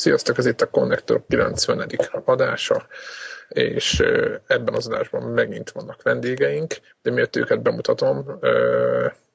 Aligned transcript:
Sziasztok, 0.00 0.38
ez 0.38 0.46
itt 0.46 0.60
a 0.60 0.70
Connector 0.70 1.24
90. 1.28 1.88
adása, 2.24 2.86
és 3.48 4.00
ebben 4.46 4.74
az 4.74 4.86
adásban 4.86 5.22
megint 5.22 5.70
vannak 5.70 6.02
vendégeink, 6.02 6.74
de 7.02 7.10
miért 7.10 7.36
őket 7.36 7.62
bemutatom, 7.62 8.38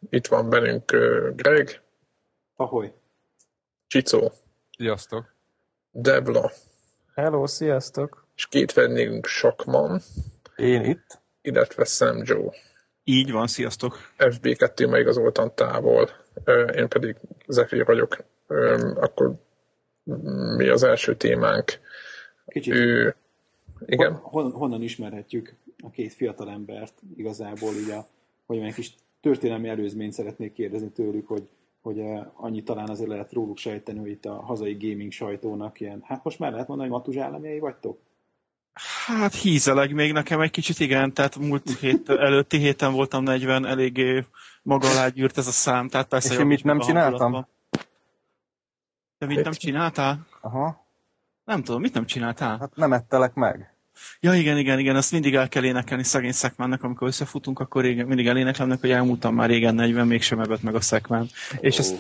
itt 0.10 0.28
van 0.28 0.50
velünk 0.50 0.92
Greg. 1.36 1.82
Ahoy. 2.56 2.94
Csicó. 3.88 4.32
Sziasztok. 4.78 5.36
Debla. 5.92 6.52
Hello, 7.14 7.48
sziasztok. 7.48 8.28
És 8.36 8.48
két 8.48 8.74
vendégünk 8.74 9.26
Sakman. 9.26 10.02
Én 10.56 10.84
itt. 10.84 11.22
Illetve 11.42 11.84
Sam 11.84 12.22
Joe. 12.24 12.54
Így 13.04 13.32
van, 13.32 13.48
sziasztok. 13.48 13.98
FB2 14.18 14.90
ma 14.90 14.98
igazoltan 14.98 15.56
távol, 15.56 16.10
én 16.76 16.88
pedig 16.88 17.16
Zephyr 17.48 17.86
vagyok. 17.86 18.18
Akkor 18.96 19.44
mi 20.58 20.68
az 20.68 20.84
első 20.84 21.16
témánk. 21.16 21.80
Kicsit. 22.48 22.74
Ő, 22.74 23.16
igen? 23.86 24.14
Hon, 24.14 24.52
honnan 24.52 24.82
ismerhetjük 24.82 25.56
a 25.84 25.90
két 25.90 26.14
fiatal 26.14 26.50
embert 26.50 26.94
igazából 27.16 27.74
így 27.74 27.90
a, 27.90 28.08
hogy 28.46 28.58
egy 28.58 28.74
kis 28.74 28.96
történelmi 29.22 29.68
előzményt 29.68 30.14
szeretnék 30.14 30.54
kérdezni 30.54 30.90
tőlük, 30.90 31.28
hogy, 31.28 31.50
hogy 31.82 32.02
annyi 32.34 32.64
talán 32.64 32.90
azért 32.90 33.10
lehet 33.10 33.34
róluk 33.34 33.58
sejteni, 33.58 34.00
hogy 34.00 34.10
itt 34.10 34.26
a 34.26 34.34
hazai 34.34 34.78
gaming 34.80 35.12
sajtónak 35.12 35.80
ilyen, 35.80 36.02
hát 36.04 36.24
most 36.24 36.40
már 36.40 36.52
lehet 36.52 36.68
mondani, 36.68 36.90
hogy 36.90 36.98
matuzsállamjai 36.98 37.60
vagytok? 37.60 38.00
Hát 39.06 39.34
hízeleg 39.34 39.94
még 39.94 40.12
nekem 40.12 40.42
egy 40.42 40.52
kicsit, 40.52 40.80
igen, 40.80 41.14
tehát 41.14 41.38
múlt 41.38 41.80
hét, 41.80 42.10
előtti 42.28 42.58
héten 42.58 42.94
voltam 42.94 43.24
40, 43.24 43.66
eléggé 43.66 44.26
maga 44.64 44.90
alá 44.90 45.08
gyűrt 45.08 45.38
ez 45.38 45.48
a 45.48 45.52
szám, 45.52 45.90
tehát 45.90 46.08
persze... 46.08 46.34
És 46.34 46.40
én 46.40 46.46
mit 46.46 46.64
nem 46.64 46.80
csináltam? 46.80 47.48
Te 49.28 49.34
mit 49.34 49.44
nem 49.44 49.54
csináltál? 49.54 50.28
Aha. 50.42 50.86
Nem 51.46 51.64
tudom, 51.64 51.82
mit 51.82 51.94
nem 51.94 52.06
csináltál? 52.06 52.58
Hát 52.60 52.76
nem 52.76 52.94
ettelek 52.94 53.34
meg. 53.34 53.76
Ja, 54.20 54.34
igen, 54.34 54.58
igen, 54.58 54.80
igen, 54.80 54.96
azt 54.96 55.12
mindig 55.12 55.36
el 55.36 55.48
kell 55.48 55.64
énekelni 55.64 56.04
szegény 56.04 56.32
szekmánnak, 56.32 56.84
amikor 56.84 57.08
összefutunk, 57.08 57.60
akkor 57.60 57.82
régen, 57.84 58.08
mindig 58.08 58.28
eléneklem 58.28 58.78
hogy 58.80 58.92
elmúltam 58.92 59.36
már 59.36 59.50
régen 59.50 59.76
40, 59.76 60.08
mégsem 60.08 60.40
evett 60.40 60.62
meg 60.62 60.76
a 60.76 60.82
szekmán. 60.82 61.28
És 61.60 61.78
ez, 61.78 61.94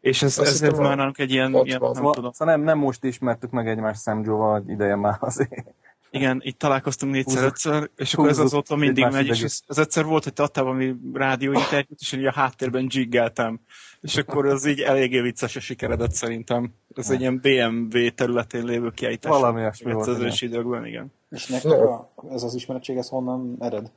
és 0.00 0.22
ez, 0.22 0.38
ez, 0.38 0.62
ez 0.62 0.78
már 0.78 0.96
nálunk 0.96 1.18
egy 1.18 1.30
ilyen, 1.30 1.54
ilyen 1.54 1.80
nem 1.80 2.12
tudom. 2.12 2.32
Szóval 2.32 2.54
nem, 2.54 2.60
nem 2.60 2.78
most 2.78 3.04
ismertük 3.04 3.50
meg 3.50 3.68
egymást 3.68 4.02
Sam 4.02 4.24
Joe-val, 4.24 4.64
ideje 4.66 4.96
már 4.96 5.16
azért. 5.20 5.74
Igen, 6.10 6.40
itt 6.44 6.58
találkoztunk 6.58 7.12
négyszer, 7.12 7.44
ötször, 7.44 7.90
és 7.96 8.14
akkor 8.14 8.28
ez 8.28 8.38
azóta 8.38 8.76
mindig 8.76 9.06
megy, 9.10 9.26
és 9.26 9.42
ez, 9.42 9.60
ez 9.66 9.78
egyszer 9.78 10.04
volt, 10.04 10.24
hogy 10.24 10.32
te 10.32 10.42
adtál 10.42 10.64
valami 10.64 10.94
rádió 11.12 11.52
interjút, 11.52 12.00
és 12.00 12.12
én 12.12 12.20
így 12.20 12.26
a 12.26 12.32
háttérben 12.32 12.86
jiggeltem. 12.90 13.60
És 14.00 14.16
akkor 14.16 14.46
az 14.46 14.66
így 14.66 14.80
eléggé 14.80 15.20
vicces 15.20 15.56
a 15.56 15.60
sikeredet 15.60 16.12
szerintem. 16.12 16.74
Ez 16.94 17.10
egy 17.10 17.20
ilyen 17.20 17.38
BMW 17.38 18.10
területén 18.14 18.64
lévő 18.64 18.90
kiállítás. 18.90 19.30
Valami 19.30 19.60
ilyesmi 19.60 19.92
volt. 19.92 20.08
Az 20.08 20.18
ősi 20.18 20.46
időkben, 20.46 20.86
igen. 20.86 21.12
És 21.30 21.46
nektek 21.46 21.80
a, 21.80 22.12
ez 22.30 22.42
az 22.42 22.54
ismeretség, 22.54 22.96
ez 22.96 23.08
honnan 23.08 23.56
ered? 23.58 23.90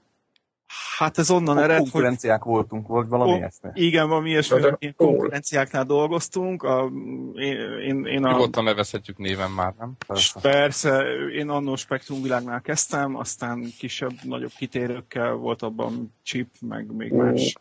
Hát 0.97 1.17
ez 1.17 1.29
onnan 1.29 1.57
ered, 1.57 1.77
hogy... 1.77 1.91
Konkurenciák 1.91 2.43
voltunk, 2.43 2.87
volt 2.87 3.07
valami 3.07 3.31
Ó, 3.31 3.35
ilyesmi. 3.35 3.69
Igen, 3.73 4.07
valami 4.07 4.29
ilyesmi, 4.29 4.59
De- 4.59 4.69
hogy 4.69 4.77
ilyen 4.79 4.93
konkurenciáknál 4.97 5.83
dolgoztunk. 5.83 6.63
A, 6.63 6.91
én, 7.35 7.57
én, 7.87 8.05
én 8.05 8.23
a, 8.23 8.31
Nyugodtan 8.31 8.63
nevezhetjük 8.63 9.17
néven 9.17 9.51
már, 9.51 9.73
nem? 9.79 9.93
Persze. 10.07 10.39
Persze, 10.39 11.03
én 11.37 11.49
annó 11.49 11.75
Spektrum 11.75 12.21
világnál 12.21 12.61
kezdtem, 12.61 13.15
aztán 13.15 13.73
kisebb, 13.77 14.13
nagyobb 14.23 14.51
kitérőkkel 14.57 15.33
volt 15.33 15.61
abban 15.61 16.13
chip, 16.23 16.47
meg 16.59 16.95
még 16.95 17.11
más 17.11 17.55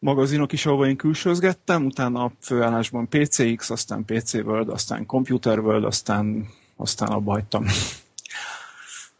magazinok 0.00 0.52
is, 0.52 0.66
ahol 0.66 0.86
én 0.86 0.96
külsőzgettem, 0.96 1.84
utána 1.84 2.24
a 2.24 2.32
főállásban 2.40 3.08
PCX, 3.08 3.70
aztán 3.70 4.04
PC 4.04 4.34
World, 4.34 4.68
aztán 4.68 5.06
Computer 5.06 5.58
World, 5.58 5.84
aztán, 5.84 6.48
aztán 6.76 7.08
abba 7.08 7.32
hagytam. 7.32 7.64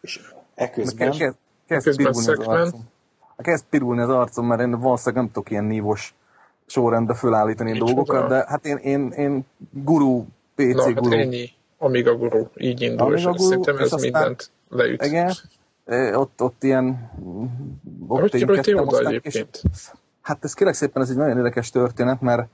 És 0.00 0.20
eközben... 0.54 1.36
Kezd, 1.78 1.96
pirulni 1.96 2.18
az 2.18 2.28
arcom. 2.46 2.80
Kezd 3.36 3.64
pirulni 3.70 4.00
az 4.00 4.08
arcom, 4.08 4.46
mert 4.46 4.60
én 4.60 4.70
valószínűleg 4.80 5.22
nem 5.24 5.32
tudok 5.32 5.50
ilyen 5.50 5.64
nívos 5.64 6.14
sorrendbe 6.66 7.14
fölállítani 7.14 7.70
Micsoda? 7.72 7.92
dolgokat, 7.92 8.28
de 8.28 8.44
hát 8.48 8.64
én, 8.66 8.76
én, 8.76 9.10
én 9.10 9.44
guru, 9.70 10.24
PC 10.54 10.74
Na, 10.74 10.82
hát 10.84 10.94
guru. 10.94 11.16
ennyi. 11.18 11.48
Amiga 11.78 12.16
Guru, 12.16 12.46
így 12.56 12.80
indul, 12.80 13.14
és 13.14 13.24
Amiga 13.24 13.30
Guru, 13.38 13.48
szerintem 13.48 13.74
és 13.74 13.80
ez 13.80 13.92
aztán- 13.92 14.10
mindent 14.12 14.50
leüt. 14.68 15.04
Igen, 15.04 15.32
ott, 16.14 16.42
ott 16.42 16.62
ilyen... 16.62 17.10
Ott 18.08 18.20
Hogy 18.20 18.30
kerültél 18.30 18.76
oda 18.78 18.96
aztán- 18.96 19.12
és- 19.12 19.34
egyébként? 19.34 19.62
Hát 20.20 20.44
ez 20.44 20.54
kérlek 20.54 20.74
szépen, 20.74 21.02
ez 21.02 21.10
egy 21.10 21.16
nagyon 21.16 21.36
érdekes 21.36 21.70
történet, 21.70 22.20
mert 22.20 22.48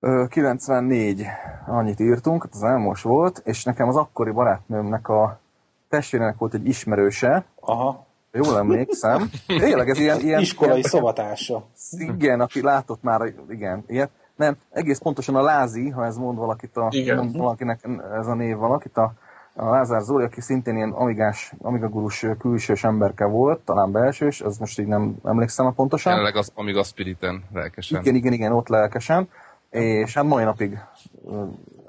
ö, 0.00 0.24
94 0.28 1.26
annyit 1.66 2.00
írtunk, 2.00 2.42
hát 2.42 2.54
az 2.54 2.62
elmos 2.62 3.02
volt, 3.02 3.42
és 3.44 3.64
nekem 3.64 3.88
az 3.88 3.96
akkori 3.96 4.30
barátnőmnek 4.30 5.08
a 5.08 5.40
testvérének 5.88 6.38
volt 6.38 6.54
egy 6.54 6.66
ismerőse, 6.66 7.44
Aha, 7.60 8.06
jól 8.32 8.58
emlékszem. 8.58 9.30
Tényleg 9.46 9.88
ez 9.88 9.98
ilyen... 9.98 10.20
ilyen 10.20 10.40
iskolai 10.40 10.78
ilyen, 10.78 10.90
szobatársa. 10.90 11.66
Igen, 11.90 12.40
aki 12.40 12.62
látott 12.62 13.02
már, 13.02 13.32
igen, 13.48 13.84
ilyet. 13.86 14.10
Nem, 14.36 14.56
egész 14.70 14.98
pontosan 14.98 15.34
a 15.34 15.42
Lázi, 15.42 15.88
ha 15.88 16.04
ez 16.04 16.16
mond 16.16 16.38
valakit, 16.38 16.76
a, 16.76 16.90
mond 17.14 17.36
valakinek 17.36 17.80
ez 18.18 18.26
a 18.26 18.34
név 18.34 18.56
valakit, 18.56 18.96
a, 18.96 19.12
a 19.54 19.70
Lázár 19.70 20.00
Zoli, 20.00 20.24
aki 20.24 20.40
szintén 20.40 20.76
ilyen 20.76 20.90
amigás, 20.90 21.52
amigagurus 21.58 22.26
külsős 22.38 22.84
emberke 22.84 23.24
volt, 23.24 23.60
talán 23.60 23.92
belsős, 23.92 24.40
az 24.40 24.58
most 24.58 24.78
így 24.78 24.86
nem 24.86 25.16
emlékszem 25.24 25.66
a 25.66 25.70
pontosan. 25.70 26.12
Jelenleg 26.12 26.36
az, 26.36 26.52
amíg 26.54 26.76
a 26.76 26.82
Spiriten 26.82 27.44
lelkesen. 27.52 28.00
Igen, 28.00 28.14
igen, 28.14 28.32
igen, 28.32 28.52
ott 28.52 28.68
lelkesen. 28.68 29.28
És 29.70 30.14
hát 30.14 30.24
mai 30.24 30.44
napig 30.44 30.78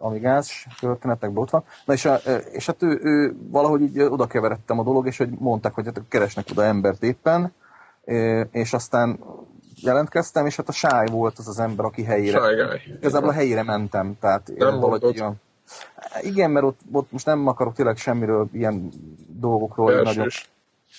ö, 0.01 0.05
amigás 0.05 0.67
történetekben 0.79 1.41
ott 1.43 1.49
van. 1.49 1.63
Na 1.85 1.93
és, 1.93 2.05
a, 2.05 2.15
és 2.51 2.65
hát 2.65 2.83
ő, 2.83 2.99
ő 3.03 3.35
valahogy 3.49 3.81
így 3.81 3.99
oda 3.99 4.27
keveredtem 4.27 4.79
a 4.79 4.83
dolog, 4.83 5.07
és 5.07 5.17
hogy 5.17 5.29
mondták, 5.29 5.73
hogy 5.73 5.85
hát 5.85 6.01
keresnek 6.09 6.45
oda 6.51 6.63
embert 6.63 7.03
éppen, 7.03 7.53
és 8.51 8.73
aztán 8.73 9.19
jelentkeztem, 9.81 10.45
és 10.45 10.55
hát 10.55 10.69
a 10.69 10.71
Sáj 10.71 11.07
volt 11.11 11.37
az 11.37 11.47
az 11.47 11.59
ember, 11.59 11.85
aki 11.85 12.03
helyére. 12.03 12.39
Sájgály. 12.39 12.81
Igazából 12.99 13.29
a 13.29 13.33
helyére 13.33 13.63
mentem, 13.63 14.17
tehát 14.19 14.51
Nem 14.57 14.79
valahogy 14.79 15.15
ilyen- 15.15 15.41
Igen, 16.21 16.51
mert 16.51 16.65
ott, 16.65 16.79
ott 16.91 17.11
most 17.11 17.25
nem 17.25 17.47
akarok 17.47 17.73
tényleg 17.73 17.97
semmiről, 17.97 18.49
ilyen 18.53 18.89
dolgokról 19.27 20.01
nagyon 20.01 20.27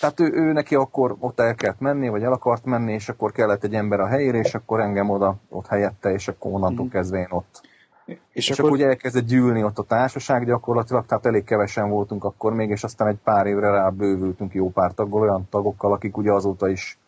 tehát 0.00 0.20
ő, 0.20 0.30
ő 0.32 0.52
neki 0.52 0.74
akkor 0.74 1.16
ott 1.18 1.40
el 1.40 1.54
kellett 1.54 1.80
menni, 1.80 2.08
vagy 2.08 2.22
el 2.22 2.32
akart 2.32 2.64
menni, 2.64 2.92
és 2.92 3.08
akkor 3.08 3.32
kellett 3.32 3.64
egy 3.64 3.74
ember 3.74 4.00
a 4.00 4.06
helyére, 4.06 4.38
és 4.38 4.54
akkor 4.54 4.80
engem 4.80 5.10
oda 5.10 5.36
ott 5.48 5.66
helyette, 5.66 6.12
és 6.12 6.28
akkor 6.28 6.52
onnantól 6.52 6.84
Mhm. 6.84 6.94
kezdve 6.94 7.18
én 7.18 7.26
ott. 7.30 7.60
És, 8.10 8.48
És, 8.48 8.50
akkor, 8.50 8.64
akkor 8.64 8.76
ugye 8.76 8.86
elkezdett 8.86 9.26
gyűlni 9.26 9.64
ott 9.64 9.78
a 9.78 9.82
társaság 9.82 10.46
gyakorlatilag, 10.46 11.06
tehát 11.06 11.26
elég 11.26 11.44
kevesen 11.44 11.88
voltunk 11.88 12.24
akkor 12.24 12.52
még, 12.52 12.70
és 12.70 12.84
aztán 12.84 13.08
egy 13.08 13.18
pár 13.24 13.46
évre 13.46 13.70
rá 13.70 13.88
bővültünk 13.88 14.54
jó 14.54 14.70
pár 14.70 14.92
taggal, 14.92 15.20
olyan 15.20 15.48
tagokkal, 15.50 15.92
akik 15.92 16.16
ugye 16.16 16.32
azóta 16.32 16.68
is 16.68 16.98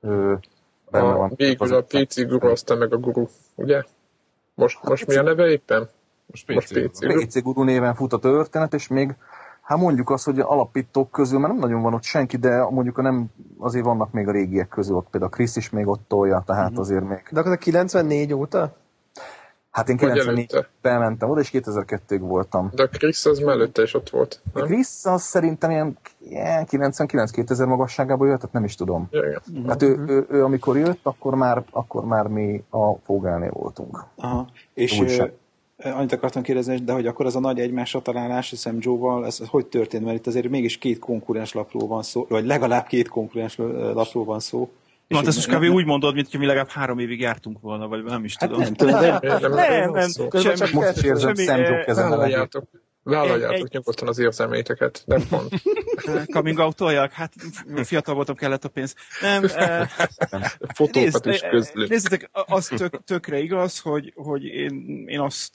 ö, 0.00 0.34
benne 0.90 1.12
A, 1.12 1.16
van. 1.16 1.32
végül 1.36 1.74
a 1.74 1.82
PC 1.82 2.26
Guru, 2.26 2.48
aztán 2.48 2.78
meg 2.78 2.92
a 2.92 2.98
Guru, 2.98 3.26
ugye? 3.54 3.82
Most, 4.54 4.78
most 4.82 5.06
mi 5.06 5.16
a 5.16 5.22
neve 5.22 5.46
éppen? 5.46 5.88
Most 6.26 6.48
Most 6.54 6.72
PC. 6.72 6.98
PC. 6.98 7.24
PC 7.24 7.42
Guru 7.42 7.62
néven 7.62 7.94
fut 7.94 8.12
a 8.12 8.18
történet, 8.18 8.74
és 8.74 8.88
még 8.88 9.14
Hát 9.70 9.78
mondjuk 9.78 10.10
azt, 10.10 10.24
hogy 10.24 10.40
alapítók 10.40 11.10
közül, 11.10 11.38
mert 11.38 11.52
nem 11.52 11.62
nagyon 11.62 11.82
van 11.82 11.94
ott 11.94 12.02
senki, 12.02 12.36
de 12.36 12.68
mondjuk 12.70 12.98
a 12.98 13.02
nem, 13.02 13.26
azért 13.58 13.84
vannak 13.84 14.12
még 14.12 14.28
a 14.28 14.32
régiek 14.32 14.68
közül, 14.68 14.96
ott 14.96 15.08
például 15.10 15.32
Krisz 15.32 15.56
is 15.56 15.70
még 15.70 15.86
ott 15.86 16.00
tolja, 16.08 16.42
tehát 16.46 16.78
azért 16.78 17.08
még. 17.08 17.22
De 17.30 17.40
akkor 17.40 17.52
a 17.52 17.56
94 17.56 18.32
óta? 18.32 18.76
Hát 19.70 19.88
én 19.88 19.96
Vagy 19.96 20.10
94 20.10 20.46
előtte? 20.52 20.68
bementem 20.82 21.30
oda, 21.30 21.40
és 21.40 21.50
2002-ig 21.52 22.18
voltam. 22.20 22.70
De 22.74 22.82
a 22.82 22.88
Chris 22.88 23.24
az 23.24 23.38
mellette 23.38 23.82
is 23.82 23.94
ott 23.94 24.10
volt, 24.10 24.40
A 24.52 24.58
nem? 24.58 24.66
Krisz 24.66 25.04
az 25.06 25.22
szerintem 25.22 25.70
ilyen, 25.70 25.98
ilyen 26.18 26.66
99-2000 26.70 27.66
magasságából 27.66 28.26
jött, 28.28 28.36
tehát 28.36 28.52
nem 28.54 28.64
is 28.64 28.74
tudom. 28.74 29.08
Ja, 29.10 29.22
igen. 29.26 29.68
Hát 29.68 29.82
ő, 29.82 30.04
ő, 30.06 30.26
ő, 30.30 30.44
amikor 30.44 30.76
jött, 30.76 31.00
akkor 31.02 31.34
már, 31.34 31.64
akkor 31.70 32.04
már 32.04 32.26
mi 32.26 32.64
a 32.70 32.94
Fogálnél 33.04 33.50
voltunk. 33.52 34.04
aha, 34.16 34.46
és 34.74 35.00
Úgy 35.00 35.32
annyit 35.82 36.12
akartam 36.12 36.42
kérdezni, 36.42 36.76
de 36.76 36.92
hogy 36.92 37.06
akkor 37.06 37.26
az 37.26 37.36
a 37.36 37.40
nagy 37.40 37.60
egymásra 37.60 38.00
találás, 38.00 38.50
hiszem 38.50 38.76
Joe-val, 38.80 39.26
ez 39.26 39.38
hogy 39.48 39.66
történt? 39.66 40.04
Mert 40.04 40.16
itt 40.16 40.26
azért 40.26 40.48
mégis 40.48 40.78
két 40.78 40.98
konkurens 40.98 41.52
lapról 41.52 41.86
van 41.88 42.02
szó, 42.02 42.26
vagy 42.28 42.44
legalább 42.46 42.86
két 42.86 43.08
konkurens 43.08 43.56
lapról 43.94 44.24
van 44.24 44.40
szó. 44.40 44.70
És 45.10 45.16
Na, 45.16 45.22
hát 45.22 45.34
ezt 45.34 45.46
most 45.46 45.58
kb. 45.58 45.74
úgy 45.74 45.84
mondod, 45.84 46.14
mint 46.14 46.30
hogy 46.30 46.40
mi 46.40 46.46
legalább 46.46 46.68
három 46.68 46.98
évig 46.98 47.20
jártunk 47.20 47.60
volna, 47.60 47.88
vagy 47.88 48.02
nem 48.02 48.24
is 48.24 48.36
Hát 48.38 48.50
tudom. 48.50 48.64
nem 48.64 48.72
de 48.72 49.18
Nem, 49.20 49.40
nem, 49.40 49.52
Nem, 49.52 49.90
nem, 49.90 50.08
semmi, 50.10 50.56
csak 50.56 50.70
Most 50.72 51.04
érzem 51.04 51.34
eh, 51.36 51.84
kezem 51.84 52.10
levegét. 52.10 52.62
Vállaljátok, 53.02 53.66
Egy- 53.66 53.72
nyugodtan 53.72 54.08
az 54.08 54.18
érzelmeiteket, 54.18 55.02
nem 55.06 55.22
mond. 55.30 55.48
coming 56.34 56.58
out 56.58 56.80
hát 57.12 57.32
fiatal 57.82 58.14
voltam, 58.14 58.34
kellett 58.34 58.64
a 58.64 58.68
pénz. 58.68 58.94
Nem, 59.20 59.44
eh, 59.54 59.88
Fotókat 60.74 61.26
is 61.26 61.40
eh, 61.40 61.50
közlünk. 61.50 61.88
Nézzétek, 61.90 62.30
az 62.32 62.66
tök, 62.66 63.04
tökre 63.04 63.38
igaz, 63.38 63.78
hogy, 63.78 64.12
hogy 64.16 64.44
én, 64.44 65.04
én 65.06 65.20
azt 65.20 65.50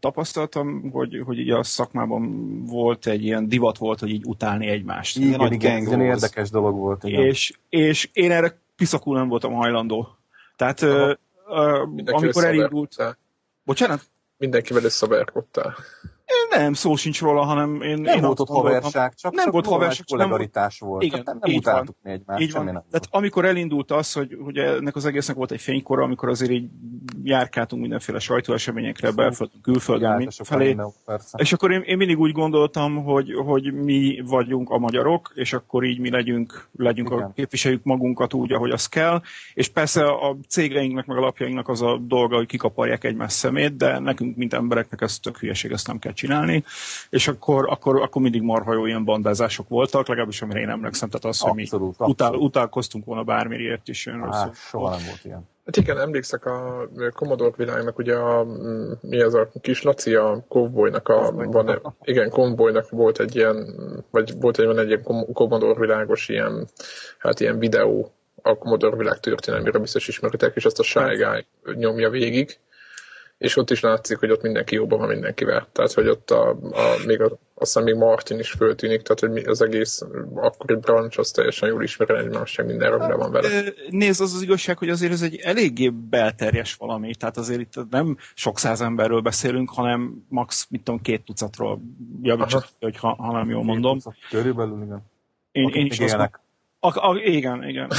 tapasztaltam, 0.00 0.90
hogy, 0.90 1.22
hogy 1.24 1.38
így 1.38 1.50
a 1.50 1.62
szakmában 1.62 2.64
volt 2.64 3.06
egy 3.06 3.24
ilyen 3.24 3.48
divat 3.48 3.78
volt, 3.78 4.00
hogy 4.00 4.10
így 4.10 4.24
utálni 4.24 4.66
egymást. 4.66 5.18
Igen, 5.18 5.52
igen, 5.52 5.76
egy 5.76 5.86
wars. 5.86 6.00
érdekes 6.02 6.50
dolog 6.50 6.76
volt. 6.76 7.04
Igen. 7.04 7.24
És, 7.24 7.52
és 7.68 8.08
én 8.12 8.30
erre 8.30 8.66
piszakul 8.78 9.16
nem 9.16 9.28
voltam 9.28 9.52
hajlandó. 9.52 10.18
Tehát 10.56 10.82
ö, 10.82 11.12
ö, 11.48 11.84
Mindenki 11.84 12.24
amikor 12.24 12.44
elindult... 12.44 13.16
Bocsánat? 13.64 14.00
Mindenkivel 14.36 14.84
összeverkodtál. 14.84 15.76
Nem, 16.50 16.72
szó 16.72 16.96
sincs 16.96 17.20
róla, 17.20 17.44
hanem 17.44 17.82
én... 17.82 18.00
Nem 18.00 18.16
én 18.16 18.22
volt 18.22 18.40
ott 18.40 18.48
haverság, 18.48 19.14
csak, 19.14 19.32
nem 19.32 19.50
volt 19.50 19.66
haverság, 19.66 20.06
csak 20.06 20.18
nem 20.18 20.28
kollegaritás 20.28 20.78
volt. 20.78 21.02
Igen, 21.02 21.24
Tehát 21.24 21.40
nem, 21.40 21.50
nem 21.50 21.58
utáltuk 21.58 21.96
mi 22.02 22.10
egymást, 22.10 22.42
Így 22.42 22.52
van. 22.52 22.64
nem 22.64 22.74
Tehát 22.74 23.08
amikor 23.10 23.44
elindult 23.44 23.90
az, 23.90 24.12
hogy, 24.12 24.36
hogy 24.44 24.56
ennek 24.56 24.96
az 24.96 25.04
egésznek 25.04 25.36
volt 25.36 25.50
egy 25.50 25.60
fénykora, 25.60 26.02
amikor 26.02 26.28
azért 26.28 26.50
így 26.50 26.68
járkáltunk 27.22 27.82
mindenféle 27.82 28.18
sajtóeseményekre, 28.18 29.10
belföldön, 29.10 29.60
külföldön, 29.62 30.08
volt. 30.08 30.18
mindenfelé, 30.18 30.76
és 31.36 31.52
akkor 31.52 31.70
én, 31.72 31.80
én 31.80 31.96
mindig 31.96 32.18
úgy 32.18 32.32
gondoltam, 32.32 33.04
hogy, 33.04 33.34
hogy 33.34 33.72
mi 33.72 34.22
vagyunk 34.26 34.70
a 34.70 34.78
magyarok, 34.78 35.32
és 35.34 35.52
akkor 35.52 35.84
így 35.84 35.98
mi 35.98 36.10
legyünk, 36.10 36.68
legyünk 36.76 37.10
a, 37.10 37.14
Igen. 37.14 37.32
képviseljük 37.34 37.82
magunkat 37.84 38.34
úgy, 38.34 38.52
ahogy 38.52 38.70
az 38.70 38.86
kell. 38.86 39.22
És 39.54 39.68
persze 39.68 40.04
a 40.06 40.36
cégeinknek, 40.48 41.06
meg 41.06 41.16
a 41.16 41.20
lapjainknak 41.20 41.68
az 41.68 41.82
a 41.82 41.96
dolga, 41.96 42.36
hogy 42.36 42.46
kikaparják 42.46 43.04
egymás 43.04 43.32
szemét, 43.32 43.76
de 43.76 43.98
nekünk, 43.98 44.36
mint 44.36 44.54
embereknek 44.54 45.00
ez 45.00 45.18
tök 45.18 45.38
hülyeség, 45.38 45.70
ezt 45.70 45.86
nem 45.86 45.98
kell 45.98 46.12
csinálni. 46.12 46.27
És 47.10 47.28
akkor, 47.28 47.68
akkor, 47.70 48.02
akkor 48.02 48.22
mindig 48.22 48.42
marha 48.42 48.72
jó 48.72 48.86
ilyen 48.86 49.04
bandázások 49.04 49.68
voltak, 49.68 50.08
legalábbis 50.08 50.42
amire 50.42 50.60
én 50.60 50.68
emlékszem, 50.68 51.08
tehát 51.08 51.24
az, 51.24 51.40
hogy 51.40 51.54
mi 51.54 51.62
Abszolút, 51.62 51.94
utál, 51.98 52.08
abszolút. 52.08 52.46
utálkoztunk 52.48 53.04
volna 53.04 53.22
bármiért 53.22 53.88
is. 53.88 54.06
Én 54.06 54.26
Á, 54.30 54.50
soha 54.54 54.90
nem 54.90 55.04
volt 55.06 55.24
ilyen. 55.24 55.48
Hát 55.64 55.76
igen, 55.76 55.98
emlékszek 55.98 56.44
a 56.46 56.88
Commodore 57.14 57.54
világnak, 57.56 57.98
ugye 57.98 58.14
a, 58.14 58.44
mm, 58.44 58.92
mi 59.00 59.20
ez 59.20 59.34
a 59.34 59.48
kis 59.60 59.82
Laci, 59.82 60.14
a 60.14 60.44
Cowboynak, 60.48 61.08
a, 61.08 61.32
van, 61.32 61.96
igen, 62.02 62.30
Cowboynak 62.30 62.90
volt 62.90 63.20
egy 63.20 63.36
ilyen, 63.36 63.74
vagy 64.10 64.40
volt 64.40 64.58
egy, 64.58 64.66
van 64.66 64.78
egy 64.78 64.88
ilyen 64.88 65.02
Com- 65.02 65.32
Commodore 65.32 65.80
világos 65.80 66.28
ilyen, 66.28 66.68
hát 67.18 67.40
ilyen 67.40 67.58
videó 67.58 68.12
a 68.42 68.54
Commodore 68.54 68.96
világ 68.96 69.20
történelmére 69.20 69.78
biztos 69.78 70.08
ismeritek, 70.08 70.56
és 70.56 70.64
azt 70.64 70.78
a 70.78 70.82
Shy 70.82 71.16
Guy 71.16 71.74
nyomja 71.74 72.10
végig, 72.10 72.58
és 73.38 73.56
ott 73.56 73.70
is 73.70 73.80
látszik, 73.80 74.18
hogy 74.18 74.30
ott 74.30 74.42
mindenki 74.42 74.74
jóban 74.74 74.98
van 74.98 75.08
mindenkivel. 75.08 75.68
Tehát, 75.72 75.92
hogy 75.92 76.08
ott 76.08 76.30
a, 76.30 76.48
a 76.50 76.96
még 77.06 77.20
a, 77.20 77.24
azt 77.24 77.38
hiszem 77.54 77.82
még 77.82 77.94
Martin 77.94 78.38
is 78.38 78.50
föltűnik, 78.50 79.02
tehát, 79.02 79.20
hogy 79.20 79.30
mi- 79.30 79.44
az 79.44 79.62
egész 79.62 80.02
akkori 80.34 80.74
branch 80.74 81.18
az 81.18 81.30
teljesen 81.30 81.68
jól 81.68 81.82
ismeri 81.82 82.18
egymást, 82.18 82.56
meg 82.56 82.66
minden 82.66 82.90
rendben 82.90 83.18
van 83.18 83.30
vele. 83.30 83.48
Ö, 83.48 83.68
Nézd, 83.90 84.20
az 84.20 84.34
az 84.34 84.42
igazság, 84.42 84.78
hogy 84.78 84.88
azért 84.88 85.12
ez 85.12 85.22
egy 85.22 85.36
eléggé 85.36 85.88
belterjes 85.88 86.74
valami, 86.74 87.14
tehát 87.14 87.36
azért 87.36 87.60
itt 87.60 87.90
nem 87.90 88.16
sok 88.34 88.58
száz 88.58 88.80
emberről 88.80 89.20
beszélünk, 89.20 89.70
hanem 89.70 90.24
max, 90.28 90.66
mit 90.70 90.82
tudom, 90.82 91.00
két 91.00 91.24
tucatról 91.24 91.80
javítsak, 92.22 92.66
hogy 92.80 92.96
ha, 92.96 93.14
ha 93.14 93.32
nem 93.32 93.50
jól 93.50 93.64
mondom. 93.64 93.98
Körülbelül, 94.30 94.82
igen. 94.82 95.02
Én, 95.52 95.64
Akik 95.64 95.76
én 95.76 95.86
is 95.86 95.98
azt. 95.98 96.40
A, 96.80 97.08
a, 97.08 97.16
igen, 97.16 97.68
igen. 97.68 97.90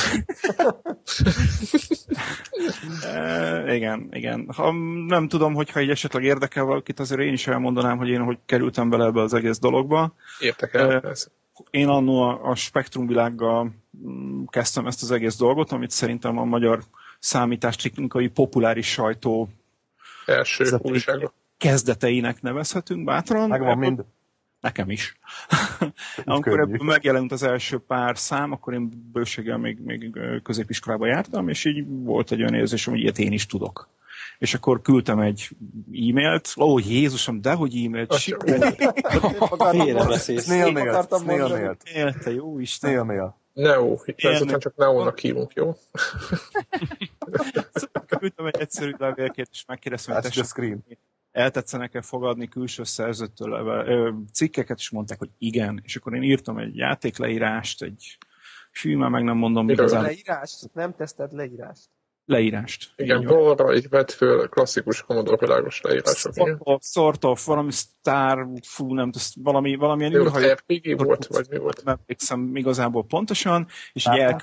e, 3.14 3.76
igen, 3.76 4.08
igen. 4.12 4.48
Ha 4.56 4.72
nem 5.08 5.28
tudom, 5.28 5.54
hogyha 5.54 5.82
így 5.82 5.90
esetleg 5.90 6.24
érdekel 6.24 6.64
valakit, 6.64 7.00
azért 7.00 7.22
én 7.22 7.34
is 7.34 7.48
elmondanám, 7.48 7.98
hogy 7.98 8.10
én 8.10 8.22
hogy 8.22 8.38
kerültem 8.46 8.90
bele 8.90 9.06
ebbe 9.06 9.22
az 9.22 9.34
egész 9.34 9.60
dologba. 9.60 10.14
Értek 10.40 10.74
el? 10.74 10.90
Ö, 10.90 11.10
Ez. 11.10 11.28
Én 11.70 11.88
annó 11.88 12.22
a, 12.22 12.50
a 12.50 12.56
Spektrum 12.56 13.08
világgal 13.08 13.72
mm, 14.08 14.44
kezdtem 14.46 14.88
ezt 14.88 15.04
az 15.04 15.12
egész 15.12 15.38
dolgot, 15.38 15.72
amit 15.72 15.92
szerintem 15.92 16.38
a 16.38 16.44
magyar 16.44 16.80
számítástechnikai 17.20 18.28
populáris 18.28 18.88
sajtó 18.92 19.50
Első 20.26 20.66
újsága. 20.82 21.34
kezdeteinek 21.58 22.42
nevezhetünk 22.42 23.04
bátran. 23.04 23.50
Megvan 23.50 23.78
mind. 23.78 24.04
Nekem 24.62 24.90
is. 24.90 25.18
Amikor 26.26 26.58
könnyű. 26.58 26.74
ebből 26.74 26.88
megjelent 26.88 27.32
az 27.32 27.44
első 27.44 27.78
pár 27.78 28.18
szám, 28.18 28.52
akkor 28.52 28.74
én 28.74 29.10
bőséggel 29.12 29.58
még, 29.58 29.80
még 29.80 30.20
középiskolába 30.44 31.08
jártam, 31.08 31.50
és 31.50 31.66
így 31.66 31.84
volt 31.88 32.32
egy 32.32 32.40
olyan 32.40 32.54
érzésem, 32.54 32.94
hogy 32.94 33.02
ilyet 33.02 33.20
én 33.20 33.32
is 33.32 33.46
tudok. 33.46 33.90
És 34.38 34.54
akkor 34.54 34.82
küldtem 34.82 35.20
egy 35.20 35.50
e-mailt, 35.94 36.54
ó 36.58 36.80
Jézusom, 36.80 37.42
dehogy 37.42 37.86
e-mailt, 37.86 38.12
Azt 38.12 38.22
sikerült, 38.22 38.94
Félrebeszélsz. 39.72 40.44
Snail 40.44 40.72
mail, 40.72 40.90
akartam 40.90 41.20
snail 41.22 41.40
mondani. 41.40 41.62
mail, 41.64 41.78
élte, 41.94 42.32
jó 42.32 42.60
Isten. 42.60 42.90
snail 42.90 43.04
mail. 43.04 43.38
Neo, 43.54 43.98
Ilyen- 44.06 44.36
ezután 44.36 44.60
csak 44.60 44.76
Neónak 44.76 45.20
hívunk, 45.20 45.54
jó? 45.54 45.76
Küldtem 48.20 48.46
egy 48.46 48.58
egyszerű 48.60 48.92
levélkét, 48.98 49.48
és 49.52 49.64
megkérdeztem, 49.68 50.14
hogy 50.14 50.24
tessék, 50.24 50.44
screen. 50.44 50.86
Eltetszenek-e 51.32 52.02
fogadni 52.02 52.48
külső 52.48 52.84
szerzőtől 52.84 53.52
ö, 53.88 54.12
cikkeket, 54.34 54.78
és 54.78 54.90
mondták, 54.90 55.20
hogy 55.20 55.30
igen. 55.38 55.82
És 55.84 55.96
akkor 55.96 56.16
én 56.16 56.24
írtam 56.24 56.58
egy 56.58 56.76
játékleírást, 56.76 57.82
egy 57.82 58.18
fű, 58.72 58.96
már 58.96 59.10
meg 59.10 59.24
nem 59.24 59.38
mondom 59.38 59.66
Miről? 59.66 59.86
igazán, 59.86 60.04
Leírást? 60.04 60.74
Nem 60.74 60.96
teszted 60.96 61.34
leírást? 61.34 61.90
leírást. 62.30 62.94
Igen, 62.96 63.26
balra 63.26 63.76
így 63.76 63.90
vett 63.90 64.12
föl 64.12 64.48
klasszikus 64.48 65.02
Commodore 65.02 65.38
világos 65.38 65.82
leírások. 65.82 66.34
Sort 66.34 66.56
of, 66.60 66.82
sort 66.84 67.24
of, 67.24 67.46
valami 67.46 67.72
Star, 67.72 68.48
fú, 68.62 68.94
nem 68.94 69.12
tudom, 69.12 69.28
valami, 69.44 69.76
valamilyen 69.76 70.12
Jó, 70.12 70.22
űrhajó, 70.22 70.52
RPG 70.52 71.06
volt, 71.06 71.26
vagy 71.26 71.48
mi 71.50 71.58
volt? 71.58 71.84
nem 71.84 71.98
emlékszem 72.00 72.56
igazából 72.56 73.06
pontosan, 73.06 73.68
és 73.94 74.02
Star 74.02 74.42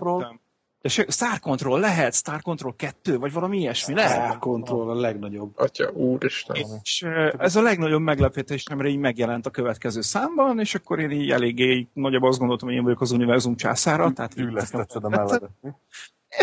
így 0.87 0.93
se- 0.93 1.07
Star 1.09 1.39
Control 1.41 1.81
lehet, 1.81 2.15
Star 2.15 2.43
Control 2.43 2.75
2, 2.77 3.19
vagy 3.19 3.33
valami 3.33 3.59
ilyesmi 3.59 3.95
lehet. 3.95 4.25
Star 4.25 4.39
Control 4.39 4.91
a 4.91 4.95
legnagyobb. 4.95 5.53
Atya, 5.59 5.91
úristen. 5.91 6.57
És 6.83 7.07
ez 7.39 7.57
a 7.57 7.63
legnagyobb 7.63 8.01
meglepetésem, 8.01 8.87
így 8.87 8.99
megjelent 8.99 9.47
a 9.47 9.51
következő 9.51 10.01
számban, 10.01 10.61
és 10.61 10.75
akkor 10.75 11.01
én 11.01 11.11
így 11.11 11.31
eléggé 11.31 11.89
nagyobb 11.93 12.23
azt 12.23 12.39
gondoltam, 12.39 12.69
hogy 12.69 12.77
én 12.77 12.83
vagyok 12.85 13.01
az 13.01 13.11
univerzum 13.11 13.57
császára. 13.57 14.13
Tehát 14.13 14.39
így 14.39 14.45
Ülesztetszed 14.45 15.05
a 15.05 15.09
melledet. 15.09 15.51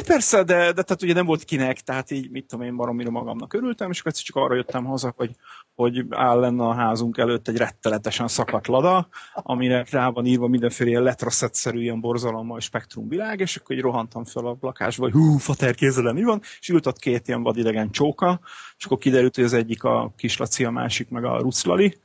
Persze, 0.02 0.44
de, 0.44 0.56
de 0.56 0.82
tehát 0.82 1.02
ugye 1.02 1.14
nem 1.14 1.26
volt 1.26 1.44
kinek, 1.44 1.80
tehát 1.80 2.12
így 2.12 2.30
mit 2.32 2.46
tudom 2.46 2.66
én 2.66 2.76
baromira 2.76 3.10
magamnak 3.10 3.54
örültem, 3.54 3.90
és 3.90 4.00
akkor 4.00 4.12
csak 4.12 4.36
arra 4.36 4.56
jöttem 4.56 4.86
haza, 4.86 5.14
hogy, 5.16 5.36
hogy 5.76 6.06
áll 6.10 6.40
lenne 6.40 6.64
a 6.64 6.74
házunk 6.74 7.18
előtt 7.18 7.48
egy 7.48 7.58
rettenetesen 7.58 8.28
szakadt 8.28 8.68
lada, 8.68 9.08
amire 9.34 9.86
rá 9.90 10.10
van 10.10 10.26
írva 10.26 10.48
mindenféle 10.48 10.90
ilyen 10.90 11.04
letraszetszerű 11.04 11.82
ilyen 11.82 12.00
borzalommal 12.00 12.60
spektrum 12.60 13.08
világ, 13.08 13.40
és 13.40 13.56
akkor 13.56 13.76
így 13.76 13.82
rohantam 13.82 14.24
fel 14.24 14.46
a 14.46 14.58
lakásba, 14.62 15.04
hogy 15.04 15.14
hú, 15.14 15.38
fater 15.38 15.76
kézzel 15.76 16.14
mi 16.14 16.24
van, 16.24 16.42
és 16.60 16.70
ült 16.70 16.86
ott 16.86 17.00
két 17.00 17.28
ilyen 17.28 17.44
vadidegen 17.44 17.92
csóka, 17.92 18.40
és 18.84 18.90
akkor 18.90 19.02
kiderült, 19.02 19.36
hogy 19.36 19.44
az 19.44 19.54
egyik 19.54 19.84
a 19.84 20.14
kislaci, 20.16 20.66
a 20.66 20.70
másik 20.70 21.10
meg 21.10 21.24
a 21.24 21.38
ruclali, 21.38 21.98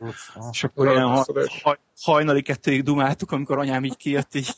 és 0.51 0.65
akkor 0.65 0.87
ilyen 0.87 1.03
ha, 1.03 1.13
azt 1.13 1.29
oda 1.29 1.43
is. 1.43 1.63
ha, 1.63 1.79
hajnali 2.01 2.43
kettőig 2.43 2.83
dumáltuk, 2.83 3.33
amikor 3.33 3.59
anyám 3.59 3.85
így 3.85 3.97
kijött, 3.97 4.35
így 4.35 4.49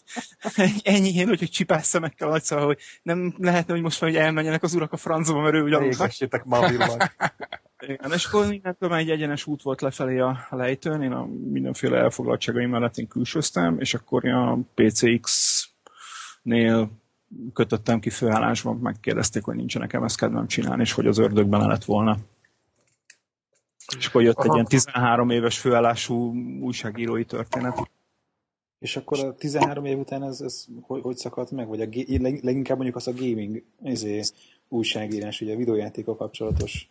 ennyi 0.82 1.22
hogy, 1.22 1.38
hogy 1.38 1.50
csipás 1.50 1.86
szemekkel 1.86 2.28
nagyszal, 2.28 2.64
hogy 2.64 2.78
nem 3.02 3.34
lehetne, 3.38 3.72
hogy 3.72 3.82
most 3.82 4.00
már 4.00 4.10
hogy 4.10 4.20
elmenjenek 4.20 4.62
az 4.62 4.74
urak 4.74 4.92
a 4.92 4.96
francba, 4.96 5.40
mert 5.40 5.54
ő 5.54 5.62
ugye. 5.62 5.80
Égessétek 5.80 6.44
már 6.44 6.64
a 6.64 6.68
villag. 6.68 7.02
Igen, 7.80 8.12
és 8.12 8.24
akkor 8.24 8.46
mindentől 8.46 8.88
már 8.88 8.98
egy 8.98 9.10
egyenes 9.10 9.46
út 9.46 9.62
volt 9.62 9.80
lefelé 9.80 10.18
a 10.18 10.46
lejtőn, 10.50 11.02
én 11.02 11.12
a 11.12 11.26
mindenféle 11.50 11.98
elfoglaltságaim 11.98 12.70
mellett 12.70 12.96
én 12.96 13.08
külsőztem, 13.08 13.78
és 13.78 13.94
akkor 13.94 14.28
a 14.28 14.58
PCX-nél 14.74 15.40
kötöttem 17.52 18.00
ki 18.00 18.10
főállásban, 18.10 18.76
megkérdezték, 18.76 19.44
hogy 19.44 19.56
nincsen 19.56 19.80
nekem 19.80 20.02
ezt 20.02 20.16
kedvem 20.16 20.46
csinálni, 20.46 20.82
és 20.82 20.92
hogy 20.92 21.06
az 21.06 21.18
ördögben 21.18 21.66
lett 21.66 21.84
volna. 21.84 22.16
És 23.98 24.06
akkor 24.06 24.22
jött 24.22 24.38
egy 24.38 24.46
Aha. 24.46 24.54
ilyen 24.54 24.66
13 24.66 25.30
éves 25.30 25.58
főállású 25.58 26.34
újságírói 26.60 27.24
történet. 27.24 27.90
És 28.78 28.96
akkor 28.96 29.18
a 29.18 29.34
13 29.34 29.84
év 29.84 29.98
után 29.98 30.22
ez, 30.22 30.40
ez 30.40 30.66
hogy, 30.80 31.02
hogy 31.02 31.16
szakadt 31.16 31.50
meg? 31.50 31.68
Vagy 31.68 31.80
a, 31.80 31.86
leginkább 32.42 32.76
mondjuk 32.76 32.96
az 32.96 33.06
a 33.06 33.12
gaming 33.12 33.62
izé, 33.82 34.22
újságírás, 34.68 35.40
ugye 35.40 35.52
a 35.52 35.56
videójátékkal 35.56 36.16
kapcsolatos 36.16 36.88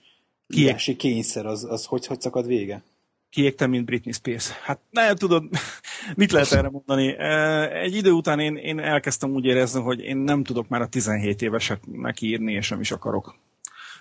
írási 0.48 0.96
kényszer, 0.96 1.46
az, 1.46 1.64
az 1.64 1.86
hogy, 1.86 2.06
hogy 2.06 2.22
szakad 2.22 2.48
vége? 2.48 2.84
Kiégtem, 3.30 3.70
mint 3.70 3.86
Britney 3.86 4.14
Spears. 4.14 4.50
Hát 4.50 4.80
nem 4.90 5.16
tudod, 5.16 5.44
mit 6.16 6.32
lehet 6.32 6.52
erre 6.52 6.70
mondani. 6.70 7.18
Egy 7.74 7.96
idő 7.96 8.12
után 8.12 8.40
én, 8.40 8.56
én 8.56 8.80
elkezdtem 8.80 9.32
úgy 9.32 9.46
érezni, 9.46 9.82
hogy 9.82 10.00
én 10.00 10.18
nem 10.18 10.44
tudok 10.44 10.68
már 10.68 10.82
a 10.82 10.88
17 10.88 11.42
éveseknek 11.42 12.22
írni, 12.22 12.54
és 12.54 12.70
nem 12.70 12.80
is 12.80 12.92
akarok. 12.92 13.36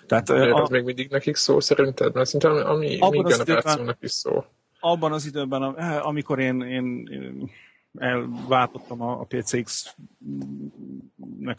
Tehát 0.09 0.29
eh, 0.29 0.37
Miért 0.39 0.53
a, 0.53 0.61
az 0.61 0.69
még 0.69 0.83
mindig 0.83 1.09
nekik 1.09 1.35
szó 1.35 1.59
szerinted? 1.59 2.13
Mert 2.13 2.29
szerintem 2.29 2.67
a 2.71 2.75
mi, 2.75 2.99
Abban 2.99 3.23
mi 3.23 3.31
az 3.31 3.43
generációnak 3.43 3.97
is 4.01 4.11
szó. 4.11 4.43
abban 4.79 5.11
az 5.11 5.25
időben, 5.25 5.77
eh, 5.77 6.05
amikor 6.05 6.39
én, 6.39 6.61
én, 6.61 7.07
én 7.11 7.49
elváltottam 7.97 9.01
a, 9.01 9.19
a 9.19 9.23
PCX-nek 9.27 9.91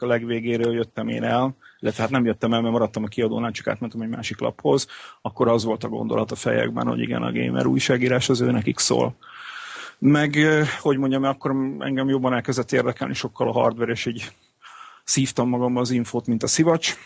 a 0.03 0.07
legvégéről, 0.07 0.75
jöttem 0.75 1.09
én 1.09 1.23
el, 1.23 1.57
illetve 1.81 2.03
hát 2.03 2.11
nem 2.11 2.25
jöttem 2.25 2.53
el, 2.53 2.61
mert 2.61 2.73
maradtam 2.73 3.05
a 3.05 3.07
kiadónál, 3.07 3.51
csak 3.51 3.67
átmentem 3.67 4.01
egy 4.01 4.09
másik 4.09 4.41
laphoz, 4.41 4.87
akkor 5.23 5.49
az 5.49 5.65
volt 5.65 5.85
a 5.85 5.89
gondolat 5.89 6.31
a 6.31 6.35
fejekben, 6.35 6.87
hogy 6.87 7.01
igen, 7.01 7.23
a 7.23 7.33
gamer 7.33 7.67
újságírás 7.67 8.29
az 8.29 8.41
ő 8.41 8.51
nekik 8.51 8.79
szól. 8.79 9.15
Meg, 9.99 10.37
hogy 10.81 10.97
mondjam, 10.99 11.25
akkor 11.25 11.51
engem 11.79 12.09
jobban 12.09 12.33
elkezdett 12.35 12.73
érdekelni 12.73 13.15
sokkal 13.15 13.49
a 13.49 13.53
hardware, 13.53 13.93
és 13.93 14.07
így 14.07 14.33
szívtam 15.05 15.49
magamba 15.49 15.81
az 15.81 15.91
infót, 15.91 16.27
mint 16.27 16.43
a 16.43 16.47
szivacs, 16.47 16.97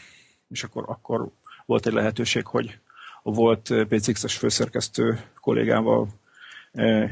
és 0.48 0.62
akkor, 0.62 0.84
akkor 0.86 1.28
volt 1.66 1.86
egy 1.86 1.92
lehetőség, 1.92 2.46
hogy 2.46 2.78
a 3.22 3.32
volt 3.32 3.74
PCX-es 3.88 4.36
főszerkesztő 4.36 5.20
kollégával, 5.40 6.08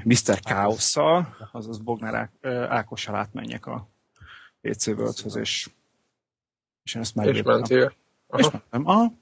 Mr. 0.04 0.40
Chaosszal, 0.40 1.37
azaz 1.52 1.78
Bognár 1.78 2.14
Á- 2.14 2.47
Ákossal 2.71 3.14
átmenjek 3.14 3.66
a 3.66 3.88
PC 4.61 4.87
Worldhöz, 4.87 5.37
és, 5.37 5.71
és 6.83 6.95
én 6.95 7.02
ezt 7.02 7.16
És 7.16 7.42
mentél. 7.42 7.95
És 8.37 8.45
Aha. 8.47 8.50
mentem. 8.71 8.87
Aha. 8.87 9.12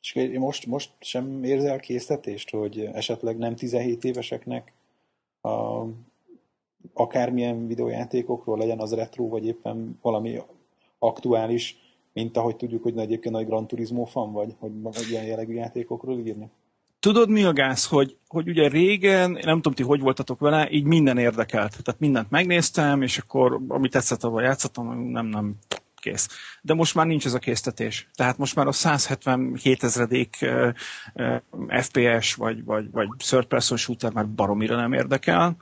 És 0.00 0.38
most, 0.38 0.66
most 0.66 0.92
sem 1.00 1.44
érzel 1.44 1.80
késztetést, 1.80 2.50
hogy 2.50 2.80
esetleg 2.80 3.38
nem 3.38 3.54
17 3.54 4.04
éveseknek 4.04 4.72
a, 5.40 5.84
akármilyen 6.92 7.66
videójátékokról 7.66 8.58
legyen 8.58 8.80
az 8.80 8.94
retro, 8.94 9.28
vagy 9.28 9.46
éppen 9.46 9.98
valami 10.02 10.40
aktuális, 10.98 11.76
mint 12.12 12.36
ahogy 12.36 12.56
tudjuk, 12.56 12.82
hogy 12.82 12.98
egyébként 12.98 13.34
nagy 13.34 13.46
Gran 13.46 13.66
Turismo 13.66 14.04
fan 14.04 14.32
vagy, 14.32 14.54
hogy 14.58 14.72
ilyen 15.10 15.24
jellegű 15.24 15.54
játékokról 15.54 16.18
írni? 16.18 16.50
Tudod 17.00 17.28
mi 17.28 17.44
a 17.44 17.52
gáz, 17.52 17.86
hogy, 17.86 18.16
hogy 18.28 18.48
ugye 18.48 18.68
régen, 18.68 19.30
nem 19.30 19.56
tudom 19.56 19.72
ti 19.72 19.82
hogy 19.82 20.00
voltatok 20.00 20.40
vele, 20.40 20.70
így 20.70 20.84
minden 20.84 21.18
érdekelt. 21.18 21.70
Tehát 21.70 22.00
mindent 22.00 22.30
megnéztem, 22.30 23.02
és 23.02 23.18
akkor 23.18 23.60
amit 23.68 23.90
tetszett, 23.90 24.24
abban 24.24 24.42
játszottam, 24.42 25.10
nem, 25.10 25.26
nem, 25.26 25.56
kész. 26.06 26.28
De 26.62 26.74
most 26.74 26.94
már 26.94 27.06
nincs 27.06 27.26
ez 27.26 27.34
a 27.34 27.38
késztetés. 27.38 28.08
Tehát 28.14 28.38
most 28.38 28.54
már 28.54 28.66
a 28.66 28.72
177 28.72 29.82
ezredék 29.82 30.38
uh, 30.40 30.72
uh, 31.14 31.82
FPS 31.82 32.34
vagy, 32.34 32.64
vagy, 32.64 32.90
vagy 32.90 33.08
third 33.18 33.44
person 33.44 33.76
shooter 33.76 34.12
már 34.12 34.28
baromira 34.28 34.76
nem 34.76 34.92
érdekel. 34.92 35.56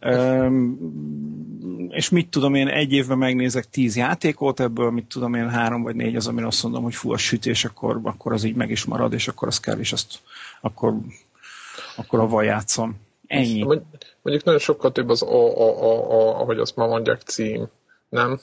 Uh-huh. 0.00 0.44
Um, 0.44 0.78
és 1.88 2.08
mit 2.08 2.28
tudom 2.28 2.54
én, 2.54 2.68
egy 2.68 2.92
évben 2.92 3.18
megnézek 3.18 3.64
10 3.70 3.96
játékot, 3.96 4.60
ebből 4.60 4.90
mit 4.90 5.06
tudom 5.06 5.34
én, 5.34 5.50
három 5.50 5.82
vagy 5.82 5.96
négy 5.96 6.16
az, 6.16 6.26
amin 6.26 6.44
azt 6.44 6.62
mondom, 6.62 6.82
hogy 6.82 6.94
fú, 6.94 7.12
a 7.12 7.16
sütés, 7.16 7.64
akkor, 7.64 8.00
akkor 8.02 8.32
az 8.32 8.44
így 8.44 8.54
meg 8.54 8.70
is 8.70 8.84
marad, 8.84 9.12
és 9.12 9.28
akkor 9.28 9.48
az 9.48 9.60
kell, 9.60 9.78
és 9.78 9.92
azt 9.92 10.20
akkor, 10.64 10.94
akkor 11.96 12.20
avval 12.20 12.44
játszom. 12.44 13.00
Ennyi. 13.26 13.62
Mondjuk 13.62 14.44
nagyon 14.44 14.60
sokkal 14.60 14.92
több 14.92 15.08
az, 15.08 15.22
a, 15.22 15.26
a, 15.26 15.82
a, 15.82 16.10
a, 16.10 16.40
ahogy 16.40 16.58
azt 16.58 16.76
már 16.76 16.88
mondják, 16.88 17.20
cím, 17.20 17.66
nem? 18.08 18.40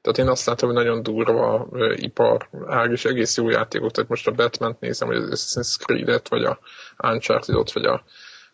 Tehát 0.00 0.18
én 0.18 0.28
azt 0.28 0.46
látom, 0.46 0.68
hogy 0.68 0.78
nagyon 0.84 1.02
durva 1.02 1.66
uh, 1.70 2.02
ipar 2.02 2.48
ág, 2.66 2.90
és 2.90 3.04
egész 3.04 3.36
jó 3.36 3.48
játékok. 3.48 3.90
Tehát 3.90 4.10
most 4.10 4.26
a 4.26 4.30
Batman-t 4.32 4.80
nézem, 4.80 5.08
vagy 5.08 5.16
az 5.16 5.28
Assassin's 5.30 5.84
Creed-et, 5.84 6.28
vagy 6.28 6.44
a 6.44 6.58
Uncharted-ot, 7.02 7.72
vagy 7.72 7.84
a 7.84 8.04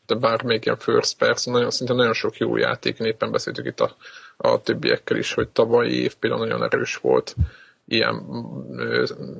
de 0.06 0.14
bármelyik 0.14 0.64
ilyen 0.64 0.78
first 0.78 1.16
person, 1.18 1.52
nagyon, 1.52 1.70
szinte 1.70 1.92
nagyon 1.92 2.12
sok 2.12 2.36
jó 2.36 2.56
játék, 2.56 2.98
éppen 2.98 3.30
beszéltük 3.30 3.66
itt 3.66 3.80
a, 3.80 3.96
a 4.36 4.60
többiekkel 4.62 5.16
is, 5.16 5.34
hogy 5.34 5.48
tavalyi 5.48 6.02
év 6.02 6.14
például 6.14 6.46
nagyon 6.46 6.62
erős 6.62 6.96
volt 6.96 7.34
ilyen 7.88 8.24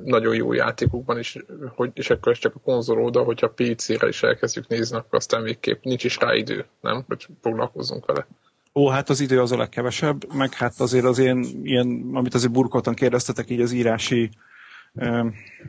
nagyon 0.03 0.35
jó 0.35 0.53
játékokban 0.53 1.19
is, 1.19 1.37
hogy, 1.75 1.91
és 1.93 2.09
akkor 2.09 2.31
ez 2.31 2.37
csak 2.37 2.55
a 2.55 2.59
konzol 2.59 3.03
oda, 3.03 3.23
hogyha 3.23 3.49
PC-re 3.49 4.07
is 4.07 4.23
elkezdjük 4.23 4.67
nézni, 4.67 4.97
akkor 4.97 5.17
aztán 5.19 5.43
végképp 5.43 5.83
nincs 5.83 6.03
is 6.03 6.17
rá 6.17 6.35
idő, 6.35 6.65
nem? 6.81 7.03
Hogy 7.07 7.27
foglalkozzunk 7.41 8.05
vele. 8.05 8.27
Ó, 8.75 8.87
hát 8.87 9.09
az 9.09 9.19
idő 9.19 9.41
az 9.41 9.51
a 9.51 9.57
legkevesebb, 9.57 10.33
meg 10.33 10.53
hát 10.53 10.79
azért 10.79 11.05
az 11.05 11.17
én, 11.17 11.45
ilyen, 11.63 12.09
amit 12.13 12.33
azért 12.33 12.51
burkoltan 12.51 12.93
kérdeztetek, 12.93 13.49
így 13.49 13.61
az 13.61 13.71
írási 13.71 14.29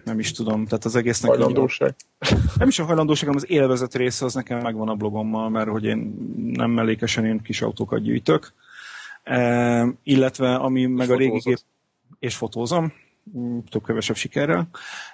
nem 0.04 0.18
is 0.18 0.32
tudom, 0.32 0.64
tehát 0.64 0.84
az 0.84 0.96
egésznek... 0.96 1.30
Hajlandóság. 1.30 1.94
Így, 2.32 2.38
nem 2.58 2.68
is 2.68 2.78
a 2.78 2.84
hajlandóság, 2.84 3.28
hanem 3.28 3.42
az 3.44 3.50
élvezet 3.50 3.94
része 3.94 4.24
az 4.24 4.34
nekem 4.34 4.58
megvan 4.58 4.88
a 4.88 4.94
blogommal, 4.94 5.48
mert 5.48 5.68
hogy 5.68 5.84
én 5.84 6.14
nem 6.36 6.70
mellékesen 6.70 7.24
én 7.24 7.42
kis 7.42 7.62
autókat 7.62 8.02
gyűjtök. 8.02 8.52
E, 9.22 9.86
illetve 10.02 10.54
ami 10.54 10.86
meg 10.86 11.10
a 11.10 11.16
régi 11.16 11.38
gép... 11.38 11.58
És 12.20 12.36
fotózom, 12.36 12.92
több 13.68 13.84
kevesebb 13.84 14.16
sikerrel, 14.16 14.68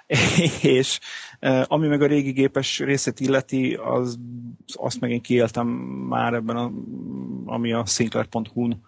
és 0.61 0.99
ami 1.63 1.87
meg 1.87 2.01
a 2.01 2.07
régi 2.07 2.31
gépes 2.31 2.79
részét 2.79 3.19
illeti, 3.19 3.73
az, 3.73 4.19
azt 4.73 4.99
meg 4.99 5.11
én 5.11 5.21
kiéltem 5.21 5.67
már 6.07 6.33
ebben, 6.33 6.55
a, 6.55 6.71
ami 7.45 7.73
a 7.73 7.85
Sinclair.hu-n 7.85 8.81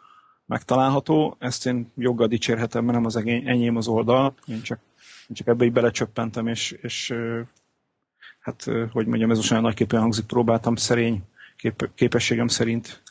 megtalálható. 0.46 1.36
Ezt 1.40 1.66
én 1.66 1.92
joggal 1.96 2.28
dicsérhetem, 2.28 2.84
mert 2.84 2.98
nem 2.98 3.06
az 3.06 3.16
enyém 3.16 3.76
az 3.76 3.88
oldal, 3.88 4.34
én 4.48 4.62
csak, 4.62 4.80
én 5.28 5.36
csak 5.36 5.48
ebbe 5.48 5.66
így 5.66 5.72
belecsöppentem, 5.72 6.48
és, 6.48 6.72
és 6.72 7.14
hát, 8.40 8.64
hogy 8.92 9.06
mondjam, 9.06 9.32
ez 9.32 9.38
most 9.38 9.52
olyan 9.52 9.64
nagyképpen 9.64 10.02
hangzik, 10.02 10.26
próbáltam 10.26 10.76
szerény 10.76 11.24
kép, 11.56 11.90
képességem 11.96 12.48
szerint 12.48 13.02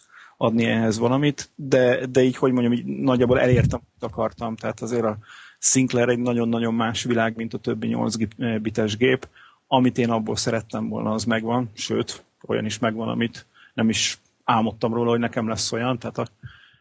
adni 0.41 0.65
ehhez 0.65 0.99
valamit, 0.99 1.51
de, 1.55 2.07
de 2.07 2.23
így, 2.23 2.37
hogy 2.37 2.53
mondjam, 2.53 2.73
így 2.73 2.85
nagyjából 2.85 3.41
elértem, 3.41 3.81
amit 3.81 4.13
akartam, 4.13 4.57
tehát 4.57 4.81
azért 4.81 5.05
a 5.05 5.19
Sinclair 5.59 6.09
egy 6.09 6.19
nagyon-nagyon 6.19 6.75
más 6.75 7.03
világ, 7.03 7.37
mint 7.37 7.55
a 7.55 7.59
többi 7.59 7.87
8 7.87 8.15
bites 8.63 8.97
gép. 8.97 9.29
Amit 9.67 9.99
én 9.99 10.11
abból 10.11 10.37
szerettem 10.37 10.89
volna, 10.89 11.11
az 11.11 11.25
megvan, 11.25 11.71
sőt, 11.75 12.25
olyan 12.47 12.65
is 12.65 12.79
megvan, 12.79 13.09
amit 13.09 13.47
nem 13.75 13.89
is 13.89 14.19
álmodtam 14.45 14.95
róla, 14.95 15.11
hogy 15.11 15.19
nekem 15.19 15.49
lesz 15.49 15.73
olyan, 15.73 15.99
tehát 15.99 16.19
a, 16.19 16.27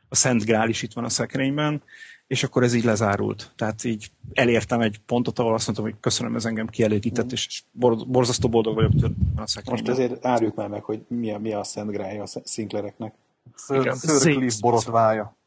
a 0.10 0.16
Szent 0.16 0.46
Grál 0.46 0.70
is 0.70 0.82
itt 0.82 0.94
van 0.94 1.04
a 1.04 1.10
szekrényben, 1.10 1.82
és 2.28 2.44
akkor 2.44 2.64
ez 2.64 2.74
így 2.74 2.84
lezárult. 2.84 3.52
Tehát 3.56 3.84
így 3.84 4.12
elértem 4.34 4.82
egy 4.82 5.00
pontot, 5.06 5.40
ahol 5.40 5.54
azt 5.54 5.66
mondtam, 5.66 5.88
hogy 5.88 5.96
köszönöm, 6.00 6.36
ez 6.36 6.46
engem 6.46 6.68
kielégített, 6.68 7.26
mm. 7.26 7.34
és 7.34 7.64
borzasztó 8.08 8.50
boldog 8.50 8.76
vagyok 8.76 8.92
tőle 8.92 9.14
a 9.36 9.48
szekrényben. 9.48 9.86
Most 9.86 10.00
azért 10.00 10.26
árjuk 10.26 10.56
már 10.56 10.68
meg, 10.68 10.84
hogy 10.84 11.02
mi 11.08 11.32
a, 11.32 11.38
mi 11.40 11.54
a 11.54 11.64
Szent 11.64 11.92
Grálja 11.92 12.24
a 12.24 12.42
Sinclaireknek. 12.46 13.14
Sir 13.56 14.36
Cliff 14.36 14.60
borotvája. 14.60 15.38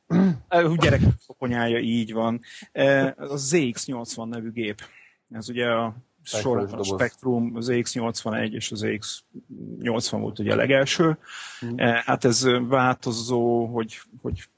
Gyerek 0.77 1.01
koponyája, 1.27 1.79
így 1.79 2.13
van. 2.13 2.41
A 3.17 3.35
ZX80 3.35 4.29
nevű 4.29 4.51
gép. 4.51 4.81
Ez 5.31 5.49
ugye 5.49 5.67
a 5.67 5.95
sorban 6.23 6.79
a 6.79 6.85
Spectrum, 6.85 7.53
az 7.55 7.69
ZX81 7.71 8.53
és 8.53 8.73
az 8.73 8.85
ZX80 8.85 10.17
volt 10.21 10.39
ugye 10.39 10.53
a 10.53 10.57
legelső. 10.57 11.19
Hmm. 11.61 11.75
Hát 11.79 12.25
ez 12.25 12.47
változó, 12.69 13.67
hogy, 13.67 14.01
hogy 14.23 14.49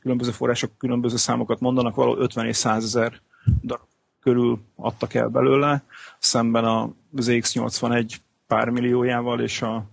különböző 0.00 0.30
források 0.30 0.78
különböző 0.78 1.16
számokat 1.16 1.60
mondanak, 1.60 1.94
valahol 1.94 2.18
50 2.18 2.46
és 2.46 2.56
100 2.56 2.84
ezer 2.84 3.20
darab 3.62 3.86
körül 4.20 4.60
adtak 4.76 5.14
el 5.14 5.28
belőle, 5.28 5.84
szemben 6.18 6.64
a 6.64 6.92
ZX81 7.16 8.16
pár 8.46 8.68
milliójával, 8.68 9.40
és 9.40 9.62
a, 9.62 9.90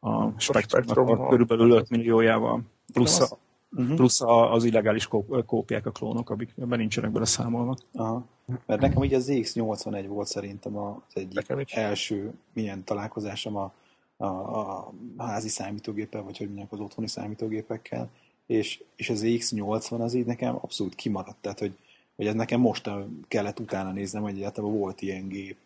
a 0.00 0.40
Spectrumnak 0.40 1.28
körülbelül 1.28 1.70
5 1.70 1.90
milliójával. 1.90 2.62
Plusz 2.92 3.20
a, 3.20 3.38
Uh-huh. 3.76 3.94
Plusz 3.94 4.20
a, 4.20 4.52
az 4.52 4.64
illegális 4.64 5.06
kó, 5.06 5.26
kópiák, 5.46 5.86
a 5.86 5.90
klónok, 5.90 6.30
amik 6.30 6.54
ebben 6.58 6.78
nincsenek 6.78 7.10
bele 7.10 7.24
számolva. 7.24 7.76
Aha. 7.92 8.24
Mert 8.66 8.80
nekem 8.80 8.96
ugye 8.96 9.16
az 9.16 9.28
ZX81 9.30 10.04
volt 10.08 10.28
szerintem 10.28 10.76
az 10.76 10.94
egyik 11.12 11.72
első 11.74 12.32
milyen 12.52 12.84
találkozásom 12.84 13.56
a, 13.56 13.72
a, 14.16 14.26
a 14.26 14.92
házi 15.18 15.48
számítógéppel, 15.48 16.22
vagy 16.22 16.38
hogy 16.38 16.46
mondják 16.46 16.72
az 16.72 16.80
otthoni 16.80 17.08
számítógépekkel, 17.08 18.10
és, 18.46 18.82
és 18.96 19.10
az 19.10 19.22
X80 19.24 20.00
az 20.00 20.14
így 20.14 20.26
nekem 20.26 20.54
abszolút 20.60 20.94
kimaradt, 20.94 21.38
tehát 21.40 21.58
hogy, 21.58 21.72
hogy 22.16 22.26
ez 22.26 22.34
nekem 22.34 22.60
most 22.60 22.90
kellett 23.28 23.60
utána 23.60 23.92
néznem, 23.92 24.22
hogy 24.22 24.36
egyáltalán 24.36 24.78
volt 24.78 25.02
ilyen 25.02 25.28
gép. 25.28 25.56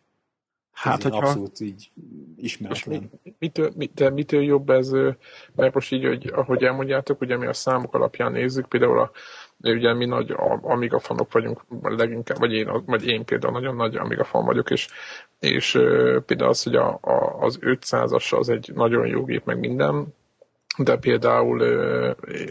Hát, 0.74 1.02
hogyha... 1.02 1.18
Abszolút 1.18 1.60
így 1.60 1.90
ismeretlen. 2.36 3.10
Mi, 3.22 3.34
mitől, 3.38 3.72
de 3.94 4.10
mitől 4.10 4.42
jobb 4.42 4.70
ez, 4.70 4.90
mert 5.54 5.74
most 5.74 5.92
így, 5.92 6.04
hogy, 6.04 6.32
ahogy 6.34 6.62
elmondjátok, 6.62 7.20
ugye 7.20 7.36
mi 7.36 7.46
a 7.46 7.52
számok 7.52 7.94
alapján 7.94 8.32
nézzük, 8.32 8.68
például 8.68 8.98
a, 8.98 9.10
ugye 9.60 9.94
mi 9.94 10.04
nagy 10.04 10.34
Amiga 10.62 10.98
fanok 10.98 11.32
vagyunk 11.32 11.64
leginkább, 11.82 12.38
vagy 12.38 12.52
én, 12.52 12.82
vagy 12.86 13.06
én 13.06 13.24
például 13.24 13.52
nagyon 13.52 13.76
nagy 13.76 13.96
Amiga 13.96 14.24
fan 14.24 14.44
vagyok, 14.44 14.70
és, 14.70 14.88
és 15.40 15.70
például 16.26 16.50
az, 16.50 16.62
hogy 16.62 16.76
a, 16.76 16.98
a, 17.00 17.36
az 17.40 17.58
500-as 17.60 18.38
az 18.38 18.48
egy 18.48 18.70
nagyon 18.74 19.06
jó 19.06 19.24
gép, 19.24 19.44
meg 19.44 19.58
minden, 19.58 20.14
de 20.76 20.96
például 20.96 21.58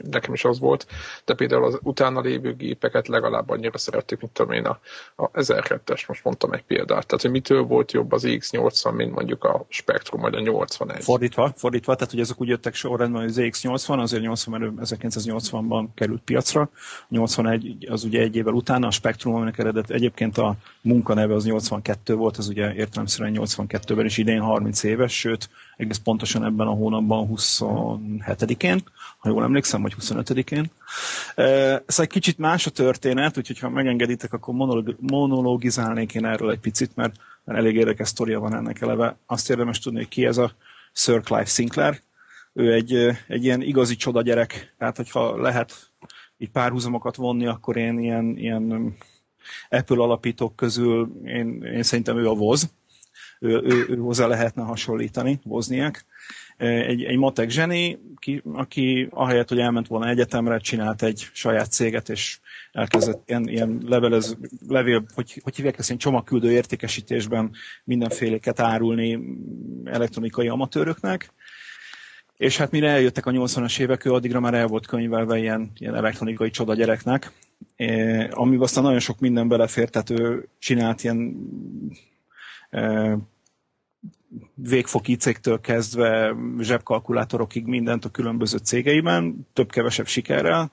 nekem 0.09 0.33
is 0.33 0.45
az 0.45 0.59
volt, 0.59 0.87
de 1.25 1.33
például 1.33 1.63
az 1.63 1.79
utána 1.81 2.21
lévő 2.21 2.55
gépeket 2.55 3.07
legalább 3.07 3.49
annyira 3.49 3.77
szerettük, 3.77 4.19
mint 4.19 4.33
tudom 4.33 4.51
én 4.51 4.65
a, 4.65 4.79
a 5.15 5.31
1002-es, 5.31 6.07
most 6.07 6.23
mondtam 6.23 6.51
egy 6.51 6.63
példát. 6.63 7.05
Tehát, 7.05 7.21
hogy 7.21 7.31
mitől 7.31 7.63
volt 7.63 7.91
jobb 7.91 8.11
az 8.11 8.23
X80, 8.25 8.95
mint 8.95 9.13
mondjuk 9.13 9.43
a 9.43 9.65
Spectrum, 9.69 10.21
vagy 10.21 10.35
a 10.35 10.39
81. 10.39 11.03
Fordítva, 11.03 11.53
fordítva, 11.55 11.95
tehát 11.95 12.11
hogy 12.11 12.19
ezek 12.21 12.41
úgy 12.41 12.47
jöttek 12.47 12.73
sorrendben, 12.73 13.21
hogy 13.21 13.29
az 13.29 13.39
ZX80, 13.39 13.99
azért 13.99 14.23
80, 14.23 14.79
1980-ban 14.81 15.85
került 15.95 16.21
piacra, 16.21 16.69
81 17.09 17.87
az 17.89 18.03
ugye 18.03 18.21
egy 18.21 18.35
évvel 18.35 18.53
utána, 18.53 18.87
a 18.87 18.91
Spectrum, 18.91 19.35
aminek 19.35 19.57
eredet 19.57 19.89
egyébként 19.89 20.37
a 20.37 20.55
munkaneve 20.81 21.33
az 21.33 21.45
82 21.45 22.15
volt, 22.15 22.37
az 22.37 22.47
ugye 22.47 22.73
értelemszerűen 22.73 23.33
82-ben 23.35 24.05
is 24.05 24.17
idén 24.17 24.39
30 24.39 24.83
éves, 24.83 25.19
sőt, 25.19 25.49
egész 25.77 25.97
pontosan 25.97 26.43
ebben 26.45 26.67
a 26.67 26.71
hónapban 26.71 27.29
27-én, 27.35 28.81
ha 29.17 29.29
jól 29.29 29.43
emlékszem, 29.43 29.81
vagy 29.81 29.95
25-én. 29.99 30.71
Szóval 31.35 31.83
egy 31.95 32.07
kicsit 32.07 32.37
más 32.37 32.65
a 32.65 32.69
történet, 32.69 33.37
úgyhogy 33.37 33.59
ha 33.59 33.69
megengeditek, 33.69 34.33
akkor 34.33 34.53
monolog- 34.53 34.95
monologizálnék 34.99 36.13
én 36.15 36.25
erről 36.25 36.51
egy 36.51 36.59
picit, 36.59 36.95
mert, 36.95 37.15
mert 37.43 37.59
elég 37.59 37.75
érdekes 37.75 38.07
sztoria 38.07 38.39
van 38.39 38.55
ennek 38.55 38.81
eleve. 38.81 39.17
Azt 39.25 39.49
érdemes 39.49 39.79
tudni, 39.79 39.97
hogy 39.99 40.07
ki 40.07 40.25
ez 40.25 40.37
a 40.37 40.51
Sir 40.93 41.21
Clive 41.21 41.45
Sinclair. 41.45 42.01
Ő 42.53 42.73
egy, 42.73 42.93
egy 43.27 43.43
ilyen 43.43 43.61
igazi 43.61 43.95
csoda 43.95 44.21
gyerek, 44.21 44.73
tehát 44.77 44.97
hogyha 44.97 45.41
lehet 45.41 45.91
így 46.37 46.49
párhuzamokat 46.49 47.15
vonni, 47.15 47.45
akkor 47.45 47.77
én 47.77 47.99
ilyen, 47.99 48.37
ilyen 48.37 48.95
Apple 49.69 50.03
alapítók 50.03 50.55
közül 50.55 51.21
én, 51.25 51.63
én 51.63 51.83
szerintem 51.83 52.17
ő 52.17 52.29
a 52.29 52.33
Voz, 52.33 52.69
ő, 53.43 53.61
ő, 53.63 53.85
ő 53.89 53.97
hozzá 53.97 54.27
lehetne 54.27 54.63
hasonlítani, 54.63 55.39
Wozniak. 55.43 56.05
Egy, 56.57 57.03
egy 57.03 57.17
matek 57.17 57.49
zseni, 57.49 57.99
aki, 58.15 58.41
aki 58.53 59.07
ahelyett, 59.09 59.49
hogy 59.49 59.59
elment 59.59 59.87
volna 59.87 60.09
egyetemre, 60.09 60.57
csinált 60.57 61.01
egy 61.03 61.29
saját 61.33 61.71
céget, 61.71 62.09
és 62.09 62.39
elkezdett 62.71 63.29
ilyen, 63.29 63.47
ilyen 63.47 63.81
levelez, 63.85 64.37
levél, 64.67 65.05
hogy, 65.13 65.39
hogy 65.43 65.55
hívják 65.55 65.79
ezt, 65.79 65.97
csomagküldő 65.97 66.51
értékesítésben 66.51 67.51
mindenféléket 67.83 68.59
árulni 68.59 69.19
elektronikai 69.83 70.47
amatőröknek. 70.47 71.33
És 72.37 72.57
hát 72.57 72.71
mire 72.71 72.89
eljöttek 72.89 73.25
a 73.25 73.31
80-as 73.31 73.79
évek, 73.79 74.05
ő 74.05 74.13
addigra 74.13 74.39
már 74.39 74.53
el 74.53 74.67
volt 74.67 74.85
könyvelve 74.85 75.37
ilyen, 75.37 75.71
ilyen 75.77 75.95
elektronikai 75.95 76.49
csoda 76.49 76.73
gyereknek, 76.73 77.31
eh, 77.75 78.27
aztán 78.59 78.83
nagyon 78.83 78.99
sok 78.99 79.19
minden 79.19 79.47
belefért, 79.47 79.91
tehát 79.91 80.09
ő 80.09 80.47
csinált 80.59 81.03
ilyen 81.03 81.35
végfoki 84.53 85.15
cégtől 85.15 85.61
kezdve 85.61 86.35
zsebkalkulátorokig 86.59 87.65
mindent 87.65 88.05
a 88.05 88.09
különböző 88.09 88.57
cégeiben, 88.57 89.47
több-kevesebb 89.53 90.07
sikerrel. 90.07 90.71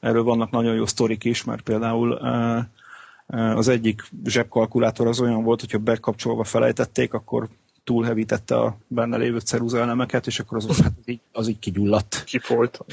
Erről 0.00 0.22
vannak 0.22 0.50
nagyon 0.50 0.74
jó 0.74 0.86
sztorik 0.86 1.24
is, 1.24 1.44
mert 1.44 1.62
például 1.62 2.12
az 3.28 3.68
egyik 3.68 4.02
zsebkalkulátor 4.24 5.06
az 5.06 5.20
olyan 5.20 5.42
volt, 5.42 5.60
hogyha 5.60 5.78
bekapcsolva 5.78 6.44
felejtették, 6.44 7.12
akkor 7.12 7.48
túlhevítette 7.84 8.56
a 8.58 8.76
benne 8.86 9.16
lévő 9.16 9.38
ceruzaelemeket, 9.38 10.26
és 10.26 10.38
akkor 10.38 10.56
az, 10.56 10.80
hát 10.82 10.92
az, 11.00 11.08
így, 11.08 11.20
az 11.32 11.48
így 11.48 11.58
kigyulladt. 11.58 12.24
Kifolt. 12.24 12.84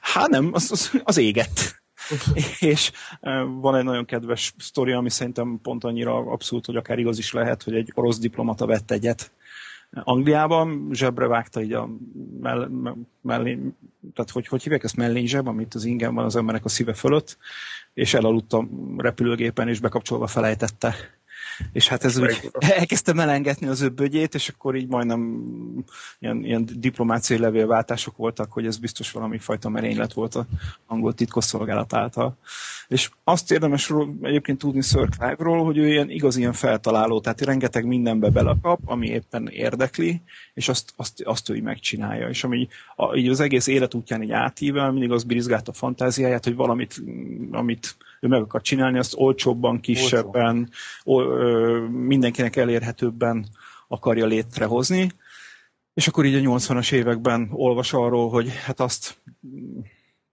Hát 0.00 0.28
nem, 0.28 0.50
az, 0.52 0.68
az, 0.70 0.90
az 1.04 1.16
égett. 1.16 1.79
és 2.60 2.92
van 3.60 3.76
egy 3.76 3.84
nagyon 3.84 4.04
kedves 4.04 4.54
sztori, 4.58 4.92
ami 4.92 5.10
szerintem 5.10 5.58
pont 5.62 5.84
annyira 5.84 6.16
abszolút, 6.16 6.66
hogy 6.66 6.76
akár 6.76 6.98
igaz 6.98 7.18
is 7.18 7.32
lehet, 7.32 7.62
hogy 7.62 7.74
egy 7.74 7.92
orosz 7.94 8.18
diplomata 8.18 8.66
vett 8.66 8.90
egyet 8.90 9.32
Angliában, 9.92 10.88
zsebre 10.92 11.26
vágta 11.26 11.62
így 11.62 11.72
a 11.72 11.88
mell, 12.40 12.70
mellé, 13.20 13.58
tehát 14.14 14.30
hogy, 14.30 14.46
hogy 14.46 14.62
hívják 14.62 14.84
ezt 14.84 14.96
mellényzseb, 14.96 15.46
amit 15.46 15.74
az 15.74 15.84
ingen 15.84 16.14
van 16.14 16.24
az 16.24 16.36
embernek 16.36 16.64
a 16.64 16.68
szíve 16.68 16.94
fölött, 16.94 17.38
és 17.94 18.14
elaludt 18.14 18.52
a 18.52 18.66
repülőgépen, 18.96 19.68
és 19.68 19.80
bekapcsolva 19.80 20.26
felejtette 20.26 20.94
és 21.72 21.88
hát 21.88 22.04
ez 22.04 22.18
úgy 22.18 22.50
elkezdte 22.78 23.12
melengetni 23.12 23.66
az 23.66 23.80
ő 23.80 23.88
bögyét, 23.88 24.34
és 24.34 24.48
akkor 24.48 24.76
így 24.76 24.88
majdnem 24.88 25.42
ilyen, 26.18 26.44
ilyen 26.44 26.68
diplomáciai 26.74 27.38
levélváltások 27.38 28.16
voltak, 28.16 28.52
hogy 28.52 28.66
ez 28.66 28.76
biztos 28.76 29.10
valami 29.10 29.38
fajta 29.38 29.68
merénylet 29.68 30.12
volt 30.12 30.34
a 30.34 30.46
angol 30.86 31.14
titkosszolgálat 31.14 31.94
által. 31.94 32.36
És 32.88 33.10
azt 33.24 33.50
érdemes 33.50 33.92
egyébként 34.22 34.58
tudni 34.58 34.80
Sir 34.80 35.08
Clive-ról, 35.08 35.64
hogy 35.64 35.78
ő 35.78 35.88
ilyen 35.88 36.10
igaz 36.10 36.36
ilyen 36.36 36.52
feltaláló, 36.52 37.20
tehát 37.20 37.40
rengeteg 37.40 37.86
mindenbe 37.86 38.30
belakap, 38.30 38.80
ami 38.84 39.06
éppen 39.06 39.48
érdekli, 39.48 40.22
és 40.54 40.68
azt, 40.68 40.92
azt, 40.96 41.22
azt 41.22 41.48
ő 41.48 41.54
így 41.54 41.62
megcsinálja. 41.62 42.28
És 42.28 42.44
ami 42.44 42.68
a, 42.96 43.14
így 43.14 43.28
az 43.28 43.40
egész 43.40 43.66
életútján 43.66 44.22
így 44.22 44.32
átível, 44.32 44.90
mindig 44.90 45.10
az 45.10 45.24
birizgált 45.24 45.68
a 45.68 45.72
fantáziáját, 45.72 46.44
hogy 46.44 46.54
valamit, 46.54 47.02
amit 47.50 47.96
ő 48.20 48.28
meg 48.28 48.40
akar 48.40 48.60
csinálni, 48.60 48.98
azt 48.98 49.14
olcsóbban, 49.16 49.80
kisebben, 49.80 50.70
Olcsó. 51.04 51.30
ö, 51.30 51.78
mindenkinek 51.88 52.56
elérhetőbben 52.56 53.46
akarja 53.88 54.26
létrehozni. 54.26 55.10
És 55.94 56.08
akkor 56.08 56.24
így 56.24 56.46
a 56.46 56.50
80-as 56.50 56.92
években 56.92 57.48
olvas 57.52 57.92
arról, 57.92 58.30
hogy 58.30 58.48
hát 58.64 58.80
azt 58.80 59.20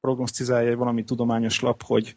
prognosztizálja 0.02 0.70
egy 0.70 0.76
valami 0.76 1.04
tudományos 1.04 1.60
lap, 1.60 1.84
hogy, 1.84 2.16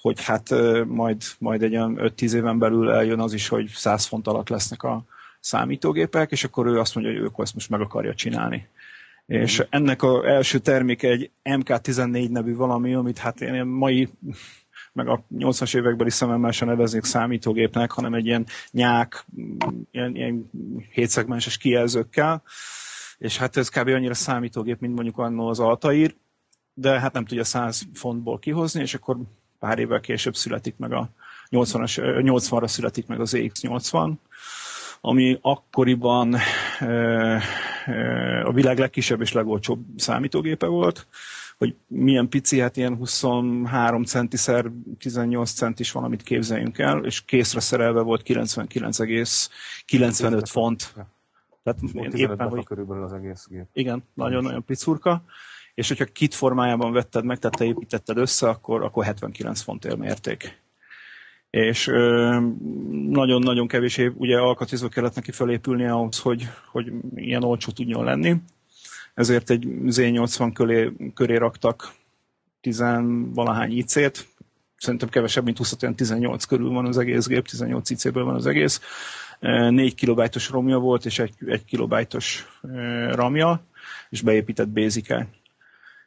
hogy 0.00 0.24
hát 0.24 0.48
majd, 0.86 1.22
majd 1.38 1.62
egy 1.62 1.74
olyan 1.74 1.98
5-10 2.00 2.32
éven 2.32 2.58
belül 2.58 2.90
eljön 2.90 3.20
az 3.20 3.32
is, 3.32 3.48
hogy 3.48 3.68
100 3.74 4.04
font 4.04 4.26
alatt 4.26 4.48
lesznek 4.48 4.82
a 4.82 5.04
számítógépek, 5.40 6.30
és 6.30 6.44
akkor 6.44 6.66
ő 6.66 6.78
azt 6.78 6.94
mondja, 6.94 7.12
hogy 7.12 7.22
ő 7.22 7.30
ezt 7.36 7.54
most 7.54 7.70
meg 7.70 7.80
akarja 7.80 8.14
csinálni. 8.14 8.68
És 9.26 9.62
ennek 9.70 10.02
az 10.02 10.24
első 10.24 10.58
terméke 10.58 11.08
egy 11.08 11.30
MK14 11.44 12.30
nevű 12.30 12.54
valami, 12.54 12.94
amit 12.94 13.18
hát 13.18 13.40
én 13.40 13.64
mai 13.64 14.08
meg 14.92 15.08
a 15.08 15.24
80-as 15.34 15.76
évekbeli 15.76 16.10
szememmel 16.10 16.50
sem 16.50 16.68
neveznék 16.68 17.04
számítógépnek, 17.04 17.90
hanem 17.90 18.14
egy 18.14 18.26
ilyen 18.26 18.46
nyák, 18.70 19.26
ilyen, 19.90 20.16
ilyen 20.16 20.50
hétszegmenses 20.90 21.56
kijelzőkkel, 21.56 22.42
és 23.18 23.36
hát 23.36 23.56
ez 23.56 23.68
kb. 23.68 23.88
annyira 23.88 24.14
számítógép, 24.14 24.80
mint 24.80 24.94
mondjuk 24.94 25.18
annó 25.18 25.48
az 25.48 25.60
Altair, 25.60 26.14
de 26.74 27.00
hát 27.00 27.12
nem 27.12 27.24
tudja 27.24 27.44
100 27.44 27.82
fontból 27.94 28.38
kihozni, 28.38 28.80
és 28.80 28.94
akkor 28.94 29.16
pár 29.58 29.78
évvel 29.78 30.00
később 30.00 30.34
születik 30.36 30.76
meg 30.76 30.92
a 30.92 31.08
80-as, 31.50 31.98
80-ra 32.22 32.66
születik 32.66 33.06
meg 33.06 33.20
az 33.20 33.32
EX80, 33.36 34.12
ami 35.00 35.38
akkoriban 35.40 36.36
a 38.44 38.52
világ 38.52 38.78
legkisebb 38.78 39.20
és 39.20 39.32
legolcsóbb 39.32 39.84
számítógépe 39.96 40.66
volt, 40.66 41.06
hogy 41.62 41.76
milyen 41.86 42.28
pici, 42.28 42.60
hát 42.60 42.76
ilyen 42.76 42.96
23 42.96 44.04
centiszer 44.04 44.70
18 44.98 45.50
centis 45.50 45.92
valamit 45.92 46.22
képzeljünk 46.22 46.78
el, 46.78 47.04
és 47.04 47.24
készre 47.24 47.60
szerelve 47.60 48.00
volt 48.00 48.22
99,95 48.24 50.42
font. 50.50 50.94
Tehát 51.62 51.80
éppen, 52.14 52.48
hogy... 52.48 52.64
körülbelül 52.64 53.04
az 53.04 53.12
egész 53.12 53.46
gép. 53.48 53.66
Igen, 53.72 54.04
nagyon-nagyon 54.14 54.64
picurka. 54.64 55.24
És 55.74 55.88
hogyha 55.88 56.04
kit 56.04 56.34
formájában 56.34 56.92
vetted 56.92 57.24
meg, 57.24 57.38
tehát 57.38 57.56
te 57.56 57.64
építetted 57.64 58.16
össze, 58.16 58.48
akkor, 58.48 58.84
akkor 58.84 59.04
79 59.04 59.60
fontért 59.60 59.96
mérték. 59.96 60.62
És 61.50 61.86
nagyon-nagyon 63.08 63.66
kevés 63.66 63.96
év, 63.96 64.12
ugye 64.16 64.38
alkatizó 64.38 64.88
kellett 64.88 65.14
neki 65.14 65.30
felépülni 65.30 65.86
ahhoz, 65.86 66.18
hogy, 66.18 66.48
hogy 66.70 66.92
ilyen 67.14 67.42
olcsó 67.42 67.72
tudjon 67.72 68.04
lenni 68.04 68.42
ezért 69.14 69.50
egy 69.50 69.64
Z80 69.86 70.50
köré, 70.54 70.92
köré 71.14 71.36
raktak 71.36 71.92
tizenvalahány 72.60 73.76
IC-t, 73.76 74.26
szerintem 74.76 75.08
kevesebb, 75.08 75.44
mint 75.44 75.58
20, 75.58 75.76
18 75.96 76.44
körül 76.44 76.70
van 76.70 76.86
az 76.86 76.98
egész 76.98 77.26
gép, 77.26 77.48
18 77.48 77.90
IC-ből 77.90 78.24
van 78.24 78.34
az 78.34 78.46
egész. 78.46 78.80
4 79.40 79.94
kilobájtos 79.94 80.50
romja 80.50 80.78
volt, 80.78 81.04
és 81.04 81.18
1, 81.18 81.32
1 81.46 81.64
kilobájtos 81.64 82.46
ramja, 83.10 83.64
és 84.10 84.20
beépített 84.20 84.68
basic 84.68 85.10
-el. 85.10 85.28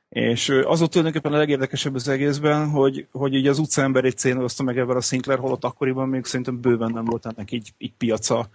És 0.10 0.50
az 0.50 0.80
volt 0.80 0.91
tulajdonképpen 0.91 1.34
a 1.34 1.38
legérdekesebb 1.38 1.96
az 1.96 2.08
egészben, 2.08 2.70
hogy, 2.70 3.08
hogy 3.12 3.34
így 3.34 3.48
az 3.48 3.60
utcaember 3.60 4.06
egy 4.06 4.18
cénozta 4.18 4.63
meg 4.63 4.78
ebben 4.78 4.96
a 4.96 5.02
Sinclair, 5.02 5.39
holott 5.39 5.63
akkoriban 5.63 6.10
még 6.10 6.26
szerintem 6.26 6.62
bőven 6.62 6.91
nem 6.91 7.06
volt 7.06 7.26
ennek 7.26 7.52
így, 7.52 7.74
így 7.78 7.94
piaca, 7.98 8.50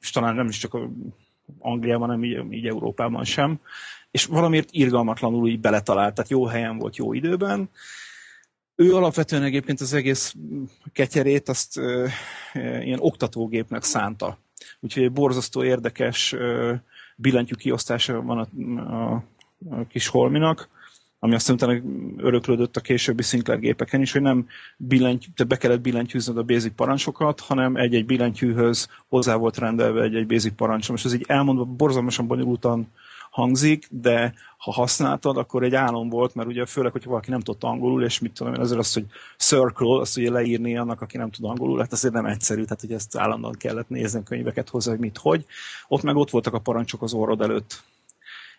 és 0.00 0.10
talán 0.10 0.34
nem 0.34 0.48
is 0.48 0.58
csak 0.58 0.74
a 0.74 0.90
Angliában, 1.58 2.08
nem 2.08 2.24
így, 2.24 2.52
így 2.52 2.66
Európában 2.66 3.24
sem, 3.24 3.60
és 4.10 4.24
valamiért 4.24 4.68
irgalmatlanul 4.70 5.48
így 5.48 5.60
beletalált, 5.60 6.14
tehát 6.14 6.30
jó 6.30 6.46
helyen 6.46 6.78
volt, 6.78 6.96
jó 6.96 7.12
időben. 7.12 7.70
Ő 8.76 8.94
alapvetően 8.94 9.42
egyébként 9.42 9.80
az 9.80 9.92
egész 9.92 10.34
ketyerét 10.92 11.48
azt 11.48 11.76
ö, 11.76 12.06
ilyen 12.54 12.98
oktatógépnek 13.00 13.82
szánta. 13.82 14.38
Úgyhogy 14.80 15.02
egy 15.02 15.12
borzasztó 15.12 15.64
érdekes 15.64 16.32
ö, 16.32 16.74
billentyű 17.16 17.54
kiosztása 17.54 18.22
van 18.22 18.38
a, 18.38 18.80
a, 18.80 19.24
a 19.70 19.86
kis 19.88 20.06
holminak, 20.06 20.68
ami 21.24 21.34
aztán 21.34 21.56
utána 21.56 21.80
öröklődött 22.16 22.76
a 22.76 22.80
későbbi 22.80 23.22
Sinclair 23.22 23.58
gépeken 23.58 24.00
is, 24.00 24.12
hogy 24.12 24.22
nem 24.22 24.46
billentyű, 24.76 25.28
te 25.34 25.44
be 25.44 25.56
kellett 25.56 25.80
billentyűznod 25.80 26.38
a 26.38 26.42
basic 26.42 26.74
parancsokat, 26.74 27.40
hanem 27.40 27.76
egy-egy 27.76 28.06
billentyűhöz 28.06 28.88
hozzá 29.08 29.34
volt 29.34 29.58
rendelve 29.58 30.02
egy-egy 30.02 30.26
basic 30.26 30.54
parancs. 30.56 30.90
Most 30.90 31.04
ez 31.04 31.14
így 31.14 31.24
elmondva 31.28 31.64
borzalmasan 31.64 32.26
bonyolultan 32.26 32.88
hangzik, 33.30 33.86
de 33.90 34.34
ha 34.58 34.72
használtad, 34.72 35.36
akkor 35.36 35.62
egy 35.62 35.74
álom 35.74 36.08
volt, 36.08 36.34
mert 36.34 36.48
ugye 36.48 36.66
főleg, 36.66 36.92
hogyha 36.92 37.10
valaki 37.10 37.30
nem 37.30 37.40
tudta 37.40 37.68
angolul, 37.68 38.04
és 38.04 38.18
mit 38.18 38.32
tudom 38.32 38.54
én, 38.54 38.60
azért 38.60 38.80
az, 38.80 38.92
hogy 38.92 39.06
circle, 39.38 39.98
azt 40.00 40.16
ugye 40.16 40.30
leírni 40.30 40.76
annak, 40.76 41.00
aki 41.00 41.16
nem 41.16 41.30
tud 41.30 41.44
angolul, 41.44 41.78
hát 41.78 41.92
azért 41.92 42.14
nem 42.14 42.26
egyszerű, 42.26 42.62
tehát 42.62 42.80
hogy 42.80 42.92
ezt 42.92 43.16
állandóan 43.16 43.54
kellett 43.58 43.88
nézni 43.88 44.22
könyveket 44.22 44.68
hozzá, 44.68 44.90
hogy 44.90 45.00
mit, 45.00 45.18
hogy. 45.18 45.44
Ott 45.88 46.02
meg 46.02 46.16
ott 46.16 46.30
voltak 46.30 46.54
a 46.54 46.58
parancsok 46.58 47.02
az 47.02 47.12
orrod 47.12 47.40
előtt. 47.40 47.82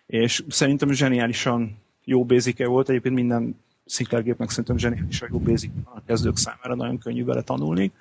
És 0.06 0.44
szerintem 0.48 0.92
zseniálisan 0.92 1.84
jó 2.06 2.26
basic 2.26 2.60
-e 2.60 2.66
volt, 2.66 2.90
egyébként 2.90 3.16
minden 3.16 3.64
Sinclair 3.86 4.24
gépnek 4.24 4.50
szerintem 4.50 4.78
zseniálisan 4.78 5.30
jó 5.32 5.40
basic 5.40 5.72
a 5.84 6.02
kezdők 6.06 6.38
számára 6.38 6.76
nagyon 6.76 6.98
könnyű 6.98 7.24
vele 7.24 7.42
tanulni. 7.42 7.92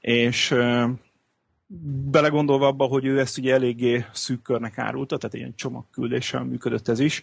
És 0.00 0.54
belegondolva 2.10 2.66
abba, 2.66 2.84
hogy 2.84 3.04
ő 3.04 3.18
ezt 3.18 3.38
ugye 3.38 3.54
eléggé 3.54 4.04
szűk 4.12 4.42
körnek 4.42 4.78
árulta, 4.78 5.16
tehát 5.16 5.36
ilyen 5.36 5.54
csomagküldéssel 5.56 6.44
működött 6.44 6.88
ez 6.88 6.98
is, 6.98 7.22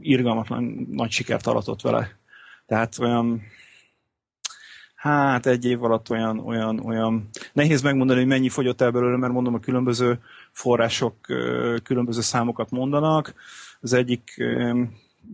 irgalmatlan 0.00 0.86
nagy 0.90 1.10
sikert 1.10 1.46
aratott 1.46 1.80
vele. 1.80 2.18
Tehát 2.66 2.98
olyan 2.98 3.42
hát 4.94 5.46
egy 5.46 5.64
év 5.64 5.82
alatt 5.82 6.10
olyan, 6.10 6.38
olyan, 6.38 6.80
olyan, 6.80 7.28
nehéz 7.52 7.82
megmondani, 7.82 8.18
hogy 8.18 8.28
mennyi 8.28 8.48
fogyott 8.48 8.80
el 8.80 8.90
belőle, 8.90 9.16
mert 9.16 9.32
mondom, 9.32 9.54
a 9.54 9.58
különböző 9.60 10.18
források 10.54 11.14
különböző 11.82 12.20
számokat 12.20 12.70
mondanak. 12.70 13.34
Az 13.80 13.92
egyik 13.92 14.44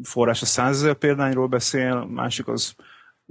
forrás 0.02 0.42
a 0.42 0.46
100 0.46 0.76
ezer 0.76 0.94
példányról 0.94 1.46
beszél, 1.46 1.92
a 1.92 2.06
másik 2.06 2.48
az 2.48 2.74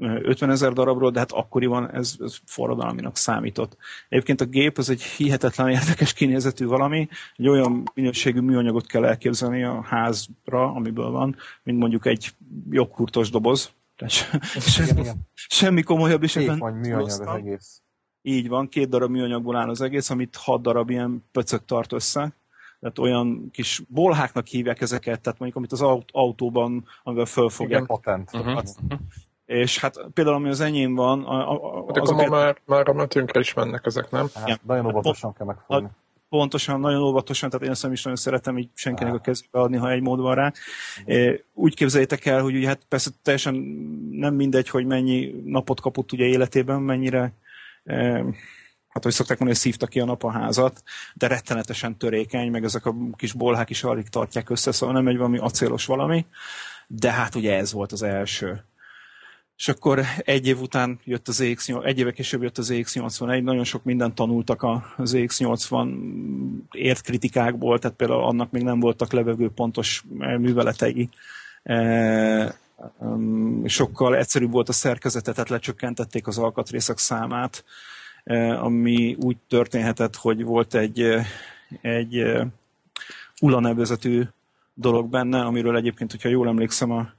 50 0.02 0.50
ezer 0.50 0.74
darabról, 0.74 1.12
de 1.12 1.20
hát 1.20 1.32
akkoriban 1.32 1.92
ez, 1.92 2.16
ez 2.20 2.38
forradalminak 2.46 3.18
számított. 3.18 3.78
Egyébként 4.10 4.42
a 4.42 4.46
gép 4.46 4.78
az 4.78 4.90
egy 4.90 5.02
hihetetlen 5.02 5.70
érdekes 5.70 6.14
kinézetű 6.14 6.66
valami, 6.66 7.08
egy 7.36 7.48
olyan 7.48 7.84
minőségű 7.94 8.40
műanyagot 8.40 8.86
kell 8.86 9.06
elképzelni 9.06 9.64
a 9.64 9.82
házra, 9.82 10.74
amiből 10.74 11.10
van, 11.10 11.36
mint 11.64 11.80
mondjuk 11.80 12.06
egy 12.06 12.32
joghurtos 12.70 13.30
doboz. 13.30 13.72
Tehát 13.96 14.14
se, 14.14 14.84
Igen, 14.84 14.98
igen. 14.98 15.16
semmi 15.34 15.82
komolyabb 15.82 16.24
is 16.24 16.36
ebben 16.36 16.74
műanyag 16.74 17.02
az 17.02 17.20
egész. 17.20 17.82
Így 18.30 18.48
van, 18.48 18.70
két 18.70 18.90
darab 18.90 19.10
műanyagból 19.10 19.56
áll 19.56 19.70
az 19.70 19.82
egész, 19.82 20.10
amit 20.10 20.36
hat 20.36 20.62
darab 20.62 20.90
ilyen 20.90 21.26
pöcök 21.32 21.66
tart 21.66 21.94
össze. 21.94 22.34
Tehát 22.80 23.00
olyan 23.00 23.50
kis 23.52 23.82
bolháknak 23.88 24.48
hívják 24.48 24.82
ezeket, 24.82 25.22
tehát 25.22 25.40
mondjuk 25.40 25.56
amit 25.56 25.72
az 25.72 25.82
aut- 25.82 26.10
autóban, 26.12 26.86
amivel 27.04 27.26
fölfogják. 27.26 27.86
Patent. 27.86 28.30
Uh-huh. 28.34 28.62
És 29.46 29.80
hát 29.80 29.96
például 30.14 30.36
ami 30.36 30.50
az 30.50 30.60
enyém 30.60 30.96
van, 30.96 31.24
a, 31.24 31.52
a, 31.52 31.56
De 31.92 32.00
akkor 32.00 32.02
ma 32.02 32.02
azokat 32.02 32.30
már, 32.30 32.58
már 32.66 32.90
a 32.90 32.94
metünkre 32.94 33.40
is 33.40 33.54
mennek 33.54 33.86
ezek, 33.86 34.12
nem? 34.12 34.28
Hát, 34.34 34.66
nagyon 34.66 34.86
óvatosan 34.86 35.34
kell 35.34 35.46
megfogni. 35.46 35.90
pontosan, 36.30 36.80
nagyon 36.80 37.02
óvatosan, 37.02 37.50
tehát 37.50 37.66
én 37.66 37.72
ezt 37.72 37.84
nem 37.84 37.92
is 37.92 38.04
nagyon 38.04 38.20
szeretem 38.20 38.58
így 38.58 38.70
senkinek 38.74 39.14
a 39.14 39.20
kezébe 39.20 39.60
adni, 39.60 39.78
ha 39.78 39.92
egy 39.92 40.02
mód 40.02 40.20
van 40.20 40.36
rá. 40.36 40.52
Úgy 41.54 41.76
képzeljétek 41.76 42.26
el, 42.26 42.42
hogy 42.42 42.56
ugye 42.56 42.68
hát 42.68 42.82
persze 42.88 43.10
teljesen 43.24 43.56
nem 44.12 44.34
mindegy, 44.34 44.70
hogy 44.70 44.86
mennyi 44.86 45.42
napot 45.46 45.82
kapott 45.82 46.12
ugye 46.12 46.26
életében, 46.26 46.82
mennyire 46.82 47.34
hát 48.90 49.04
hogy 49.04 49.14
szokták 49.14 49.40
mondani, 49.40 49.60
hogy 49.60 49.72
szívta 49.72 49.88
ki 49.88 50.00
a 50.00 50.06
nap 50.06 50.24
a 50.24 50.32
házat, 50.32 50.84
de 51.14 51.28
rettenetesen 51.28 51.98
törékeny, 51.98 52.52
meg 52.52 52.64
ezek 52.64 52.86
a 52.86 52.96
kis 53.16 53.34
bolhák 53.34 53.70
is 53.70 53.84
alig 53.84 54.10
tartják 54.10 54.50
össze, 54.50 54.72
szóval 54.72 54.96
nem 54.96 55.08
egy 55.08 55.18
valami 55.18 55.38
acélos 55.38 55.86
valami, 55.86 56.26
de 56.88 57.12
hát 57.12 57.36
ugye 57.36 57.56
ez 57.56 57.72
volt 57.72 57.92
az 57.92 58.04
első. 58.04 58.64
És 59.60 59.68
akkor 59.68 60.02
egy 60.18 60.48
év 60.48 60.62
után 60.62 61.00
jött 61.04 61.28
az 61.28 61.40
EX8, 61.44 61.86
egy 61.86 62.00
éve 62.00 62.12
később 62.12 62.42
jött 62.42 62.58
az 62.58 62.70
EX81, 62.74 63.44
nagyon 63.44 63.64
sok 63.64 63.84
mindent 63.84 64.16
tanultak 64.16 64.66
az 64.98 65.14
EX80 65.16 65.88
ért 66.72 67.02
kritikákból, 67.02 67.80
tehát 67.80 67.98
például 67.98 68.24
annak 68.24 68.52
még 68.52 68.64
nem 68.64 68.80
voltak 68.80 69.12
levegő 69.12 69.50
pontos 69.50 70.04
műveletei. 70.18 71.10
Sokkal 73.66 74.16
egyszerűbb 74.16 74.52
volt 74.52 74.70
a 74.70 74.74
szerkezete, 74.74 75.32
tehát 75.32 75.50
lecsökkentették 75.50 76.28
az 76.28 76.38
alkatrészek 76.38 76.98
számát, 76.98 77.64
ami 78.60 79.16
úgy 79.20 79.38
történhetett, 79.48 80.16
hogy 80.16 80.44
volt 80.44 80.74
egy, 80.74 81.06
egy 81.82 82.24
ULA 83.42 83.60
nevezetű 83.60 84.24
dolog 84.74 85.10
benne, 85.10 85.42
amiről 85.42 85.76
egyébként, 85.76 86.12
hogyha 86.12 86.30
jól 86.30 86.48
emlékszem, 86.48 86.92
a 86.92 87.10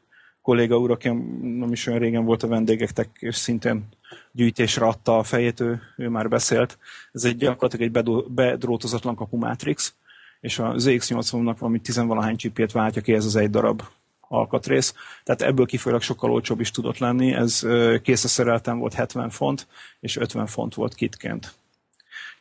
kolléga 0.43 0.79
úr, 0.79 0.91
aki 0.91 1.09
nem 1.43 1.73
is 1.73 1.87
olyan 1.87 2.01
régen 2.01 2.25
volt 2.25 2.43
a 2.43 2.49
vendégektek, 2.49 3.09
és 3.19 3.37
szintén 3.37 3.89
gyűjtésre 4.33 4.87
adta 4.87 5.19
a 5.19 5.23
fejét, 5.23 5.61
ő, 5.61 5.81
ő 5.97 6.09
már 6.09 6.29
beszélt. 6.29 6.79
Ez 7.13 7.25
egy 7.25 7.37
gyakorlatilag 7.37 7.97
egy 7.97 8.05
bedrótozatlan 8.29 9.15
kapu 9.15 9.37
mátrix, 9.37 9.95
és 10.41 10.59
a 10.59 10.73
ZX80-nak 10.73 11.57
valami 11.59 11.81
tizenvalahány 11.81 12.37
csipét 12.37 12.73
váltja 12.73 13.03
ki 13.03 13.13
ez 13.13 13.25
az 13.25 13.37
egy 13.37 13.51
darab 13.51 13.83
alkatrész. 14.31 14.95
Tehát 15.25 15.43
ebből 15.43 15.67
kifolyólag 15.67 16.03
sokkal 16.03 16.31
olcsóbb 16.31 16.61
is 16.61 16.71
tudott 16.71 16.99
lenni. 16.99 17.33
Ez 17.33 17.63
ö, 17.63 17.97
készreszerelten 18.03 18.79
volt 18.79 18.95
70 18.95 19.31
font, 19.31 19.67
és 20.01 20.17
50 20.17 20.47
font 20.47 20.75
volt 20.75 20.95
kitként. 20.95 21.55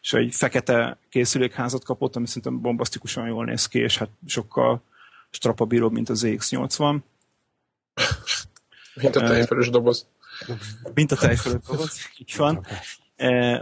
És 0.01 0.13
egy 0.13 0.35
fekete 0.35 0.97
készülékházat 1.09 1.83
kapott, 1.83 2.15
ami 2.15 2.27
szerintem 2.27 2.61
bombasztikusan 2.61 3.27
jól 3.27 3.45
néz 3.45 3.67
ki, 3.67 3.79
és 3.79 3.97
hát 3.97 4.09
sokkal 4.25 4.81
strapabíróbb, 5.29 5.91
mint 5.91 6.09
az 6.09 6.25
ZX80. 6.25 6.97
Mint 8.93 9.15
a 9.15 9.19
tejfelős 9.21 9.69
doboz. 9.69 10.07
Mint 10.93 11.11
a 11.11 11.15
tejfölött 11.15 11.65
doboz, 11.67 11.99
így 12.17 12.33
van. 12.37 12.65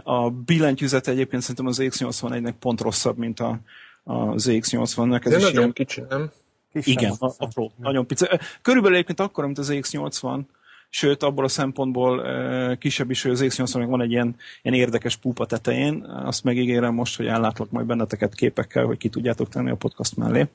A 0.02 0.30
billentyűzet 0.30 1.08
egyébként 1.08 1.42
szerintem 1.42 1.66
az 1.66 1.78
X81-nek 1.80 2.54
pont 2.58 2.80
rosszabb, 2.80 3.16
mint 3.16 3.40
a, 3.40 3.58
a 4.02 4.14
ZX80-nek. 4.14 5.24
Ez 5.24 5.30
De 5.30 5.36
is 5.36 5.42
nagyon 5.42 5.58
ilyen, 5.58 5.72
kicsi, 5.72 6.02
nem? 6.08 6.30
Kisen. 6.72 6.92
igen, 6.92 7.14
a- 7.18 7.34
apró, 7.38 7.72
nagyon 7.76 8.06
pici. 8.06 8.26
Körülbelül 8.62 8.96
egyébként 8.96 9.20
akkor, 9.20 9.44
mint 9.44 9.58
az 9.58 9.70
X80, 9.72 10.40
sőt, 10.90 11.22
abból 11.22 11.44
a 11.44 11.48
szempontból 11.48 12.22
kisebb 12.76 13.10
is, 13.10 13.22
hogy 13.22 13.30
az 13.30 13.40
X80-nek 13.44 13.86
van 13.88 14.00
egy 14.00 14.10
ilyen, 14.10 14.36
ilyen 14.62 14.78
érdekes 14.78 15.16
púpa 15.16 15.46
tetején. 15.46 16.04
Azt 16.04 16.44
megígérem 16.44 16.94
most, 16.94 17.16
hogy 17.16 17.26
ellátlak 17.26 17.70
majd 17.70 17.86
benneteket 17.86 18.34
képekkel, 18.34 18.84
hogy 18.84 18.98
ki 18.98 19.08
tudjátok 19.08 19.48
tenni 19.48 19.70
a 19.70 19.76
podcast 19.76 20.16
mellé, 20.16 20.46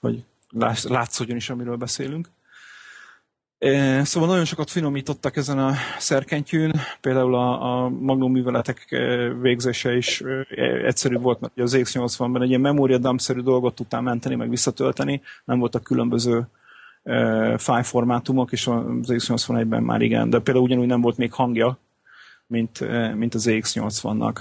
hogy 0.00 0.24
látszódjon 0.82 1.36
is, 1.36 1.50
amiről 1.50 1.76
beszélünk. 1.76 2.28
Szóval 4.02 4.28
nagyon 4.28 4.44
sokat 4.44 4.70
finomítottak 4.70 5.36
ezen 5.36 5.58
a 5.58 5.74
szerkentyűn, 5.98 6.72
például 7.00 7.34
a, 7.34 7.84
a 7.84 7.88
magnum 7.88 8.32
műveletek 8.32 8.86
végzése 9.40 9.96
is 9.96 10.20
e, 10.20 10.62
egyszerűbb 10.62 11.22
volt, 11.22 11.40
mert 11.40 11.58
az 11.58 11.76
X80-ban 11.76 12.42
egy 12.42 12.48
ilyen 12.48 12.60
memória 12.60 12.98
dump-szerű 12.98 13.40
dolgot 13.40 13.74
tudtál 13.74 14.00
menteni, 14.00 14.34
meg 14.34 14.50
visszatölteni, 14.50 15.22
nem 15.44 15.58
voltak 15.58 15.82
különböző 15.82 16.48
e, 17.02 17.58
file 17.58 17.82
formátumok, 17.82 18.52
és 18.52 18.66
az 18.66 19.08
X81-ben 19.08 19.82
már 19.82 20.00
igen, 20.00 20.30
de 20.30 20.38
például 20.38 20.64
ugyanúgy 20.64 20.86
nem 20.86 21.00
volt 21.00 21.16
még 21.16 21.32
hangja, 21.32 21.78
mint, 22.46 22.80
mint 23.14 23.34
az 23.34 23.46
X80-nak. 23.48 24.36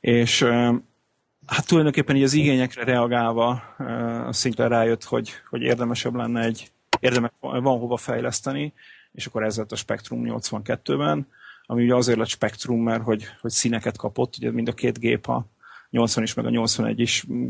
És 0.00 0.42
hát 1.46 1.66
tulajdonképpen 1.66 2.16
így 2.16 2.22
az 2.22 2.32
igényekre 2.32 2.84
reagálva 2.84 3.62
e, 3.78 4.32
Sinclair 4.32 4.70
rájött, 4.70 5.04
hogy, 5.04 5.30
hogy 5.50 5.62
érdemesebb 5.62 6.14
lenne 6.14 6.44
egy 6.44 6.70
érdemes, 7.00 7.30
van 7.40 7.78
hova 7.78 7.96
fejleszteni, 7.96 8.72
és 9.12 9.26
akkor 9.26 9.42
ez 9.42 9.56
lett 9.56 9.72
a 9.72 9.76
Spectrum 9.76 10.22
82-ben, 10.24 11.26
ami 11.66 11.84
ugye 11.84 11.94
azért 11.94 12.18
lett 12.18 12.28
Spectrum, 12.28 12.82
mert 12.82 13.02
hogy, 13.02 13.24
hogy 13.40 13.50
színeket 13.50 13.96
kapott, 13.96 14.36
ugye 14.36 14.50
mind 14.50 14.68
a 14.68 14.72
két 14.72 14.98
gép, 14.98 15.28
a 15.28 15.46
80 15.90 16.24
is, 16.24 16.34
meg 16.34 16.46
a 16.46 16.50
81 16.50 17.00
is 17.00 17.26
mm, 17.32 17.48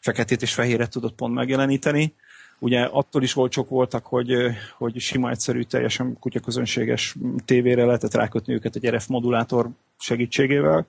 feketét 0.00 0.42
és 0.42 0.54
fehéret 0.54 0.90
tudott 0.90 1.14
pont 1.14 1.34
megjeleníteni. 1.34 2.14
Ugye 2.58 2.84
attól 2.84 3.22
is 3.22 3.36
olcsók 3.36 3.68
voltak, 3.68 4.06
hogy, 4.06 4.34
hogy 4.76 5.00
sima, 5.00 5.30
egyszerű, 5.30 5.62
teljesen 5.62 6.18
kutyaközönséges 6.18 7.16
tévére 7.44 7.84
lehetett 7.84 8.14
rákötni 8.14 8.54
őket 8.54 8.76
egy 8.76 8.88
RF 8.88 9.06
modulátor 9.06 9.68
segítségével. 9.98 10.86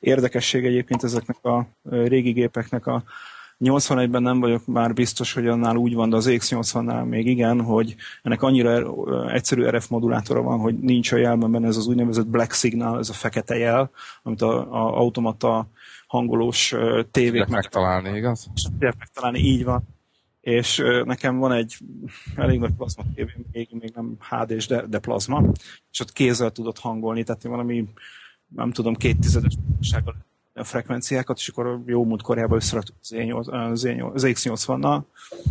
Érdekesség 0.00 0.64
egyébként 0.64 1.02
ezeknek 1.02 1.44
a 1.44 1.68
régi 1.82 2.32
gépeknek 2.32 2.86
a 2.86 3.02
81-ben 3.60 4.22
nem 4.22 4.40
vagyok 4.40 4.66
már 4.66 4.94
biztos, 4.94 5.32
hogy 5.32 5.46
annál 5.46 5.76
úgy 5.76 5.94
van, 5.94 6.10
de 6.10 6.16
az 6.16 6.28
X80-nál 6.30 7.08
még 7.08 7.26
igen, 7.26 7.60
hogy 7.60 7.94
ennek 8.22 8.42
annyira 8.42 8.70
er- 8.70 9.32
egyszerű 9.32 9.66
RF 9.66 9.88
modulátora 9.88 10.42
van, 10.42 10.58
hogy 10.58 10.78
nincs 10.78 11.12
a 11.12 11.16
jelben 11.16 11.50
benne 11.50 11.66
ez 11.66 11.76
az 11.76 11.86
úgynevezett 11.86 12.26
black 12.26 12.52
signal, 12.52 12.98
ez 12.98 13.08
a 13.08 13.12
fekete 13.12 13.56
jel, 13.56 13.90
amit 14.22 14.42
a, 14.42 14.72
a 14.72 14.98
automata 14.98 15.68
hangolós 16.06 16.74
tévék 17.10 17.40
meg 17.40 17.50
megtalálni, 17.50 18.16
igaz? 18.16 18.50
megtalálni, 18.98 19.38
így 19.38 19.64
van. 19.64 19.82
És 20.40 20.82
nekem 21.04 21.38
van 21.38 21.52
egy 21.52 21.76
elég 22.36 22.58
nagy 22.58 22.74
plazma 22.74 23.02
tévém, 23.14 23.44
még, 23.52 23.68
még 23.80 23.92
nem 23.94 24.16
HD-s, 24.30 24.66
de, 24.66 24.86
de 24.86 24.98
plazma, 24.98 25.42
és 25.90 26.00
ott 26.00 26.12
kézzel 26.12 26.50
tudott 26.50 26.78
hangolni, 26.78 27.22
tehát 27.22 27.42
valami, 27.42 27.88
nem 28.46 28.72
tudom, 28.72 28.94
két 28.94 29.20
tizedes 29.20 29.54
frekvenciákat, 30.64 31.38
és 31.38 31.48
akkor 31.48 31.80
jó 31.86 32.04
múlt 32.04 32.22
korjában 32.22 32.56
összeraktuk 32.56 32.96
az, 33.00 33.10
E8 33.14 33.70
az, 33.70 33.82
E8 33.86 34.14
az 34.14 34.22
X80-nal, 34.26 35.02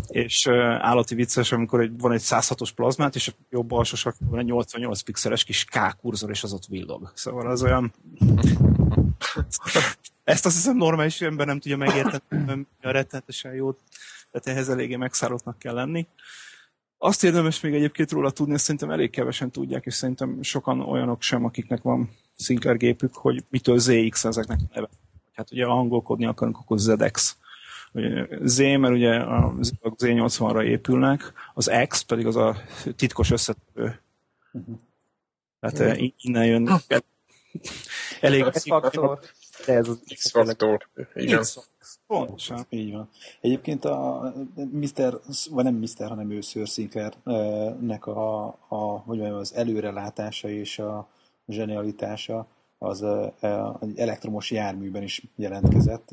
és 0.07 0.47
állati 0.79 1.15
vicces, 1.15 1.51
amikor 1.51 1.81
egy, 1.81 1.99
van 1.99 2.11
egy 2.11 2.21
106-os 2.23 2.69
plazmát, 2.75 3.15
és 3.15 3.27
a 3.27 3.31
jobb 3.49 3.71
alsó 3.71 3.95
sarkon 3.95 4.27
van 4.29 4.39
egy 4.39 4.45
88 4.45 5.01
pixeles 5.01 5.43
kis 5.43 5.65
K 5.65 5.95
kurzor, 6.01 6.29
és 6.29 6.43
az 6.43 6.53
ott 6.53 6.65
villog. 6.65 7.11
Szóval 7.15 7.47
az 7.47 7.63
olyan... 7.63 7.93
Ezt 10.23 10.45
azt 10.45 10.55
hiszem 10.55 10.77
normális 10.77 11.21
ember 11.21 11.45
nem 11.45 11.59
tudja 11.59 11.77
megérteni, 11.77 12.67
a 12.81 12.89
rettenetesen 12.89 13.53
jó, 13.53 13.71
tehát 14.31 14.47
ehhez 14.47 14.69
eléggé 14.69 14.95
megszállottnak 14.95 15.59
kell 15.59 15.73
lenni. 15.73 16.07
Azt 16.97 17.23
érdemes 17.23 17.61
még 17.61 17.73
egyébként 17.73 18.11
róla 18.11 18.31
tudni, 18.31 18.53
ezt 18.53 18.63
szerintem 18.63 18.91
elég 18.91 19.09
kevesen 19.09 19.51
tudják, 19.51 19.85
és 19.85 19.93
szerintem 19.93 20.41
sokan 20.41 20.79
olyanok 20.79 21.21
sem, 21.21 21.45
akiknek 21.45 21.81
van 21.81 22.09
Sinclair 22.37 22.77
gépük, 22.77 23.15
hogy 23.15 23.43
mitől 23.49 23.79
ZX 23.79 24.25
ezeknek 24.25 24.59
a 24.61 24.73
neve. 24.73 24.89
Hát 25.33 25.51
ugye 25.51 25.65
angolkodni 25.65 26.25
akarunk, 26.25 26.57
akkor 26.57 26.79
ZX. 26.79 27.37
Z, 28.43 28.57
mert 28.57 28.93
ugye 28.93 29.15
a 29.15 29.53
Z80-ra 29.53 30.63
épülnek, 30.63 31.33
az 31.53 31.71
X 31.87 32.01
pedig 32.01 32.25
az 32.25 32.35
a 32.35 32.57
titkos 32.95 33.31
összetevő. 33.31 34.01
Tehát 35.59 35.79
eh, 35.79 36.11
innen 36.17 36.45
jön 36.45 36.69
elég 38.21 38.43
X-faktor. 38.43 39.19
de 39.65 39.73
ez 39.73 39.87
az 39.87 39.99
X-faktor. 40.13 40.87
Igen. 41.13 41.43
Pontosan. 42.07 42.65
Így 42.69 42.91
van. 42.91 43.09
Egyébként 43.41 43.85
a 43.85 44.33
Mr. 44.55 45.19
vagy 45.49 45.63
nem 45.63 45.73
Mr., 45.73 46.07
hanem 46.07 46.31
ő 46.31 46.41
Sir 46.41 46.67
Sinclair-nek 46.67 48.05
a, 48.05 48.45
a, 48.67 48.75
hogy 48.77 49.17
mondjam, 49.17 49.39
az 49.39 49.53
előrelátása 49.53 50.49
és 50.49 50.79
a 50.79 51.07
zsenialitása 51.47 52.47
az 52.77 53.05
egy 53.81 53.97
elektromos 53.99 54.51
járműben 54.51 55.03
is 55.03 55.23
jelentkezett. 55.35 56.09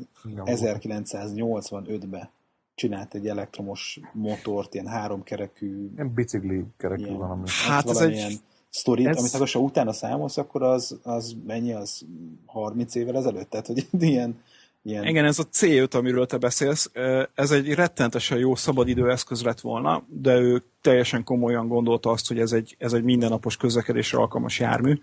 1985-ben 1.03 2.29
csinált 2.75 3.13
egy 3.13 3.27
elektromos 3.27 3.99
motort, 4.13 4.73
ilyen 4.73 4.87
háromkerekű, 4.87 5.89
Ilyen 5.93 6.13
bicikli 6.13 6.63
kerekű 6.77 7.03
ilyen, 7.03 7.17
valami. 7.17 7.43
Hát 7.67 7.89
ez 7.89 7.97
egy- 7.97 8.39
sztorit, 8.69 9.07
Ez- 9.07 9.33
amit 9.35 9.47
se 9.47 9.59
utána 9.59 9.91
számolsz, 9.93 10.37
akkor 10.37 10.63
az, 10.63 10.99
az 11.03 11.35
mennyi 11.45 11.73
az 11.73 12.05
30 12.45 12.95
évvel 12.95 13.15
ezelőtt? 13.15 13.49
Tehát, 13.49 13.67
hogy 13.67 13.87
ilyen, 13.99 14.41
ilyen 14.85 15.05
Igen, 15.05 15.25
ez 15.25 15.39
a 15.39 15.43
C5, 15.43 15.95
amiről 15.95 16.25
te 16.25 16.37
beszélsz, 16.37 16.91
ez 17.35 17.51
egy 17.51 17.73
rettentesen 17.73 18.37
jó 18.37 18.55
szabadidő 18.55 19.11
eszköz 19.11 19.43
lett 19.43 19.59
volna, 19.59 20.03
de 20.07 20.35
ő 20.37 20.63
teljesen 20.81 21.23
komolyan 21.23 21.67
gondolta 21.67 22.09
azt, 22.09 22.27
hogy 22.27 22.39
ez 22.39 22.51
egy, 22.51 22.75
ez 22.79 22.93
egy 22.93 23.03
mindennapos 23.03 23.57
közlekedésre 23.57 24.17
alkalmas 24.17 24.59
jármű. 24.59 24.99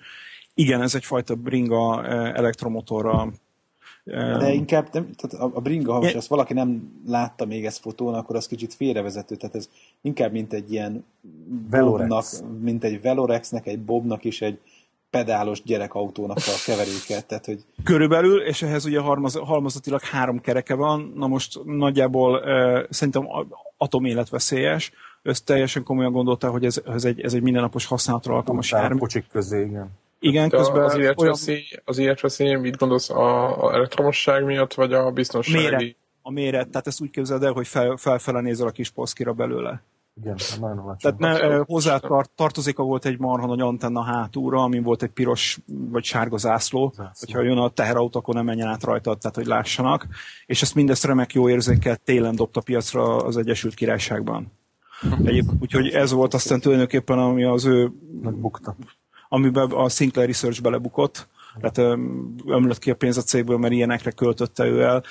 Igen, 0.54 0.82
ez 0.82 0.94
egyfajta 0.94 1.34
bringa 1.34 2.06
elektromotorra. 2.34 3.32
De 4.04 4.52
inkább, 4.52 4.88
nem, 4.92 5.10
tehát 5.16 5.46
a, 5.46 5.56
a 5.56 5.60
bringa, 5.60 5.92
ha 5.92 5.98
Ja. 5.98 6.04
most 6.04 6.16
azt 6.16 6.28
valaki 6.28 6.52
nem 6.52 6.92
látta 7.06 7.44
még 7.44 7.64
ezt 7.64 7.80
fotón, 7.80 8.14
akkor 8.14 8.36
az 8.36 8.46
kicsit 8.46 8.74
félrevezető. 8.74 9.34
Tehát 9.34 9.54
ez 9.54 9.68
inkább 10.00 10.32
mint 10.32 10.52
egy 10.52 10.72
ilyen 10.72 11.04
Velorex. 11.70 12.40
Bobnak, 12.40 12.60
mint 12.60 12.84
egy 12.84 13.02
Velorexnek, 13.02 13.66
egy 13.66 13.80
Bobnak 13.80 14.24
is 14.24 14.40
egy 14.40 14.58
pedálos 15.12 15.62
gyerekautónak 15.62 16.36
a 16.36 16.62
keveréke. 16.66 17.20
Tehát, 17.20 17.44
hogy 17.44 17.64
Körülbelül, 17.84 18.42
és 18.42 18.62
ehhez 18.62 18.84
ugye 18.84 19.00
halmaz, 19.00 19.34
halmazatilag 19.36 20.00
három 20.00 20.40
kereke 20.40 20.74
van, 20.74 21.12
na 21.16 21.26
most 21.26 21.58
nagyjából 21.64 22.34
uh, 22.34 22.86
szerintem 22.90 23.28
a- 23.30 23.46
atoméletveszélyes, 23.76 24.92
ő 25.22 25.32
teljesen 25.44 25.82
komolyan 25.82 26.12
gondolta, 26.12 26.50
hogy 26.50 26.64
ez, 26.64 26.80
ez, 26.86 27.04
egy, 27.04 27.20
ez 27.20 27.34
egy 27.34 27.42
mindennapos 27.42 27.86
használatra 27.86 28.34
alkalmas 28.34 28.70
jármű. 28.70 28.98
kocsik 28.98 29.24
közé, 29.32 29.64
igen. 29.64 29.90
Igen, 30.20 30.48
De 30.48 30.56
közben 30.56 30.84
az 30.84 30.94
olyan 30.94 31.04
életveszély, 31.04 31.64
az 31.84 31.98
életveszély, 31.98 32.54
mit 32.54 32.76
gondolsz, 32.76 33.10
a, 33.10 33.64
a 33.64 33.74
elektromosság 33.74 34.44
miatt, 34.44 34.74
vagy 34.74 34.92
a 34.92 35.10
biztonsági? 35.10 35.58
méret, 35.64 35.96
a 36.22 36.30
méret, 36.30 36.68
tehát 36.68 36.86
ezt 36.86 37.00
úgy 37.00 37.10
képzeld 37.10 37.42
el, 37.42 37.52
hogy 37.52 37.66
fel, 37.68 37.96
felfele 37.96 38.40
nézel 38.40 38.66
a 38.66 38.70
kis 38.70 38.90
poszkira 38.90 39.32
belőle. 39.32 39.82
Igen, 40.14 40.36
nagyon 40.60 40.78
alacsony. 40.78 41.16
Tehát 41.16 41.40
ne, 41.40 41.56
hozzá 41.56 41.98
tar- 41.98 42.30
tartozéka 42.30 42.82
volt 42.82 43.04
egy 43.04 43.18
marha 43.18 43.46
nagy 43.46 43.60
antenna 43.60 44.02
hátulra, 44.02 44.62
amin 44.62 44.82
volt 44.82 45.02
egy 45.02 45.10
piros 45.10 45.58
vagy 45.66 46.04
sárga 46.04 46.36
zászló, 46.36 46.92
Zászló. 46.96 47.10
hogyha 47.18 47.42
jön 47.42 47.58
a 47.58 47.68
teherautó, 47.68 48.18
akkor 48.18 48.34
nem 48.34 48.44
menjen 48.44 48.68
át 48.68 48.82
rajta, 48.82 49.14
tehát 49.14 49.36
hogy 49.36 49.46
lássanak. 49.46 50.06
És 50.46 50.62
ezt 50.62 50.74
mindezt 50.74 51.04
remek 51.04 51.32
jó 51.32 51.48
érzékkel 51.48 51.96
télen 51.96 52.34
dobta 52.36 52.60
piacra 52.60 53.16
az 53.16 53.36
Egyesült 53.36 53.74
Királyságban. 53.74 54.52
Egyéb, 55.24 55.50
úgyhogy 55.60 55.88
ez 55.88 56.12
volt 56.12 56.34
aztán 56.34 56.60
tulajdonképpen, 56.60 57.18
ami 57.18 57.44
az 57.44 57.64
ő, 57.64 57.92
Megbukta. 58.22 58.76
amiben 59.28 59.70
a 59.70 59.88
Sinclair 59.88 60.26
Research 60.26 60.62
belebukott, 60.62 61.28
tehát 61.60 61.78
öm, 61.78 62.34
ömlött 62.46 62.78
ki 62.78 62.90
a 62.90 62.94
pénz 62.94 63.16
a 63.16 63.22
cégből, 63.22 63.56
mert 63.58 63.72
ilyenekre 63.72 64.10
költötte 64.10 64.64
ő 64.64 64.82
el. 64.82 65.02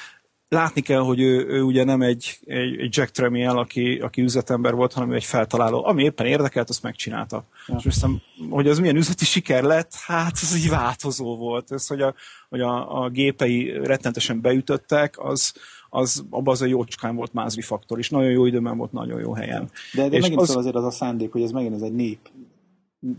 Látni 0.55 0.81
kell, 0.81 0.99
hogy 0.99 1.19
ő, 1.21 1.47
ő 1.47 1.61
ugye 1.61 1.83
nem 1.83 2.01
egy, 2.01 2.39
egy, 2.45 2.79
egy 2.79 2.97
Jack 2.97 3.11
Tramiel, 3.11 3.57
aki, 3.57 3.99
aki 3.99 4.21
üzletember 4.21 4.73
volt, 4.73 4.93
hanem 4.93 5.11
ő 5.11 5.15
egy 5.15 5.23
feltaláló. 5.23 5.85
Ami 5.85 6.03
éppen 6.03 6.25
érdekelt, 6.25 6.69
azt 6.69 6.83
megcsinálta. 6.83 7.43
Ja. 7.67 7.75
És 7.79 7.85
aztán, 7.85 8.21
hogy 8.49 8.67
az 8.67 8.79
milyen 8.79 8.95
üzleti 8.95 9.25
siker 9.25 9.63
lett, 9.63 9.93
hát 9.93 10.37
ez 10.41 10.55
így 10.55 10.69
változó 10.69 11.37
volt. 11.37 11.71
Ez, 11.71 11.87
hogy 11.87 12.01
a, 12.01 12.13
hogy 12.49 12.61
a, 12.61 13.03
a 13.03 13.09
gépei 13.09 13.71
rettentesen 13.83 14.41
beütöttek, 14.41 15.19
az, 15.19 15.53
az 15.89 16.25
abban 16.29 16.53
az 16.53 16.61
a 16.61 16.65
jócskán 16.65 17.15
volt 17.15 17.33
mázli 17.33 17.61
faktor, 17.61 17.97
és 17.97 18.09
nagyon 18.09 18.31
jó 18.31 18.45
időben 18.45 18.77
volt, 18.77 18.91
nagyon 18.91 19.19
jó 19.19 19.33
helyen. 19.33 19.69
De, 19.93 20.09
de 20.09 20.15
És 20.15 20.21
megint 20.21 20.41
az... 20.41 20.47
szóval 20.47 20.61
azért 20.61 20.75
az 20.75 20.85
a 20.85 20.91
szándék, 20.91 21.31
hogy 21.31 21.41
ez 21.41 21.51
megint 21.51 21.75
ez 21.75 21.81
egy 21.81 21.95
nép, 21.95 22.19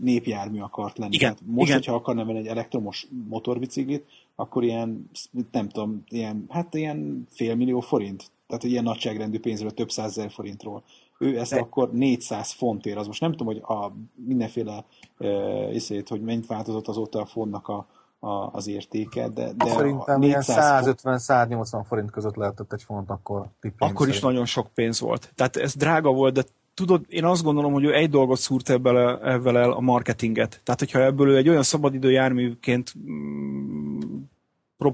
népjármű 0.01 0.59
akart 0.59 0.97
lenni. 0.97 1.15
Igen, 1.15 1.35
Tehát 1.35 1.53
most, 1.53 1.67
igen. 1.67 1.77
hogyha 1.77 1.93
akarna 1.93 2.25
venni 2.25 2.37
egy 2.37 2.47
elektromos 2.47 3.07
motorbiciklit, 3.27 4.05
akkor 4.35 4.63
ilyen, 4.63 5.09
nem 5.51 5.69
tudom, 5.69 6.03
ilyen, 6.07 6.45
hát 6.49 6.73
ilyen 6.73 7.27
félmillió 7.29 7.79
forint. 7.79 8.31
Tehát 8.47 8.63
ilyen 8.63 8.83
nagyságrendű 8.83 9.39
pénzről, 9.39 9.71
több 9.71 9.91
százezer 9.91 10.31
forintról. 10.31 10.83
Ő 11.19 11.39
ezt 11.39 11.51
De- 11.51 11.59
akkor 11.59 11.91
400 11.91 12.51
fontért, 12.51 12.97
az 12.97 13.07
most 13.07 13.21
nem 13.21 13.31
tudom, 13.31 13.47
hogy 13.47 13.61
a 13.77 13.91
mindenféle 14.15 14.83
uh, 15.17 15.73
iszét, 15.73 16.09
hogy 16.09 16.21
mennyit 16.21 16.45
változott 16.45 16.87
azóta 16.87 17.21
a 17.21 17.25
fontnak 17.25 17.67
a, 17.67 17.87
a, 18.19 18.49
az 18.51 18.67
értéke, 18.67 19.27
de, 19.29 19.53
de 19.53 19.69
Szerintem 19.69 20.21
a 20.21 20.23
ilyen 20.23 20.37
400 20.37 20.85
font, 20.85 21.21
150-180 21.21 21.83
forint 21.87 22.11
között 22.11 22.35
lehetett 22.35 22.73
egy 22.73 22.83
font 22.83 23.09
akkor 23.09 23.47
akkor 23.77 24.07
is 24.07 24.19
nagyon 24.19 24.45
sok 24.45 24.67
pénz 24.73 24.99
volt. 24.99 25.31
Tehát 25.35 25.55
ez 25.55 25.75
drága 25.75 26.11
volt, 26.11 26.33
de 26.33 26.43
tudod, 26.73 27.05
én 27.07 27.25
azt 27.25 27.43
gondolom, 27.43 27.73
hogy 27.73 27.83
ő 27.83 27.93
egy 27.93 28.09
dolgot 28.09 28.39
szúrt 28.39 28.69
ebből 28.69 28.97
ebből 29.23 29.57
el 29.57 29.71
a 29.71 29.79
marketinget. 29.79 30.61
Tehát, 30.63 30.79
hogyha 30.79 31.03
ebből 31.03 31.29
ő 31.29 31.37
egy 31.37 31.49
olyan 31.49 31.63
szabadidő 31.63 32.11
járműként 32.11 32.93
mm, 32.97 34.21
pro, 34.77 34.91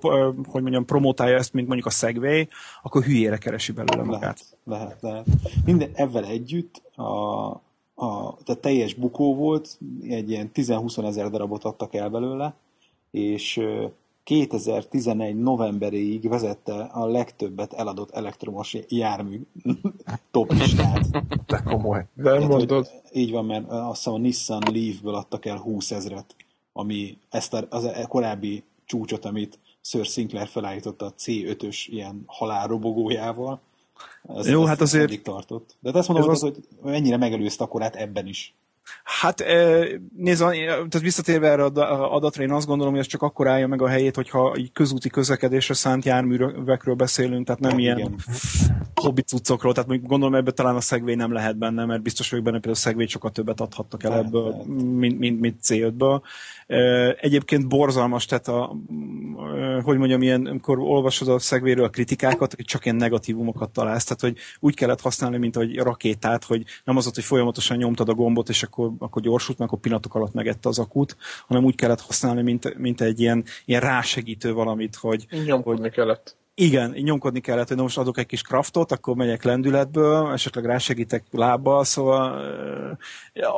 hogy 0.48 0.62
mondjam, 0.62 0.86
promotálja 0.86 1.38
ezt, 1.38 1.54
mint 1.54 1.68
mondjuk 1.68 1.88
a 1.88 1.92
Segway, 1.92 2.48
akkor 2.84 3.04
hülyére 3.04 3.38
keresi 3.38 3.72
belőle 3.72 4.04
magát. 4.04 4.58
Lehet, 4.64 5.02
lehet, 5.02 5.02
lehet. 5.02 5.26
Minden 5.66 5.90
ebben 5.94 6.24
együtt 6.24 6.82
a, 6.96 7.48
a, 7.96 8.38
tehát 8.44 8.62
teljes 8.62 8.94
bukó 8.94 9.36
volt, 9.36 9.80
egy 10.02 10.30
ilyen 10.30 10.52
10-20 10.54 11.08
ezer 11.08 11.30
darabot 11.30 11.64
adtak 11.64 11.94
el 11.94 12.10
belőle, 12.10 12.54
és 13.12 13.62
2011 14.30 15.36
novemberéig 15.36 16.30
vezette 16.30 16.74
a 16.74 17.06
legtöbbet 17.06 17.74
eladott 17.74 18.12
elektromos 18.12 18.78
jármű 18.88 19.42
top 20.32 20.52
listát. 20.52 21.10
De 21.46 21.62
komoly. 21.66 22.06
De 22.14 22.24
Tehát, 22.24 22.48
mondod, 22.48 22.70
hogy 22.70 22.88
így 23.14 23.32
van, 23.32 23.46
mert 23.46 23.70
azt 23.70 23.96
hiszem 23.96 24.14
a 24.14 24.18
Nissan 24.18 24.64
Leaf-ből 24.74 25.16
adtak 25.16 25.46
el 25.46 25.58
20 25.58 25.92
ezret, 25.92 26.36
ami 26.74 27.18
ezt 27.30 27.54
a, 27.54 27.66
az 27.70 27.84
a 27.84 28.08
korábbi 28.08 28.64
csúcsot, 28.86 29.26
amit 29.26 29.60
Sir 29.82 30.06
Sinclair 30.06 30.48
felállította 30.48 31.06
a 31.06 31.14
C5-ös 31.14 31.86
ilyen 31.88 32.24
halálrobogójával. 32.26 33.60
Ez, 34.36 34.48
Jó, 34.48 34.62
ez 34.62 34.68
hát 34.68 34.82
azért- 34.82 35.04
eddig 35.04 35.22
tartott. 35.22 35.76
De 35.80 35.90
hát 35.90 35.98
azt 35.98 36.08
mondom, 36.08 36.30
Ez 36.30 36.40
hogy, 36.40 36.50
az... 36.50 36.64
hogy 36.82 36.92
mennyire 36.92 37.18
megelőzte 37.18 37.64
a 37.64 37.68
korát 37.68 37.96
ebben 37.96 38.28
is. 38.28 38.54
Hát 39.04 39.44
nézd, 40.16 40.44
tehát 40.66 41.00
visszatérve 41.00 41.50
erre 41.50 41.64
adatra, 41.64 42.44
én 42.44 42.52
azt 42.52 42.68
gondolom, 42.68 42.92
hogy 42.92 43.02
ez 43.02 43.08
csak 43.08 43.22
akkor 43.22 43.48
állja 43.48 43.68
meg 43.68 43.82
a 43.82 43.88
helyét, 43.88 44.16
hogyha 44.16 44.56
így 44.58 44.72
közúti 44.72 45.10
közlekedésre 45.10 45.74
szánt 45.74 46.06
járművekről 46.06 46.96
beszélünk, 46.96 47.46
tehát 47.46 47.62
nem 47.62 47.80
ilyen 47.80 47.98
Igen. 47.98 48.16
hobbi 48.96 49.22
cuccokról, 49.22 49.74
tehát 49.74 49.90
mondjuk 49.90 50.10
gondolom 50.10 50.36
ebben 50.36 50.56
talán 50.56 50.76
a 50.76 50.82
Segway 50.82 51.16
nem 51.16 51.32
lehet 51.32 51.58
benne, 51.58 51.86
mert 51.86 52.02
biztos 52.02 52.30
vagyok 52.30 52.46
benne, 52.46 52.60
például 52.60 52.84
a 52.84 52.88
Segway 52.88 53.08
sokkal 53.08 53.32
többet 53.32 53.62
adhattak 53.62 54.04
el 54.04 54.14
ebből, 54.14 54.64
mint, 54.76 55.20
mint, 55.20 55.40
mint 55.40 55.60
C5-ből. 55.64 56.22
Eh, 56.68 57.16
Egyébként 57.20 57.68
borzalmas, 57.68 58.26
tehát 58.26 58.48
a, 58.48 58.76
hogy 59.84 59.98
mondjam, 59.98 60.22
ilyen, 60.22 60.46
amikor 60.46 60.80
olvasod 60.80 61.28
a 61.28 61.40
Segwayről 61.40 61.86
a 61.86 61.90
kritikákat, 61.90 62.54
hogy 62.54 62.66
csak 62.66 62.86
ilyen 62.86 62.98
negatívumokat 62.98 63.70
találsz, 63.70 64.04
tehát 64.04 64.22
hogy 64.22 64.38
úgy 64.60 64.76
kellett 64.76 65.02
használni, 65.02 65.38
mint 65.38 65.58
egy 65.58 65.78
rakétát, 65.78 66.44
hogy 66.44 66.64
nem 66.84 66.98
az 66.98 67.04
volt, 67.04 67.16
hogy 67.16 67.24
folyamatosan 67.24 67.78
nyomtad 67.78 68.10
a 68.10 68.14
gombot, 68.14 68.50
és 68.50 68.64
akkor, 68.64 68.92
akkor 69.00 69.22
gyorsult, 69.22 69.58
meg 69.58 69.68
akkor 69.68 69.80
pillanatok 69.80 70.16
alatt 70.16 70.34
megette 70.34 70.70
az 70.70 70.80
akut, 70.80 71.18
hanem 71.48 71.64
úgy 71.66 71.76
kellett 71.76 72.02
használni, 72.02 72.42
mint, 72.42 72.78
mint 72.78 73.02
egy 73.02 73.20
ilyen, 73.20 73.44
ilyen 73.66 73.82
rásegítő 73.82 74.54
valamit, 74.54 74.96
hogy, 74.96 75.28
nyomkodni 75.46 75.90
kellett. 75.90 76.39
Igen, 76.60 76.90
nyomkodni 76.90 77.40
kellett, 77.40 77.68
hogy 77.68 77.78
most 77.78 77.98
adok 77.98 78.18
egy 78.18 78.26
kis 78.26 78.42
kraftot, 78.42 78.92
akkor 78.92 79.16
megyek 79.16 79.44
lendületből, 79.44 80.32
esetleg 80.32 80.66
rásegítek 80.66 81.24
lábbal, 81.32 81.84
szóval 81.84 82.42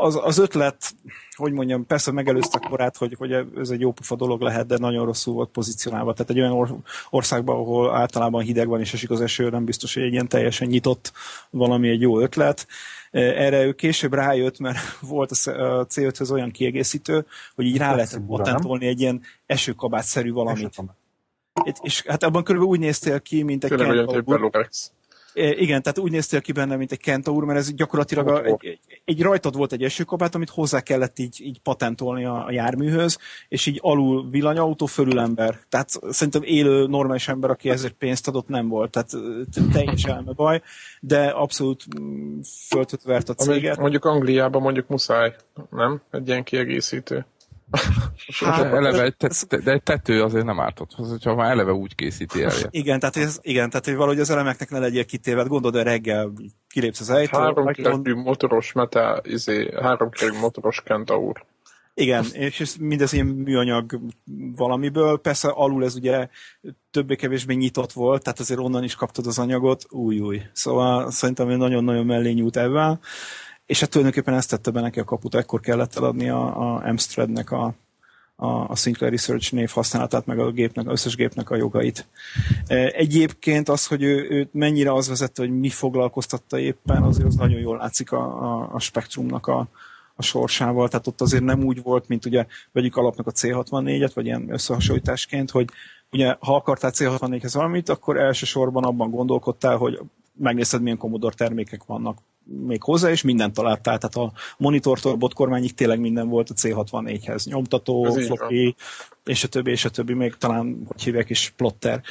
az, 0.01 0.19
az 0.23 0.37
ötlet, 0.37 0.95
hogy 1.35 1.51
mondjam, 1.51 1.85
persze 1.85 2.11
megelőzte 2.11 2.59
korát, 2.69 2.97
hogy, 2.97 3.15
hogy 3.17 3.31
ez 3.57 3.69
egy 3.69 3.79
jó 3.79 3.91
pofa 3.91 4.15
dolog 4.15 4.41
lehet, 4.41 4.67
de 4.67 4.77
nagyon 4.77 5.05
rosszul 5.05 5.33
volt 5.33 5.49
pozícionálva. 5.49 6.13
Tehát 6.13 6.31
egy 6.31 6.39
olyan 6.39 6.51
or- 6.51 6.87
országban, 7.09 7.55
ahol 7.55 7.95
általában 7.95 8.43
hideg 8.43 8.67
van 8.67 8.79
és 8.79 8.93
esik 8.93 9.09
az 9.09 9.21
eső, 9.21 9.49
nem 9.49 9.65
biztos, 9.65 9.93
hogy 9.93 10.03
egy 10.03 10.11
ilyen 10.11 10.27
teljesen 10.27 10.67
nyitott 10.67 11.11
valami 11.49 11.89
egy 11.89 12.01
jó 12.01 12.19
ötlet. 12.19 12.67
Erre 13.11 13.63
ő 13.63 13.73
később 13.73 14.13
rájött, 14.13 14.59
mert 14.59 14.77
volt 15.01 15.31
a 15.31 15.35
C- 15.35 15.47
a 15.47 15.85
C5-höz 15.89 16.31
olyan 16.31 16.51
kiegészítő, 16.51 17.25
hogy 17.55 17.65
így 17.65 17.77
rá 17.77 17.91
lehet 17.91 18.07
Flexibura, 18.07 18.43
nem? 18.43 18.53
patentolni 18.53 18.85
egy 18.85 19.01
ilyen 19.01 19.21
esőkabátszerű 19.45 20.31
valamit. 20.31 20.59
Esetem. 20.59 20.99
És- 21.82 22.04
hát 22.08 22.24
abban 22.24 22.43
körülbelül 22.43 22.74
úgy 22.76 22.80
néztél 22.80 23.19
ki, 23.19 23.43
mint 23.43 23.63
egy 23.63 23.69
Tényleg 23.69 23.89
olyan. 23.89 24.24
E, 25.34 25.47
Igen, 25.47 25.82
tehát 25.82 25.97
úgy 25.97 26.12
néztél 26.12 26.41
ki 26.41 26.52
benne, 26.52 26.76
mint 26.76 26.91
egy 26.91 27.00
kentaur, 27.00 27.45
mert 27.45 27.60
ez 27.60 27.74
gyakorlatilag 27.74 28.28
a, 28.28 28.43
egy, 28.43 28.56
egy, 28.60 28.80
egy 29.06 29.21
rajtad 29.21 29.56
volt 29.56 29.71
egy 29.71 29.84
esőkabát, 29.84 30.36
amit 30.36 30.50
hozzá 30.50 30.82
kellett 30.82 31.19
így, 31.19 31.41
így 31.41 31.60
patentolni 31.60 32.26
a, 32.26 32.45
a 32.45 32.52
járműhöz, 32.52 33.17
és 33.47 33.65
így 33.65 33.80
alul 33.82 34.30
villanyautó, 34.30 34.86
fölül 34.86 35.19
ember. 35.19 35.60
Tehát 35.69 35.89
szerintem 36.10 36.41
élő, 36.43 36.88
normális 36.88 37.28
ember, 37.28 37.50
aki 37.50 37.69
ezért 37.69 37.93
pénzt 37.93 38.28
adott, 38.28 38.47
nem 38.47 38.67
volt. 38.67 38.91
Tehát 38.91 39.10
teljes 39.71 40.04
elme 40.04 40.32
baj, 40.32 40.62
de 41.00 41.26
abszolút 41.26 42.00
mm, 42.00 42.39
föltött 42.67 43.02
vert 43.02 43.30
a 43.30 43.34
Ami 43.38 43.54
céget. 43.54 43.78
mondjuk 43.78 44.06
Angliában 44.06 44.62
mondjuk 44.62 44.88
muszáj, 44.88 45.36
nem? 45.69 46.02
Egy 46.12 46.28
ilyen 46.28 46.43
kiegészítő. 46.43 47.26
Hát, 48.39 48.73
eleve 48.73 49.03
egy 49.03 49.15
tet, 49.15 49.63
de 49.63 49.71
egy 49.71 49.84
tető 49.84 50.23
azért 50.23 50.45
nem 50.45 50.60
ártott, 50.60 50.91
hogyha 50.93 51.36
már 51.36 51.49
eleve 51.51 51.71
úgy 51.71 51.95
készíti 51.95 52.43
el. 52.43 52.51
Igen, 52.69 52.99
tehát, 52.99 53.15
ez, 53.15 53.39
igen, 53.41 53.69
tehát 53.69 53.86
hogy 53.86 53.95
valahogy 53.95 54.19
az 54.19 54.29
elemeknek 54.29 54.69
ne 54.69 54.79
legyél 54.79 55.05
kitéve. 55.05 55.38
Hát 55.38 55.47
Gondolod, 55.47 55.75
hogy 55.75 55.86
reggel 55.86 56.31
kilépsz 56.69 56.99
az 56.99 57.10
ajtón, 57.10 57.41
Háromkerekű 57.41 58.13
motoros 58.13 58.71
metá, 58.71 59.19
izé, 59.23 59.69
háromkerekű 59.81 60.38
motoros 60.38 60.81
kentaur. 60.81 61.45
Igen, 61.93 62.25
és 62.34 62.60
ez 62.60 62.75
mindez 62.75 63.13
ilyen 63.13 63.25
műanyag 63.25 63.99
valamiből. 64.55 65.17
Persze 65.17 65.49
alul 65.49 65.84
ez 65.84 65.95
ugye 65.95 66.27
többé-kevésbé 66.91 67.53
nyitott 67.53 67.91
volt, 67.91 68.23
tehát 68.23 68.39
azért 68.39 68.60
onnan 68.60 68.84
is 68.84 68.95
kaptad 68.95 69.25
az 69.27 69.39
anyagot, 69.39 69.86
új-új. 69.89 70.41
Szóval 70.53 71.12
szerintem 71.12 71.47
nagyon-nagyon 71.47 72.05
mellé 72.05 72.31
nyújt 72.31 72.57
ebben. 72.57 72.99
És 73.65 73.80
hát 73.80 73.89
tulajdonképpen 73.89 74.34
ezt 74.34 74.50
tette 74.50 74.71
be 74.71 74.82
neki 74.82 75.00
a 75.00 75.04
kaput, 75.04 75.36
ekkor 75.36 75.60
kellett 75.60 75.95
eladni 75.95 76.30
a, 76.30 76.74
a 76.74 76.86
Amstradnek 76.86 77.52
a, 77.52 77.74
a, 78.36 78.69
a 78.69 78.76
Sinclair 78.76 79.12
Research 79.12 79.54
név 79.54 79.69
használatát, 79.69 80.26
meg 80.26 80.39
a 80.39 80.52
gépnek, 80.52 80.88
az 80.88 80.91
összes 80.91 81.15
gépnek 81.15 81.50
a 81.50 81.56
jogait. 81.56 82.08
E, 82.67 82.76
Egyébként 82.76 83.69
az, 83.69 83.88
hogy 83.88 84.04
ő, 84.04 84.28
őt 84.30 84.54
mennyire 84.54 84.93
az 84.93 85.08
vezette, 85.08 85.41
hogy 85.41 85.60
mi 85.60 85.69
foglalkoztatta 85.69 86.60
éppen, 86.60 87.04
azért 87.04 87.28
az 87.28 87.36
nagyon 87.36 87.60
jól 87.60 87.78
látszik 87.78 88.12
a, 88.12 88.43
a, 88.43 88.69
a 88.74 88.80
spektrumnak 88.80 89.47
a, 89.47 89.67
a 90.15 90.21
sorsával, 90.21 90.89
tehát 90.89 91.08
ott 91.08 91.21
azért 91.21 91.43
nem 91.43 91.63
úgy 91.63 91.82
volt, 91.82 92.08
mint 92.08 92.26
ugye 92.26 92.45
vegyük 92.71 92.95
alapnak 92.95 93.28
a 93.28 93.32
C64-et, 93.32 94.12
vagy 94.13 94.26
ilyen 94.26 94.54
összehasonlításként, 94.54 95.52
hogy 95.52 95.69
ugye 96.12 96.36
ha 96.39 96.56
akartál 96.56 96.91
C64-hez 96.95 97.52
valamit, 97.54 97.89
akkor 97.89 98.17
elsősorban 98.17 98.84
abban 98.84 99.10
gondolkodtál, 99.10 99.78
hogy 99.78 100.00
megnézted, 100.38 100.82
milyen 100.82 100.97
Commodore 100.97 101.36
termékek 101.36 101.84
vannak 101.84 102.17
még 102.43 102.84
hozzá, 102.84 103.10
és 103.10 103.21
mindent 103.21 103.54
találtál. 103.54 103.97
Tehát 103.97 104.15
a 104.15 104.39
monitortól 104.58 105.15
botkormányig 105.15 105.73
tényleg 105.73 105.99
minden 105.99 106.27
volt 106.27 106.49
a 106.49 106.54
C64-hez. 106.54 107.43
Nyomtató, 107.45 108.06
Ez 108.06 108.25
floppy, 108.25 108.75
és 109.25 109.43
a 109.43 109.47
többi, 109.47 109.71
és 109.71 109.86
a 109.86 109.89
többi, 109.89 110.13
még 110.13 110.36
talán, 110.36 110.84
hogy 110.88 111.04
hívják 111.04 111.30
is, 111.30 111.54
plotter. 111.56 112.01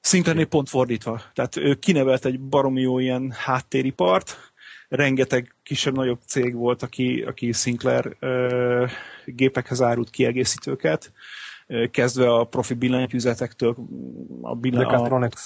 Sinclairnél 0.00 0.46
pont 0.46 0.68
fordítva. 0.68 1.22
Tehát 1.34 1.56
ő 1.56 1.74
kinevelt 1.74 2.24
egy 2.24 2.40
baromi 2.40 2.80
jó 2.80 2.98
ilyen 2.98 3.30
háttéripart, 3.30 4.52
rengeteg 4.88 5.54
kisebb-nagyobb 5.62 6.18
cég 6.26 6.54
volt, 6.54 6.82
aki, 6.82 7.22
aki 7.26 7.52
Sinclair 7.52 8.16
ö, 8.18 8.86
gépekhez 9.24 9.82
árult 9.82 10.10
kiegészítőket, 10.10 11.12
ö, 11.66 11.86
kezdve 11.90 12.34
a 12.34 12.44
profi 12.44 12.74
billentyűzetektől, 12.74 13.76
a, 14.40 14.54
billen, 14.54 14.84
a 14.84 14.90
Decatronics, 14.90 15.40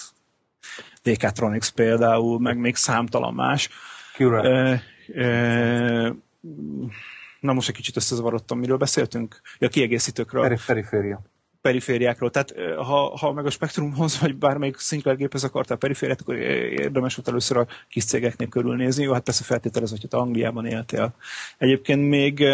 Decatronics 1.02 1.70
például, 1.70 2.40
meg 2.40 2.59
még 2.59 2.74
számtalan 2.74 3.35
más. 3.35 3.68
Ö, 5.09 6.09
na 7.40 7.52
most 7.52 7.68
egy 7.68 7.74
kicsit 7.74 7.96
összezavarodtam, 7.96 8.59
miről 8.59 8.76
beszéltünk? 8.76 9.40
Ja, 9.59 9.68
kiegészítőkről 9.68 10.42
Peri- 10.42 10.61
periféria. 10.66 11.22
perifériákról. 11.61 12.31
Tehát 12.31 12.55
ha, 12.76 13.16
ha 13.16 13.33
meg 13.33 13.46
a 13.46 13.50
Spectrumhoz, 13.50 14.20
vagy 14.20 14.37
bármelyik 14.37 14.79
Sinclair 14.79 15.16
géphez 15.16 15.44
akartál 15.44 15.76
perifériát, 15.76 16.20
akkor 16.20 16.35
érdemes 16.37 17.14
volt 17.14 17.29
először 17.29 17.57
a 17.57 17.66
kis 17.88 18.05
cégeknél 18.05 18.48
körülnézni. 18.48 19.02
Jó, 19.02 19.12
hát 19.12 19.22
persze 19.22 19.44
feltételez, 19.44 19.90
hogy 19.90 20.07
te 20.09 20.16
Angliában 20.16 20.66
éltél. 20.66 21.14
Egyébként 21.59 22.09
még 22.09 22.44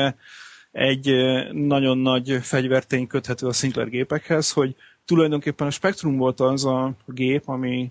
egy 0.73 1.13
nagyon 1.53 1.99
nagy 1.99 2.39
fegyvertény 2.43 3.07
köthető 3.07 3.47
a 3.47 3.53
Sinclair 3.53 3.89
gépekhez, 3.89 4.53
hogy 4.53 4.77
tulajdonképpen 5.05 5.67
a 5.67 5.71
Spectrum 5.71 6.17
volt 6.17 6.41
az 6.41 6.65
a 6.65 6.93
gép, 7.07 7.49
ami 7.49 7.91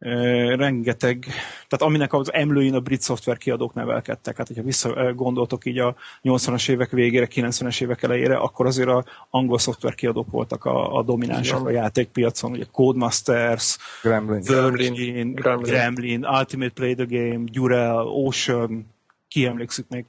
rengeteg, 0.00 1.26
tehát 1.68 1.82
aminek 1.84 2.12
az 2.12 2.32
emlőin 2.32 2.74
a 2.74 2.80
brit 2.80 3.00
szoftver 3.00 3.38
kiadók 3.38 3.74
nevelkedtek. 3.74 4.36
Hát, 4.36 4.46
hogyha 4.46 4.62
visszagondoltok 4.62 5.64
így 5.64 5.78
a 5.78 5.96
80-as 6.22 6.70
évek 6.70 6.90
végére, 6.90 7.28
90-es 7.30 7.82
évek 7.82 8.02
elejére, 8.02 8.36
akkor 8.36 8.66
azért 8.66 8.88
a 8.88 9.04
angol 9.30 9.58
szoftver 9.58 9.94
kiadók 9.94 10.30
voltak 10.30 10.64
a, 10.64 10.96
a 10.96 11.02
dominánsak 11.02 11.66
a 11.66 11.70
játékpiacon, 11.70 12.50
ugye 12.50 12.64
Codemasters, 12.72 13.78
Gremlin. 14.02 14.42
Virgin, 14.42 15.32
Gremlin. 15.32 15.72
Gremlin, 15.72 16.24
Ultimate 16.24 16.72
Play 16.74 16.94
the 16.94 17.04
Game, 17.04 17.44
Durell, 17.52 18.06
Ocean, 18.06 18.86
ki 19.28 19.46
emlékszik 19.46 19.88
még? 19.88 20.04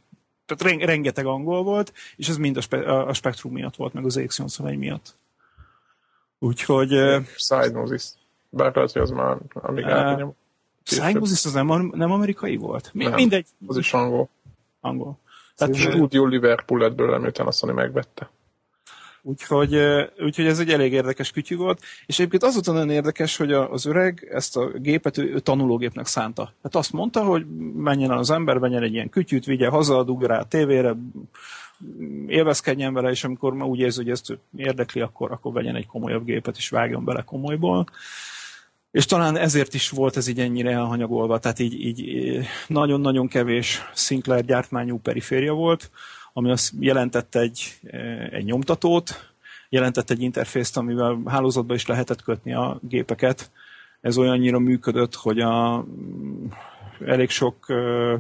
Tehát 0.46 0.74
ren- 0.74 0.90
rengeteg 0.90 1.26
angol 1.26 1.64
volt, 1.64 1.94
és 2.16 2.28
ez 2.28 2.38
mind 2.38 2.58
a, 2.58 2.62
spe- 2.62 2.86
a 2.86 3.14
Spectrum 3.14 3.54
miatt 3.54 3.76
volt, 3.76 3.94
meg 3.94 4.06
az 4.06 4.20
X81 4.20 4.78
miatt. 4.78 5.16
Úgyhogy 6.40 7.22
Psygnosis. 7.36 8.20
Bár 8.54 8.74
hogy 8.74 8.92
az 8.94 9.10
már 9.10 9.38
amíg 9.54 9.84
Eh, 9.84 9.98
átnyom. 9.98 10.36
Psygnosis 10.84 11.46
az 11.46 11.54
nem, 11.54 11.92
nem 11.94 12.12
amerikai 12.12 12.58
volt? 12.58 12.90
Mi, 12.94 13.04
Nem. 13.04 13.14
Mindegy, 13.14 13.46
Az 13.68 13.78
is 13.78 13.94
angol. 13.94 14.30
angol. 14.80 15.18
Tehát, 15.56 15.76
Studio 15.76 16.26
Liverpool 16.26 16.80
lett 16.80 16.96
belőle, 16.96 17.18
miután 17.18 17.48
a 17.48 17.52
Sony 17.52 17.74
megvette. 17.74 18.30
Úgyhogy, 19.24 19.78
úgyhogy 20.20 20.46
ez 20.46 20.60
egy 20.60 20.70
elég 20.70 20.94
érdekes 20.94 21.32
kütyű 21.32 21.56
volt, 21.56 21.82
és 22.06 22.20
egyébként 22.20 22.44
azóta 22.44 22.72
nagyon 22.72 22.90
érdekes, 22.90 23.38
hogy 23.38 23.54
az 23.54 23.86
öreg 23.86 24.28
ezt 24.32 24.58
a 24.58 24.68
gépet 24.68 25.18
ő, 25.18 25.34
ő 25.34 25.40
tanulógépnek 25.40 26.06
szánta. 26.06 26.54
Hát 26.64 26.76
azt 26.76 26.94
mondta, 26.94 27.24
hogy 27.24 27.46
menjen 27.76 28.12
el 28.12 28.18
az 28.18 28.32
ember, 28.32 28.60
venjen 28.60 28.84
egy 28.84 28.94
ilyen 28.94 29.10
kütyűt, 29.10 29.46
vigye 29.46 29.68
haza, 29.68 30.04
dugja 30.04 30.28
rá 30.28 30.40
a 30.40 30.44
tévére, 30.46 30.96
élvezkedjen 32.28 32.94
vele, 32.94 33.10
és 33.10 33.24
amikor 33.24 33.54
már 33.54 33.68
úgy 33.68 33.80
érzi, 33.80 34.02
hogy 34.02 34.12
ezt 34.12 34.38
érdekli, 34.56 35.02
akkor, 35.02 35.32
akkor 35.32 35.54
vegyen 35.54 35.76
egy 35.76 35.88
komolyabb 35.88 36.26
gépet, 36.26 36.58
és 36.58 36.70
vágjon 36.70 37.04
bele 37.04 37.22
komolyból. 37.22 37.88
És 38.92 39.06
talán 39.06 39.38
ezért 39.38 39.74
is 39.74 39.90
volt 39.90 40.18
ez 40.18 40.28
így 40.28 40.40
ennyire 40.40 40.72
elhanyagolva, 40.72 41.40
tehát 41.40 41.60
így, 41.60 41.86
így 41.86 42.40
nagyon-nagyon 42.68 43.28
kevés 43.28 43.82
Sinclair 43.96 44.46
gyártmányú 44.46 45.00
periféria 45.00 45.54
volt, 45.54 45.92
ami 46.34 46.52
azt 46.52 46.74
jelentette 46.80 47.40
egy, 47.40 47.80
eh, 47.84 48.28
egy 48.32 48.46
nyomtatót, 48.46 49.34
jelentett 49.70 50.10
egy 50.10 50.22
interfészt, 50.22 50.78
amivel 50.78 51.22
hálózatba 51.26 51.74
is 51.74 51.86
lehetett 51.86 52.22
kötni 52.22 52.54
a 52.54 52.80
gépeket. 52.82 53.52
Ez 54.02 54.18
olyannyira 54.18 54.60
működött, 54.60 55.16
hogy 55.16 55.40
a, 55.40 55.78
mm, 55.78 56.46
elég 57.06 57.30
sok 57.30 57.66
eh, 57.68 58.20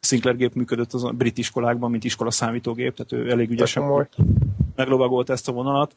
Sinclair 0.00 0.36
gép 0.36 0.54
működött 0.54 0.92
az 0.92 1.04
a 1.04 1.10
brit 1.10 1.38
iskolákban, 1.38 1.90
mint 1.90 2.04
iskola 2.04 2.30
számítógép, 2.30 2.94
tehát 2.94 3.26
ő 3.26 3.30
elég 3.30 3.50
ügyesen 3.50 3.82
komoly. 3.82 4.08
meglovagolt 4.74 5.30
ezt 5.30 5.48
a 5.48 5.52
vonalat. 5.52 5.94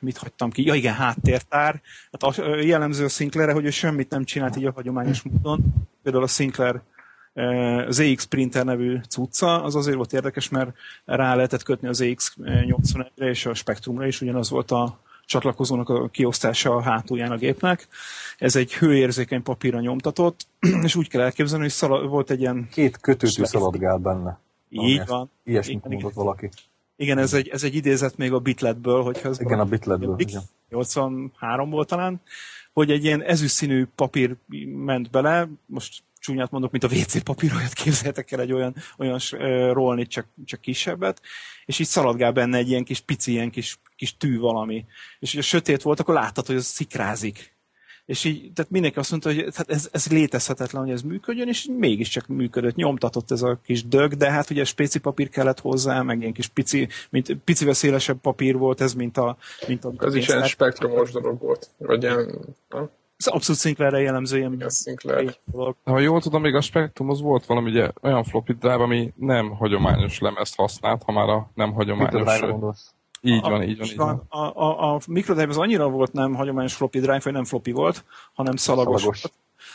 Mit 0.00 0.16
hagytam 0.16 0.50
ki? 0.50 0.66
Ja 0.66 0.74
igen, 0.74 0.94
háttértár. 0.94 1.80
Hát 2.12 2.22
a, 2.22 2.56
jellemző 2.56 3.04
a 3.04 3.08
Sinclairre, 3.08 3.52
hogy 3.52 3.64
ő 3.64 3.70
semmit 3.70 4.10
nem 4.10 4.24
csinált 4.24 4.56
így 4.56 4.64
a 4.64 4.72
hagyományos 4.72 5.22
módon. 5.22 5.64
Például 6.02 6.24
a 6.24 6.26
Sinclair 6.26 6.80
e, 7.34 7.86
ZX 7.90 8.24
Printer 8.24 8.64
nevű 8.64 8.98
cucca, 9.08 9.62
az 9.62 9.74
azért 9.74 9.96
volt 9.96 10.12
érdekes, 10.12 10.48
mert 10.48 10.74
rá 11.04 11.34
lehetett 11.34 11.62
kötni 11.62 11.88
az 11.88 12.00
ZX81-re 12.02 13.26
és 13.26 13.46
a 13.46 13.54
Spectrumra 13.54 14.06
is, 14.06 14.20
ugyanaz 14.20 14.50
volt 14.50 14.70
a 14.70 14.98
csatlakozónak 15.30 15.88
a 15.88 16.08
kiosztása 16.08 16.74
a 16.74 16.82
hátulján 16.82 17.30
a 17.30 17.36
gépnek. 17.36 17.88
Ez 18.38 18.56
egy 18.56 18.74
hőérzékeny 18.74 19.42
papírra 19.42 19.80
nyomtatott, 19.80 20.46
és 20.86 20.94
úgy 20.94 21.08
kell 21.08 21.20
elképzelni, 21.20 21.64
hogy 21.64 21.72
szala, 21.72 22.06
volt 22.06 22.30
egy 22.30 22.40
ilyen... 22.40 22.68
Két 22.70 23.00
kötőtű 23.00 23.44
szaladgál 23.44 23.96
benne. 23.96 24.38
Így 24.68 25.06
van. 25.06 25.30
Ilyesmit 25.44 25.76
Igen, 25.76 25.92
mondott 25.92 26.12
valaki. 26.12 26.50
Igen, 27.00 27.18
ez 27.18 27.34
egy, 27.34 27.48
ez 27.48 27.62
egy 27.62 27.74
idézet 27.74 28.16
még 28.16 28.32
a 28.32 28.38
Bitletből, 28.38 29.02
hogyha 29.02 29.28
ez 29.28 29.40
Igen, 29.40 29.58
a 29.58 29.64
Bitletből, 29.64 30.14
Big- 30.14 30.28
igen. 30.28 30.42
83 30.68 31.70
volt 31.70 31.88
talán, 31.88 32.20
hogy 32.72 32.90
egy 32.90 33.04
ilyen 33.04 33.22
ezüstszínű 33.22 33.86
papír 33.94 34.36
ment 34.84 35.10
bele, 35.10 35.48
most 35.66 36.02
csúnyát 36.18 36.50
mondok, 36.50 36.70
mint 36.70 36.84
a 36.84 36.86
WC 36.86 37.22
papír, 37.22 37.52
olyat 37.54 37.72
képzeljetek 37.82 38.32
el 38.32 38.40
egy 38.40 38.52
olyan, 38.52 38.74
olyan 38.98 39.20
uh, 39.32 39.72
rollnit, 39.72 40.08
csak, 40.08 40.26
csak 40.44 40.60
kisebbet, 40.60 41.20
és 41.64 41.78
így 41.78 41.86
szaladgál 41.86 42.32
benne 42.32 42.58
egy 42.58 42.68
ilyen 42.68 42.84
kis 42.84 43.00
pici, 43.00 43.30
ilyen 43.30 43.50
kis, 43.50 43.78
kis 43.96 44.16
tű 44.16 44.38
valami. 44.38 44.84
És 45.18 45.30
hogyha 45.30 45.48
sötét 45.48 45.82
volt, 45.82 46.00
akkor 46.00 46.14
láttad, 46.14 46.46
hogy 46.46 46.56
az 46.56 46.66
szikrázik. 46.66 47.54
És 48.06 48.24
így, 48.24 48.52
tehát 48.54 48.70
mindenki 48.70 48.98
azt 48.98 49.10
mondta, 49.10 49.32
hogy 49.32 49.48
hát 49.54 49.70
ez, 49.70 49.88
ez 49.92 50.06
létezhetetlen, 50.06 50.82
hogy 50.82 50.92
ez 50.92 51.02
működjön, 51.02 51.48
és 51.48 51.68
mégiscsak 51.78 52.26
működött, 52.26 52.74
nyomtatott 52.74 53.30
ez 53.30 53.42
a 53.42 53.58
kis 53.64 53.86
dög, 53.86 54.14
de 54.14 54.30
hát 54.30 54.50
ugye 54.50 54.64
spéci 54.64 54.98
papír 54.98 55.28
kellett 55.28 55.60
hozzá, 55.60 56.02
meg 56.02 56.20
ilyen 56.20 56.32
kis 56.32 56.46
pici, 56.46 56.88
mint 57.10 57.36
picivel 57.44 57.74
szélesebb 57.74 58.18
papír 58.20 58.56
volt 58.56 58.80
ez, 58.80 58.94
mint 58.94 59.16
a, 59.16 59.36
mint 59.66 59.84
a 59.84 59.92
Ez 59.98 60.14
is 60.14 60.26
ilyen 60.26 60.40
pénztár. 60.40 60.48
spektrumos 60.48 61.10
dolog 61.10 61.40
volt. 61.40 61.70
Vagy 61.78 62.02
ilyen, 62.02 62.38
nem? 62.68 62.90
Ez 63.16 63.26
abszolút 63.26 63.60
Sinclairre 63.60 64.00
jellemző 64.00 64.38
ilyen 64.38 64.62
Ez 64.62 64.82
Sinclair. 64.82 65.36
dolog. 65.44 65.76
Ha 65.84 65.98
jól 65.98 66.20
tudom, 66.20 66.42
még 66.42 66.54
a 66.54 66.60
Spectrum 66.60 67.10
az 67.10 67.20
volt 67.20 67.46
valami 67.46 67.70
ugye, 67.70 67.90
olyan 68.02 68.24
floppy 68.24 68.52
drive, 68.52 68.74
ami 68.74 69.12
nem 69.16 69.50
hagyományos 69.50 70.18
lemezt 70.18 70.56
használt, 70.56 71.02
ha 71.02 71.12
már 71.12 71.28
a 71.28 71.50
nem 71.54 71.72
hagyományos... 71.72 72.12
Mikrodrive 72.12 72.74
Így 73.22 73.40
A- 73.44 73.50
van, 73.50 73.62
így 73.62 73.78
van, 73.78 73.86
így 73.86 73.96
van. 73.96 74.22
A, 74.28 74.38
a, 74.38 74.94
a 74.94 75.00
microdrive 75.06 75.48
az 75.50 75.58
annyira 75.58 75.88
volt 75.88 76.12
nem 76.12 76.34
hagyományos 76.34 76.74
floppy 76.74 76.98
drive, 76.98 77.20
hogy 77.22 77.32
nem 77.32 77.44
floppy 77.44 77.72
volt, 77.72 78.04
hanem 78.32 78.56
szalagos. 78.56 79.00
Szalagos. 79.00 79.24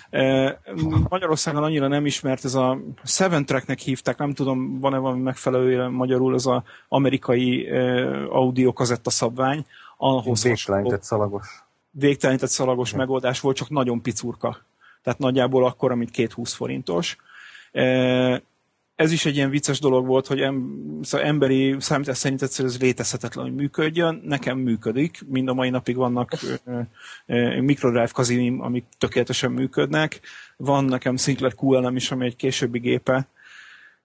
E, 0.09 0.61
Magyarországon 1.09 1.63
annyira 1.63 1.87
nem 1.87 2.05
ismert, 2.05 2.45
ez 2.45 2.55
a 2.55 2.79
Seven 3.03 3.45
Tracknek 3.45 3.79
hívták, 3.79 4.17
nem 4.17 4.33
tudom, 4.33 4.79
van-e 4.79 4.97
valami 4.97 5.21
megfelelő 5.21 5.87
magyarul, 5.87 6.33
az 6.33 6.47
a 6.47 6.63
amerikai 6.87 7.67
e, 7.69 8.05
audio 8.29 8.73
kazetta 8.73 9.09
szabvány, 9.09 9.65
ahhoz 9.97 10.43
Végtelenített 10.43 11.03
szalagos. 11.03 11.63
végtelenített 11.91 12.49
szalagos 12.49 12.93
megoldás 12.93 13.39
volt, 13.39 13.55
csak 13.55 13.69
nagyon 13.69 14.01
picurka. 14.01 14.57
Tehát 15.03 15.19
nagyjából 15.19 15.65
akkora, 15.65 15.95
mint 15.95 16.11
két 16.11 16.33
20 16.33 16.53
forintos. 16.53 17.17
E, 17.71 18.41
Ez 18.95 19.11
is 19.11 19.25
egy 19.25 19.35
ilyen 19.35 19.49
vicces 19.49 19.79
dolog 19.79 20.05
volt, 20.05 20.27
hogy 20.27 20.41
em, 20.41 20.79
szóval 21.01 21.27
emberi 21.27 21.75
számítás 21.79 22.17
szerint 22.17 22.41
egyszerűen 22.41 22.73
ez 22.73 22.81
létezhetetlen, 22.81 23.45
hogy 23.45 23.55
működjön. 23.55 24.21
Nekem 24.25 24.57
működik. 24.57 25.19
Mind 25.27 25.47
a 25.47 25.53
mai 25.53 25.69
napig 25.69 25.95
vannak 25.95 26.33
ö, 26.65 26.79
ö, 27.25 27.61
microdrive 27.61 28.09
kazim, 28.13 28.61
amik 28.61 28.85
tökéletesen 28.97 29.51
működnek. 29.51 30.19
Van 30.57 30.85
nekem 30.85 31.17
Sinclair 31.17 31.53
QLM 31.61 31.95
is, 31.95 32.11
ami 32.11 32.25
egy 32.25 32.35
későbbi 32.35 32.79
gépe, 32.79 33.27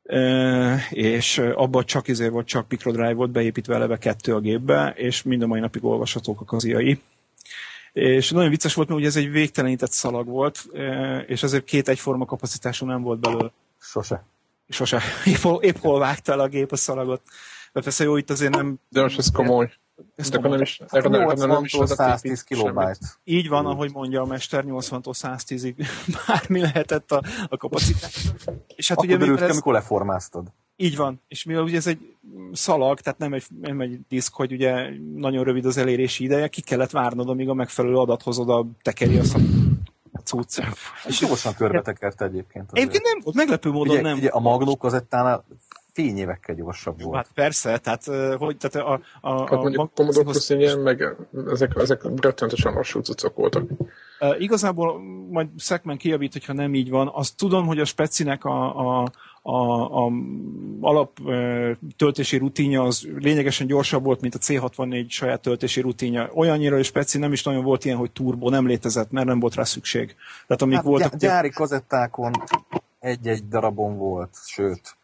Ö, 0.03 0.75
és 0.91 1.39
abban 1.39 1.85
csak 1.85 2.09
izé 2.09 2.29
volt, 2.29 2.47
csak 2.47 2.67
microdrive 2.69 3.13
volt 3.13 3.31
beépítve 3.31 3.75
eleve 3.75 3.99
kettő 3.99 4.35
a 4.35 4.41
gépbe, 4.41 4.95
és 4.97 5.23
mind 5.23 5.43
a 5.43 5.47
mai 5.47 5.61
napig 5.61 5.85
olvashatók 5.85 6.41
a 6.41 6.45
kaziai. 6.45 7.01
És 7.93 8.31
nagyon 8.31 8.51
vicces 8.51 8.75
volt, 8.75 8.89
mert 8.89 9.01
ugye 9.01 9.09
ez 9.09 9.17
egy 9.17 9.31
végtelenített 9.31 9.91
szalag 9.91 10.27
volt, 10.27 10.69
és 11.27 11.43
ezért 11.43 11.65
két 11.65 11.89
egyforma 11.89 12.25
kapacitású 12.25 12.87
nem 12.87 13.03
volt 13.03 13.19
belőle. 13.19 13.51
Sose. 13.81 14.25
Sose. 14.71 15.01
Épp, 15.25 15.45
épp 15.61 15.77
hol 15.77 15.99
vágta 15.99 16.33
el 16.33 16.41
a 16.41 16.49
gép 16.49 16.73
a 16.73 16.77
szalagot. 16.77 17.23
De 17.73 17.81
persze 17.81 18.05
jó, 18.05 18.17
itt 18.17 18.31
azért 18.31 18.55
nem... 18.55 18.79
De 18.89 19.03
most 19.03 19.19
ez 19.19 19.31
komoly. 19.31 19.73
Ez 20.17 20.31
akkor 20.31 20.51
nem 20.51 20.61
is, 20.61 20.81
Hát 20.89 21.09
nem, 21.09 21.49
nem 21.49 21.65
is 21.65 21.73
80-tól 21.73 21.79
lehetett 21.79 21.97
110 21.97 22.31
építeni 22.31 22.61
kilobájt. 22.63 22.99
Így 23.25 23.49
van, 23.49 23.67
ahogy 23.67 23.93
mondja 23.93 24.23
a 24.23 24.27
mester, 24.27 24.65
80-tól 24.67 25.15
110-ig 25.23 25.87
bármi 26.27 26.61
lehetett 26.61 27.13
a, 27.13 27.23
a 27.49 27.57
kapacitás. 27.57 28.27
És 28.77 28.89
hát 28.89 28.99
Akkor 28.99 29.11
ugye 29.17 29.35
ki, 29.35 29.43
ez, 29.43 29.51
amikor 29.51 29.73
leformáztad. 29.73 30.47
így 30.77 30.97
van, 30.97 31.21
és 31.29 31.45
mivel 31.45 31.63
ugye 31.63 31.77
ez 31.77 31.87
egy 31.87 31.99
szalag, 32.53 33.01
tehát 33.01 33.19
nem 33.19 33.33
egy, 33.33 33.45
nem 33.61 33.81
egy 33.81 33.99
diszk, 34.09 34.35
hogy 34.35 34.53
ugye 34.53 34.89
nagyon 35.15 35.45
rövid 35.45 35.65
az 35.65 35.77
elérési 35.77 36.25
ideje, 36.25 36.49
ki 36.49 36.61
kellett 36.61 36.91
várnod, 36.91 37.29
amíg 37.29 37.49
a 37.49 37.55
megfelelő 37.55 37.97
adathoz 37.97 38.39
oda 38.39 38.67
tekeri 38.83 39.19
a 39.19 39.25
szal- 39.25 39.70
a 40.13 40.19
cucc. 40.19 40.61
És 41.07 41.19
gyorsan 41.19 41.55
körbetekerte 41.55 42.25
egyébként. 42.25 42.65
azért. 42.71 42.79
Egyébként 42.79 43.05
nem 43.05 43.21
volt, 43.25 43.37
meglepő 43.37 43.71
módon 43.71 43.93
Ugye, 43.93 44.03
nem 44.03 44.17
ugye 44.17 44.29
a 44.29 44.41
Magnó 44.41 44.77
kazettánál 44.77 45.45
fényévekkel 45.93 46.55
gyorsabb 46.55 47.03
volt. 47.03 47.17
Hát 47.17 47.29
persze, 47.35 47.79
tehát 47.79 48.05
hogy 48.39 48.57
tehát 48.57 48.89
a, 48.89 49.01
a, 49.21 49.41
Hát 49.41 49.51
a 49.51 49.57
mondjuk 49.57 49.91
Commodore 49.95 50.25
Plus 50.25 50.49
ilyen, 50.49 50.79
meg 50.79 51.17
ezek, 51.51 51.73
ezek 51.77 52.03
rettenetesen 52.21 52.73
lassú 52.73 53.01
cuccok 53.01 53.37
voltak. 53.37 53.71
Uh, 54.21 54.41
igazából 54.41 55.01
majd 55.31 55.49
Szekmen 55.57 55.97
kijavít, 55.97 56.33
hogyha 56.33 56.53
nem 56.53 56.75
így 56.75 56.91
van. 56.91 57.11
Azt 57.15 57.37
tudom, 57.37 57.67
hogy 57.67 57.79
a 57.79 57.85
specinek 57.85 58.45
a, 58.45 59.01
a, 59.01 59.13
a, 59.43 60.05
a 60.05 60.13
alap 60.81 61.19
töltési 61.97 62.37
rutinja 62.37 62.83
az 62.83 63.09
lényegesen 63.17 63.67
gyorsabb 63.67 64.05
volt, 64.05 64.21
mint 64.21 64.35
a 64.35 64.39
C64 64.39 65.09
saját 65.09 65.41
töltési 65.41 65.81
rutinja. 65.81 66.31
Olyannyira, 66.35 66.75
hogy 66.75 66.85
speci 66.85 67.19
nem 67.19 67.33
is 67.33 67.43
nagyon 67.43 67.65
volt 67.65 67.85
ilyen, 67.85 67.97
hogy 67.97 68.11
turbo 68.11 68.49
nem 68.51 68.67
létezett, 68.67 69.11
mert 69.11 69.27
nem 69.27 69.41
volt 69.41 69.55
rá 69.55 69.65
szükség. 69.65 70.15
Tehát 70.47 70.63
amíg 70.63 70.77
Hát, 70.77 70.85
voltak... 70.85 71.13
gy- 71.13 71.19
gyári 71.19 71.51
kazettákon 71.51 72.33
egy-egy 72.99 73.49
darabon 73.49 73.97
volt, 73.97 74.37
sőt, 74.47 74.97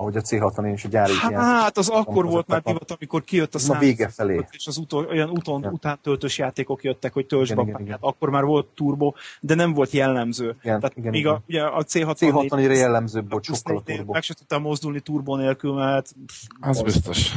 ahogy 0.00 0.16
a 0.16 0.20
C64 0.20 0.70
is 0.74 0.84
a 0.84 0.88
gyári 0.88 1.12
ilyen. 1.28 1.40
Hát 1.40 1.78
az 1.78 1.88
akkor 1.88 2.24
volt 2.26 2.46
már 2.46 2.62
divat, 2.62 2.90
amikor 2.90 3.24
kijött 3.24 3.54
a 3.54 3.58
Na, 3.66 3.78
vége 3.78 4.08
felé. 4.08 4.44
és 4.50 4.66
az 4.66 4.76
utol, 4.76 5.06
olyan 5.06 5.28
uton, 5.30 5.62
Ja. 5.62 5.70
után 5.70 5.98
töltős 6.02 6.38
játékok 6.38 6.82
jöttek, 6.84 7.12
hogy 7.12 7.26
töltsd 7.26 7.52
Igen, 7.52 7.64
be. 7.64 7.70
igen, 7.70 7.82
igen. 7.82 7.96
Akkor 8.00 8.30
már 8.30 8.44
volt 8.44 8.66
turbo, 8.66 9.12
de 9.40 9.54
nem 9.54 9.72
volt 9.72 9.90
jellemző. 9.90 10.56
Igen, 10.62 10.80
Tehát 10.80 10.96
igen, 10.96 11.10
míg 11.10 11.20
igen. 11.20 11.32
A, 11.32 11.42
ugye 11.48 11.62
a 11.62 11.84
C64 11.84 12.16
C64-re 12.18 12.74
jellemzőbb 12.74 13.30
volt, 13.30 13.44
sokkal 13.44 13.76
a 13.76 13.82
turbo. 13.82 14.12
Meg 14.12 14.22
se 14.22 14.34
tudtam 14.34 14.62
mozdulni 14.62 15.00
turbo 15.00 15.36
nélkül, 15.36 15.72
mert 15.74 16.14
Az 16.60 16.82
biztos. 16.82 17.36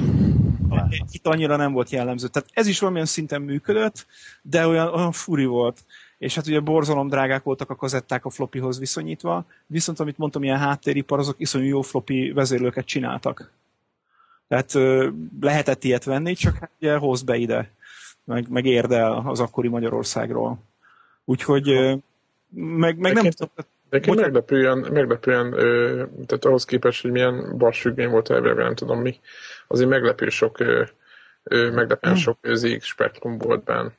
itt 1.11 1.27
annyira 1.27 1.55
nem 1.55 1.71
volt 1.73 1.89
jellemző. 1.89 2.27
Tehát 2.27 2.49
ez 2.53 2.67
is 2.67 2.79
valamilyen 2.79 3.07
szinten 3.07 3.41
működött, 3.41 4.05
de 4.41 4.67
olyan, 4.67 4.87
olyan 4.93 5.11
furi 5.11 5.45
volt. 5.45 5.83
És 6.23 6.35
hát 6.35 6.47
ugye 6.47 6.59
borzalom 6.59 7.07
drágák 7.07 7.43
voltak 7.43 7.69
a 7.69 7.75
kazetták 7.75 8.25
a 8.25 8.29
floppyhoz 8.29 8.79
viszonyítva, 8.79 9.45
viszont 9.65 9.99
amit 9.99 10.17
mondtam, 10.17 10.43
ilyen 10.43 10.57
háttéripar, 10.57 11.19
azok 11.19 11.35
iszonyú 11.37 11.65
jó 11.65 11.81
floppy 11.81 12.31
vezérlőket 12.31 12.85
csináltak. 12.85 13.51
Tehát 14.47 14.73
lehetett 15.41 15.83
ilyet 15.83 16.03
venni, 16.03 16.33
csak 16.33 16.55
hát 16.55 16.71
ugye 16.79 16.95
hozd 16.95 17.25
be 17.25 17.35
ide, 17.35 17.71
meg, 18.23 18.49
meg 18.49 18.65
érd 18.65 18.91
el 18.91 19.23
az 19.25 19.39
akkori 19.39 19.67
Magyarországról. 19.67 20.57
Úgyhogy 21.25 21.65
meg, 22.55 22.97
meg 22.97 23.13
nem 23.13 23.29
tudom, 23.29 23.51
Bocsánat. 23.89 24.21
meglepően, 24.21 24.77
meglepően 24.77 25.53
ö, 25.53 26.03
tehát 26.25 26.45
ahhoz 26.45 26.65
képest, 26.65 27.01
hogy 27.01 27.11
milyen 27.11 27.57
bassfüggvény 27.57 28.09
volt 28.09 28.29
elvileg, 28.29 28.57
nem 28.57 28.75
tudom 28.75 29.01
mi, 29.01 29.19
azért 29.67 29.89
meglepő 29.89 30.29
sok, 30.29 30.59
ö, 30.59 30.83
ö, 31.43 31.71
meglepően 31.71 32.15
sok 32.15 32.37
ö, 32.41 32.55
ZX 32.55 32.85
spektrum 32.85 33.37
volt 33.37 33.63
benne. 33.63 33.91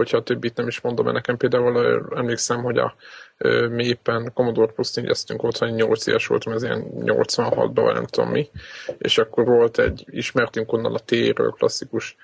Hogyha 0.00 0.16
a 0.16 0.22
többit 0.22 0.56
nem 0.56 0.66
is 0.66 0.80
mondom, 0.80 1.04
mert 1.04 1.16
nekem 1.16 1.36
például 1.36 2.08
emlékszem, 2.16 2.62
hogy 2.62 2.78
a, 2.78 2.94
mi 3.68 3.84
éppen 3.84 4.30
Commodore 4.34 4.72
Plus 4.72 4.94
négyeztünk 4.94 5.42
ott, 5.42 5.58
hogy 5.58 5.72
8 5.72 6.06
éves 6.06 6.26
voltam, 6.26 6.52
ez 6.52 6.62
ilyen 6.62 6.84
86-ban, 6.94 7.72
vagy 7.74 7.94
nem 7.94 8.06
tudom 8.06 8.30
mi, 8.30 8.50
és 8.98 9.18
akkor 9.18 9.44
volt 9.44 9.78
egy, 9.78 10.04
ismertünk 10.10 10.72
onnan 10.72 10.94
a 10.94 10.98
T-ről 10.98 11.50
klasszikus 11.50 12.16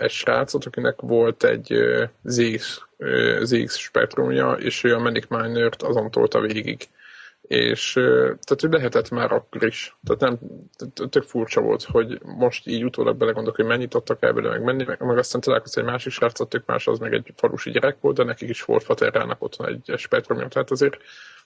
egy 0.00 0.10
srácot, 0.10 0.64
akinek 0.64 1.00
volt 1.00 1.44
egy 1.44 1.74
ZX, 2.22 2.80
ZX 3.42 3.76
spektrumja, 3.76 4.52
és 4.52 4.84
ő 4.84 4.94
a 4.94 4.98
Manic 4.98 5.26
Miner-t 5.28 5.82
azon 5.82 6.10
tolta 6.10 6.40
végig. 6.40 6.88
És 7.48 7.92
tehát 7.92 8.62
ő 8.62 8.68
lehetett 8.68 9.10
már 9.10 9.32
akkor 9.32 9.64
is. 9.64 9.96
Tehát 10.04 10.20
nem, 10.20 10.38
tök 11.08 11.22
furcsa 11.22 11.60
volt, 11.60 11.82
hogy 11.82 12.20
most 12.22 12.66
így 12.66 12.84
utólag 12.84 13.16
belegondolok, 13.16 13.56
hogy 13.56 13.64
mennyit 13.64 13.94
adtak 13.94 14.22
el 14.22 14.32
belőle, 14.32 14.52
meg 14.52 14.64
menni, 14.64 14.84
meg, 14.84 15.00
meg 15.00 15.18
aztán 15.18 15.40
találkoztam 15.40 15.84
egy 15.84 15.90
másik 15.90 16.12
srácot, 16.12 16.48
tök 16.48 16.66
más, 16.66 16.86
az 16.86 16.98
meg 16.98 17.12
egy 17.12 17.32
falusi 17.36 17.70
gyerek 17.70 17.96
volt, 18.00 18.16
de 18.16 18.24
nekik 18.24 18.48
is 18.48 18.62
volt 18.62 18.82
Faterrának 18.82 19.42
otthon 19.42 19.68
egy 19.68 19.98
spektrumja, 19.98 20.48
tehát 20.48 20.70
azért 20.70 20.96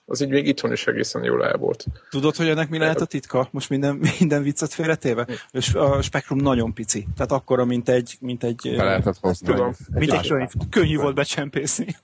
az 0.05 0.21
így 0.21 0.29
még 0.29 0.47
itthon 0.47 0.71
is 0.71 0.87
egészen 0.87 1.23
jól 1.23 1.45
el 1.45 1.57
volt. 1.57 1.85
Tudod, 2.09 2.35
hogy 2.35 2.47
ennek 2.47 2.69
mi 2.69 2.77
lehet 2.77 3.01
a 3.01 3.05
titka? 3.05 3.47
Most 3.51 3.69
minden, 3.69 3.95
minden 4.19 4.43
viccet 4.43 4.73
félretéve? 4.73 5.27
És 5.51 5.73
A 5.73 6.01
spektrum 6.01 6.37
nagyon 6.37 6.73
pici. 6.73 7.07
Tehát 7.15 7.31
akkora, 7.31 7.65
mint 7.65 7.89
egy, 7.89 8.17
mint 8.19 8.43
egy, 8.43 8.73
Be 8.77 8.83
lehetett 8.83 9.17
hozni. 9.17 9.47
Tudom. 9.47 9.73
mint 9.89 10.13
egy 10.13 10.27
könyv. 10.27 10.49
Könnyű 10.69 10.97
volt 10.97 11.15
becsempészni. 11.15 11.95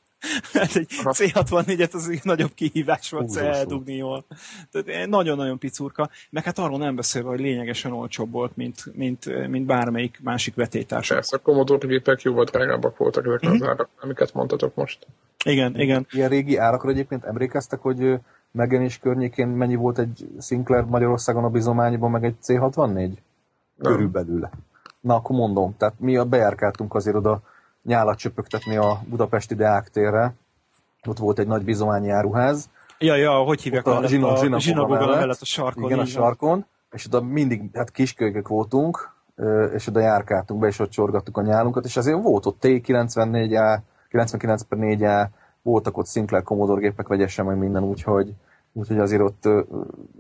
Hát 0.54 0.76
egy 0.76 0.88
C64-et 0.90 1.94
az 1.94 2.10
egy 2.10 2.20
nagyobb 2.24 2.54
kihívás 2.54 3.10
volt 3.10 3.36
eldugni 3.36 3.96
jól. 3.96 4.26
Tehát 4.72 5.08
nagyon-nagyon 5.08 5.58
picurka. 5.58 6.10
Meg 6.30 6.44
hát 6.44 6.58
arról 6.60 6.78
nem 6.78 6.96
beszélve, 6.96 7.30
hogy 7.30 7.40
lényegesen 7.40 7.92
olcsóbb 7.92 8.32
volt, 8.32 8.56
mint, 8.56 8.96
mint, 8.96 9.48
mint 9.48 9.66
bármelyik 9.66 10.20
másik 10.24 10.56
vetétársa. 10.56 11.14
Persze, 11.14 11.36
a 11.36 11.40
Commodore 11.40 11.88
gépek 11.88 12.22
jóval 12.22 12.44
drágábbak 12.44 12.98
voltak 12.98 13.26
ezek 13.26 13.42
Mhm. 13.42 13.52
az 13.54 13.62
árak, 13.64 13.90
amiket 14.02 14.34
mondtatok 14.34 14.76
most. 14.76 15.08
Igen, 15.46 15.80
igen. 15.80 16.08
Ilyen 16.12 16.30
régi 16.30 16.58
árakra 16.58 16.90
egyébként 16.90 17.24
emlékeztek, 17.26 17.80
hogy 17.80 18.20
megjelenés 18.52 18.98
környékén 18.98 19.48
mennyi 19.48 19.76
volt 19.76 20.00
egy 20.00 20.28
Sinclair 20.42 20.84
Magyarországon 20.84 21.44
a 21.44 21.50
bizományban, 21.50 22.12
meg 22.12 22.24
egy 22.24 22.36
C64? 22.48 22.86
Nem. 22.96 23.14
Körülbelül. 23.92 24.50
Na, 25.00 25.16
akkor 25.16 25.36
mondom. 25.36 25.76
Tehát 25.78 26.00
mi 26.00 26.18
a 26.18 26.26
bejárkáltunk 26.26 26.96
azért 26.96 27.16
oda 27.16 27.42
nyálat 27.90 28.18
csöpögtetni 28.18 28.78
a 28.78 29.02
budapesti 29.10 29.56
Deák 29.56 29.90
térre. 29.90 30.34
Ott 31.08 31.18
volt 31.18 31.40
egy 31.40 31.48
nagy 31.48 31.64
bizományi 31.64 32.10
áruház. 32.10 32.70
Ja, 33.00 33.16
ja, 33.16 33.32
hogy 33.32 33.62
hívják 33.62 33.88
Ott 33.88 34.04
a 34.04 34.08
zsinag- 34.08 34.32
a 34.32 34.36
zsinagoga 34.38 34.60
zsinagoga 34.60 35.00
mellett. 35.00 35.20
mellett 35.20 35.42
a 35.42 35.46
sarkon. 35.46 35.84
Igen, 35.84 36.00
a 36.00 36.02
így 36.02 36.08
sarkon. 36.08 36.66
És 36.92 37.06
oda 37.06 37.22
mindig, 37.22 37.70
hát 37.74 37.92
kiskölykök 37.92 38.48
voltunk, 38.48 39.16
és 39.74 39.88
oda 39.88 40.00
járkáltunk 40.00 40.60
be, 40.60 40.68
és 40.68 40.80
ott 40.80 40.90
csorgattuk 40.90 41.38
a 41.38 41.42
nyálunkat, 41.42 41.86
és 41.86 41.98
azért 41.98 42.22
volt 42.22 42.46
ott 42.46 42.58
T94A, 42.62 43.80
99 44.10 44.62
per 44.62 44.78
4A, 44.82 45.28
voltak 45.62 45.98
ott 45.98 46.08
Sinclair 46.08 46.44
Commodore 46.44 46.82
gépek 46.82 47.08
vegyesen, 47.08 47.46
meg 47.46 47.58
minden, 47.58 47.84
úgyhogy, 47.84 48.34
úgyhogy 48.74 49.00
azért 49.00 49.22
ott, 49.22 49.48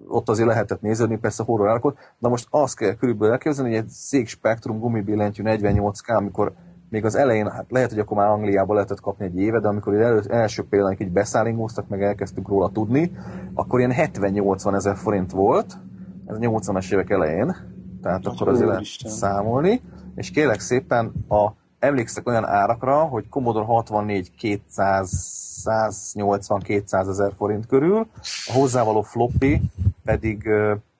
ott 0.07 0.29
azért 0.29 0.47
lehetett 0.47 0.81
nézni, 0.81 1.17
persze 1.17 1.43
horror 1.43 1.95
de 2.17 2.27
most 2.27 2.47
azt 2.49 2.75
kell 2.75 2.95
körülbelül 2.95 3.33
elképzelni, 3.33 3.69
hogy 3.69 3.79
egy 3.79 3.89
Zig 3.89 4.27
Spectrum 4.27 4.79
gumibillentyű 4.79 5.43
48K, 5.45 6.15
amikor 6.15 6.53
még 6.89 7.05
az 7.05 7.15
elején, 7.15 7.49
hát 7.49 7.65
lehet, 7.69 7.89
hogy 7.89 7.99
akkor 7.99 8.17
már 8.17 8.27
Angliában 8.27 8.75
lehetett 8.75 9.01
kapni 9.01 9.25
egy 9.25 9.39
éve, 9.39 9.59
de 9.59 9.67
amikor 9.67 9.93
elő, 9.93 10.21
első 10.29 10.63
például 10.69 10.95
így 10.99 11.11
beszállingóztak, 11.11 11.87
meg 11.87 12.03
elkezdtünk 12.03 12.47
róla 12.47 12.69
tudni, 12.69 13.11
akkor 13.53 13.79
ilyen 13.79 13.93
70-80 13.95 14.75
ezer 14.75 14.95
forint 14.95 15.31
volt, 15.31 15.77
ez 16.25 16.35
a 16.35 16.39
80-as 16.39 16.93
évek 16.93 17.09
elején, 17.09 17.55
tehát 18.01 18.25
Hát, 18.25 18.25
akkor 18.25 18.47
azért 18.47 18.67
lehet 18.67 18.85
számolni, 19.05 19.81
és 20.15 20.31
kérlek 20.31 20.59
szépen 20.59 21.11
a, 21.27 21.49
emlékszek 21.79 22.27
olyan 22.27 22.45
árakra, 22.45 22.97
hogy 22.97 23.29
Commodore 23.29 23.65
64 23.65 24.31
200 24.35 25.47
180-200 25.65 27.09
ezer 27.09 27.33
forint 27.37 27.65
körül, 27.65 28.07
a 28.47 28.53
hozzávaló 28.53 29.01
floppy 29.01 29.61
pedig 30.03 30.49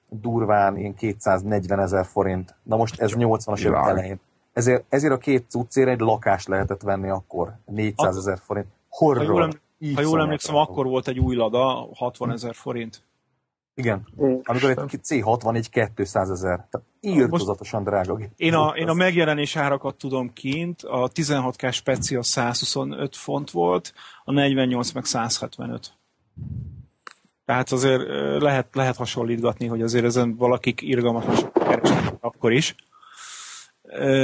durván 0.10 0.78
ilyen 0.78 0.96
240 0.96 1.80
ezer 1.80 2.06
forint. 2.06 2.56
Na 2.64 2.76
most 2.76 3.02
ez 3.02 3.12
80-as 3.16 3.66
évek 3.66 3.86
elején. 3.86 4.20
Ezért, 4.54 4.86
ezért 4.90 5.14
a 5.14 5.18
két 5.18 5.46
cuccért 5.50 5.90
egy 5.90 6.00
lakást 6.00 6.48
lehetett 6.48 6.82
venni 6.82 7.10
akkor, 7.10 7.58
400 7.66 8.18
ezer 8.18 8.40
forint. 8.46 8.68
Ha 8.90 9.06
jól, 9.06 9.26
Horror. 9.26 9.42
eml- 9.42 9.62
ha 9.96 10.02
jól 10.02 10.22
emlékszem, 10.22 10.56
akkor 10.56 10.86
volt 10.86 11.08
egy 11.08 11.20
új 11.20 11.36
Lada, 11.36 11.90
60 11.94 12.32
ezer 12.32 12.56
forint. 12.56 13.04
Igen. 13.74 14.08
Amikor 14.44 14.70
egy 14.70 15.00
C64 15.04 15.90
200 15.96 16.30
ezer. 16.30 16.68
Írtozatosan 17.00 17.84
drága. 17.84 18.20
Én 18.36 18.54
a, 18.54 18.70
én 18.76 18.88
a 18.88 18.94
megjelenés 18.94 19.56
árakat 19.56 19.96
tudom 19.96 20.34
kint, 20.34 20.82
a 20.82 21.10
16K 21.10 21.74
Specia 21.74 22.24
125 22.24 23.16
font 23.16 23.52
volt, 23.52 23.94
a 24.24 24.32
48 24.32 24.92
meg 24.92 25.06
175. 25.06 25.94
Tehát 27.46 27.72
azért 27.72 28.08
lehet, 28.42 28.68
lehet 28.72 28.96
hasonlítgatni, 28.96 29.68
hogy 29.68 29.82
azért 29.82 30.06
ezen 30.06 30.36
valakik 30.36 30.82
irgalmatosok 30.82 31.54
keresnek 31.54 32.14
akkor 32.20 32.52
is. 32.52 32.76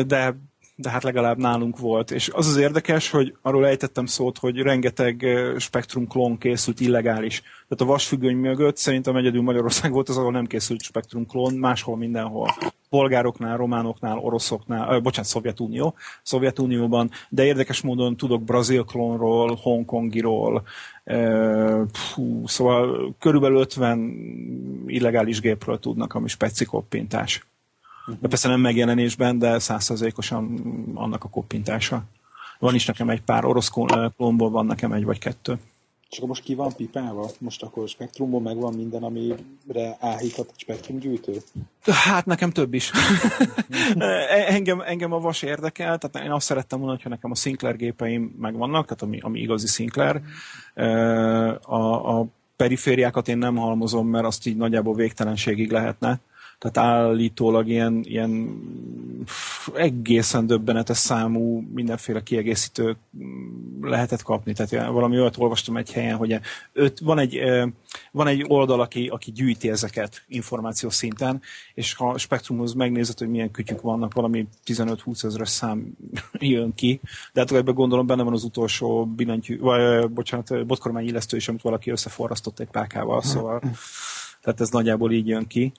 De 0.08 0.36
de 0.78 0.90
hát 0.90 1.04
legalább 1.04 1.38
nálunk 1.38 1.80
volt. 1.80 2.12
És 2.12 2.30
az 2.34 2.48
az 2.48 2.58
érdekes, 2.58 3.10
hogy 3.10 3.36
arról 3.42 3.68
ejtettem 3.68 4.06
szót, 4.06 4.38
hogy 4.38 4.58
rengeteg 4.58 5.22
ö, 5.24 5.56
Spectrum 5.60 6.08
klón 6.08 6.38
készült 6.38 6.80
illegális. 6.80 7.42
Tehát 7.42 7.82
a 7.82 7.86
vasfüggöny 7.86 8.36
mögött 8.36 8.78
szerintem 8.78 9.16
egyedül 9.16 9.42
Magyarország 9.42 9.92
volt 9.92 10.10
az, 10.10 10.18
ahol 10.18 10.32
nem 10.32 10.46
készült 10.46 10.82
Spectrum 10.82 11.26
klón, 11.26 11.54
máshol 11.54 11.98
mindenhol. 11.98 12.56
Bolgároknál, 12.90 13.58
románoknál, 13.58 14.18
oroszoknál, 14.18 14.96
ö, 14.96 15.02
bocsánat, 15.02 15.30
Szovjetunió, 15.30 15.96
Szovjetunióban, 16.24 17.12
de 17.30 17.46
érdekes 17.46 17.82
módon 17.82 18.18
tudok 18.18 18.44
brazil 18.44 18.84
klónról, 18.84 19.60
hongkongiról, 19.62 20.64
ö, 21.04 21.84
fú, 21.94 22.48
szóval 22.48 23.16
körülbelül 23.20 23.58
50 23.58 24.00
illegális 24.88 25.40
gépről 25.40 25.80
tudnak, 25.80 26.14
ami 26.14 26.28
speci 26.28 26.66
koppintás. 26.66 27.46
De 28.20 28.28
persze 28.28 28.48
nem 28.48 28.60
megjelenésben, 28.60 29.40
de 29.40 29.60
százszerzékosan 29.60 30.62
annak 30.94 31.24
a 31.24 31.30
koppintása. 31.30 32.04
Van 32.60 32.76
is 32.76 32.86
nekem 32.86 33.10
egy 33.10 33.22
pár 33.22 33.46
orosz 33.46 33.70
klón- 33.70 34.16
klónból, 34.16 34.50
van 34.50 34.66
nekem 34.66 34.92
egy 34.92 35.04
vagy 35.04 35.20
kettő. 35.20 35.60
És 36.10 36.18
akkor 36.18 36.30
most 36.30 36.44
ki 36.44 36.56
van 36.56 36.74
pipálva? 36.76 37.30
Most 37.40 37.64
akkor 37.64 37.84
a 37.84 37.88
spektrumból 37.88 38.42
megvan 38.42 38.74
minden, 38.74 39.04
amire 39.04 39.98
áhíthat 40.00 40.50
egy 40.50 40.60
spektrumgyűjtő? 40.60 41.42
Hát 41.86 42.26
nekem 42.26 42.50
több 42.50 42.74
is. 42.74 42.92
E- 43.98 44.54
engem, 44.54 44.82
engem 44.82 45.14
a 45.14 45.20
vas 45.20 45.42
érdekel, 45.42 45.98
tehát 45.98 46.28
én 46.28 46.32
azt 46.34 46.46
szerettem 46.46 46.80
volna, 46.80 46.94
hogyha 46.94 47.10
nekem 47.10 47.32
a 47.32 47.36
Sinclair 47.36 47.76
gépeim 47.76 48.36
megvannak, 48.40 48.84
tehát 48.84 49.02
ami, 49.02 49.20
ami 49.20 49.40
igazi 49.40 49.68
Sinclair. 49.68 50.22
E, 50.74 50.86
A, 51.50 52.20
a 52.20 52.26
perifériákat 52.56 53.28
én 53.28 53.38
nem 53.38 53.56
halmozom, 53.56 54.08
mert 54.08 54.26
azt 54.26 54.46
így 54.48 54.58
nagyjából 54.58 54.96
végtelenségig 54.96 55.72
lehetne. 55.72 56.20
Tehát 56.72 56.90
állítólag 56.90 57.68
ilyen, 57.68 58.02
ilyen 58.04 58.62
egészen 59.74 60.48
döbbenetes 60.48 60.98
számú 60.98 61.64
mindenféle 61.74 62.24
kiegészítő 62.24 62.98
lehetett 63.82 64.22
kapni. 64.22 64.54
Tehát 64.54 64.92
valami 64.92 65.20
olyat 65.20 65.38
olvastam 65.38 65.78
egy 65.78 65.92
helyen, 65.92 66.16
hogy 66.16 66.40
öt, 66.74 67.00
van, 67.00 67.20
egy, 67.20 67.40
van 68.12 68.28
egy 68.28 68.46
oldal, 68.48 68.82
aki, 68.82 69.08
aki 69.08 69.32
gyűjti 69.32 69.70
ezeket 69.70 70.24
információs 70.28 70.94
szinten, 70.94 71.42
és 71.74 71.94
ha 71.94 72.18
Spektrumhoz 72.18 72.74
megnézed, 72.74 73.18
hogy 73.18 73.30
milyen 73.30 73.52
kütyük 73.52 73.82
vannak, 73.82 74.14
valami 74.14 74.48
15-20 74.66 75.24
ezeres 75.24 75.50
szám 75.50 75.98
jön 76.32 76.74
ki, 76.76 77.00
de 77.34 77.40
hát 77.40 77.52
ebben 77.52 77.74
gondolom 77.74 78.08
benne 78.08 78.24
van 78.24 78.34
az 78.34 78.44
utolsó 78.44 79.06
billentyű, 79.06 79.60
vagy 79.60 80.10
bocsánat, 80.10 80.66
botkormány 80.66 81.08
illesztő 81.08 81.38
is, 81.38 81.48
amit 81.48 81.62
valaki 81.62 81.92
összeforrasztott 81.92 82.60
egy 82.60 82.70
pákával, 82.72 83.22
szóval 83.22 83.62
tehát 84.42 84.62
ez 84.62 84.70
nagyjából 84.70 85.12
így 85.12 85.28
jön 85.28 85.48
ki. 85.48 85.74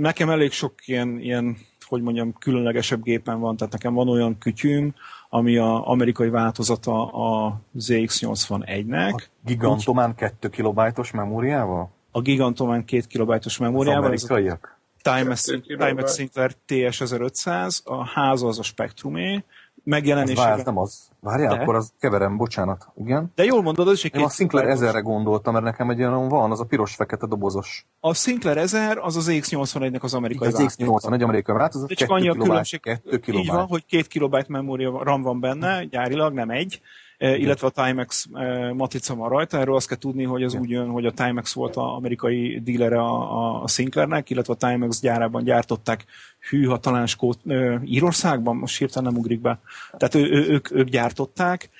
Nekem 0.00 0.30
elég 0.30 0.52
sok 0.52 0.74
ilyen, 0.84 1.18
ilyen, 1.18 1.56
hogy 1.86 2.02
mondjam, 2.02 2.32
különlegesebb 2.38 3.02
gépen 3.02 3.40
van, 3.40 3.56
tehát 3.56 3.72
nekem 3.72 3.94
van 3.94 4.08
olyan 4.08 4.38
kütyüm, 4.38 4.94
ami 5.28 5.56
az 5.56 5.80
amerikai 5.84 6.28
változata 6.28 7.06
a 7.06 7.60
ZX81-nek, 7.78 9.22
Gigantomán 9.44 10.14
2 10.14 10.48
kilobájtos 10.48 11.10
memóriával? 11.10 11.90
a 12.10 12.20
Gigantomán 12.20 12.84
2 12.84 13.02
kilobájtos 13.08 13.52
Az 13.52 13.58
memóriával, 13.58 14.12
ez 14.12 14.22
a 14.22 14.26
amerikaiak? 14.26 14.78
Timeless 15.02 15.44
kilobájt. 15.62 16.14
Sinclair 16.14 16.54
TS1500, 16.68 17.84
a 17.84 18.04
háza 18.04 18.46
az 18.46 18.58
a 18.58 18.62
Spectrumé, 18.62 19.44
Ez 19.80 19.92
megjelenésében... 19.92 20.56
vár, 20.56 20.64
nem 20.64 20.78
az. 20.78 21.08
Várjál, 21.20 21.54
De? 21.54 21.62
akkor 21.62 21.74
az 21.74 21.92
keverem, 22.00 22.36
bocsánat. 22.36 22.88
Igen. 22.96 23.32
De 23.34 23.44
jól 23.44 23.62
mondod, 23.62 23.88
az 23.88 23.92
is 23.92 24.04
egy 24.04 24.14
Én 24.14 24.24
a 24.24 24.28
Sinclair 24.28 24.64
kilobájtos. 24.64 24.90
1000-re 24.96 25.00
gondoltam, 25.00 25.52
mert 25.52 25.64
nekem 25.64 25.90
egy 25.90 25.98
olyan 25.98 26.28
van, 26.28 26.50
az 26.50 26.60
a 26.60 26.64
piros-fekete 26.64 27.26
dobozos. 27.26 27.86
A 28.00 28.14
Sinclair 28.14 28.56
1000 28.56 28.98
az 28.98 29.16
az 29.16 29.28
ZX81-nek 29.30 30.00
az 30.00 30.14
amerikai 30.14 30.48
Az 30.48 30.76
X80 30.78 31.12
egy 31.12 31.22
amerikai 31.22 31.54
változat, 31.56 31.88
De 31.88 31.94
csak 31.94 32.08
2 32.08 32.20
annyi 32.20 32.28
a 32.28 32.32
kilobájt, 32.32 32.48
különbség, 32.48 32.80
2 32.80 33.10
így 33.12 33.12
van, 33.12 33.42
kilobájt. 33.42 33.68
hogy 33.68 33.84
két 33.86 34.06
kilobájt 34.06 34.48
memória 34.48 35.02
RAM 35.02 35.22
van 35.22 35.40
benne, 35.40 35.84
gyárilag, 35.84 36.32
nem 36.32 36.50
egy, 36.50 36.80
illetve 37.20 37.66
a 37.66 37.84
Timex 37.84 38.26
matrica 38.74 39.14
van 39.14 39.28
rajta. 39.28 39.58
Erről 39.58 39.74
azt 39.74 39.88
kell 39.88 39.98
tudni, 39.98 40.24
hogy 40.24 40.42
az 40.42 40.54
úgy 40.54 40.70
jön, 40.70 40.88
hogy 40.88 41.06
a 41.06 41.12
Timex 41.12 41.52
volt 41.52 41.76
a 41.76 41.94
amerikai 41.94 42.60
dílere 42.60 43.00
a, 43.00 43.62
a 43.62 43.68
Sinclairnek, 43.68 44.30
illetve 44.30 44.52
a 44.52 44.68
Timex 44.68 45.00
gyárában 45.00 45.44
gyártották 45.44 46.04
hűha 46.50 46.78
talán 46.78 47.06
Skót, 47.06 47.40
Írországban, 47.84 48.56
most 48.56 48.78
hirtelen 48.78 49.12
nem 49.12 49.20
ugrik 49.20 49.40
be. 49.40 49.60
Tehát 49.96 50.14
ő, 50.14 50.30
ő, 50.30 50.48
ők, 50.48 50.70
ők 50.70 50.88
gyártották, 50.88 51.70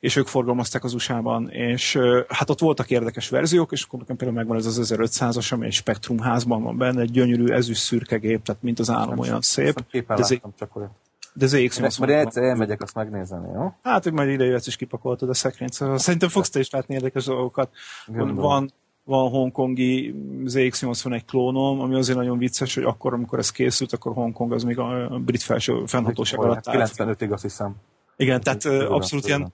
és 0.00 0.16
ők 0.16 0.26
forgalmazták 0.26 0.84
az 0.84 0.94
USA-ban, 0.94 1.50
és 1.50 1.98
hát 2.28 2.50
ott 2.50 2.60
voltak 2.60 2.90
érdekes 2.90 3.28
verziók, 3.28 3.72
és 3.72 3.82
akkor 3.82 3.98
nekem 3.98 4.16
például 4.16 4.38
megvan 4.38 4.56
ez 4.56 4.66
az 4.66 4.94
1500-as, 4.94 5.52
ami 5.52 5.66
egy 5.66 5.72
Spectrum 5.72 6.18
házban 6.18 6.62
van 6.62 6.76
benne, 6.76 7.00
egy 7.00 7.10
gyönyörű 7.10 7.46
ezüst 7.46 7.82
szürke 7.82 8.16
gép, 8.16 8.42
tehát 8.42 8.62
mint 8.62 8.78
az 8.78 8.90
álom 8.90 9.18
olyan 9.18 9.40
szép, 9.40 9.84
Képen 9.90 10.18
láttam 10.18 10.52
csak 10.58 10.76
olyat. 10.76 10.90
De 11.38 11.46
De 11.46 11.58
ZX80. 11.58 11.98
Majd 11.98 12.10
egyszer 12.10 12.42
elmegyek 12.42 12.82
azt 12.82 12.94
megnézni, 12.94 13.36
jó? 13.54 13.74
Hát, 13.82 14.02
hogy 14.02 14.12
majd 14.12 14.28
ide 14.28 14.44
jössz 14.44 14.66
és 14.66 14.76
kipakoltad 14.76 15.28
a 15.28 15.34
szekrényt, 15.34 15.72
szóval 15.72 15.98
szerintem 15.98 16.28
fogsz 16.28 16.50
te 16.50 16.58
is 16.58 16.70
látni 16.70 16.94
érdekes 16.94 17.24
dolgokat. 17.24 17.70
Gondolom. 18.06 18.34
Van, 18.34 18.72
van 19.04 19.30
hongkongi 19.30 20.14
ZX81 20.44 21.20
klónom, 21.26 21.80
ami 21.80 21.94
azért 21.94 22.18
nagyon 22.18 22.38
vicces, 22.38 22.74
hogy 22.74 22.84
akkor, 22.84 23.12
amikor 23.12 23.38
ez 23.38 23.50
készült, 23.50 23.92
akkor 23.92 24.12
Hongkong 24.12 24.52
az 24.52 24.62
még 24.62 24.78
a 24.78 25.18
brit 25.18 25.42
felső 25.42 25.82
fennhatóság 25.86 26.40
alatt 26.40 26.68
állt. 26.68 26.92
95-ig 26.96 27.32
azt 27.32 27.42
hiszem. 27.42 27.74
Igen, 28.16 28.40
tehát 28.40 28.64
abszolút 28.64 29.26
ilyen 29.26 29.52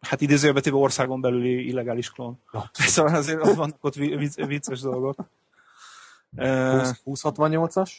hát 0.00 0.20
idézőjelbe 0.20 0.60
téve 0.60 0.76
országon 0.76 1.20
belüli 1.20 1.68
illegális 1.68 2.10
klón. 2.10 2.40
Szóval 2.72 3.14
azért 3.14 3.46
ott 3.46 3.54
vannak 3.54 3.84
ott 3.84 3.94
vi- 3.94 4.16
vic- 4.16 4.46
vicces 4.46 4.80
dolgok. 4.80 5.18
Uh, 6.36 6.86
2068-as? 7.04 7.90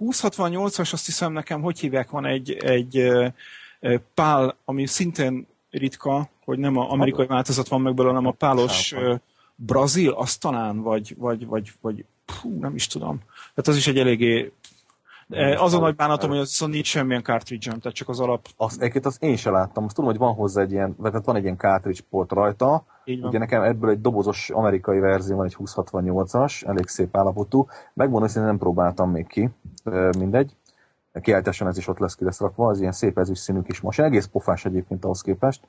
2068-as, 0.00 0.92
azt 0.92 1.06
hiszem 1.06 1.32
nekem, 1.32 1.60
hogy 1.60 1.80
hívják, 1.80 2.10
van 2.10 2.26
egy, 2.26 2.52
egy 2.52 3.12
pál, 4.14 4.56
ami 4.64 4.86
szintén 4.86 5.46
ritka, 5.70 6.28
hogy 6.44 6.58
nem 6.58 6.76
a 6.76 6.90
amerikai 6.90 7.26
változat 7.26 7.68
van 7.68 7.80
meg 7.80 7.94
belőle, 7.94 8.14
hanem 8.14 8.30
a 8.30 8.34
pálos 8.34 8.94
brazil, 9.54 10.10
az 10.10 10.36
talán, 10.36 10.80
vagy, 10.82 11.14
vagy, 11.18 11.46
vagy, 11.46 11.72
vagy 11.80 12.04
pú, 12.24 12.58
nem 12.58 12.74
is 12.74 12.86
tudom. 12.86 13.18
Tehát 13.28 13.68
az 13.68 13.76
is 13.76 13.86
egy 13.86 13.98
eléggé 13.98 14.52
Az 15.56 15.74
a 15.74 15.78
nagy 15.78 15.94
bánatom, 15.94 16.30
hogy 16.30 16.38
az 16.38 16.48
viszont 16.48 16.72
nincs 16.72 16.86
semmilyen 16.86 17.22
cartridge 17.22 17.70
tehát 17.70 17.92
csak 17.92 18.08
az 18.08 18.20
alap. 18.20 18.46
Azt, 18.56 18.80
egyébként 18.80 19.06
azt 19.06 19.22
én 19.22 19.36
se 19.36 19.50
láttam. 19.50 19.84
Azt 19.84 19.94
tudom, 19.94 20.10
hogy 20.10 20.18
van 20.18 20.34
hozzá 20.34 20.62
egy 20.62 20.72
ilyen, 20.72 20.96
tehát 21.02 21.24
van 21.24 21.36
egy 21.36 21.42
ilyen 21.42 21.56
cartridge 21.56 22.00
port 22.10 22.32
rajta. 22.32 22.84
Ugye 23.04 23.38
nekem 23.38 23.62
ebből 23.62 23.90
egy 23.90 24.00
dobozos 24.00 24.50
amerikai 24.50 24.98
verzió 24.98 25.36
van, 25.36 25.46
egy 25.46 25.56
2068-as, 25.58 26.66
elég 26.66 26.86
szép 26.86 27.16
állapotú. 27.16 27.66
Megmondom, 27.94 28.28
hogy 28.32 28.42
nem 28.42 28.58
próbáltam 28.58 29.10
még 29.10 29.26
ki, 29.26 29.50
mindegy. 30.18 30.56
Kiáltáson 31.20 31.68
ez 31.68 31.78
is 31.78 31.88
ott 31.88 31.98
lesz 31.98 32.14
ki 32.14 32.24
lesz 32.24 32.40
rakva, 32.40 32.68
az 32.68 32.80
ilyen 32.80 32.92
szép 32.92 33.18
ezüst 33.18 33.42
színű 33.42 33.60
kis 33.60 33.80
most 33.80 34.00
egész 34.00 34.26
pofás 34.26 34.64
egyébként 34.64 35.04
ahhoz 35.04 35.22
képest. 35.22 35.64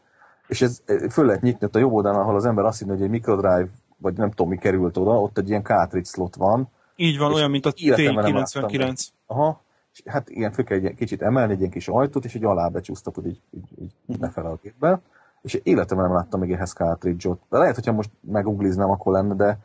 És 0.47 0.61
ez 0.61 0.83
föl 1.09 1.25
lehet 1.25 1.41
nyitni 1.41 1.65
ott 1.65 1.75
a 1.75 1.79
jobb 1.79 1.93
oldalon, 1.93 2.19
ahol 2.19 2.35
az 2.35 2.45
ember 2.45 2.65
azt 2.65 2.79
hinné, 2.79 2.91
hogy 2.91 3.01
egy 3.01 3.09
microdrive, 3.09 3.67
vagy 3.97 4.13
nem 4.13 4.29
tudom 4.29 4.49
mi 4.49 4.57
került 4.57 4.97
oda, 4.97 5.21
ott 5.21 5.37
egy 5.37 5.49
ilyen 5.49 5.63
cartridge 5.63 6.09
slot 6.09 6.35
van, 6.35 6.69
Így 7.01 7.17
van, 7.17 7.33
olyan, 7.33 7.49
mint 7.49 7.65
a 7.65 7.73
életemben 7.75 8.23
nem 8.23 8.35
láttam 8.35 8.63
T99. 8.67 9.07
Aha, 9.25 9.61
és 9.93 10.01
hát 10.05 10.29
igen, 10.29 10.51
föl 10.51 10.65
kell 10.65 10.77
egy 10.77 10.83
ilyen 10.83 10.95
kicsit 10.95 11.21
emelni, 11.21 11.51
egy 11.53 11.59
ilyen 11.59 11.71
kis 11.71 11.87
ajtót, 11.87 12.25
és 12.25 12.35
egy 12.35 12.43
alá 12.43 12.67
becsúsztapod 12.67 13.25
így, 13.25 13.41
így, 13.51 13.91
így 14.07 14.19
lefele 14.19 14.49
a 14.49 14.59
gépbe. 14.61 15.01
És 15.41 15.53
életemben 15.63 16.07
nem 16.07 16.15
láttam 16.15 16.39
még 16.39 16.51
ehhez 16.51 16.73
cartridge-ot. 16.73 17.41
De 17.49 17.57
lehet, 17.57 17.75
hogyha 17.75 17.91
most 17.91 18.09
megugliznám, 18.19 18.89
akkor 18.89 19.13
lenne, 19.13 19.35
de 19.35 19.57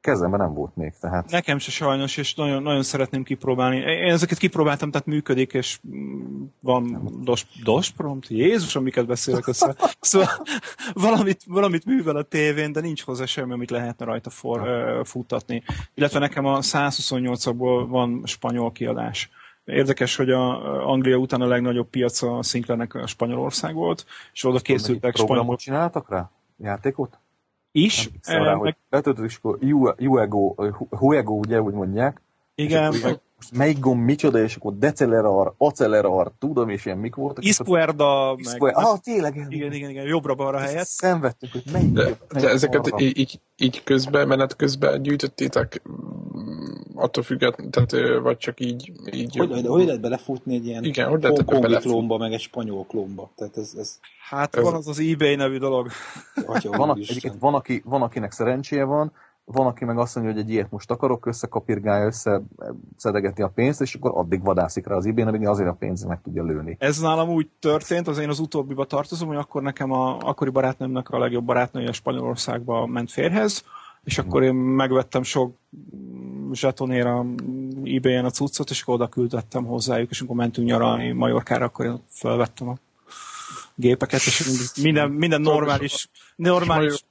kezemben 0.00 0.40
nem 0.40 0.54
volt 0.54 0.76
még. 0.76 0.92
Tehát 1.00 1.30
Nekem 1.30 1.58
se 1.58 1.70
sajnos, 1.70 2.16
és 2.16 2.34
nagyon, 2.34 2.62
nagyon 2.62 2.82
szeretném 2.82 3.22
kipróbálni. 3.22 3.76
Én 3.76 4.12
ezeket 4.12 4.38
kipróbáltam, 4.38 4.90
tehát 4.90 5.06
működik, 5.06 5.52
és 5.52 5.80
mm, 5.88 6.44
van 6.60 7.10
dos, 7.22 7.46
dos 7.64 7.90
prompt? 7.90 8.28
Jézus, 8.28 8.76
amiket 8.76 9.06
beszélek 9.06 9.46
össze. 9.46 9.76
Szóval 10.00 10.28
valamit, 10.92 11.42
valamit 11.46 11.84
művel 11.84 12.16
a 12.16 12.22
tévén, 12.22 12.72
de 12.72 12.80
nincs 12.80 13.02
hozzá 13.02 13.24
semmi, 13.24 13.52
amit 13.52 13.70
lehetne 13.70 14.04
rajta 14.04 14.30
for, 14.30 14.60
uh, 14.60 15.04
futtatni. 15.04 15.62
Illetve 15.94 16.18
nekem 16.18 16.44
a 16.44 16.60
128-akból 16.60 17.86
van 17.88 18.22
spanyol 18.24 18.72
kiadás. 18.72 19.30
Érdekes, 19.64 20.16
hogy 20.16 20.30
a 20.30 20.88
Anglia 20.90 21.16
után 21.16 21.40
a 21.40 21.46
legnagyobb 21.46 21.88
piac 21.88 22.22
a 22.22 22.42
Sinclairnek 22.42 22.94
a 22.94 23.06
Spanyolország 23.06 23.74
volt, 23.74 24.06
és 24.32 24.44
oda 24.44 24.58
készültek 24.58 25.14
spanyol 25.14 25.26
programot 25.26 25.58
csináltak 25.58 26.10
rá? 26.10 26.30
Játékot? 26.56 27.18
Is. 27.72 28.06
Emlékszem 28.06 28.42
rá, 28.42 28.50
eh, 28.50 28.56
hogy 28.56 28.64
meg, 28.64 28.76
betöltöd, 28.88 29.24
és 29.24 29.36
akkor 29.36 29.58
Ue- 29.62 30.00
Uego, 30.00 30.54
Huego, 30.90 31.34
ugye 31.34 31.60
úgy 31.62 31.74
mondják. 31.74 32.22
És 32.54 32.64
igen, 32.64 32.84
akkor 32.84 32.96
így 32.96 33.02
meg 33.02 33.20
most 33.36 33.52
melyik 33.56 33.78
gomb 33.78 34.04
micsoda, 34.04 34.42
és 34.42 34.56
akkor 34.56 34.74
decelerar, 34.78 35.54
acelerar, 35.58 36.32
tudom, 36.38 36.68
és 36.68 36.84
ilyen 36.86 36.98
mik 36.98 37.14
voltak. 37.14 37.44
és 37.44 37.58
akkor- 37.58 37.66
Ispuerda, 37.78 38.36
meg... 38.58 38.76
Ah, 38.76 38.98
tényleg. 38.98 39.46
Igen, 39.48 39.72
igen, 39.72 39.90
igen, 39.90 40.04
jobbra-balra 40.06 40.58
helyett. 40.58 40.86
Szenvedtünk, 40.86 41.52
hogy 41.52 41.62
melyik. 41.72 41.92
De, 41.92 42.02
melyik 42.02 42.18
de 42.32 42.48
ezeket 42.48 42.86
arra. 42.86 43.04
így, 43.04 43.40
így, 43.56 43.84
közben, 43.84 44.28
menet 44.28 44.56
közben 44.56 45.02
gyűjtöttétek 45.02 45.82
mm, 45.88 46.72
attól 46.94 47.22
függetlenül, 47.22 47.72
tehát 47.72 48.18
vagy 48.22 48.36
csak 48.36 48.60
így... 48.60 48.92
így 49.12 49.36
Hogy, 49.36 49.48
de 49.62 49.68
hogy 49.68 49.84
lehet 49.84 50.00
belefutni 50.00 50.54
egy 50.54 50.66
ilyen 50.66 50.84
Igen, 50.84 51.08
hogy 51.08 51.24
hongkongi 51.24 51.74
klónba, 51.76 52.18
meg 52.18 52.32
egy 52.32 52.40
spanyol 52.40 52.86
klónba? 52.86 53.30
Tehát 53.36 53.56
ez, 53.56 53.74
ez 53.78 53.98
Hát 54.28 54.56
Ez- 54.56 54.62
van 54.64 54.74
az 54.74 54.88
az 54.88 54.98
eBay 54.98 55.34
nevű 55.34 55.58
dolog. 55.58 55.88
atya 56.46 56.70
Van, 56.70 56.90
egyébként 56.98 57.34
van, 57.38 57.54
aki, 57.54 57.82
van, 57.84 58.02
akinek 58.02 58.32
szerencséje 58.32 58.84
van, 58.84 59.12
van, 59.52 59.66
aki 59.66 59.84
meg 59.84 59.98
azt 59.98 60.14
mondja, 60.14 60.32
hogy 60.32 60.42
egy 60.42 60.50
ilyet 60.50 60.70
most 60.70 60.90
akarok, 60.90 61.26
összekapirgálja, 61.26 62.06
össze 62.06 62.42
szedegeti 62.96 63.42
a 63.42 63.48
pénzt, 63.48 63.80
és 63.80 63.94
akkor 63.94 64.10
addig 64.14 64.42
vadászik 64.42 64.86
rá 64.86 64.94
az 64.94 65.06
ibén, 65.06 65.26
amíg 65.26 65.46
azért 65.46 65.68
a 65.68 65.76
pénzt 65.78 66.06
meg 66.06 66.20
tudja 66.22 66.42
lőni. 66.42 66.76
Ez 66.78 67.00
nálam 67.00 67.28
úgy 67.28 67.48
történt, 67.58 68.08
az 68.08 68.18
én 68.18 68.28
az 68.28 68.38
utóbbiba 68.38 68.84
tartozom, 68.84 69.28
hogy 69.28 69.36
akkor 69.36 69.62
nekem 69.62 69.92
a 69.92 70.18
akkori 70.18 70.50
barátnőmnek 70.50 71.08
a 71.08 71.18
legjobb 71.18 71.44
barátnője 71.44 71.92
Spanyolországba 71.92 72.86
ment 72.86 73.10
férhez, 73.10 73.64
és 74.04 74.18
akkor 74.18 74.42
én 74.42 74.54
megvettem 74.54 75.22
sok 75.22 75.54
zsetonér 76.52 77.06
a 77.06 77.26
ebay-en 77.84 78.24
a 78.24 78.30
cuccot, 78.30 78.70
és 78.70 78.82
akkor 78.82 78.94
oda 78.94 79.08
küldettem 79.08 79.64
hozzájuk, 79.64 80.10
és 80.10 80.20
amikor 80.20 80.36
mentünk 80.36 80.66
nyaralni 80.66 81.12
Majorkára, 81.12 81.64
akkor 81.64 81.84
én 81.84 82.02
felvettem 82.08 82.68
a 82.68 82.76
gépeket, 83.74 84.20
és 84.20 84.74
minden, 84.82 85.10
minden 85.10 85.40
normális, 85.40 86.08
normális 86.36 87.04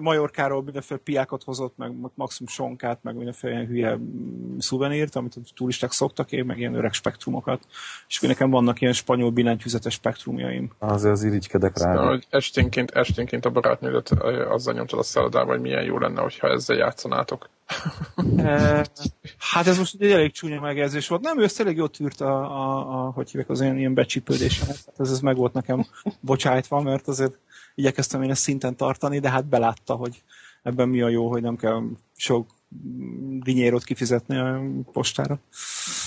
Majorkáról 0.00 0.62
mindenféle 0.62 1.00
piákat 1.04 1.42
hozott, 1.42 1.76
meg 1.76 1.92
maximum 2.14 2.52
sonkát, 2.52 3.02
meg 3.02 3.14
mindenféle 3.14 3.52
ilyen 3.52 3.66
hülye 3.66 3.96
mm, 3.96 4.58
szuvenírt, 4.58 5.16
amit 5.16 5.36
a 5.36 5.40
turisták 5.54 5.92
szoktak, 5.92 6.32
én 6.32 6.44
meg 6.44 6.58
ilyen 6.58 6.74
öreg 6.74 6.92
spektrumokat. 6.92 7.66
És 8.08 8.16
akkor 8.16 8.28
nekem 8.28 8.50
vannak 8.50 8.80
ilyen 8.80 8.92
spanyol 8.92 9.30
billentyűzetes 9.30 9.94
spektrumjaim. 9.94 10.72
Azért 10.78 11.12
az 11.12 11.22
irigykedek 11.22 11.78
rá. 11.78 11.94
Szóval, 11.94 12.08
hogy 12.08 12.26
esténként, 12.30 12.90
esténként 12.90 13.44
a 13.44 13.50
barátnődet 13.50 14.10
ö, 14.10 14.50
azzal 14.50 14.74
nyomtad 14.74 14.98
a 14.98 15.02
szállodába, 15.02 15.50
hogy 15.50 15.60
milyen 15.60 15.84
jó 15.84 15.98
lenne, 15.98 16.20
hogyha 16.20 16.48
ezzel 16.48 16.76
játszanátok. 16.76 17.48
Eh, 18.36 18.82
Hát 19.38 19.66
ez 19.66 19.78
most 19.78 19.96
egy 19.98 20.10
elég 20.10 20.32
csúnya 20.32 20.60
megjegyzés 20.60 21.08
volt. 21.08 21.22
Nem, 21.22 21.40
ő 21.40 21.42
ezt 21.44 21.60
elég 21.60 21.76
jól 21.76 21.90
tűrt 21.90 22.20
a, 22.20 22.40
a, 22.40 22.78
a 22.78 23.10
hogy 23.10 23.30
hívják, 23.30 23.50
az 23.50 23.60
ilyen, 23.60 23.78
ilyen 23.78 23.94
becsípődésemet. 23.94 24.76
Hát 24.86 25.00
ez, 25.00 25.10
ez 25.10 25.20
meg 25.20 25.36
volt 25.36 25.52
nekem 25.52 25.86
bocsájtva, 26.20 26.80
mert 26.80 27.08
azért 27.08 27.38
igyekeztem 27.80 28.22
én 28.22 28.30
ezt 28.30 28.42
szinten 28.42 28.76
tartani, 28.76 29.18
de 29.18 29.30
hát 29.30 29.44
belátta, 29.44 29.94
hogy 29.94 30.22
ebben 30.62 30.88
mi 30.88 31.00
a 31.00 31.08
jó, 31.08 31.28
hogy 31.28 31.42
nem 31.42 31.56
kell 31.56 31.82
sok 32.16 32.46
dinyérot 33.42 33.84
kifizetni 33.84 34.36
a 34.36 34.60
postára. 34.92 35.38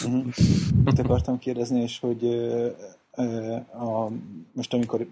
Uh-huh. 0.05 0.25
Mit 0.85 0.99
akartam 0.99 1.39
kérdezni, 1.39 1.81
és 1.81 1.99
hogy 1.99 2.23
ö, 2.23 2.67
ö, 3.15 3.53
a, 3.55 4.09
most 4.51 4.73
amikor 4.73 5.07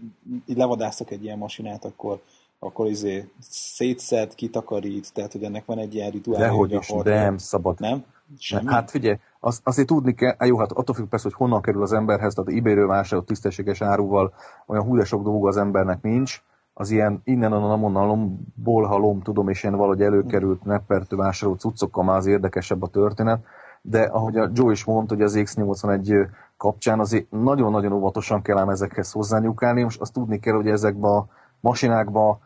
így 0.46 0.58
levadászok 0.58 1.12
egy 1.12 1.24
ilyen 1.24 1.38
masinát, 1.38 1.86
akkor 1.86 2.22
akkor 2.64 2.88
izé 2.88 3.30
szétszed, 3.50 4.36
kitakarít, 4.36 5.14
tehát 5.14 5.32
hogy 5.32 5.44
ennek 5.44 5.66
van 5.66 5.78
egy 5.78 5.96
ilyen 5.96 6.12
rituál. 6.12 6.40
Dehogy 6.40 6.72
is, 6.72 6.94
nem 7.04 7.38
szabad. 7.38 7.80
Nem? 7.80 8.06
Semmi? 8.40 8.72
Hát 8.72 8.90
figyelj, 8.90 9.18
az, 9.40 9.62
azért 9.64 9.88
tudni 9.88 10.14
kell, 10.14 10.36
hát 10.38 10.48
jó, 10.48 10.58
hát 10.58 10.72
attól 10.72 10.96
függ 10.96 11.08
persze, 11.08 11.28
hogy 11.28 11.38
honnan 11.38 11.62
kerül 11.62 11.82
az 11.82 11.94
emberhez, 11.94 12.34
tehát 12.34 12.60
eBay-ről 12.60 12.88
vásárolt 12.88 13.26
tisztességes 13.26 13.82
áruval 13.82 14.34
olyan 14.66 14.84
hú 14.84 14.98
de 14.98 15.06
sok 15.06 15.24
dolga 15.24 15.48
az 15.48 15.58
embernek 15.58 16.02
nincs, 16.02 16.42
az 16.82 16.90
ilyen 16.90 17.22
innen, 17.24 17.54
onnan, 17.54 17.72
amonnan, 17.72 18.08
lomból, 18.08 18.84
ha 18.84 18.98
lom 18.98 19.22
tudom, 19.22 19.50
és 19.50 19.64
ilyen 19.64 19.76
valahogy 19.76 20.02
előkerült 20.02 20.64
neppertő 20.64 21.16
vásárolt 21.16 21.60
cuccokkal 21.60 22.04
már 22.04 22.18
az 22.18 22.26
érdekesebb 22.26 22.82
a 22.82 22.88
történet, 22.88 23.44
de 23.82 24.02
ahogy 24.02 24.38
a 24.38 24.50
Joe 24.54 24.72
is 24.72 24.84
mondta, 24.84 25.14
hogy 25.14 25.24
az 25.24 25.34
X81 25.38 26.28
kapcsán 26.58 27.00
azért 27.00 27.32
nagyon-nagyon 27.32 27.92
óvatosan 27.92 28.42
kell 28.42 28.58
ám 28.58 28.70
ezekhez 28.70 29.12
hozzányúkálni, 29.12 29.84
most 29.84 30.02
azt 30.02 30.14
tudni 30.14 30.40
kell, 30.40 30.56
hogy 30.56 30.68
ezekben 30.68 31.12
a 31.12 31.26
masinákban 31.60 32.40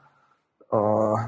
a 0.68 0.82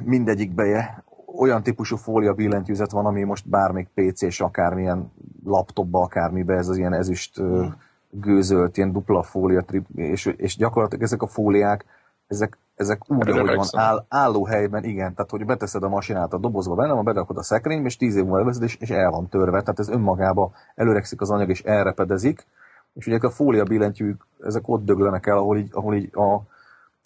mindegyikbe 0.03 1.03
olyan 1.39 1.63
típusú 1.63 1.95
fólia 1.95 2.33
billentyűzet 2.33 2.91
van, 2.91 3.05
ami 3.05 3.23
most 3.23 3.49
bármelyik 3.49 3.89
PC-s, 3.93 4.41
akármilyen 4.41 5.11
laptopba, 5.43 6.01
akármibe, 6.01 6.55
ez 6.55 6.67
az 6.67 6.77
ilyen 6.77 6.93
ezüst 6.93 7.41
mm. 7.41 7.65
gőzölt, 8.09 8.77
ilyen 8.77 8.91
dupla 8.91 9.23
fólia, 9.23 9.65
és, 9.95 10.25
és 10.25 10.57
gyakorlatilag 10.57 11.03
ezek 11.03 11.21
a 11.21 11.27
fóliák, 11.27 11.85
ezek, 12.27 12.57
ezek 12.77 13.01
úgy, 13.07 13.29
ahogy 13.29 13.55
van, 13.55 13.67
áll, 13.71 14.05
álló 14.09 14.45
helyben, 14.45 14.83
igen, 14.83 15.13
tehát 15.13 15.31
hogy 15.31 15.45
beteszed 15.45 15.83
a 15.83 15.89
masinát 15.89 16.33
a 16.33 16.37
dobozba 16.37 16.75
benne, 16.75 16.93
van, 16.93 17.03
berakod 17.03 17.37
a 17.37 17.43
szekrénybe, 17.43 17.87
és 17.87 17.97
tíz 17.97 18.15
év 18.15 18.23
múlva 18.23 18.37
elveszed, 18.37 18.63
és, 18.63 18.75
és 18.75 18.89
el 18.89 19.09
van 19.09 19.29
törve, 19.29 19.59
tehát 19.61 19.79
ez 19.79 19.89
önmagába 19.89 20.51
előrekszik 20.75 21.21
az 21.21 21.29
anyag, 21.29 21.49
és 21.49 21.61
elrepedezik, 21.61 22.47
és 22.93 23.07
ugye 23.07 23.17
a 23.21 23.29
fólia 23.29 23.63
billentyűk, 23.63 24.27
ezek 24.39 24.67
ott 24.67 24.85
döglenek 24.85 25.25
el, 25.25 25.37
ahol 25.37 25.57
így, 25.57 25.69
ahol 25.73 25.95
így 25.95 26.09
a, 26.15 26.41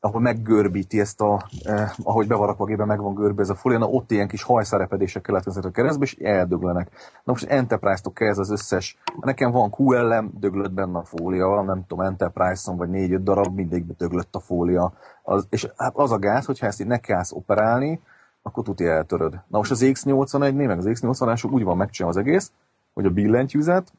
ahol 0.03 0.21
meggörbíti 0.21 0.99
ezt 0.99 1.21
a, 1.21 1.45
eh, 1.63 1.91
ahogy 2.03 2.27
bevarakva 2.27 2.65
gében 2.65 2.87
meg 2.87 2.99
van 3.01 3.13
görbe 3.13 3.41
ez 3.41 3.49
a 3.49 3.55
fólia, 3.55 3.77
na 3.77 3.85
ott 3.85 4.11
ilyen 4.11 4.27
kis 4.27 4.43
hajszárepedések 4.43 5.21
keletkeznek 5.21 5.65
a 5.65 5.71
keresztbe, 5.71 6.05
és 6.05 6.15
eldöglenek. 6.15 6.89
Na 7.23 7.31
most 7.31 7.45
Enterprise-tól 7.45 8.13
kezd 8.13 8.39
az 8.39 8.51
összes, 8.51 8.97
nekem 9.19 9.51
van 9.51 9.73
QLM, 9.77 10.31
döglött 10.39 10.71
benne 10.71 10.97
a 10.97 11.03
fólia, 11.03 11.61
nem 11.61 11.85
tudom, 11.87 12.05
Enterprise-on 12.05 12.77
vagy 12.77 12.89
négy-öt 12.89 13.23
darab, 13.23 13.55
mindig 13.55 13.95
döglött 13.97 14.35
a 14.35 14.39
fólia. 14.39 14.93
Az, 15.23 15.47
és 15.49 15.67
hát 15.77 15.95
az 15.95 16.11
a 16.11 16.19
gáz, 16.19 16.45
hogyha 16.45 16.65
ezt 16.65 16.81
így 16.81 16.87
nekelsz 16.87 17.31
operálni, 17.31 17.99
akkor 18.41 18.63
tuti 18.63 18.85
eltöröd. 18.85 19.31
Na 19.47 19.57
most 19.57 19.71
az 19.71 19.81
X81-nél, 19.83 20.67
meg 20.67 20.77
az 20.77 20.85
X80-ások 20.87 21.51
úgy 21.51 21.63
van 21.63 21.77
megcsinálva 21.77 22.19
az 22.19 22.25
egész, 22.25 22.51
hogy 22.93 23.05
a 23.05 23.09
billentyűzet, 23.09 23.93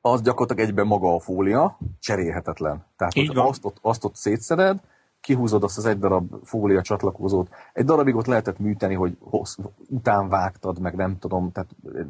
az 0.00 0.22
gyakorlatilag 0.22 0.68
egyben 0.68 0.86
maga 0.86 1.14
a 1.14 1.20
fólia, 1.20 1.78
cserélhetetlen. 2.00 2.84
Tehát, 2.96 3.14
hogy 3.14 3.30
azt 3.34 3.64
ott, 3.64 3.76
azt 3.80 4.04
ott 4.04 4.14
szétszeded, 4.14 4.80
kihúzod 5.22 5.62
azt 5.62 5.78
az 5.78 5.86
egy 5.86 5.98
darab 5.98 6.34
fólia 6.44 6.82
csatlakozót. 6.82 7.48
Egy 7.72 7.84
darabig 7.84 8.16
ott 8.16 8.26
lehetett 8.26 8.58
műteni, 8.58 8.94
hogy 8.94 9.16
hossz, 9.20 9.56
után 9.88 10.28
vágtad, 10.28 10.78
meg 10.78 10.94
nem 10.94 11.18
tudom, 11.18 11.52
tehát 11.52 11.70
eh, 11.94 12.04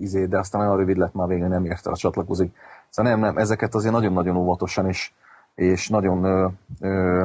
izé, 0.00 0.26
de 0.26 0.38
aztán 0.38 0.60
olyan 0.60 0.76
rövid 0.76 0.96
lett 0.96 1.14
már 1.14 1.28
végül, 1.28 1.48
nem 1.48 1.64
érte 1.64 1.90
a 1.90 1.96
csatlakozik. 1.96 2.54
Szóval 2.88 3.12
nem, 3.12 3.20
nem, 3.20 3.36
ezeket 3.36 3.74
azért 3.74 3.92
nagyon-nagyon 3.92 4.36
óvatosan 4.36 4.86
és, 4.86 5.12
és 5.54 5.88
nagyon 5.88 6.24
ö, 6.24 6.48
ö, 6.80 7.24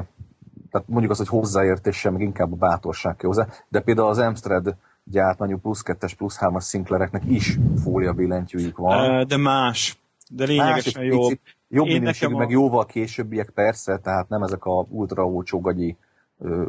tehát 0.72 0.88
mondjuk 0.88 1.12
az, 1.12 1.18
hogy 1.18 1.28
hozzáértéssel, 1.28 2.12
meg 2.12 2.22
inkább 2.22 2.52
a 2.52 2.56
bátorság 2.56 3.16
kell 3.16 3.30
hozzá, 3.30 3.48
de 3.68 3.80
például 3.80 4.10
az 4.10 4.18
Amstrad 4.18 4.76
gyártmányú 5.04 5.58
plusz 5.58 5.84
2-es, 5.86 6.12
plusz 6.18 6.38
3-as 6.40 6.68
Sinclaireknek 6.68 7.24
is 7.26 7.58
fólia 7.84 8.14
billentyűjük 8.14 8.78
van. 8.78 9.28
De 9.28 9.38
más. 9.38 10.00
De 10.30 10.46
lényegesen 10.46 11.04
Más, 11.04 11.12
jobb. 11.12 11.22
picit 11.22 11.58
Jobb 11.70 11.86
Én 11.88 12.00
minőségű, 12.00 12.26
nekem 12.26 12.36
a- 12.36 12.40
meg 12.40 12.50
jóval 12.50 12.86
későbbiek 12.86 13.50
persze, 13.50 13.98
tehát 13.98 14.30
nem 14.30 14.44
ezek 14.44 14.66
a 14.66 14.86
ultra 14.90 15.26
olcsó 15.26 15.60
gagyi 15.62 15.98
ö, 16.40 16.64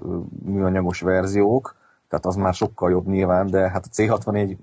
műanyagos 0.45 1.01
verziók, 1.01 1.77
tehát 2.09 2.27
az 2.27 2.37
már 2.37 2.55
sokkal 2.55 2.91
jobb 2.91 3.07
nyilván, 3.07 3.47
de 3.47 3.71
hát 3.71 3.85
a 3.85 3.89
C64 4.03 4.57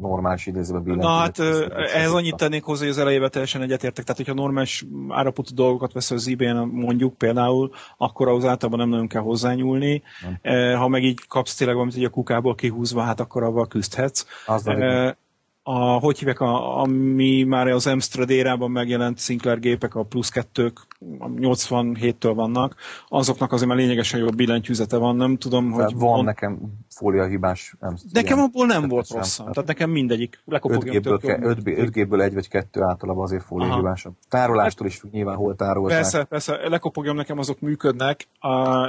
normális 0.00 0.46
idézőben 0.46 0.82
billentyűzet. 0.82 1.12
Na 1.16 1.20
hát 1.20 1.38
ehhez 1.94 2.06
ez- 2.06 2.12
annyit 2.12 2.36
tennék 2.36 2.64
hozzá, 2.64 2.80
hogy 2.80 2.90
az 2.90 2.98
elejével 2.98 3.28
teljesen 3.28 3.62
egyetértek. 3.62 4.04
Tehát, 4.04 4.16
hogyha 4.16 4.34
normális 4.42 4.86
áraputú 5.08 5.54
dolgokat 5.54 5.92
veszel 5.92 6.16
az 6.16 6.28
ebay 6.28 6.52
mondjuk 6.72 7.14
például, 7.18 7.70
akkor 7.96 8.28
ahhoz 8.28 8.44
általában 8.44 8.80
nem 8.80 8.88
nagyon 8.88 9.06
kell 9.08 9.22
hozzányúlni. 9.22 10.02
Eh, 10.42 10.78
Ha 10.78 10.88
meg 10.88 11.02
így 11.04 11.26
kapsz 11.28 11.54
tényleg 11.54 11.76
valamit 11.76 11.96
így 11.96 12.04
a 12.04 12.08
kukából 12.10 12.54
kihúzva, 12.54 13.00
hát 13.00 13.20
akkor 13.20 13.42
avval 13.42 13.66
küzdhetsz. 13.66 14.26
Az 14.46 14.62
nem 14.64 14.82
Eh, 14.82 15.12
a, 15.66 15.98
hogy 15.98 16.18
hívják, 16.18 16.40
a, 16.40 16.80
ami 16.80 17.42
már 17.42 17.66
az 17.66 17.86
Amstrad 17.86 18.30
érában 18.30 18.70
megjelent 18.70 19.18
Sinclair 19.18 19.58
gépek, 19.58 19.94
a 19.94 20.02
plusz 20.02 20.28
kettők, 20.28 20.86
a 21.18 21.28
87-től 21.28 22.32
vannak, 22.34 22.74
azoknak 23.08 23.52
azért 23.52 23.68
már 23.68 23.78
lényegesen 23.78 24.20
jobb 24.20 24.34
billentyűzete 24.34 24.96
van, 24.96 25.16
nem 25.16 25.36
tudom, 25.36 25.72
Tehát 25.72 25.90
hogy 25.90 26.00
van 26.00 26.24
nekem 26.24 26.58
fóliahibás. 26.88 27.74
Nem, 27.80 27.96
Nekem 28.12 28.38
abból 28.38 28.66
nem 28.66 28.88
volt 28.88 29.08
rosszam. 29.08 29.52
Tehát 29.52 29.68
nekem 29.68 29.90
mindegyik. 29.90 30.42
Lekopogjam 30.44 30.96
5G-ből, 30.96 31.20
tök 31.20 31.30
jobb. 31.30 31.42
5 31.42 31.58
5G-ből 31.64 32.22
egy 32.22 32.34
vagy 32.34 32.48
kettő 32.48 32.82
általában 32.82 33.22
azért 33.22 33.42
fóliahibásabb. 33.42 34.14
Tárolástól 34.28 34.86
is 34.86 35.02
nyilván 35.10 35.36
hol 35.36 35.56
tárolták. 35.56 35.96
Persze, 35.98 36.24
persze, 36.24 36.68
lekopogjam, 36.68 37.16
nekem 37.16 37.38
azok 37.38 37.60
működnek, 37.60 38.28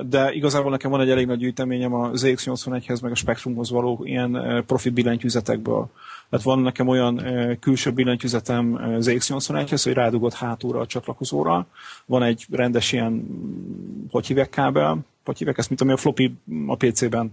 de 0.06 0.34
igazából 0.34 0.72
nekem 0.72 0.92
van 0.92 1.02
egy 1.02 1.10
elég 1.10 1.26
nagy 1.26 1.38
gyűjteményem 1.38 1.94
a 1.94 2.10
ZX81-hez, 2.10 3.02
meg 3.02 3.12
a 3.12 3.16
Spectrumhoz 3.16 3.72
való 3.72 4.02
ilyen 4.04 4.38
eh, 4.38 4.62
profi 4.62 4.90
billentyűzetekből. 4.90 5.90
Tehát 6.30 6.46
van 6.46 6.60
nekem 6.60 6.88
olyan 6.88 7.22
külső 7.60 7.92
billentyűzetem 7.92 8.76
eh, 8.76 8.98
ZX81-hez, 9.00 9.82
hogy 9.84 9.94
rádugott 9.94 10.34
hátulra 10.34 10.80
a 10.80 10.86
csatlakozóra. 10.86 11.68
Van 12.06 12.24
egy 12.24 12.46
rendes 12.52 12.92
ilyen, 12.92 13.12
mm, 13.12 14.06
hogy 14.12 14.28
hívják 14.28 14.50
kábel, 14.50 15.00
hogy 15.26 15.38
hívják 15.38 15.58
ezt, 15.58 15.70
mint 15.70 15.82
ami 15.82 15.92
a 15.92 15.98
floppy 15.98 16.36
a 16.68 16.76
PC-ben. 16.76 17.32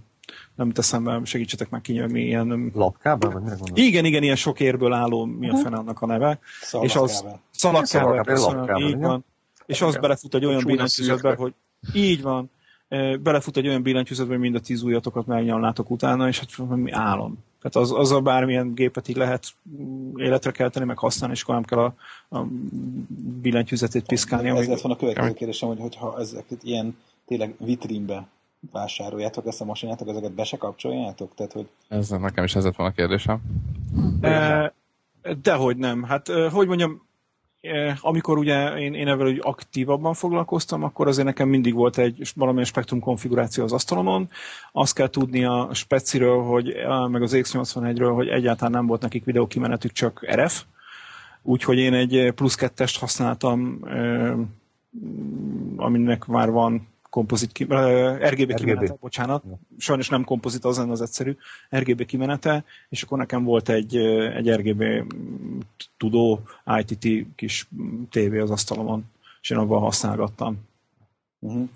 Nem 0.55 0.71
teszem 0.71 1.05
be, 1.05 1.21
segítsetek 1.25 1.71
meg 1.71 1.81
kinyögni 1.81 2.21
ilyen... 2.21 2.47
mm, 2.47 2.67
Lapkábel, 2.75 3.31
vagy 3.31 3.43
mire 3.43 3.55
gondolsz? 3.55 3.87
Igen, 3.87 4.05
igen, 4.05 4.23
ilyen 4.23 4.37
sok 4.37 4.61
érből 4.61 4.93
álló, 4.93 5.25
mi 5.25 5.49
a 5.49 5.57
fene 5.57 5.77
annak 5.77 6.03
a 6.03 6.07
neve. 6.07 6.39
És 6.81 6.97
az 6.97 7.11
Szalagkábel. 7.11 7.41
szalagkábel, 7.51 8.37
Szalagkábel, 8.37 8.75
köszönöm, 8.75 8.77
így 8.77 8.89
igen. 8.89 9.01
van. 9.01 9.25
És 9.67 9.83
az 9.83 9.97
belefut 9.97 10.35
egy 10.35 10.45
olyan 10.45 10.63
billentyűzetbe, 10.65 11.35
hogy 11.35 11.55
így 11.93 12.23
van, 12.23 12.51
belefut 13.23 13.57
egy 13.57 13.67
olyan 13.67 13.83
billentyűzetbe, 13.83 14.33
hogy 14.33 14.43
mind 14.43 14.55
a 14.55 14.61
tíz 14.61 14.83
ujjatokat 14.83 15.27
megnyalnátok 15.27 15.91
utána, 15.91 16.29
és 16.29 16.39
hát 16.39 16.77
mi 16.77 16.91
álom. 16.91 17.45
Tehát 17.63 17.89
az, 17.89 17.93
az 17.93 18.11
a 18.11 18.21
bármilyen 18.21 18.75
gépet 18.75 19.09
így 19.09 19.17
lehet 19.17 19.47
mm, 19.81 20.19
életre 20.19 20.51
kelteni, 20.51 20.85
meg 20.85 20.99
használni, 20.99 21.35
és 21.35 21.43
akkor 21.43 21.55
nem 21.55 21.65
kell 21.65 21.79
a, 21.79 21.95
a 22.39 22.47
billentyűzetét 23.41 24.07
piszkálni. 24.07 24.49
Ez 24.49 24.55
amíg- 24.57 24.69
lett 24.69 24.81
volna 24.81 24.97
a 24.97 25.01
következő 25.01 25.33
kérdésem, 25.33 25.69
hogy 25.69 25.81
hogyha 25.81 26.21
ezeket 26.21 26.63
ilyen 26.63 26.97
tényleg 27.27 27.55
vitrínbe 27.59 28.27
vásároljátok 28.73 29.47
ezt 29.47 29.61
a 29.61 29.65
masinátok, 29.65 30.09
ezeket 30.09 30.33
be 30.33 30.45
se 30.45 30.57
kapcsoljátok? 30.57 31.35
Tehát, 31.35 31.53
hogy 31.53 31.69
Ez 31.89 32.09
nekem 32.09 32.45
is 32.45 32.55
ez 32.55 32.65
lett 32.65 32.77
volna 32.77 32.93
a 32.93 32.97
kérdésem. 32.97 33.41
Eh, 34.21 34.71
Dehogy 35.43 35.77
nem. 35.77 36.03
Hát, 36.03 36.29
eh, 36.29 36.53
hogy 36.53 36.67
mondjam, 36.67 37.03
amikor 38.01 38.39
ugye 38.39 38.79
én, 38.79 38.95
én 38.95 39.09
ezzel 39.09 39.37
aktívabban 39.41 40.15
foglalkoztam, 40.15 40.83
akkor 40.83 41.09
azért 41.09 41.27
nekem 41.27 41.49
mindig 41.49 41.75
volt 41.75 41.99
egy 41.99 42.33
valamilyen 42.35 42.67
spektrum 42.67 43.01
konfiguráció 43.01 43.65
az 43.65 43.73
asztalomon. 43.73 44.29
Azt 44.73 44.95
kell 44.95 45.09
tudni 45.09 45.45
a 45.45 45.69
speciről, 45.73 46.43
hogy, 46.43 46.71
eh, 46.71 47.09
meg 47.09 47.23
az 47.23 47.33
X81-ről, 47.35 48.13
hogy 48.15 48.29
egyáltalán 48.29 48.73
nem 48.73 48.87
volt 48.87 49.01
nekik 49.01 49.25
videókimenetük, 49.25 49.93
csak 49.93 50.27
RF. 50.35 50.65
Úgyhogy 51.43 51.79
én 51.79 51.95
egy 51.95 52.33
plusz 52.35 52.55
kettest 52.55 52.99
használtam, 52.99 53.79
eh, 53.85 54.35
aminek 55.77 56.27
már 56.27 56.51
van 56.51 56.92
kompozit, 57.13 57.53
ki, 57.53 57.65
uh, 57.65 58.29
RGB 58.29 58.55
kimenete, 58.55 58.97
bocsánat, 59.01 59.43
sajnos 59.79 60.09
nem 60.09 60.25
kompozit, 60.25 60.65
az 60.65 60.77
lenne 60.79 60.91
az 60.91 61.01
egyszerű, 61.01 61.37
RGB 61.77 62.05
kimenete, 62.05 62.65
és 62.89 63.03
akkor 63.03 63.19
nekem 63.19 63.45
volt 63.45 63.69
egy, 63.69 63.97
egy 64.37 64.51
RGB 64.51 64.83
tudó 65.97 66.41
ITT 66.79 67.27
kis 67.35 67.69
tévé 68.11 68.39
az 68.39 68.51
asztalomon, 68.51 69.05
és 69.41 69.51
én 69.51 69.59
abban 69.59 69.81
használgattam. 69.81 70.59
Uh-huh. 71.39 71.69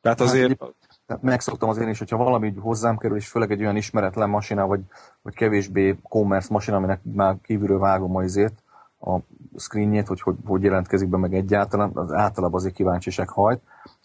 Tehát 0.00 0.18
hát, 0.18 0.28
azért... 0.28 0.60
Hát, 0.60 0.74
tehát 1.06 1.22
megszoktam 1.22 1.68
az 1.68 1.78
én 1.78 1.88
is, 1.88 1.98
hogyha 1.98 2.16
valami 2.16 2.54
hozzám 2.58 2.96
kerül, 2.96 3.16
és 3.16 3.28
főleg 3.28 3.50
egy 3.50 3.60
olyan 3.60 3.76
ismeretlen 3.76 4.30
masina, 4.30 4.66
vagy, 4.66 4.80
vagy 5.22 5.34
kevésbé 5.34 5.96
commerce 6.02 6.48
masina, 6.50 6.76
aminek 6.76 7.00
már 7.02 7.36
kívülről 7.42 7.78
vágom 7.78 8.16
a 8.16 8.22
izét, 8.22 8.62
a 9.00 9.18
screenjét, 9.56 10.06
hogy, 10.06 10.20
hogy 10.20 10.36
hogy 10.44 10.62
jelentkezik 10.62 11.08
be 11.08 11.16
meg 11.16 11.34
egyáltalán, 11.34 11.90
az 11.94 12.12
általában 12.12 12.60
azért 12.60 12.74
kíváncsiság 12.74 13.28
hajt, 13.28 13.60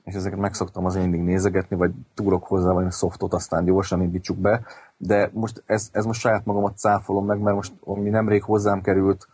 és 0.07 0.13
ezeket 0.13 0.39
megszoktam 0.39 0.85
azért 0.85 1.03
mindig 1.03 1.21
nézegetni, 1.21 1.75
vagy 1.75 1.91
túrok 2.13 2.43
hozzá 2.43 2.71
valami 2.71 2.91
szoftot, 2.91 3.33
aztán 3.33 3.65
gyorsan 3.65 4.01
indítsuk 4.01 4.37
be, 4.37 4.61
de 4.97 5.29
most 5.33 5.63
ez, 5.65 5.89
ez 5.91 6.05
most 6.05 6.19
saját 6.19 6.45
magamat 6.45 6.77
cáfolom 6.77 7.25
meg, 7.25 7.39
mert 7.39 7.55
most 7.55 7.73
ami 7.83 8.09
nemrég 8.09 8.43
hozzám 8.43 8.81
került 8.81 9.27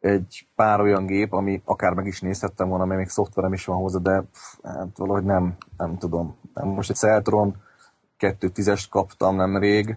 egy 0.00 0.46
pár 0.54 0.80
olyan 0.80 1.06
gép, 1.06 1.32
ami 1.32 1.62
akár 1.64 1.92
meg 1.92 2.06
is 2.06 2.20
nézhettem 2.20 2.68
volna, 2.68 2.84
mert 2.84 2.98
még 2.98 3.08
szoftverem 3.08 3.52
is 3.52 3.64
van 3.64 3.76
hozzá, 3.76 3.98
de 3.98 4.20
pff, 4.20 4.54
hát 4.62 4.96
valahogy 4.96 5.24
nem, 5.24 5.56
nem 5.76 5.98
tudom. 5.98 6.36
Most 6.54 6.90
egy 6.90 6.96
Celtron 6.96 7.56
2.10-est 8.18 8.84
kaptam 8.90 9.36
nemrég, 9.36 9.96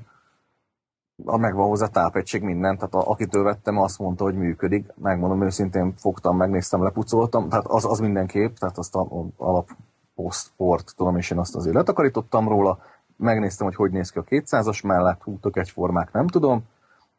megvan 1.26 1.68
hozzá 1.68 1.88
tápegység, 1.88 2.42
minden, 2.42 2.76
tehát 2.76 2.94
a, 2.94 3.10
akitől 3.10 3.44
vettem, 3.44 3.78
azt 3.78 4.00
mondta, 4.00 4.24
hogy 4.24 4.36
működik. 4.36 4.94
Megmondom 4.96 5.44
őszintén, 5.44 5.94
fogtam, 5.98 6.38
megnéztem, 6.38 6.84
lepucoltam, 6.84 7.50
tehát 7.50 7.66
az, 7.68 7.86
az 7.86 8.00
mindenképp, 8.00 8.56
tehát 8.56 8.78
azt 8.78 8.96
a, 8.96 9.00
a 9.00 9.26
alap 9.38 9.70
post-port, 10.16 10.94
tudom, 10.96 11.18
és 11.18 11.32
én 11.32 11.38
azt 11.38 11.56
azért 11.56 11.76
letakarítottam 11.76 12.48
róla, 12.48 12.80
megnéztem, 13.18 13.68
hogy 13.68 13.76
hogy 13.76 13.92
néz 13.92 14.10
ki 14.10 14.20
a 14.20 14.24
200-as 14.24 14.86
mellett, 14.86 15.22
hú, 15.22 15.38
tök 15.40 15.58
egyformák, 15.58 16.12
nem 16.12 16.28
tudom, 16.28 16.64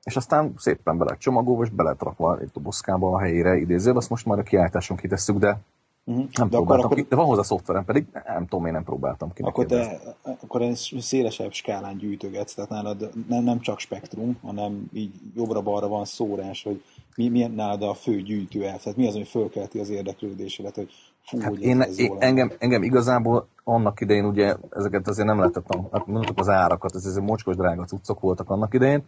és 0.04 0.16
aztán 0.16 0.54
szépen 0.56 0.98
bele 0.98 1.16
csomagolva, 1.16 1.62
és 1.62 1.70
beletrakva 1.70 2.38
egy 2.38 2.50
dobozkába 2.52 3.12
a 3.12 3.20
helyére. 3.20 3.56
Idézőbb, 3.56 3.96
azt 3.96 4.10
most 4.10 4.26
már 4.26 4.38
a 4.38 4.42
kiállításon 4.42 4.96
kitesszük, 4.96 5.38
de 5.38 5.58
Uh-huh. 6.04 6.28
Nem 6.32 6.48
de, 6.48 6.56
akkor, 6.56 6.78
akkor, 6.78 6.96
ki, 6.96 7.06
de 7.08 7.16
van 7.16 7.24
hozzá 7.24 7.42
szoftverem, 7.42 7.84
pedig 7.84 8.06
nem 8.26 8.46
tudom, 8.46 8.66
én 8.66 8.72
nem 8.72 8.84
próbáltam 8.84 9.32
ki. 9.32 9.42
Akkor 9.42 9.66
te 9.66 10.00
akkor 10.22 10.62
egy 10.62 10.96
szélesebb 10.98 11.52
skálán 11.52 11.96
gyűjtögetsz, 11.96 12.54
tehát 12.54 12.70
nálad 12.70 13.10
nem, 13.28 13.44
nem 13.44 13.60
csak 13.60 13.78
spektrum, 13.78 14.38
hanem 14.42 14.90
így 14.92 15.12
jobbra-balra 15.34 15.88
van 15.88 16.04
szórás, 16.04 16.62
hogy 16.62 16.82
mi, 17.16 17.28
milyen 17.28 17.50
nálad 17.50 17.82
a 17.82 17.94
fő 17.94 18.20
gyűjtő 18.20 18.64
elv, 18.64 18.80
tehát 18.82 18.98
mi 18.98 19.06
az, 19.06 19.14
ami 19.14 19.24
fölkelti 19.24 19.78
az 19.78 19.88
érdeklődésedet, 19.88 20.74
hogy 20.74 20.90
fú, 21.22 21.40
hát 21.40 21.54
én, 21.54 21.80
én, 21.96 22.16
engem, 22.18 22.52
engem, 22.58 22.82
igazából 22.82 23.48
annak 23.64 24.00
idején 24.00 24.24
ugye 24.24 24.56
ezeket 24.70 25.08
azért 25.08 25.26
nem 25.26 25.38
lehetett, 25.38 25.66
hát 25.92 26.06
mondtuk 26.06 26.38
az 26.38 26.48
árakat, 26.48 26.94
ez, 26.94 27.04
ez 27.04 27.16
mocskos 27.16 27.56
drága 27.56 27.84
cuccok 27.84 28.20
voltak 28.20 28.50
annak 28.50 28.74
idején, 28.74 29.04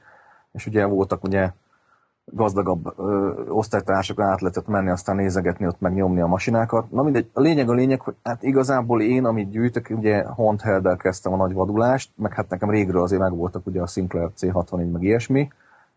és 0.53 0.67
ugye 0.67 0.85
voltak 0.85 1.25
ugye 1.25 1.51
gazdagabb 2.25 2.99
ö, 2.99 3.33
osztálytársak 3.49 4.21
át 4.21 4.41
lehetett 4.41 4.67
menni, 4.67 4.91
aztán 4.91 5.17
nézegetni, 5.17 5.67
ott 5.67 5.81
megnyomni 5.81 6.21
a 6.21 6.27
masinákat. 6.27 6.91
Na 6.91 7.03
mindegy, 7.03 7.31
a 7.33 7.41
lényeg 7.41 7.69
a 7.69 7.73
lényeg, 7.73 8.01
hogy 8.01 8.15
hát 8.23 8.43
igazából 8.43 9.03
én, 9.03 9.25
amit 9.25 9.51
gyűjtök, 9.51 9.87
ugye 9.91 10.25
handheld 10.25 10.97
kezdtem 10.97 11.33
a 11.33 11.37
nagy 11.37 11.53
vadulást, 11.53 12.11
meg 12.17 12.35
hát 12.35 12.49
nekem 12.49 12.71
régről 12.71 13.03
azért 13.03 13.21
megvoltak 13.21 13.67
ugye 13.67 13.81
a 13.81 13.87
Sinclair 13.87 14.31
C64, 14.41 14.91
meg 14.93 15.03
ilyesmi, 15.03 15.49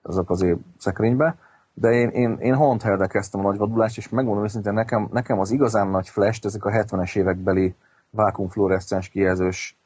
azok 0.02 0.30
azért 0.30 0.58
szekrénybe, 0.78 1.36
de 1.80 1.92
én, 1.92 2.10
én, 2.10 2.38
én 2.40 2.56
handheld 2.56 3.08
kezdtem 3.08 3.40
a 3.40 3.44
nagy 3.50 3.58
vadulást, 3.58 3.98
és 3.98 4.10
megmondom 4.10 4.44
őszintén, 4.44 4.74
nekem, 4.74 5.10
nekem 5.12 5.40
az 5.40 5.52
igazán 5.52 5.88
nagy 5.88 6.10
flash 6.10 6.46
ezek 6.46 6.66
a 6.66 6.70
70-es 6.70 7.16
évekbeli 7.16 7.76
vákumfluoreszcens 8.10 9.10
kijelzős 9.10 9.78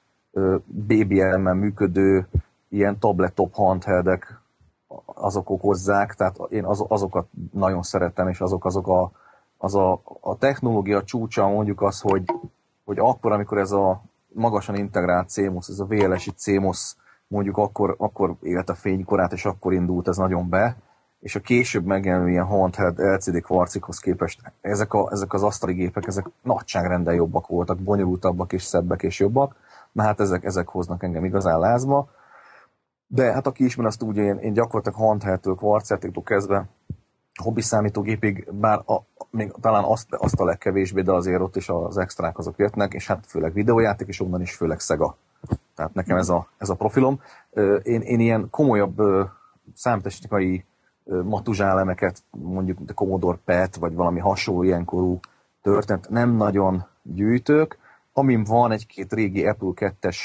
BBL-mel 0.66 1.54
működő 1.54 2.28
ilyen 2.70 3.00
tabletop 3.00 3.54
handheldek 3.54 4.40
azok 5.06 5.50
okozzák, 5.50 6.14
tehát 6.14 6.36
én 6.50 6.66
az, 6.66 6.86
azokat 6.88 7.28
nagyon 7.54 7.82
szeretem, 7.82 8.28
és 8.28 8.42
azok, 8.42 8.66
azok 8.66 8.88
a, 8.88 9.12
az 9.58 9.76
a, 9.76 10.02
a 10.20 10.38
technológia 10.38 11.04
csúcsa 11.04 11.48
mondjuk 11.48 11.82
az, 11.82 12.02
hogy, 12.02 12.24
hogy 12.86 13.00
akkor, 13.00 13.32
amikor 13.32 13.58
ez 13.58 13.72
a 13.72 14.02
magasan 14.34 14.76
integrált 14.76 15.30
CMOS, 15.30 15.68
ez 15.68 15.80
a 15.80 15.86
VLSI 15.86 16.32
CMOS 16.32 16.96
mondjuk 17.28 17.58
akkor, 17.58 17.96
akkor 17.98 18.36
élt 18.42 18.70
a 18.70 18.76
fénykorát, 18.76 19.34
és 19.34 19.46
akkor 19.46 19.74
indult 19.74 20.08
ez 20.08 20.18
nagyon 20.18 20.50
be, 20.50 20.76
és 21.22 21.36
a 21.36 21.40
később 21.40 21.86
megjelenő 21.86 22.30
ilyen 22.30 22.46
handheld 22.46 23.00
LCD 23.00 23.42
kvarcikhoz 23.42 24.00
képest 24.00 24.42
ezek, 24.62 24.94
a, 24.94 25.10
ezek 25.12 25.34
az 25.34 25.44
asztali 25.44 25.74
gépek, 25.74 26.08
ezek 26.08 26.26
nagyságrendel 26.44 27.14
jobbak 27.14 27.48
voltak, 27.48 27.80
bonyolultabbak 27.80 28.54
és 28.54 28.64
szebbek 28.64 29.04
és 29.04 29.20
jobbak, 29.20 29.56
na 29.92 30.04
hát 30.04 30.20
ezek, 30.20 30.44
ezek 30.44 30.68
hoznak 30.68 31.04
engem 31.04 31.26
igazán 31.26 31.60
lázba, 31.60 32.10
de 33.08 33.32
hát 33.34 33.48
aki 33.48 33.64
ismer, 33.64 33.86
azt 33.86 34.02
ugye 34.02 34.22
én, 34.22 34.38
én 34.38 34.54
gyakorlatilag 34.54 34.98
handheldtől, 35.00 35.56
kvarcjátéktól 35.56 36.24
kezdve 36.24 36.68
hobbi 37.42 37.62
számítógépig, 37.62 38.52
bár 38.52 38.82
a, 38.86 39.02
még 39.30 39.52
talán 39.62 39.84
azt, 39.84 40.14
azt 40.14 40.40
a 40.40 40.46
legkevésbé, 40.46 41.02
de 41.02 41.12
azért 41.12 41.42
ott 41.42 41.56
is 41.56 41.70
az 41.70 41.98
extrák 41.98 42.38
azok 42.38 42.58
jöttnek, 42.58 42.94
és 42.94 43.08
hát 43.08 43.26
főleg 43.28 43.54
videójáték, 43.54 44.08
és 44.08 44.20
onnan 44.20 44.42
is 44.42 44.56
főleg 44.56 44.80
Sega. 44.80 45.18
Tehát 45.76 45.94
nekem 45.94 46.18
ez 46.18 46.30
a, 46.30 46.48
ez 46.58 46.70
a 46.70 46.76
profilom. 46.76 47.22
Én, 47.84 48.02
én 48.02 48.20
ilyen 48.20 48.50
komolyabb 48.50 49.02
számítástechnikai 49.74 50.66
matuzsálemeket, 51.24 52.24
mondjuk 52.30 52.78
a 52.88 52.94
Commodore 52.94 53.38
PET, 53.46 53.76
vagy 53.76 53.94
valami 53.94 54.20
hasonló 54.20 54.64
ilyenkorú 54.64 55.20
történet 55.62 56.10
nem 56.10 56.36
nagyon 56.36 56.86
gyűjtök. 57.04 57.78
Amin 58.14 58.44
van 58.44 58.72
egy-két 58.72 59.14
régi 59.14 59.48
Apple 59.48 59.94
2-es 60.02 60.18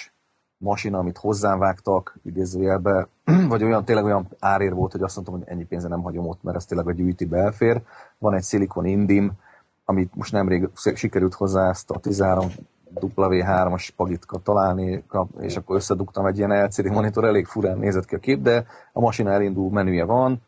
masina, 0.59 0.99
amit 0.99 1.19
hozzám 1.19 1.59
vágtak, 1.59 2.17
idézőjelbe, 2.23 3.09
vagy 3.49 3.65
olyan, 3.65 3.85
tényleg 3.85 4.05
olyan 4.05 4.29
árér 4.39 4.75
volt, 4.75 4.93
hogy 4.93 5.03
azt 5.03 5.15
mondtam, 5.15 5.39
hogy 5.39 5.49
ennyi 5.49 5.65
pénze 5.65 5.89
nem 5.89 6.03
hagyom 6.03 6.27
ott, 6.27 6.43
mert 6.43 6.57
ez 6.57 6.65
tényleg 6.65 6.89
a 6.89 6.93
gyűjti 6.93 7.25
belfér. 7.25 7.83
Van 8.19 8.35
egy 8.35 8.45
Silicon 8.45 8.85
Indim, 8.85 9.33
amit 9.85 10.15
most 10.15 10.33
nemrég 10.33 10.69
sikerült 10.95 11.35
hozzá 11.35 11.69
ezt 11.69 11.91
a 11.91 11.99
13 11.99 12.49
W3-as 13.01 13.89
pagitka 13.97 14.39
találni, 14.39 15.05
és 15.41 15.57
akkor 15.57 15.77
összedugtam 15.77 16.27
egy 16.27 16.39
ilyen 16.39 16.65
LCD 16.65 16.87
monitor, 16.87 17.25
elég 17.25 17.47
furán 17.47 17.79
nézett 17.79 18.05
ki 18.05 18.15
a 18.15 18.19
kép, 18.19 18.43
de 18.43 18.67
a 18.93 19.01
masina 19.01 19.31
elindul 19.31 19.71
menüje 19.71 20.05
van, 20.05 20.43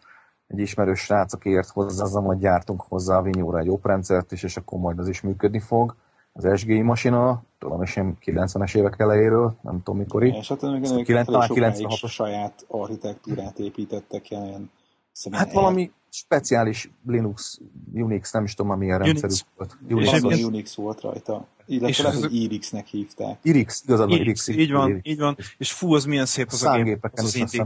egy 0.49 0.59
ismerős 0.59 1.01
srác, 1.01 1.33
aki 1.33 1.51
ért 1.51 1.69
hozzá, 1.69 2.05
azzal 2.05 2.23
majd 2.23 2.41
gyártunk 2.41 2.83
hozzá 2.89 3.17
a 3.17 3.23
Vinyóra 3.23 3.59
egy 3.59 3.69
oprendszert 3.69 4.33
is, 4.33 4.43
és 4.43 4.57
akkor 4.57 4.79
majd 4.79 4.99
az 4.99 5.09
is 5.09 5.21
működni 5.21 5.61
fog. 5.61 5.97
Az 6.33 6.59
SGI 6.59 6.81
masina, 6.81 7.43
tudom 7.59 7.83
is 7.83 7.97
én 7.97 8.17
90-es 8.25 8.77
évek 8.77 8.95
elejéről, 8.99 9.57
nem 9.63 9.83
tudom 9.83 9.99
mikor 9.99 10.23
És 10.25 10.49
hát 10.49 10.63
még 10.63 11.05
96 11.05 12.03
os 12.03 12.13
saját 12.13 12.65
architektúrát 12.69 13.59
építettek 13.59 14.31
ilyen 14.31 14.71
Hát 15.31 15.53
valami 15.53 15.91
speciális 16.11 16.91
Linux, 17.07 17.61
Unix, 17.93 18.33
nem 18.33 18.45
is 18.45 18.55
tudom, 18.55 18.71
amilyen 18.71 18.99
rendszerű 18.99 19.35
volt. 19.57 19.79
Unix, 19.91 20.23
és 20.23 20.45
Unix 20.45 20.75
volt 20.75 21.01
rajta. 21.01 21.47
Illetve 21.67 22.03
lehet, 22.03 22.21
hogy 22.21 22.35
Irix-nek 22.35 22.87
hívták. 22.87 23.39
Irix, 23.43 23.85
van, 23.87 24.11
Irix. 24.11 24.49
Így 24.49 24.73
van, 24.73 24.89
Irix. 24.89 25.09
így 25.09 25.19
van. 25.19 25.37
És 25.59 25.73
fú, 25.73 25.95
az 25.95 26.05
milyen 26.05 26.27
szép 26.27 26.47
az 26.51 26.63
a 26.63 26.83
gép, 26.83 27.09
az, 27.13 27.37
az. 27.41 27.63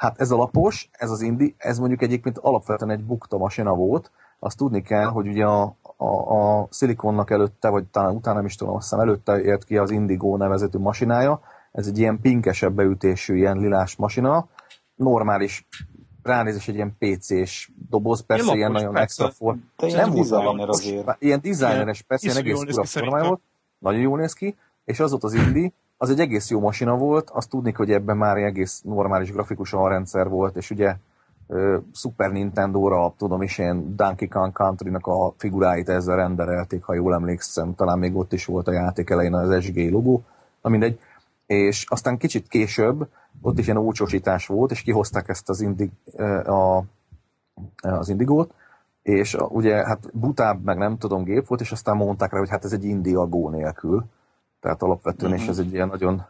Hát 0.00 0.20
ez 0.20 0.30
a 0.30 0.36
lapos, 0.36 0.88
ez 0.92 1.10
az 1.10 1.20
indi, 1.20 1.54
ez 1.58 1.78
mondjuk 1.78 2.02
egyébként 2.02 2.38
alapvetően 2.38 2.90
egy 2.90 3.04
bukta 3.04 3.38
masina 3.38 3.74
volt. 3.74 4.10
Azt 4.38 4.56
tudni 4.56 4.82
kell, 4.82 5.06
hogy 5.06 5.28
ugye 5.28 5.44
a, 5.44 5.76
a, 5.96 6.36
a 6.36 6.68
Siliconnak 6.70 7.30
előtte, 7.30 7.68
vagy 7.68 7.84
talán 7.84 8.14
utána 8.14 8.36
nem 8.36 8.44
is 8.44 8.54
tudom, 8.54 8.74
azt 8.74 8.88
hiszem 8.88 9.04
előtte 9.04 9.42
ért 9.42 9.64
ki 9.64 9.76
az 9.76 9.90
Indigo 9.90 10.36
nevezetű 10.36 10.78
masinája. 10.78 11.40
Ez 11.72 11.86
egy 11.86 11.98
ilyen 11.98 12.20
pinkesebb 12.20 12.72
beütésű, 12.72 13.36
ilyen 13.36 13.58
lilás 13.58 13.96
masina. 13.96 14.48
Normális 14.94 15.66
ránézés 16.22 16.68
egy 16.68 16.74
ilyen 16.74 16.96
PC-s 16.98 17.70
doboz, 17.88 18.20
persze 18.26 18.44
ilyen, 18.44 18.56
ilyen 18.56 18.72
nagyon 18.72 18.96
extra 18.96 19.30
for. 19.30 19.56
Nem 19.76 20.10
designer 20.10 20.68
azért. 20.68 21.16
Ilyen 21.18 21.40
designeres, 21.40 22.02
persze, 22.02 22.26
ilyen 22.26 22.38
egész 22.38 22.58
fura 22.58 22.84
formája 22.84 23.28
volt. 23.28 23.40
Nagyon 23.78 24.00
jól 24.00 24.18
néz 24.18 24.32
ki. 24.32 24.56
És 24.84 25.00
az 25.00 25.12
ott 25.12 25.22
az 25.22 25.34
Indi, 25.34 25.72
az 26.02 26.10
egy 26.10 26.20
egész 26.20 26.50
jó 26.50 26.60
masina 26.60 26.96
volt, 26.96 27.30
azt 27.30 27.48
tudni, 27.48 27.72
hogy 27.72 27.90
ebben 27.90 28.16
már 28.16 28.36
egy 28.36 28.42
egész 28.42 28.82
normális 28.84 29.32
grafikus 29.32 29.72
rendszer 29.72 30.28
volt, 30.28 30.56
és 30.56 30.70
ugye 30.70 30.96
Super 31.92 32.30
Nintendo-ra, 32.30 33.14
tudom 33.16 33.42
is 33.42 33.58
én, 33.58 33.96
Donkey 33.96 34.28
Kong 34.28 34.52
Country-nak 34.52 35.06
a 35.06 35.34
figuráit 35.36 35.88
ezzel 35.88 36.16
renderelték, 36.16 36.82
ha 36.82 36.94
jól 36.94 37.14
emlékszem, 37.14 37.74
talán 37.74 37.98
még 37.98 38.16
ott 38.16 38.32
is 38.32 38.44
volt 38.44 38.68
a 38.68 38.72
játék 38.72 39.10
elején 39.10 39.34
az 39.34 39.64
SG 39.64 39.90
logó, 39.90 40.22
na 40.62 40.70
mindegy. 40.70 41.00
És 41.46 41.84
aztán 41.88 42.16
kicsit 42.16 42.48
később, 42.48 43.08
ott 43.42 43.58
is 43.58 43.64
ilyen 43.64 43.76
ócsosítás 43.76 44.46
volt, 44.46 44.70
és 44.70 44.82
kihozták 44.82 45.28
ezt 45.28 45.48
az, 45.48 45.60
indig, 45.60 45.90
a, 46.46 46.82
az 47.80 48.08
indigót, 48.08 48.54
és 49.02 49.36
ugye 49.48 49.74
hát 49.86 50.10
butább, 50.12 50.64
meg 50.64 50.78
nem 50.78 50.98
tudom, 50.98 51.24
gép 51.24 51.46
volt, 51.46 51.60
és 51.60 51.72
aztán 51.72 51.96
mondták 51.96 52.32
rá, 52.32 52.38
hogy 52.38 52.50
hát 52.50 52.64
ez 52.64 52.72
egy 52.72 52.84
India 52.84 53.26
Go 53.26 53.48
nélkül. 53.48 54.04
Tehát 54.60 54.82
alapvetően, 54.82 55.32
uh-huh. 55.32 55.46
és 55.46 55.50
ez 55.50 55.58
egy 55.58 55.72
ilyen 55.72 55.88
nagyon... 55.88 56.26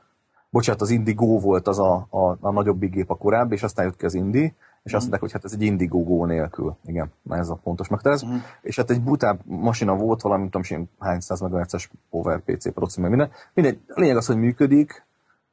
Bocsánat, 0.50 0.80
az 0.80 0.90
Indigo 0.90 1.40
volt 1.40 1.68
az 1.68 1.78
a, 1.78 2.06
a, 2.10 2.36
a 2.40 2.50
nagyobbik 2.50 2.90
gép 2.90 3.10
a 3.10 3.16
korábbi, 3.16 3.54
és 3.54 3.62
aztán 3.62 3.84
jött 3.84 3.96
ki 3.96 4.04
az 4.04 4.14
Indi, 4.14 4.54
és 4.82 4.92
azt 4.92 5.00
mondták, 5.00 5.20
hogy 5.20 5.32
hát 5.32 5.44
ez 5.44 5.52
egy 5.52 5.62
Indigo 5.62 5.98
Go 5.98 6.24
nélkül. 6.24 6.76
Igen, 6.84 7.12
ez 7.28 7.48
a 7.48 7.54
pontos 7.54 7.88
megterez. 7.88 8.22
Uh-huh. 8.22 8.38
És 8.62 8.76
hát 8.76 8.90
egy 8.90 9.02
butább 9.02 9.40
masina 9.44 9.96
volt, 9.96 10.20
valami, 10.20 10.48
nem 10.48 10.62
tudom, 10.62 10.88
hány 10.98 11.20
száz 11.20 11.40
MHz-es 11.40 11.90
PowerPC 12.10 12.72
proci, 12.72 13.00
meg 13.00 13.10
minden. 13.10 13.30
Mindegy, 13.54 13.80
a 13.88 14.00
lényeg 14.00 14.16
az, 14.16 14.26
hogy 14.26 14.36
működik, 14.36 15.06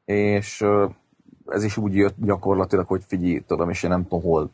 és 0.06 0.66
ez 1.48 1.64
is 1.64 1.78
úgy 1.78 1.96
jött 1.96 2.16
gyakorlatilag, 2.18 2.88
hogy 2.88 3.04
figyelj, 3.08 3.40
tudom, 3.40 3.70
és 3.70 3.84
én 3.84 3.90
nem 3.90 4.04
tudom, 4.04 4.22
hol 4.22 4.52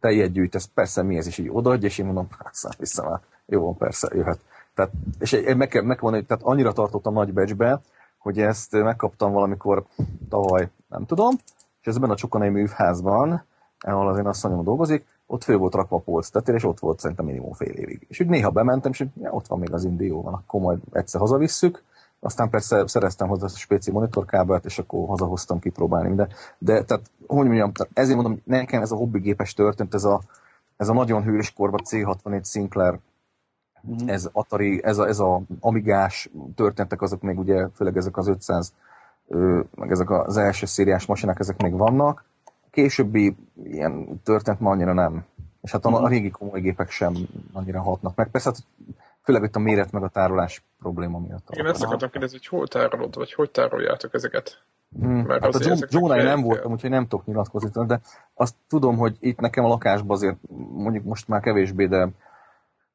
te 0.00 0.10
ilyet 0.10 0.32
gyűjtesz, 0.32 0.64
persze 0.74 1.02
mi 1.02 1.16
ez 1.16 1.26
is 1.26 1.38
így 1.38 1.48
odaadja, 1.50 1.88
és 1.88 1.98
én 1.98 2.06
mondom, 2.06 2.28
aztán 2.52 2.72
vissza 2.78 3.08
már, 3.08 3.20
jó, 3.46 3.74
persze, 3.74 4.08
jöhet. 4.14 4.40
Tehát, 4.76 4.92
és 5.18 5.30
meg 5.56 5.68
kell, 5.68 5.82
meg 5.82 5.96
kell 5.96 6.02
mondani, 6.02 6.24
tehát 6.24 6.42
annyira 6.42 6.72
tartottam 6.72 7.12
nagy 7.12 7.32
becsbe, 7.32 7.80
hogy 8.18 8.40
ezt 8.40 8.72
megkaptam 8.72 9.32
valamikor 9.32 9.84
tavaly, 10.28 10.70
nem 10.88 11.06
tudom, 11.06 11.34
és 11.80 11.86
ez 11.86 11.98
benne 11.98 12.12
a 12.12 12.16
Csokonai 12.16 12.48
művházban, 12.48 13.44
ahol 13.78 14.08
az 14.08 14.18
én 14.18 14.26
asszonyom 14.26 14.64
dolgozik, 14.64 15.06
ott 15.26 15.44
fő 15.44 15.56
volt 15.56 15.74
rakva 15.74 15.96
a 15.96 16.00
polc 16.00 16.28
tetére, 16.28 16.56
és 16.56 16.64
ott 16.64 16.78
volt 16.78 17.00
szerintem 17.00 17.26
minimum 17.26 17.52
fél 17.52 17.72
évig. 17.72 18.06
És 18.08 18.20
úgy 18.20 18.26
néha 18.26 18.50
bementem, 18.50 18.90
és 18.90 19.06
ja, 19.20 19.30
ott 19.30 19.46
van 19.46 19.58
még 19.58 19.72
az 19.72 19.84
indió, 19.84 20.22
van, 20.22 20.34
akkor 20.34 20.60
majd 20.60 20.78
egyszer 20.92 21.20
hazavisszük, 21.20 21.82
aztán 22.20 22.50
persze 22.50 22.86
szereztem 22.86 23.28
hozzá 23.28 23.44
a 23.44 23.48
spéci 23.48 23.90
monitorkábelt, 23.90 24.64
és 24.64 24.78
akkor 24.78 25.08
hazahoztam 25.08 25.58
kipróbálni. 25.58 26.14
De, 26.14 26.28
de 26.58 26.84
tehát, 26.84 27.10
hogy 27.26 27.46
mondjam, 27.46 27.72
tehát 27.72 27.92
ezért 27.94 28.16
mondom, 28.16 28.40
nekem 28.44 28.82
ez 28.82 28.92
a 28.92 28.96
hobbigépes 28.96 29.54
történt, 29.54 29.94
ez 29.94 30.04
a, 30.04 30.20
ez 30.76 30.88
a 30.88 30.92
nagyon 30.92 31.22
hős 31.22 31.52
korban 31.52 31.80
C64 31.84 32.44
Sinclair, 32.44 32.98
mm-hmm. 33.90 34.08
ez 34.08 34.28
Atari, 34.32 34.80
ez 34.84 34.98
a, 34.98 35.06
ez 35.06 35.18
a 35.18 35.40
Amigás 35.60 36.30
történtek, 36.54 37.02
azok 37.02 37.22
még 37.22 37.38
ugye, 37.38 37.68
főleg 37.74 37.96
ezek 37.96 38.16
az 38.16 38.28
500, 38.28 38.72
meg 39.74 39.90
ezek 39.90 40.10
az 40.10 40.36
első 40.36 40.66
szériás 40.66 41.06
masinák, 41.06 41.38
ezek 41.38 41.62
még 41.62 41.72
vannak. 41.72 42.24
Későbbi 42.70 43.36
ilyen 43.64 44.20
történt 44.24 44.60
ma 44.60 44.70
annyira 44.70 44.92
nem. 44.92 45.24
És 45.62 45.70
hát 45.70 45.84
a, 45.84 45.88
a 45.88 46.00
mhm. 46.00 46.10
régi 46.10 46.30
komoly 46.30 46.60
gépek 46.60 46.90
sem 46.90 47.14
annyira 47.52 47.80
hatnak 47.80 48.16
meg. 48.16 48.30
Persze 48.30 48.48
hát 48.48 48.64
Főleg 49.26 49.42
itt 49.42 49.56
a 49.56 49.58
méret 49.58 49.92
meg 49.92 50.02
a 50.02 50.08
tárolás 50.08 50.62
probléma 50.78 51.18
miatt. 51.18 51.50
Én 51.50 51.66
ezt 51.66 51.82
akartam 51.82 52.10
kérdezni, 52.10 52.36
hogy 52.36 52.46
hol 52.46 52.68
tárolod, 52.68 53.16
vagy 53.16 53.32
hogy 53.32 53.50
tároljátok 53.50 54.14
ezeket? 54.14 54.62
Hmm. 54.98 55.26
Mert 55.26 55.44
hát 55.44 55.54
a 55.54 55.86
Jónai 55.88 56.22
nem 56.22 56.42
voltam, 56.42 56.72
úgyhogy 56.72 56.90
nem 56.90 57.06
tudok 57.06 57.26
nyilatkozni, 57.26 57.86
de 57.86 58.00
azt 58.34 58.54
tudom, 58.68 58.96
hogy 58.96 59.16
itt 59.20 59.38
nekem 59.38 59.64
a 59.64 59.68
lakásban 59.68 60.16
azért 60.16 60.36
mondjuk 60.76 61.04
most 61.04 61.28
már 61.28 61.40
kevésbé, 61.40 61.86
de 61.86 62.08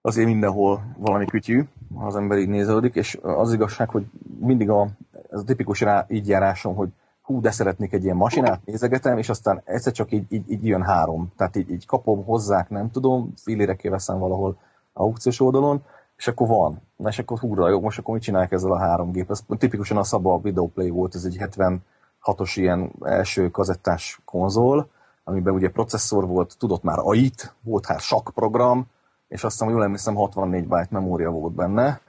azért 0.02 0.28
mindenhol 0.28 0.84
valami 0.98 1.26
kütyű, 1.26 1.64
ha 1.96 2.06
az 2.06 2.16
ember 2.16 2.38
így 2.38 2.48
néződik, 2.48 2.96
és 2.96 3.20
az 3.22 3.54
igazság, 3.54 3.90
hogy 3.90 4.06
mindig 4.40 4.70
a, 4.70 4.88
ez 5.32 5.40
a 5.40 5.44
tipikus 5.44 5.82
rá, 5.82 6.06
így 6.10 6.28
járásom, 6.28 6.76
hogy 6.76 6.90
hú, 7.22 7.42
de 7.42 7.52
szeretnék 7.52 7.94
egy 7.94 8.04
ilyen 8.04 8.16
masinát, 8.16 8.66
nézegetem, 8.66 9.18
és 9.18 9.30
aztán 9.30 9.62
egyszer 9.66 9.94
csak 9.94 10.12
így, 10.12 10.26
így, 10.30 10.52
így 10.52 10.66
jön 10.66 10.84
három. 10.84 11.32
Tehát 11.38 11.56
így, 11.56 11.72
így 11.72 11.86
kapom, 11.86 12.24
hozzák, 12.24 12.70
nem 12.70 12.92
tudom, 12.92 13.34
fillére 13.36 13.76
veszem 13.84 14.20
valahol 14.20 14.58
aukciós 14.94 15.40
oldalon, 15.40 15.84
és 16.18 16.28
akkor 16.28 16.48
van. 16.48 16.82
Na 16.96 17.10
és 17.10 17.20
akkor 17.20 17.40
húra, 17.40 17.70
jó, 17.70 17.80
most 17.80 18.00
akkor 18.00 18.14
mit 18.14 18.24
csinálják 18.24 18.52
ezzel 18.52 18.72
a 18.72 18.80
három 18.80 19.12
gép? 19.12 19.30
Ez 19.30 19.44
tipikusan 19.58 19.98
a 19.98 20.04
Saba 20.04 20.40
Videoplay 20.40 20.90
volt, 20.90 21.16
ez 21.16 21.24
egy 21.24 21.38
76-os 21.40 22.52
ilyen 22.56 22.92
első 23.02 23.50
kazettás 23.50 24.22
konzol, 24.26 24.90
amiben 25.24 25.54
ugye 25.54 25.70
processzor 25.70 26.28
volt, 26.28 26.56
tudott 26.58 26.84
már 26.84 26.98
AIT, 27.00 27.54
volt 27.62 27.86
hát 27.86 28.02
program, 28.34 28.88
és 29.32 29.44
azt 29.44 29.60
hiszem, 29.60 29.74
jól 29.74 29.84
emlékszem, 29.84 30.16
64 30.16 30.64
byte 30.64 30.88
memória 30.90 31.30
volt 31.30 31.54
benne. 31.54 32.02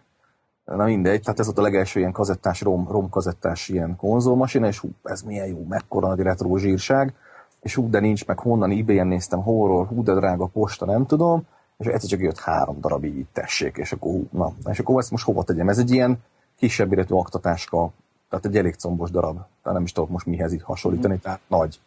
Na 0.65 0.85
mindegy, 0.85 1.23
tehát 1.23 1.39
ez 1.39 1.47
volt 1.47 1.59
a 1.59 1.63
legelső 1.63 1.99
ilyen 1.99 2.13
kazettás, 2.13 2.61
rom, 2.61 2.89
rom 2.91 3.09
kazettás 3.09 3.69
ilyen 3.69 3.97
konzolmasina, 3.97 4.67
és 4.67 4.79
hú, 4.79 4.89
ez 5.03 5.23
milyen 5.23 5.47
jó, 5.47 5.65
mekkora 5.69 6.09
nagy 6.09 6.19
retro 6.19 6.57
zsírság, 6.57 7.15
és 7.61 7.75
hú, 7.75 7.91
de 7.91 8.01
nincs, 8.01 8.27
meg 8.27 8.39
honnan 8.39 8.71
ebay-en 8.71 9.07
néztem, 9.07 9.43
horror, 9.43 9.87
hú, 9.87 10.03
de 10.03 10.15
drága 10.15 10.47
posta, 10.47 10.85
nem 10.85 11.07
tudom, 11.07 11.43
és 11.79 11.87
egyszer 11.87 12.09
csak 12.09 12.21
jött 12.21 12.39
három 12.39 12.81
darab 12.81 13.05
így 13.05 13.27
tessék, 13.33 13.77
és 13.77 13.93
akkor, 13.93 14.21
na, 14.31 14.53
és 14.71 14.79
akkor 14.79 14.99
ezt 15.01 15.11
most 15.11 15.25
hova 15.25 15.43
tegyem? 15.43 15.69
Ez 15.69 15.79
egy 15.79 15.91
ilyen 15.91 16.19
kisebb 16.57 16.89
méretű 16.89 17.15
aktatáska, 17.15 17.91
tehát 18.29 18.47
egy 18.47 18.57
elég 18.57 18.75
combos 18.75 19.11
darab, 19.11 19.35
tehát 19.35 19.79
nem 19.79 19.83
is 19.83 19.93
tudok 19.93 20.11
most 20.11 20.27
mihez 20.27 20.53
így 20.53 20.63
hasonlítani, 20.63 21.19
tehát 21.19 21.41
nagy. 21.47 21.81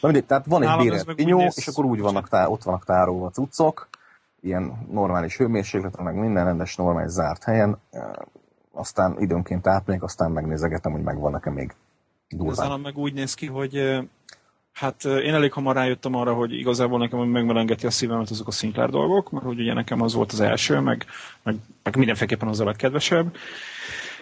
Na 0.00 0.08
mindegy, 0.08 0.26
tehát 0.26 0.46
van 0.46 0.62
egy 0.62 0.78
bérelt 0.78 1.14
pinyó, 1.14 1.40
és 1.54 1.68
akkor 1.68 1.84
úgy 1.84 2.00
vannak, 2.00 2.28
tá, 2.28 2.48
ott 2.48 2.62
vannak 2.62 2.84
tárolva 2.84 3.26
a 3.26 3.30
cuccok, 3.30 3.88
ilyen 4.42 4.86
normális 4.90 5.36
hőmérsékleten, 5.36 6.04
meg 6.04 6.14
minden 6.14 6.44
rendes, 6.44 6.76
normális 6.76 7.10
zárt 7.10 7.44
helyen, 7.44 7.78
aztán 8.72 9.16
időnként 9.20 9.66
átmegyek, 9.66 10.02
aztán 10.02 10.30
megnézegetem, 10.30 10.92
hogy 10.92 11.02
megvan 11.02 11.30
nekem 11.32 11.52
még 11.52 11.74
durván. 12.28 12.80
meg 12.80 12.96
úgy 12.96 13.12
néz 13.12 13.34
ki, 13.34 13.46
hogy 13.46 14.02
Hát 14.72 15.04
én 15.04 15.34
elég 15.34 15.52
hamar 15.52 15.74
rájöttem 15.74 16.14
arra, 16.14 16.34
hogy 16.34 16.52
igazából 16.52 16.98
nekem 16.98 17.18
megmelengeti 17.18 17.86
a 17.86 17.90
szívemet 17.90 18.30
azok 18.30 18.46
a 18.46 18.50
Sinclair 18.50 18.90
dolgok, 18.90 19.30
mert 19.30 19.44
hogy 19.44 19.60
ugye 19.60 19.72
nekem 19.72 20.00
az 20.00 20.14
volt 20.14 20.32
az 20.32 20.40
első, 20.40 20.80
meg, 20.80 21.06
meg, 21.42 21.56
meg 21.82 21.96
mindenféleképpen 21.96 22.48
az 22.48 22.60
a 22.60 22.64
legkedvesebb. 22.64 23.36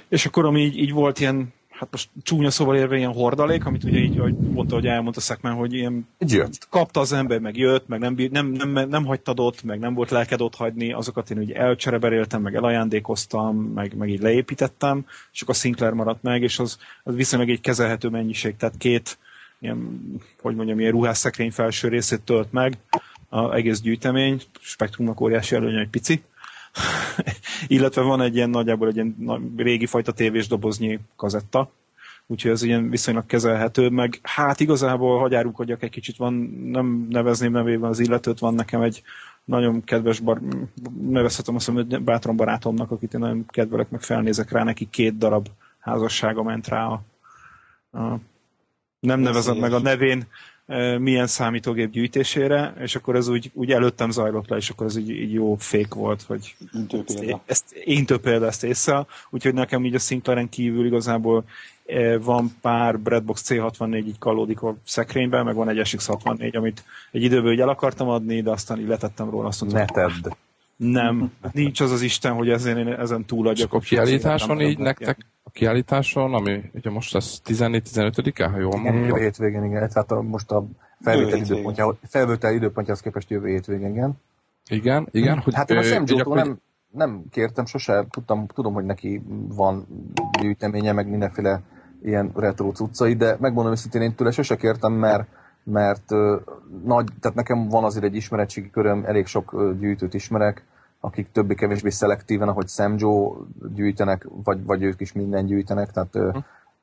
És 0.08 0.26
akkor 0.26 0.44
ami 0.44 0.60
így, 0.60 0.78
így 0.78 0.92
volt 0.92 1.20
ilyen, 1.20 1.52
hát 1.80 1.88
most 1.90 2.10
csúnya 2.22 2.50
szóval 2.50 2.76
érve 2.76 2.96
ilyen 2.96 3.12
hordalék, 3.12 3.64
amit 3.66 3.84
ugye 3.84 3.98
így, 3.98 4.18
ahogy 4.18 4.34
mondta, 4.34 4.74
hogy 4.74 4.86
elmondta 4.86 5.20
Szekmen, 5.20 5.52
hogy 5.52 5.74
ilyen 5.74 6.08
jött. 6.18 6.66
kapta 6.70 7.00
az 7.00 7.12
ember, 7.12 7.38
meg 7.40 7.56
jött, 7.56 7.88
meg 7.88 8.00
nem, 8.00 8.14
nem, 8.30 8.46
nem, 8.46 8.88
nem 8.88 9.04
hagytad 9.04 9.40
ott, 9.40 9.62
meg 9.62 9.78
nem 9.78 9.94
volt 9.94 10.10
lelked 10.10 10.40
ott 10.40 10.54
hagyni, 10.54 10.92
azokat 10.92 11.30
én 11.30 11.38
ugye 11.38 11.54
elcsereberéltem, 11.54 12.42
meg 12.42 12.54
elajándékoztam, 12.54 13.56
meg, 13.56 13.96
meg 13.96 14.08
így 14.08 14.20
leépítettem, 14.20 15.06
és 15.32 15.42
akkor 15.42 15.54
a 15.54 15.58
Sinclair 15.58 15.92
maradt 15.92 16.22
meg, 16.22 16.42
és 16.42 16.58
az, 16.58 16.78
az 17.02 17.14
viszonylag 17.14 17.50
egy 17.50 17.60
kezelhető 17.60 18.08
mennyiség, 18.08 18.56
tehát 18.56 18.76
két, 18.76 19.18
ilyen, 19.60 20.00
hogy 20.40 20.54
mondjam, 20.54 20.80
ilyen 20.80 20.92
ruhásszekrény 20.92 21.50
felső 21.50 21.88
részét 21.88 22.20
tölt 22.20 22.52
meg, 22.52 22.78
az 23.28 23.52
egész 23.52 23.80
gyűjtemény, 23.80 24.42
spektrumnak 24.60 25.20
óriási 25.20 25.54
előnye, 25.54 25.78
hogy 25.78 25.88
pici, 25.88 26.22
illetve 27.66 28.02
van 28.02 28.20
egy 28.20 28.34
ilyen 28.34 28.50
nagyjából 28.50 28.88
egy 28.88 28.94
ilyen 28.94 29.16
régi 29.56 29.86
fajta 29.86 30.12
tévés 30.12 30.48
doboznyi 30.48 30.98
kazetta, 31.16 31.70
úgyhogy 32.26 32.50
ez 32.50 32.62
ilyen 32.62 32.90
viszonylag 32.90 33.26
kezelhető, 33.26 33.88
meg 33.88 34.18
hát 34.22 34.60
igazából 34.60 35.18
hagyárulkodjak 35.18 35.82
egy 35.82 35.90
kicsit, 35.90 36.16
van, 36.16 36.34
nem 36.64 37.06
nevezném 37.10 37.52
nevében 37.52 37.90
az 37.90 37.98
illetőt, 37.98 38.38
van 38.38 38.54
nekem 38.54 38.80
egy 38.82 39.02
nagyon 39.44 39.84
kedves, 39.84 40.20
bar, 40.20 40.40
nevezhetem 41.00 41.54
azt 41.54 41.68
hogy 41.68 42.02
bátran 42.02 42.36
barátomnak, 42.36 42.90
akit 42.90 43.14
én 43.14 43.20
nagyon 43.20 43.46
kedvelek, 43.46 43.90
meg 43.90 44.00
felnézek 44.02 44.50
rá, 44.50 44.62
neki 44.62 44.88
két 44.90 45.18
darab 45.18 45.48
házassága 45.78 46.42
ment 46.42 46.68
rá 46.68 46.86
a, 46.86 47.02
a 47.98 48.18
nem 49.00 49.20
nevezem 49.20 49.56
meg 49.56 49.72
a 49.72 49.80
nevén 49.80 50.26
milyen 50.98 51.26
számítógép 51.26 51.90
gyűjtésére, 51.90 52.74
és 52.78 52.94
akkor 52.96 53.16
ez 53.16 53.28
úgy, 53.28 53.50
úgy 53.54 53.70
előttem 53.70 54.10
zajlott 54.10 54.48
le, 54.48 54.56
és 54.56 54.70
akkor 54.70 54.86
ez 54.86 54.96
így, 54.96 55.10
így 55.10 55.32
jó 55.32 55.54
fék 55.54 55.94
volt, 55.94 56.22
hogy 56.22 56.56
ezt, 57.06 57.40
ezt, 57.46 57.72
én 57.72 58.06
több 58.06 58.20
példa 58.20 58.46
ezt 58.46 58.64
észre, 58.64 59.06
úgyhogy 59.30 59.54
nekem 59.54 59.84
így 59.84 59.94
a 59.94 59.98
Sinclairen 59.98 60.48
kívül 60.48 60.86
igazából 60.86 61.44
van 62.20 62.56
pár 62.60 62.98
Breadbox 62.98 63.44
C64 63.48 64.06
így 64.06 64.18
kalódik 64.18 64.62
a 64.62 64.76
szekrényben, 64.84 65.44
meg 65.44 65.54
van 65.54 65.68
egy 65.68 65.80
SX64, 65.84 66.56
amit 66.56 66.84
egy 67.10 67.22
időből 67.22 67.52
így 67.52 67.60
el 67.60 67.68
akartam 67.68 68.08
adni, 68.08 68.42
de 68.42 68.50
aztán 68.50 68.80
így 68.80 68.88
letettem 68.88 69.30
róla. 69.30 69.48
Azt 69.48 69.60
mondtam, 69.60 69.80
ne 69.80 70.08
tedd. 70.08 70.32
Nem, 70.80 71.32
nincs 71.52 71.80
az 71.80 71.90
az 71.90 72.02
Isten, 72.02 72.32
hogy 72.32 72.48
ezen, 72.48 72.78
én 72.78 72.88
ezen 72.88 73.24
túladjak. 73.24 73.72
A 73.72 73.78
kiállításon 73.78 74.60
így 74.60 74.78
nektek, 74.78 75.26
a 75.42 75.50
kiállításon, 75.50 76.34
ami 76.34 76.70
ugye 76.74 76.90
most 76.90 77.14
az 77.14 77.40
14-15-e, 77.44 78.48
ha 78.48 78.58
jól 78.58 78.80
mondom. 78.80 79.04
Jövő 79.04 79.20
hétvégén, 79.20 79.64
igen. 79.64 79.88
Tehát 79.88 80.10
a, 80.10 80.22
most 80.22 80.50
a 80.50 80.64
felvétel 81.00 81.38
időpontja, 81.38 81.96
felvétel 82.02 82.54
időpontjához 82.54 83.02
képest 83.02 83.30
jövő 83.30 83.48
hétvégén, 83.48 83.90
igen. 83.90 84.12
Igen, 84.70 85.08
igen. 85.10 85.38
Hogy, 85.38 85.54
hát 85.54 85.70
én 85.70 85.76
a 85.76 85.82
Sam 85.82 86.04
Joe-tól 86.06 86.36
nem, 86.36 86.60
nem 86.90 87.24
kértem 87.30 87.66
sose, 87.66 88.06
tudtam, 88.10 88.46
tudom, 88.46 88.72
hogy 88.72 88.84
neki 88.84 89.22
van 89.48 89.86
gyűjteménye, 90.40 90.92
meg 90.92 91.08
mindenféle 91.08 91.62
ilyen 92.02 92.32
retro 92.34 92.70
cuccai, 92.70 93.14
de 93.14 93.36
megmondom 93.40 93.72
őszintén, 93.72 94.02
én 94.02 94.14
tőle 94.14 94.30
sose 94.30 94.56
kértem, 94.56 94.92
mert 94.92 95.28
mert 95.70 96.10
nagy, 96.84 97.06
tehát 97.20 97.36
nekem 97.36 97.68
van 97.68 97.84
azért 97.84 98.04
egy 98.04 98.14
ismeretségi 98.14 98.70
köröm, 98.70 99.04
elég 99.04 99.26
sok 99.26 99.74
gyűjtőt 99.78 100.14
ismerek, 100.14 100.64
akik 101.00 101.32
többé-kevésbé 101.32 101.90
szelektíven, 101.90 102.48
ahogy 102.48 102.68
Sam 102.68 102.94
Joe 102.98 103.32
gyűjtenek, 103.74 104.26
vagy, 104.44 104.64
vagy 104.64 104.82
ők 104.82 105.00
is 105.00 105.12
minden 105.12 105.46
gyűjtenek, 105.46 105.90
tehát 105.90 106.12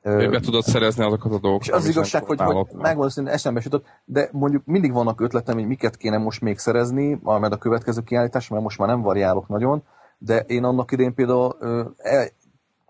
hm. 0.02 0.30
be 0.30 0.40
tudod 0.40 0.62
szerezni 0.62 1.04
azokat 1.04 1.32
a 1.32 1.38
dolgokat. 1.38 1.66
És 1.66 1.72
az 1.72 1.88
igazság, 1.88 2.24
hogy, 2.24 2.40
hogy 2.40 2.66
megmondom, 2.72 3.24
hogy 3.24 3.32
eszembe 3.32 3.60
jutott, 3.64 3.86
de 4.04 4.28
mondjuk 4.32 4.62
mindig 4.64 4.92
vannak 4.92 5.20
ötletem, 5.20 5.54
hogy 5.54 5.66
miket 5.66 5.96
kéne 5.96 6.18
most 6.18 6.40
még 6.40 6.58
szerezni, 6.58 7.18
majd 7.22 7.52
a 7.52 7.56
következő 7.56 8.00
kiállítás, 8.00 8.48
mert 8.48 8.62
most 8.62 8.78
már 8.78 8.88
nem 8.88 9.00
variálok 9.00 9.48
nagyon, 9.48 9.82
de 10.18 10.38
én 10.38 10.64
annak 10.64 10.92
idén 10.92 11.14
például 11.14 11.56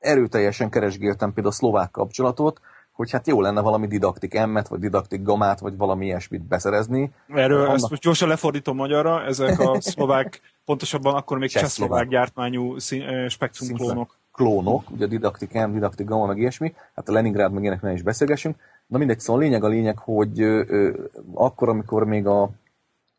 erőteljesen 0.01 0.71
keresgéltem 0.71 1.33
például 1.33 1.55
a 1.55 1.57
szlovák 1.57 1.91
kapcsolatot, 1.91 2.61
hogy 2.99 3.11
hát 3.11 3.27
jó 3.27 3.41
lenne 3.41 3.61
valami 3.61 3.87
didaktik 3.87 4.35
emmet, 4.35 4.69
vagy 4.69 4.79
didaktik 4.79 5.23
gamát, 5.23 5.61
vagy 5.61 5.77
valami 5.77 6.05
ilyesmit 6.05 6.43
beszerezni. 6.43 7.11
Erről 7.29 7.61
Annak- 7.61 7.75
ezt 7.75 7.91
most 7.91 8.03
gyorsan 8.03 8.29
lefordítom 8.29 8.77
magyarra, 8.77 9.23
ezek 9.23 9.61
a 9.61 9.81
szlovák, 9.91 10.41
pontosabban 10.65 11.15
akkor 11.15 11.39
még 11.39 11.49
Csehszlovák. 11.49 12.09
gyártmányú 12.09 12.79
szín, 12.79 13.29
spektrum 13.29 13.77
klónok. 13.77 14.17
klónok, 14.33 14.91
ugye 14.91 15.07
didaktik 15.07 15.53
M, 15.53 15.73
didaktik 15.73 16.07
gamma, 16.07 16.27
meg 16.27 16.39
ilyesmi, 16.39 16.75
hát 16.95 17.09
a 17.09 17.13
Leningrád 17.13 17.53
meg 17.53 17.63
ilyeneknél 17.63 17.93
is 17.93 18.03
beszélgessünk. 18.03 18.57
Na 18.87 18.99
mindegy, 18.99 19.21
szóval 19.21 19.43
lényeg 19.43 19.65
a 19.65 19.69
lényeg, 19.69 19.99
hogy 19.99 20.41
ö, 20.41 20.63
ö, 20.67 20.91
akkor, 21.35 21.69
amikor 21.69 22.05
még 22.05 22.27
a, 22.27 22.51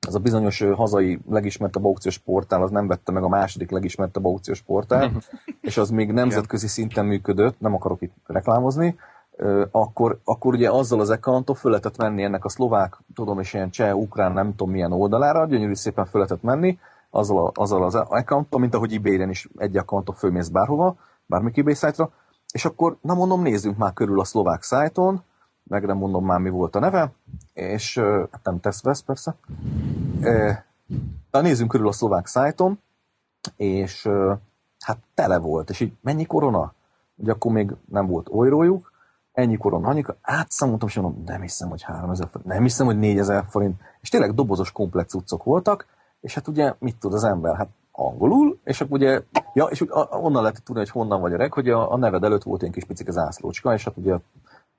az 0.07 0.15
a 0.15 0.19
bizonyos 0.19 0.63
hazai 0.75 1.19
legismertebb 1.29 1.85
aukciós 1.85 2.17
portál, 2.17 2.61
az 2.61 2.71
nem 2.71 2.87
vette 2.87 3.11
meg 3.11 3.23
a 3.23 3.29
második 3.29 3.71
legismertebb 3.71 4.25
aukciós 4.25 4.61
portál, 4.61 5.11
és 5.61 5.77
az 5.77 5.89
még 5.89 6.11
nemzetközi 6.11 6.67
szinten 6.67 7.05
működött, 7.05 7.59
nem 7.59 7.73
akarok 7.73 8.01
itt 8.01 8.13
reklámozni, 8.25 8.95
akkor, 9.71 10.19
akkor 10.23 10.53
ugye 10.53 10.69
azzal 10.69 10.99
az 10.99 11.09
accountot 11.09 11.57
föl 11.57 11.71
lehetett 11.71 11.97
menni 11.97 12.23
ennek 12.23 12.45
a 12.45 12.49
szlovák, 12.49 12.97
tudom, 13.15 13.39
és 13.39 13.53
ilyen 13.53 13.69
cseh, 13.69 13.97
ukrán, 13.97 14.31
nem 14.31 14.49
tudom 14.49 14.69
milyen 14.69 14.91
oldalára, 14.91 15.45
gyönyörű 15.45 15.73
szépen 15.73 16.05
föl 16.05 16.21
lehetett 16.21 16.43
menni, 16.43 16.79
azzal, 17.09 17.45
a, 17.45 17.51
azzal 17.53 17.83
az 17.83 17.95
accounttal, 17.95 18.59
mint 18.59 18.73
ahogy 18.73 18.93
ebay-en 18.93 19.29
is 19.29 19.49
egy 19.57 19.77
accountot 19.77 20.17
fölmész 20.17 20.47
bárhova, 20.47 20.95
bármik 21.25 21.57
eBay 21.57 21.73
szájtra, 21.73 22.11
és 22.53 22.65
akkor, 22.65 22.97
na 23.01 23.13
mondom, 23.13 23.41
nézzünk 23.41 23.77
már 23.77 23.93
körül 23.93 24.19
a 24.19 24.23
szlovák 24.23 24.63
szájton, 24.63 25.23
meg 25.63 25.85
nem 25.85 25.97
mondom 25.97 26.25
már 26.25 26.39
mi 26.39 26.49
volt 26.49 26.75
a 26.75 26.79
neve, 26.79 27.11
és 27.53 27.97
hát 28.31 28.43
nem 28.43 28.59
tesz 28.59 28.83
vesz 28.83 29.01
persze. 29.01 29.35
Na 31.31 31.41
nézzünk 31.41 31.69
körül 31.69 31.87
a 31.87 31.91
szlovák 31.91 32.27
szájton, 32.27 32.79
és 33.55 34.09
hát 34.79 34.97
tele 35.13 35.37
volt, 35.37 35.69
és 35.69 35.79
így 35.79 35.93
mennyi 36.01 36.25
korona? 36.25 36.73
Ugye 37.15 37.31
akkor 37.31 37.51
még 37.51 37.71
nem 37.85 38.07
volt 38.07 38.29
olyrójuk, 38.31 38.91
ennyi 39.39 39.57
korona, 39.57 39.87
annyi, 39.87 40.03
átszámoltam, 40.21 40.87
és 40.87 40.95
mondom, 40.95 41.23
nem 41.25 41.41
hiszem, 41.41 41.69
hogy 41.69 41.81
3000 41.81 42.27
forint, 42.31 42.51
nem 42.51 42.63
hiszem, 42.63 42.85
hogy 42.85 42.99
4000 42.99 43.45
forint, 43.49 43.81
és 44.01 44.09
tényleg 44.09 44.33
dobozos 44.33 44.71
komplex 44.71 45.13
utcok 45.13 45.43
voltak, 45.43 45.85
és 46.21 46.33
hát 46.33 46.47
ugye 46.47 46.73
mit 46.79 46.99
tud 46.99 47.13
az 47.13 47.23
ember? 47.23 47.55
Hát 47.55 47.69
angolul, 47.91 48.59
és 48.63 48.81
akkor 48.81 48.97
ugye, 48.97 49.21
ja, 49.53 49.65
és 49.65 49.81
úgy 49.81 49.89
onnan 50.09 50.41
lehet 50.41 50.63
tudni, 50.63 50.81
hogy 50.81 50.89
honnan 50.89 51.21
vagy 51.21 51.33
öreg, 51.33 51.53
hogy 51.53 51.69
a, 51.69 51.91
a 51.91 51.97
neved 51.97 52.23
előtt 52.23 52.43
volt 52.43 52.63
egy 52.63 52.71
kis 52.71 52.83
picike 52.83 53.11
zászlócska, 53.11 53.73
és 53.73 53.83
hát 53.83 53.97
ugye 53.97 54.17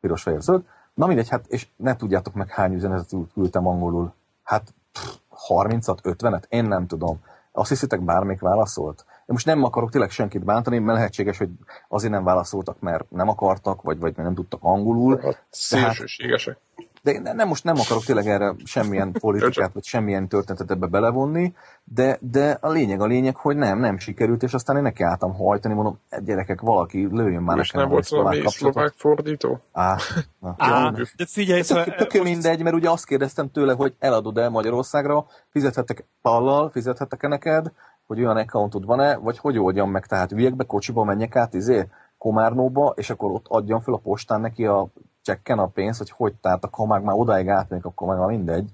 piros, 0.00 0.22
fehér, 0.22 0.40
zöld. 0.40 0.64
Na 0.94 1.06
mindegy, 1.06 1.28
hát, 1.28 1.46
és 1.46 1.68
ne 1.76 1.96
tudjátok 1.96 2.34
meg 2.34 2.48
hány 2.48 2.74
üzenetet 2.74 3.14
küldtem 3.32 3.66
angolul. 3.66 4.12
Hát 4.42 4.74
pff, 4.92 5.16
30-at, 5.48 5.98
50-et, 6.02 6.42
én 6.48 6.64
nem 6.64 6.86
tudom. 6.86 7.20
Azt 7.52 7.68
hiszitek, 7.68 8.00
bármelyik 8.00 8.40
válaszolt? 8.40 9.04
Én 9.30 9.36
most 9.36 9.46
nem 9.46 9.64
akarok 9.64 9.90
tényleg 9.90 10.10
senkit 10.10 10.44
bántani, 10.44 10.78
mert 10.78 10.98
lehetséges, 10.98 11.38
hogy 11.38 11.48
azért 11.88 12.12
nem 12.12 12.24
válaszoltak, 12.24 12.80
mert 12.80 13.10
nem 13.10 13.28
akartak, 13.28 13.82
vagy, 13.82 13.98
vagy 13.98 14.16
nem 14.16 14.34
tudtak 14.34 14.60
angolul. 14.62 15.20
Hát 15.22 15.44
szélsőségesek. 15.50 16.58
De 17.02 17.10
én 17.10 17.22
nem, 17.22 17.48
most 17.48 17.64
nem 17.64 17.78
akarok 17.78 18.04
tényleg 18.04 18.26
erre 18.26 18.54
semmilyen 18.64 19.12
politikát, 19.20 19.72
vagy 19.72 19.84
semmilyen 19.84 20.28
történetet 20.28 20.70
ebbe 20.70 20.86
belevonni, 20.86 21.54
de, 21.84 22.18
de 22.20 22.58
a 22.60 22.68
lényeg 22.68 23.00
a 23.00 23.06
lényeg, 23.06 23.36
hogy 23.36 23.56
nem, 23.56 23.78
nem 23.78 23.98
sikerült, 23.98 24.42
és 24.42 24.54
aztán 24.54 24.76
én 24.76 24.82
nekiálltam 24.82 25.34
hajtani, 25.34 25.74
mondom, 25.74 25.98
"E, 26.08 26.20
gyerekek, 26.20 26.60
valaki 26.60 27.08
lőjön 27.10 27.42
már 27.42 27.58
És 27.58 27.70
nekem 27.70 27.80
nem 27.80 27.90
volt 27.90 28.08
valami 28.08 28.40
kapcsolatot." 28.40 28.72
szlovák 28.74 28.92
fordító? 28.96 29.60
Á, 29.72 29.96
na, 30.40 30.54
Á, 30.58 30.92
jó, 30.96 31.04
de 31.16 31.26
figyelj, 31.26 31.60
Tök, 31.60 31.68
szóval, 31.68 31.84
tök 31.84 32.22
mindegy, 32.22 32.62
mert 32.62 32.76
ugye 32.76 32.90
azt 32.90 33.06
kérdeztem 33.06 33.50
tőle, 33.50 33.72
hogy 33.72 33.94
eladod-e 33.98 34.48
Magyarországra, 34.48 35.26
fizethetek 35.48 36.04
pallal, 36.22 36.70
fizethetek-e 36.70 37.28
neked, 37.28 37.72
hogy 38.10 38.24
olyan 38.24 38.36
accountod 38.36 38.84
van-e, 38.84 39.16
vagy 39.16 39.38
hogy 39.38 39.58
oldjam 39.58 39.90
meg, 39.90 40.06
tehát 40.06 40.32
üljek 40.32 40.66
kocsiba, 40.66 41.04
menjek 41.04 41.36
át 41.36 41.54
izé, 41.54 41.88
Komárnóba, 42.18 42.92
és 42.96 43.10
akkor 43.10 43.30
ott 43.30 43.46
adjam 43.48 43.80
fel 43.80 43.94
a 43.94 43.96
postán 43.96 44.40
neki 44.40 44.66
a 44.66 44.86
csekken 45.22 45.58
a 45.58 45.66
pénzt, 45.66 45.98
hogy 45.98 46.10
hogy, 46.10 46.34
tehát 46.34 46.64
akkor 46.64 46.86
ha 46.86 46.92
már, 46.92 47.00
már 47.00 47.16
odáig 47.18 47.48
átmegyek, 47.48 47.84
akkor 47.84 48.08
meg 48.08 48.18
már 48.18 48.28
mindegy. 48.28 48.68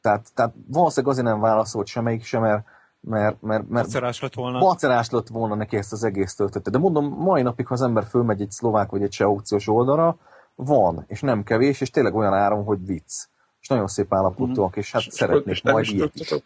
Tehát, 0.00 0.26
tehát 0.34 0.52
valószínűleg 0.66 1.12
azért 1.12 1.26
nem 1.26 1.40
válaszolt 1.40 1.86
semmelyik 1.86 2.24
sem, 2.24 2.40
mert, 2.42 2.64
mert, 3.00 3.42
mert, 3.42 3.68
mert 3.68 3.86
Macerás 3.86 4.20
lett 4.20 4.34
volna. 4.34 4.58
macerás 4.58 5.10
lett 5.10 5.28
volna 5.28 5.54
neki 5.54 5.76
ezt 5.76 5.92
az 5.92 6.04
egész 6.04 6.34
történetet. 6.34 6.72
De 6.72 6.78
mondom, 6.78 7.04
mai 7.18 7.42
napig, 7.42 7.66
ha 7.66 7.74
az 7.74 7.82
ember 7.82 8.04
fölmegy 8.04 8.40
egy 8.40 8.50
szlovák 8.50 8.90
vagy 8.90 9.02
egy 9.02 9.10
cseh 9.10 9.26
aukciós 9.26 9.68
oldalra, 9.68 10.16
van, 10.54 11.04
és 11.06 11.20
nem 11.20 11.42
kevés, 11.42 11.80
és 11.80 11.90
tényleg 11.90 12.14
olyan 12.14 12.34
áron, 12.34 12.64
hogy 12.64 12.86
vicc. 12.86 13.26
És 13.60 13.68
nagyon 13.68 13.86
szép 13.86 14.14
állapotúak, 14.14 14.76
és 14.76 14.92
hát 14.92 15.02
És 15.02 15.12
szeretnék 15.12 15.54
és 15.54 15.62
majd 15.62 15.86
ilyet 15.86 16.14
is. 16.14 16.28
tudtatok? 16.28 16.44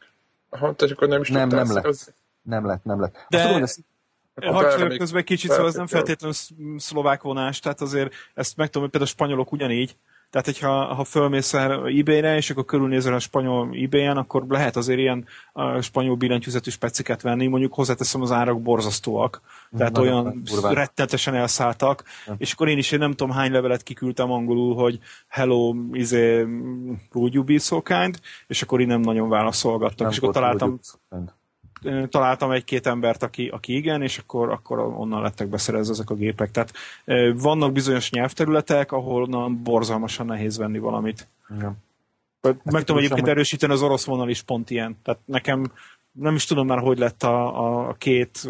Aha, 0.51 0.75
tehát 0.75 0.95
akkor 0.95 1.09
nem 1.09 1.21
is 1.21 1.31
Nem, 1.31 1.49
nem 1.49 1.59
lett. 1.59 1.67
szerezni? 1.67 2.13
Nem 2.45 2.67
lett, 2.67 2.85
nem 2.85 3.01
lett. 3.01 3.27
De- 3.29 3.39
Azt 4.35 4.71
tudom, 4.75 4.89
hogy 4.89 4.99
közben 4.99 5.25
kicsit, 5.25 5.51
szóval 5.51 5.67
ez 5.67 5.75
nem 5.75 5.87
feltétlenül- 5.87 6.37
feltétlenül 6.37 6.77
sz- 6.79 6.87
szlovák 6.89 7.23
vonás, 7.23 7.59
tehát 7.61 7.81
azért 7.81 8.13
ezt 8.35 8.57
megtudom, 8.57 8.83
hogy 8.83 8.91
például 8.91 9.11
a 9.11 9.15
spanyolok 9.15 9.53
ugyanígy, 9.53 9.97
tehát 10.31 10.47
hogyha 10.47 10.95
ha 10.95 11.05
fölmész 11.05 11.55
el 11.55 11.87
ebay-re, 11.87 12.37
és 12.37 12.51
akkor 12.51 12.65
körülnézel 12.65 13.15
a 13.15 13.19
spanyol 13.19 13.69
ebay-en, 13.83 14.17
akkor 14.17 14.45
lehet 14.49 14.77
azért 14.77 14.99
ilyen 14.99 15.27
a 15.53 15.81
spanyol 15.81 16.17
billentyűzetű 16.17 16.71
speciket 16.71 17.23
venni, 17.23 17.47
mondjuk 17.47 17.75
hozzáteszem 17.75 18.21
az 18.23 18.33
árak 18.33 18.63
borzasztóak, 18.63 19.41
tehát 19.77 19.93
Nagyon 19.93 20.13
olyan 20.25 20.41
durvák. 20.45 20.73
rettenetesen 20.75 21.35
elszálltak, 21.35 22.05
és 22.39 22.53
akkor 22.53 22.69
én 22.69 22.79
is 22.79 22.93
én 22.93 22.99
nem 22.99 23.11
tudom 23.11 23.31
hány 23.35 23.53
levelet 23.53 23.83
kiküldtem 23.83 24.31
angolul, 24.31 24.75
hogy 24.75 24.99
hello, 25.29 25.75
izé, 25.93 26.43
would 27.13 27.35
you 27.35 27.45
be 27.45 27.59
so 27.59 27.83
kind, 27.83 28.19
és 28.47 28.63
akkor 28.63 28.81
én 28.81 28.87
nem 28.87 29.01
nagyon 29.01 29.29
válaszolgattak, 29.29 29.99
nem 29.99 30.11
és 30.11 30.19
akkor 30.19 30.33
találtam, 30.33 30.79
találtam 32.09 32.51
egy-két 32.51 32.87
embert, 32.87 33.23
aki, 33.23 33.49
aki 33.49 33.77
igen, 33.77 34.03
és 34.03 34.19
akkor, 34.19 34.51
akkor 34.51 34.79
onnan 34.79 35.23
lettek 35.23 35.47
beszerezve 35.47 35.93
ezek 35.93 36.11
a 36.11 36.15
gépek. 36.15 36.51
Tehát 36.51 36.73
vannak 37.35 37.73
bizonyos 37.73 38.11
nyelvterületek, 38.11 38.93
ahol 38.93 39.27
na, 39.27 39.49
borzalmasan 39.49 40.27
nehéz 40.27 40.57
venni 40.57 40.79
valamit. 40.79 41.29
Igen. 41.57 41.83
Meg 42.41 42.57
tudom 42.63 42.81
tudom, 42.81 42.97
egyébként 42.97 43.21
hogy- 43.21 43.31
erősíteni, 43.31 43.73
az 43.73 43.83
orosz 43.83 44.05
vonal 44.05 44.29
is 44.29 44.43
pont 44.43 44.71
ilyen. 44.71 44.97
Tehát 45.03 45.21
nekem 45.25 45.73
nem 46.13 46.35
is 46.35 46.45
tudom 46.45 46.67
már, 46.67 46.79
hogy 46.79 46.99
lett 46.99 47.23
a, 47.23 47.65
a, 47.65 47.89
a 47.89 47.93
két 47.93 48.49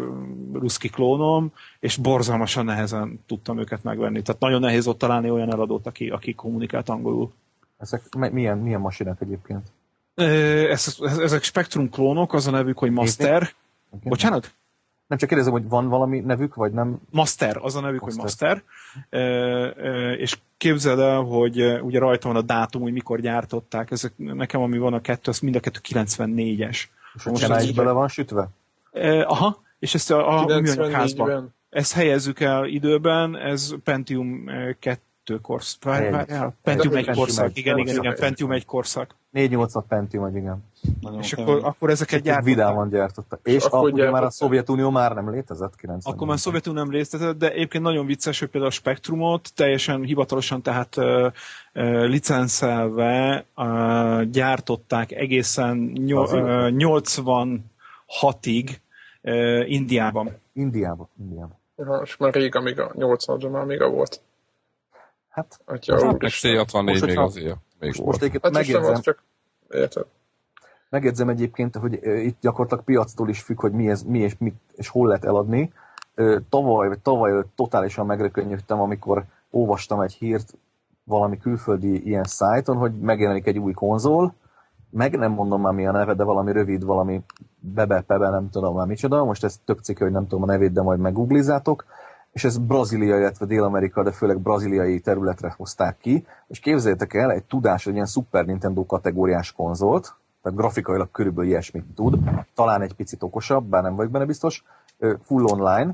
ruszki 0.53 0.89
klónom, 0.89 1.51
és 1.79 1.97
borzalmasan 1.97 2.65
nehezen 2.65 3.19
tudtam 3.25 3.59
őket 3.59 3.83
megvenni. 3.83 4.21
Tehát 4.21 4.41
nagyon 4.41 4.59
nehéz 4.59 4.87
ott 4.87 4.97
találni 4.97 5.29
olyan 5.29 5.51
eladót, 5.51 5.87
aki, 5.87 6.09
aki 6.09 6.33
kommunikált 6.33 6.89
angolul. 6.89 7.31
Ezek 7.77 8.15
milyen, 8.31 8.57
milyen 8.57 8.79
masinák 8.79 9.21
egyébként? 9.21 9.67
Ö, 10.15 10.25
ez- 10.69 10.97
ez- 11.01 11.17
Ezek 11.17 11.43
Spectrum 11.43 11.89
klónok, 11.89 12.33
az 12.33 12.47
a 12.47 12.51
nevük, 12.51 12.77
hogy 12.77 12.91
Master. 12.91 13.41
Igen? 13.41 13.49
Bocsánat? 14.03 14.53
Nem 15.07 15.17
csak 15.17 15.27
kérdezem, 15.29 15.53
hogy 15.53 15.67
van 15.69 15.87
valami 15.89 16.19
nevük, 16.19 16.55
vagy 16.55 16.71
nem? 16.71 16.97
Master, 17.11 17.57
az 17.61 17.75
a 17.75 17.79
nevük, 17.81 17.99
hogy 18.03 18.15
Master. 18.15 18.53
Master. 18.53 18.63
E, 19.09 19.19
e, 19.19 20.13
és 20.13 20.37
képzeld 20.57 20.99
el, 20.99 21.21
hogy 21.21 21.79
ugye 21.81 21.99
rajta 21.99 22.27
van 22.27 22.37
a 22.37 22.41
dátum, 22.41 22.81
hogy 22.81 22.91
mikor 22.91 23.19
gyártották. 23.19 23.91
Ezek, 23.91 24.13
nekem, 24.17 24.61
ami 24.61 24.77
van 24.77 24.93
a 24.93 25.01
kettő, 25.01 25.31
az 25.31 25.39
mind 25.39 25.55
a 25.55 25.59
kettő 25.59 25.79
94-es. 25.83 26.77
És 27.15 27.25
a 27.25 27.29
Most 27.29 27.61
így- 27.61 27.75
bele 27.75 27.91
van 27.91 28.07
sütve? 28.07 28.47
Aha, 29.25 29.61
és 29.79 29.93
ezt 29.93 30.11
a, 30.11 30.39
a 30.39 30.45
műanyagházban. 30.45 31.27
94-ben. 31.27 31.53
Ezt 31.69 31.93
helyezzük 31.93 32.39
el 32.39 32.65
időben, 32.65 33.37
ez 33.37 33.73
Pentium 33.83 34.49
2 35.25 35.39
korszak. 35.41 35.83
Várj, 35.83 36.05
Egy. 36.05 36.11
várjál, 36.11 36.55
Pentium 36.63 36.93
De 36.93 36.99
1 36.99 37.05
Pentium 37.05 37.25
korszak. 37.25 37.45
egy. 37.45 37.57
Igen, 37.57 37.77
igen, 37.77 37.89
igen, 37.95 38.03
Korszak. 38.03 38.19
Pentium 38.25 38.51
1 38.51 38.65
korszak. 38.65 39.15
4-8 39.33 39.83
Pentium, 39.87 40.35
igen. 40.37 40.63
Nagyon 41.01 41.19
És 41.19 41.33
akkor, 41.33 41.59
akkor 41.63 41.89
ezeket 41.89 42.13
Egy 42.19 42.21
gyártották. 42.25 42.53
vidáman 42.53 42.89
gyártottak. 42.89 43.39
És 43.43 43.63
akkor 43.63 43.77
akkor 43.79 43.91
ugye 43.91 44.01
már 44.03 44.09
a 44.09 44.11
gyártották. 44.11 44.31
Szovjetunió 44.37 44.89
már 44.89 45.11
nem 45.13 45.29
létezett 45.31 45.75
90 45.75 46.13
Akkor 46.13 46.27
már 46.27 46.39
Szovjetunió 46.39 46.81
nem 46.81 46.91
részletett, 46.91 47.37
de 47.37 47.51
egyébként 47.51 47.83
nagyon 47.83 48.05
vicces, 48.05 48.39
hogy 48.39 48.47
például 48.49 48.71
a 48.71 48.75
Spektrumot 48.75 49.53
teljesen 49.55 50.01
hivatalosan, 50.01 50.61
tehát 50.61 50.97
ö, 50.97 51.27
licenszelve 52.07 53.45
gyártották 54.31 55.11
egészen 55.11 55.77
nyol, 55.77 56.27
ö, 56.31 56.69
86-ig 56.71 58.69
ö, 59.21 59.63
Indiában. 59.63 60.31
Indiába. 60.53 61.09
Indiába. 61.19 61.59
Ja, 61.77 62.01
és 62.03 62.17
már 62.17 62.33
rég, 62.33 62.55
amíg 62.55 62.79
a 62.79 62.91
80 62.95 63.51
már 63.51 63.65
még 63.65 63.81
a 63.81 63.89
volt. 63.89 64.21
Hát 65.35 65.59
Most 65.65 65.87
Meg 65.87 66.13
úristen. 66.13 66.65
C64 66.65 66.83
Most, 66.83 66.85
még 66.85 66.99
hogyha- 66.99 67.23
azért 67.23 67.57
még 67.79 67.93
most, 67.97 68.19
volt. 68.19 68.41
Hát 68.41 68.51
megjegyzem, 68.51 68.93
az 68.93 69.01
csak... 69.01 69.23
Érted? 69.69 70.05
megjegyzem 70.89 71.29
egyébként, 71.29 71.75
hogy 71.75 71.93
itt 72.03 72.37
gyakorlatilag 72.41 72.83
piactól 72.83 73.29
is 73.29 73.41
függ, 73.41 73.59
hogy 73.59 73.71
mi, 73.71 73.89
ez, 73.89 74.03
mi 74.03 74.19
és, 74.19 74.35
mit, 74.37 74.55
és 74.75 74.87
hol 74.87 75.07
lehet 75.07 75.25
eladni. 75.25 75.73
Tavaly, 76.49 76.87
vagy 76.87 76.99
tavaly 76.99 77.43
totálisan 77.55 78.05
megrökönyödtem, 78.05 78.81
amikor 78.81 79.25
olvastam 79.49 80.01
egy 80.01 80.13
hírt 80.13 80.53
valami 81.03 81.37
külföldi 81.37 82.05
ilyen 82.05 82.23
szájton, 82.23 82.77
hogy 82.77 82.99
megjelenik 82.99 83.47
egy 83.47 83.57
új 83.57 83.73
konzol, 83.73 84.33
meg 84.89 85.17
nem 85.17 85.31
mondom 85.31 85.61
már 85.61 85.73
mi 85.73 85.87
a 85.87 85.91
neve, 85.91 86.13
de 86.13 86.23
valami 86.23 86.51
rövid, 86.51 86.83
valami 86.83 87.21
bebe, 87.59 88.01
pebe, 88.01 88.29
nem 88.29 88.49
tudom 88.49 88.75
már 88.75 88.87
micsoda, 88.87 89.23
most 89.23 89.43
ez 89.43 89.59
tök 89.65 89.79
cikk, 89.79 89.99
hogy 89.99 90.11
nem 90.11 90.27
tudom 90.27 90.43
a 90.43 90.45
nevét, 90.45 90.71
de 90.71 90.81
majd 90.81 90.99
meggooglizzátok, 90.99 91.85
és 92.35 92.43
ez 92.43 92.57
Brazília, 92.57 93.17
illetve 93.17 93.45
Dél-Amerika, 93.45 94.03
de 94.03 94.11
főleg 94.11 94.39
braziliai 94.39 94.99
területre 94.99 95.53
hozták 95.57 95.97
ki, 95.97 96.25
és 96.47 96.59
képzeljétek 96.59 97.13
el, 97.13 97.31
egy 97.31 97.43
tudás, 97.43 97.87
egy 97.87 97.93
ilyen 97.93 98.05
Super 98.05 98.45
Nintendo 98.45 98.85
kategóriás 98.85 99.51
konzolt, 99.51 100.15
tehát 100.41 100.57
grafikailag 100.57 101.11
körülbelül 101.11 101.49
ilyesmit 101.49 101.85
tud, 101.95 102.17
talán 102.55 102.81
egy 102.81 102.93
picit 102.93 103.23
okosabb, 103.23 103.65
bár 103.65 103.83
nem 103.83 103.95
vagyok 103.95 104.11
benne 104.11 104.25
biztos, 104.25 104.63
full 105.23 105.43
online, 105.43 105.93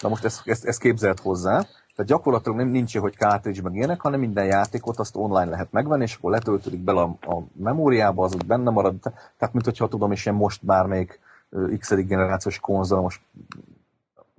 na 0.00 0.08
most 0.08 0.24
ezt, 0.24 0.48
ezt, 0.48 0.64
ezt 0.64 0.80
képzelt 0.80 1.20
hozzá, 1.20 1.58
Tehát 1.94 2.10
gyakorlatilag 2.10 2.58
nem 2.58 2.68
nincs, 2.68 2.98
hogy 2.98 3.14
cartridge 3.14 3.62
meg 3.62 3.74
ilyenek, 3.74 4.00
hanem 4.00 4.20
minden 4.20 4.44
játékot 4.44 4.98
azt 4.98 5.16
online 5.16 5.50
lehet 5.50 5.72
megvenni, 5.72 6.02
és 6.02 6.14
akkor 6.16 6.30
letöltődik 6.30 6.80
bele 6.80 7.00
a, 7.00 7.16
a 7.20 7.42
memóriába, 7.52 8.24
az 8.24 8.34
úgy 8.34 8.46
benne 8.46 8.70
marad. 8.70 9.00
Tehát, 9.38 9.54
mint 9.54 9.64
hogyha 9.64 9.88
tudom, 9.88 10.12
és 10.12 10.26
én 10.26 10.32
most 10.32 10.64
bármelyik 10.64 11.20
ö, 11.50 11.76
x 11.78 11.94
generációs 11.94 12.58
konzol, 12.58 13.00
most 13.00 13.20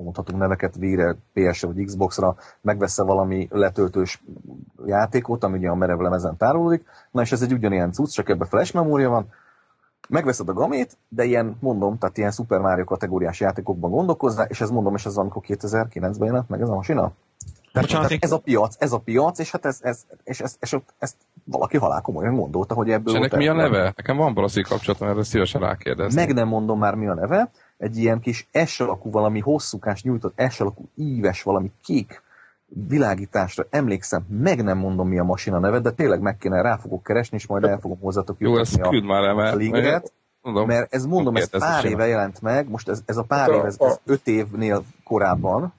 mondhatunk 0.04 0.39
neveket 0.39 0.76
Wii-re, 0.76 1.16
PS-re 1.34 1.68
vagy 1.68 1.86
Xbox-ra, 1.86 2.36
megveszel 2.62 3.06
valami 3.06 3.48
letöltős 3.52 4.24
játékot, 4.86 5.43
ami 5.43 5.58
ugye 5.58 5.70
a 5.70 5.76
merev 5.76 6.00
lemezen 6.00 6.38
tárolódik, 6.38 6.84
na 7.12 7.22
és 7.22 7.32
ez 7.32 7.41
egy 7.41 7.54
ugyanilyen 7.54 7.91
cucc, 7.91 8.14
csak 8.14 8.30
ebbe 8.30 8.45
flash 8.45 8.74
memória 8.74 9.10
van, 9.10 9.30
megveszed 10.10 10.50
a 10.50 10.54
gamét, 10.54 10.98
de 11.10 11.24
ilyen, 11.24 11.58
mondom, 11.60 11.98
tehát 11.98 12.18
ilyen 12.18 12.32
Super 12.32 12.60
Mario 12.60 12.84
kategóriás 12.84 13.39
játékokban 13.39 13.91
gondolkozzál, 13.91 14.45
és 14.50 14.62
ez 14.62 14.70
mondom, 14.70 14.95
és 14.95 15.06
ez 15.06 15.16
amikor 15.16 15.43
2009-ben 15.48 16.28
jelent 16.28 16.50
meg 16.50 16.62
ez 16.62 16.70
a 16.70 16.76
masina. 16.76 17.12
Tehát, 17.72 17.88
Bocsánat, 17.89 18.08
tehát 18.08 18.24
ez 18.24 18.32
a 18.32 18.39
piac, 18.39 18.76
ez 18.80 18.91
a 18.91 18.98
piac, 18.98 19.39
és 19.39 19.52
hát 19.52 19.66
ez, 19.66 19.80
ez, 19.82 20.06
és 20.24 20.39
ez, 20.39 20.58
és 20.60 20.74
ezt, 20.74 20.84
ezt 21.00 21.16
valaki 21.43 21.78
halál 21.78 22.02
komolyan 22.02 22.36
gondolta, 22.36 22.74
hogy 22.74 22.89
ebből... 22.89 23.14
És 23.14 23.20
ennek 23.20 23.36
mi 23.36 23.48
a 23.48 23.54
neve? 23.54 23.93
Nekem 23.95 24.18
van 24.18 24.34
valószínű 24.34 24.66
kapcsolatom, 24.66 25.08
erre 25.08 25.24
szívesen 25.24 25.62
rákérdezni. 25.62 26.22
Meg 26.22 26.34
nem 26.34 26.48
mondom 26.48 26.80
már 26.80 26.95
mi 26.95 27.08
a 27.08 27.14
neve, 27.14 27.52
egy 27.78 27.97
ilyen 27.97 28.19
kis 28.19 28.47
S 28.65 28.80
alakú 28.80 29.11
valami 29.11 29.39
hosszúkás 29.39 30.03
nyújtott 30.03 30.41
S 30.49 30.59
alakú 30.59 30.89
íves 30.95 31.43
valami 31.43 31.71
kék 31.84 32.21
világításra. 32.88 33.65
Emlékszem, 33.69 34.25
meg 34.30 34.63
nem 34.63 34.78
mondom 34.78 35.07
mi 35.07 35.19
a 35.19 35.23
masina 35.23 35.59
neve, 35.59 35.80
de 35.80 35.91
tényleg 35.91 36.21
meg 36.21 36.38
kéne, 36.38 36.61
rá 36.61 36.78
fogok 36.78 37.03
keresni, 37.03 37.38
és 37.38 37.47
majd 37.47 37.63
el 37.63 37.80
fogom 37.80 37.99
hozzátok 37.99 38.36
Jó, 38.39 38.57
ezt 38.57 38.75
jutatni 38.75 38.99
a, 39.01 39.03
már 39.05 39.23
el, 39.23 39.30
a 39.30 39.36
mert... 39.36 39.55
linket, 39.55 40.13
Mondom, 40.41 40.67
mert 40.67 40.93
ez 40.93 41.05
mondom, 41.05 41.36
ez 41.36 41.49
pár 41.49 41.82
sem. 41.82 41.91
éve 41.91 42.07
jelent 42.07 42.41
meg, 42.41 42.69
most 42.69 42.89
ez, 42.89 43.01
ez 43.05 43.17
a 43.17 43.23
pár 43.23 43.39
Hát 43.49 43.59
év, 43.59 43.65
ez, 43.65 43.75
ez 43.80 43.91
a- 43.91 43.99
öt 44.05 44.28
évnél 44.28 44.84
korábban, 45.03 45.73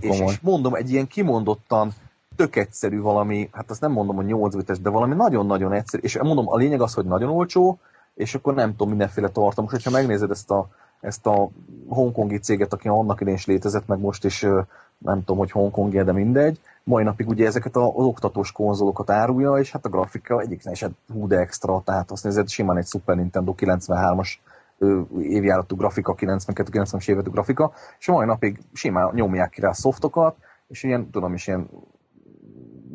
és, 0.00 0.20
és 0.20 0.40
mondom, 0.40 0.74
egy 0.74 0.90
ilyen 0.90 1.06
kimondottan 1.06 1.90
tök 2.36 2.56
egyszerű 2.56 3.00
valami, 3.00 3.48
hát 3.52 3.70
azt 3.70 3.80
nem 3.80 3.92
mondom, 3.92 4.16
hogy 4.16 4.24
8 4.26 4.54
bites, 4.56 4.80
de 4.80 4.90
valami 4.90 5.14
nagyon-nagyon 5.14 5.72
egyszerű, 5.72 6.02
és 6.02 6.18
mondom, 6.18 6.48
a 6.48 6.56
lényeg 6.56 6.80
az, 6.80 6.94
hogy 6.94 7.04
nagyon 7.04 7.30
olcsó, 7.30 7.78
és 8.14 8.34
akkor 8.34 8.54
nem 8.54 8.70
tudom, 8.70 8.88
mindenféle 8.88 9.28
tartalmas. 9.28 9.72
Hogyha 9.72 9.90
megnézed 9.90 10.30
ezt 10.30 10.50
a, 10.50 10.68
ezt 11.00 11.26
a 11.26 11.48
hongkongi 11.88 12.38
céget, 12.38 12.72
aki 12.72 12.88
annak 12.88 13.20
idején 13.20 13.38
is 13.38 13.46
létezett, 13.46 13.86
meg 13.86 13.98
most 13.98 14.24
is 14.24 14.40
nem 14.98 15.18
tudom, 15.18 15.36
hogy 15.36 15.50
hongkongi, 15.50 16.02
de 16.02 16.12
mindegy, 16.12 16.60
mai 16.84 17.04
napig 17.04 17.28
ugye 17.28 17.46
ezeket 17.46 17.76
az 17.76 17.90
oktatós 17.94 18.52
konzolokat 18.52 19.10
árulja, 19.10 19.52
és 19.52 19.70
hát 19.72 19.84
a 19.84 19.88
grafika 19.88 20.40
egyik 20.40 20.78
hát 20.78 20.90
hú 21.12 21.26
de 21.26 21.38
extra, 21.38 21.82
tehát 21.84 22.10
azt 22.10 22.24
nézed, 22.24 22.48
simán 22.48 22.76
egy 22.76 22.86
Super 22.86 23.16
Nintendo 23.16 23.54
93-as 23.56 24.28
ö, 24.78 25.00
évjáratú 25.20 25.76
grafika, 25.76 26.14
92-90-es 26.18 27.08
évletű 27.08 27.30
grafika, 27.30 27.72
és 27.98 28.08
a 28.08 28.12
mai 28.12 28.26
napig 28.26 28.60
simán 28.72 29.10
nyomják 29.14 29.50
ki 29.50 29.60
rá 29.60 29.72
szoftokat, 29.72 30.36
és 30.68 30.82
ilyen, 30.82 31.10
tudom 31.10 31.34
is, 31.34 31.46
ilyen 31.46 31.68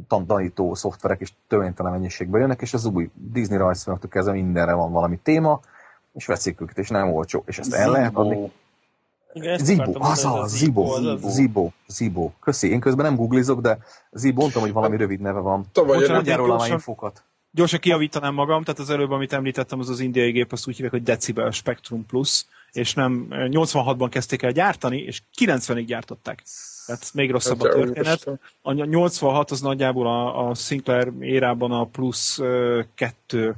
tan- 0.08 0.28
tanító 0.28 0.74
szoftverek 0.74 1.22
is 1.22 1.38
törvénytelen 1.48 1.92
mennyiségben 1.92 2.42
jönnek, 2.42 2.62
és 2.62 2.74
az 2.74 2.86
új 2.86 3.10
Disney 3.14 3.58
rajzfilmektől 3.58 4.10
kezdve 4.12 4.34
mindenre 4.34 4.74
van 4.74 4.92
valami 4.92 5.20
téma, 5.24 5.60
és 6.14 6.26
veszik 6.26 6.62
őket, 6.62 6.78
és 6.78 6.90
nem 6.90 7.14
olcsó. 7.14 7.44
És 7.46 7.58
ezt 7.58 7.74
el 7.74 7.92
lehet 7.92 8.16
adni. 8.16 8.52
Igen, 9.34 9.80
akartam 9.80 10.02
az 10.02 10.26
a 10.26 10.42
a 10.42 10.48
Zibo, 10.48 11.72
Zibo. 11.88 12.32
Köszi, 12.40 12.70
én 12.70 12.80
közben 12.80 13.06
nem 13.06 13.16
googlizok, 13.16 13.62
de 13.62 13.78
Zibo, 14.12 14.42
mondtam, 14.42 14.62
hogy 14.62 14.72
valami 14.72 14.98
rövid 14.98 15.20
neve 15.20 15.40
van. 15.40 15.66
Mondjál 15.86 16.38
róla 16.38 16.56
már 16.56 16.70
infokat. 16.70 17.24
Gyorsan 17.52 17.80
kiavítanám 17.80 18.34
magam, 18.34 18.64
tehát 18.64 18.80
az 18.80 18.90
előbb, 18.90 19.12
amit 19.12 19.34
említettem, 19.34 19.80
az 19.80 19.90
az 19.90 20.00
indiai 20.00 20.32
gép, 20.32 20.52
azt 20.52 20.68
úgy 20.68 20.74
hívják, 20.74 20.92
hogy 20.92 21.04
Decibel 21.04 21.52
Spectrum 21.52 22.06
Plus, 22.06 22.46
és 22.72 22.94
nem 22.94 23.28
86-ban 23.30 24.08
kezdték 24.10 24.42
el 24.42 24.52
gyártani, 24.52 24.98
és 24.98 25.22
90-ig 25.40 25.84
gyártották. 25.88 26.44
Tehát 26.86 27.10
még 27.14 27.32
rosszabb 27.32 27.62
a 27.62 27.66
Atya 27.66 27.76
történet. 27.76 28.40
A 28.62 28.74
86 28.74 29.52
az 29.52 29.62
nagyjából 29.62 30.08
a, 30.08 30.48
a 30.48 30.54
Sinclair 30.54 31.12
érában 31.20 31.72
a 31.72 31.86
plusz 31.86 32.40
ö, 32.40 32.82
kettő 32.96 33.56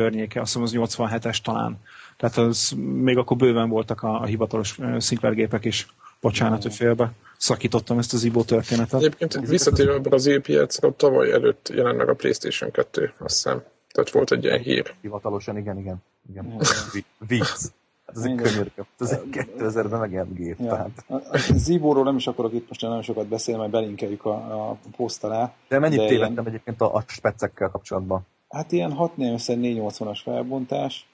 környéke, 0.00 0.40
azt 0.40 0.58
hiszem 0.58 0.82
az 0.82 0.92
87-es 0.98 1.38
talán. 1.42 1.76
Tehát 2.16 2.36
az 2.36 2.72
még 3.02 3.16
akkor 3.16 3.36
bőven 3.36 3.68
voltak 3.68 4.02
a, 4.02 4.20
a 4.20 4.24
hivatalos 4.24 4.78
Sinclair 5.00 5.34
gépek 5.34 5.64
is. 5.64 5.86
Bocsánat, 6.20 6.62
hogy 6.62 6.74
félbe 6.74 7.12
szakítottam 7.36 7.98
ezt 7.98 8.12
az 8.12 8.24
IBO 8.24 8.42
történetet. 8.44 9.00
Egyébként 9.00 9.48
visszatérve 9.48 9.94
a 9.94 10.00
brazil 10.00 10.40
piacra, 10.40 10.92
tavaly 10.96 11.32
előtt 11.32 11.68
jelent 11.74 11.96
meg 11.96 12.08
a 12.08 12.14
PlayStation 12.14 12.70
2, 12.70 13.12
azt 13.18 13.34
hiszem. 13.34 13.62
Tehát 13.92 14.10
volt 14.10 14.32
egy 14.32 14.44
ilyen 14.44 14.58
hír. 14.58 14.94
Hivatalosan, 15.00 15.56
igen, 15.56 15.78
igen. 15.78 15.96
igen. 16.30 16.60
Vi- 16.92 17.04
Vicc. 17.28 17.62
Hát 18.06 18.16
ez 18.16 18.22
egy 18.22 18.34
könyörgő. 18.34 18.84
Ez 18.98 19.10
egy 19.10 19.46
2000-ben 19.58 20.00
megjelent 20.00 20.34
gép. 20.34 20.58
Ja. 20.60 20.66
Tehát. 20.70 21.04
A, 21.08 21.38
Zibóról 21.54 22.04
nem 22.04 22.16
is 22.16 22.26
akarok 22.26 22.52
itt 22.52 22.68
most 22.68 22.80
nagyon 22.80 23.02
sokat 23.02 23.26
beszélni, 23.26 23.60
majd 23.60 23.72
belinkeljük 23.72 24.24
a, 24.24 24.30
a 24.70 24.78
poszt 24.96 25.24
alá. 25.24 25.52
De 25.68 25.78
mennyit 25.78 25.98
De 25.98 26.06
tévedtem 26.06 26.32
ilyen- 26.32 26.46
egyébként 26.46 26.80
a, 26.80 26.94
a 26.94 27.04
specekkel 27.06 27.68
kapcsolatban? 27.68 28.26
Hát 28.48 28.72
ilyen 28.72 28.94
640x480-as 28.98 30.18
felbontás, 30.22 31.06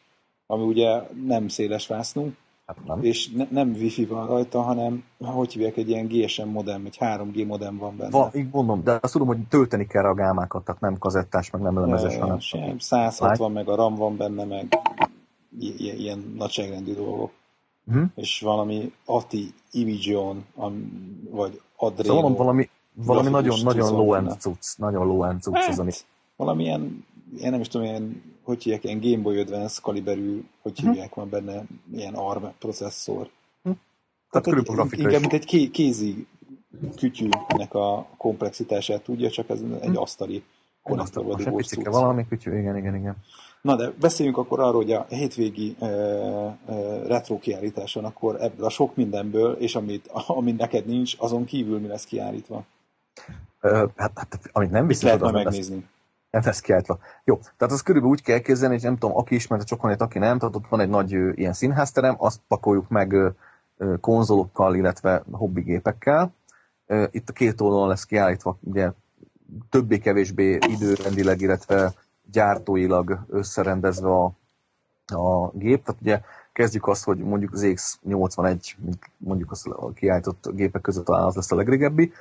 ami 0.47 0.62
ugye 0.64 1.03
nem 1.26 1.49
széles 1.49 1.87
vásznú, 1.87 2.33
Hát 2.66 2.85
nem. 2.87 3.03
és 3.03 3.30
ne, 3.30 3.47
nem 3.51 3.68
wifi 3.72 4.05
van 4.07 4.26
rajta, 4.26 4.61
hanem, 4.62 5.05
hogy 5.18 5.53
hívják, 5.53 5.76
egy 5.76 5.89
ilyen 5.89 6.07
GSM 6.07 6.49
modem, 6.49 6.85
egy 6.87 6.97
3G 7.01 7.47
modem 7.47 7.76
van 7.78 7.97
benne. 7.97 8.11
Va, 8.11 8.30
így 8.35 8.49
mondom, 8.53 8.83
de 8.85 8.99
azt 9.03 9.12
tudom, 9.12 9.26
hogy 9.26 9.39
tölteni 9.49 9.87
kell 9.87 10.05
a 10.05 10.14
gámákat, 10.14 10.64
tehát 10.64 10.80
nem 10.80 10.99
kazettás, 10.99 11.51
meg 11.51 11.62
nem 11.62 11.78
lemezes, 11.80 12.14
Ö, 12.14 12.18
hanem 12.18 12.39
sem, 12.39 12.78
160 12.78 13.53
meg 13.53 13.68
a 13.68 13.74
RAM 13.74 13.95
van 13.95 14.16
benne, 14.16 14.45
meg 14.45 14.78
i- 15.59 15.74
i- 15.87 16.01
ilyen 16.01 16.35
nagyságrendű 16.39 16.95
dolgok. 16.95 17.30
Mhm. 17.85 18.03
És 18.14 18.41
valami 18.41 18.93
ATI 19.05 19.49
Imageon, 19.70 20.45
vagy 21.30 21.61
Adreno. 21.76 22.14
Szóval 22.14 22.35
valami, 22.35 22.68
valami 22.95 23.28
nagyon, 23.30 23.59
nagyon 23.62 23.91
van 23.95 24.05
low-end 24.05 24.30
cucc, 24.39 24.76
nagyon 24.78 25.07
low-end 25.07 25.43
cucc 25.43 25.68
az, 25.68 25.78
ami 25.78 25.91
Hát, 25.91 26.05
valamilyen, 26.37 27.05
én 27.41 27.51
nem 27.51 27.61
is 27.61 27.68
tudom, 27.68 27.87
ilyen, 27.87 28.22
hogy 28.43 28.62
hívják, 28.62 28.85
ilyen 28.85 29.01
Game 29.01 29.22
Boy 29.22 29.39
Advance 29.41 29.78
kaliberű, 29.83 30.45
hogy 30.62 30.78
Mhm. 30.83 30.91
hívják, 30.91 31.14
van 31.14 31.28
benne 31.28 31.62
ilyen 31.95 32.14
ARM 32.14 32.45
processzor. 32.59 33.30
tehát 34.30 34.47
egy, 34.47 34.53
körülbelül 34.53 34.74
grafika 34.83 35.03
inkább 35.03 35.20
mint 35.20 35.33
egy 35.33 35.45
ké, 35.45 35.70
kézi 35.70 36.26
kütyűnek 36.97 37.74
a 37.74 38.07
komplexitását 38.16 39.03
tudja, 39.03 39.30
csak 39.30 39.49
ez 39.49 39.61
egy 39.80 39.97
asztali 39.97 40.43
konnektorba 40.83 41.37
egy 41.39 41.45
dugós 41.45 41.66
cucc. 41.66 41.87
valami 41.87 42.26
kütyű, 42.28 42.59
igen, 42.59 42.76
igen, 42.76 42.95
igen. 42.95 43.16
Na 43.62 43.76
de 43.76 43.93
beszéljünk 44.01 44.39
akkor 44.39 44.61
arról, 44.61 44.83
hogy 44.83 44.93
a 44.93 45.07
hétvégi 45.09 45.76
uh, 45.78 45.89
uh, 46.66 47.07
retro 47.07 47.39
kiállításon 47.39 48.05
akkor 48.05 48.43
ebből 48.43 48.66
a 48.66 48.70
sok 48.70 48.97
mindenből, 48.97 49.53
és 49.53 49.74
amit, 49.74 50.07
amit 50.26 50.59
neked 50.59 50.87
nincs, 50.87 51.14
azon 51.18 51.45
kívül 51.45 51.78
mi 51.80 51.87
lesz 51.87 52.05
kiállítva. 52.05 52.64
Ö, 53.61 53.87
Hát, 53.97 54.11
hát 54.14 54.41
amit 54.53 54.70
nem 54.70 54.87
biztos, 54.87 55.05
lehet 55.05 55.20
majd 55.20 55.35
nem 55.35 55.45
lesz, 55.45 55.53
megnézni? 55.55 55.85
Nem 56.33 56.43
lesz 56.45 56.61
kiállítva. 56.61 56.99
Jó, 57.24 57.37
tehát 57.37 57.74
az 57.74 57.80
körülbelül 57.80 58.16
úgy 58.16 58.22
kell 58.22 58.39
képzelni, 58.39 58.74
hogy 58.74 58.85
nem 58.85 58.97
tudom, 58.97 59.16
aki 59.16 59.35
ismerte 59.35 59.64
Csokonét, 59.64 60.01
aki 60.01 60.18
nem, 60.18 60.39
tehát 60.39 60.57
ott 60.57 60.68
van 60.68 60.80
egy 60.80 60.89
nagy 60.89 61.14
ö, 61.14 61.30
ilyen 61.35 61.53
színházterem, 61.53 62.14
azt 62.18 62.41
pakoljuk 62.49 62.89
meg 62.89 63.12
ö, 63.12 63.28
ö, 63.76 63.95
konzolokkal, 64.01 64.74
illetve 64.74 65.22
hobbigépekkel. 65.30 66.33
Ö, 66.87 67.05
Itt 67.11 67.28
a 67.28 67.33
két 67.33 67.61
oldalon 67.61 67.89
lesz 67.89 68.05
kiállítva, 68.05 68.59
ugye 68.61 68.91
többé-kevésbé 69.70 70.59
időrendileg, 70.68 71.41
illetve 71.41 71.93
gyártóilag 72.30 73.18
összerendezve 73.28 74.09
a, 74.09 74.24
a 75.07 75.51
gép. 75.53 75.85
Tehát 75.85 76.01
ugye 76.01 76.20
kezdjük 76.53 76.87
azt, 76.87 77.05
hogy 77.05 77.18
mondjuk 77.18 77.53
az 77.53 77.62
X81, 77.64 78.72
mint 78.78 78.99
mondjuk 79.16 79.51
azt 79.51 79.66
a 79.66 79.93
kiállított 79.93 80.49
gépek 80.53 80.80
között 80.80 81.05
talán 81.05 81.24
az 81.24 81.35
lesz 81.35 81.53
a 81.53 81.57
legrégebbi, 81.57 82.12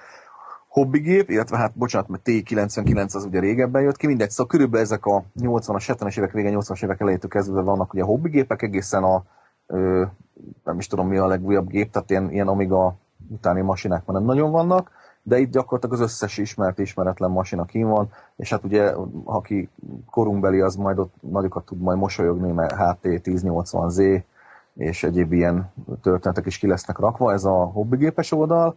hobbigép, 0.72 1.30
illetve 1.30 1.58
hát 1.58 1.78
bocsánat, 1.78 2.08
mert 2.08 2.24
T99 2.26 3.16
az 3.16 3.26
ugye 3.26 3.40
régebben 3.40 3.82
jött 3.82 3.98
ki, 3.98 4.08
mindegy, 4.08 4.30
szóval 4.30 4.48
körülbelül 4.48 4.86
ezek 4.86 5.06
a 5.06 5.24
80-as, 5.40 5.84
70-es 5.88 6.18
évek 6.18 6.32
vége, 6.32 6.50
80-as 6.54 6.84
évek 6.84 7.00
elejétől 7.00 7.30
kezdve 7.30 7.62
vannak 7.62 7.94
ugye 7.94 8.04
hobbigépek, 8.04 8.62
egészen 8.62 9.04
a 9.04 9.24
ö, 9.68 10.06
nem 10.64 10.78
is 10.78 10.88
tudom 10.88 11.08
mi 11.08 11.18
a 11.18 11.28
legújabb 11.28 11.68
gép, 11.68 11.92
tehát 11.92 12.10
ilyen, 12.10 12.32
ilyen 12.32 12.48
Amiga 12.48 12.96
utáni 13.30 13.62
masinák 13.62 14.06
már 14.06 14.18
nem 14.18 14.26
nagyon 14.26 14.52
vannak, 14.52 14.92
de 15.24 15.38
itt 15.40 15.52
gyakorlatilag 15.52 15.96
az 15.96 16.02
összes 16.02 16.38
ismert, 16.38 16.80
ismeretlen 16.80 17.32
masina 17.32 17.66
kín 17.66 17.88
van, 17.88 18.10
és 18.36 18.50
hát 18.50 18.64
ugye, 18.64 18.94
aki 19.24 19.70
korunkbeli, 20.10 20.60
az 20.60 20.76
majd 20.76 21.00
ott 21.00 21.14
nagyokat 21.22 21.66
tud 21.66 21.82
majd 21.82 21.98
mosolyogni, 21.98 22.52
mert 22.52 22.76
HT 22.76 23.00
1080Z 23.04 24.24
és 24.76 25.04
egyéb 25.04 25.34
ilyen 25.34 25.74
történetek 26.02 26.46
is 26.46 26.58
ki 26.58 26.68
lesznek 26.68 26.98
rakva, 26.98 27.34
ez 27.34 27.44
a 27.44 27.66
hobbigépes 27.66 28.32
oldal, 28.32 28.76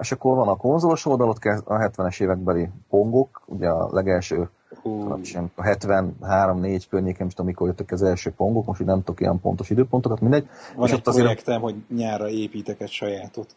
és 0.00 0.12
akkor 0.12 0.36
van 0.36 0.48
a 0.48 0.56
konzolos 0.56 1.06
oldal, 1.06 1.28
ott 1.28 1.38
kezd 1.38 1.62
a 1.66 1.74
70-es 1.74 2.20
évekbeli 2.22 2.68
pongok, 2.88 3.42
ugye 3.46 3.68
a 3.68 3.88
legelső, 3.92 4.48
Hú, 4.82 4.98
tudom, 5.22 5.50
a 5.56 5.62
73-4 5.62 6.82
környéken, 6.90 7.16
nem 7.18 7.26
is 7.26 7.32
tudom, 7.34 7.46
mikor 7.46 7.66
jöttek 7.66 7.90
az 7.92 8.02
első 8.02 8.30
pongok, 8.32 8.64
most 8.66 8.84
nem 8.84 8.98
tudok 8.98 9.20
ilyen 9.20 9.40
pontos 9.40 9.70
időpontokat, 9.70 10.20
mindegy. 10.20 10.48
van 10.76 10.86
és 10.86 10.92
egy 10.92 10.98
ott 10.98 11.06
azért- 11.06 11.24
projektem, 11.24 11.60
hogy 11.60 11.74
nyárra 11.88 12.28
építek 12.28 12.80
egy 12.80 12.90
sajátot. 12.90 13.56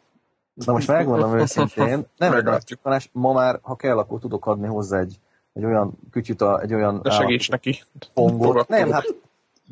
Na 0.53 0.71
most 0.73 0.87
megmondom 0.87 1.37
őszintén, 1.37 2.05
nem 2.17 2.33
egy 2.33 3.09
ma 3.11 3.33
már, 3.33 3.59
ha 3.61 3.75
kell, 3.75 3.97
akkor 3.97 4.19
tudok 4.19 4.45
adni 4.45 4.67
hozzá 4.67 4.99
egy, 4.99 5.19
egy 5.53 5.65
olyan 5.65 5.93
kütyüt, 6.11 6.41
a, 6.41 6.61
egy 6.61 6.73
olyan 6.73 6.99
De 7.03 7.09
segíts 7.09 7.49
neki. 7.49 7.81
pongot. 8.13 8.67
Nem, 8.67 8.91
hát 8.91 9.05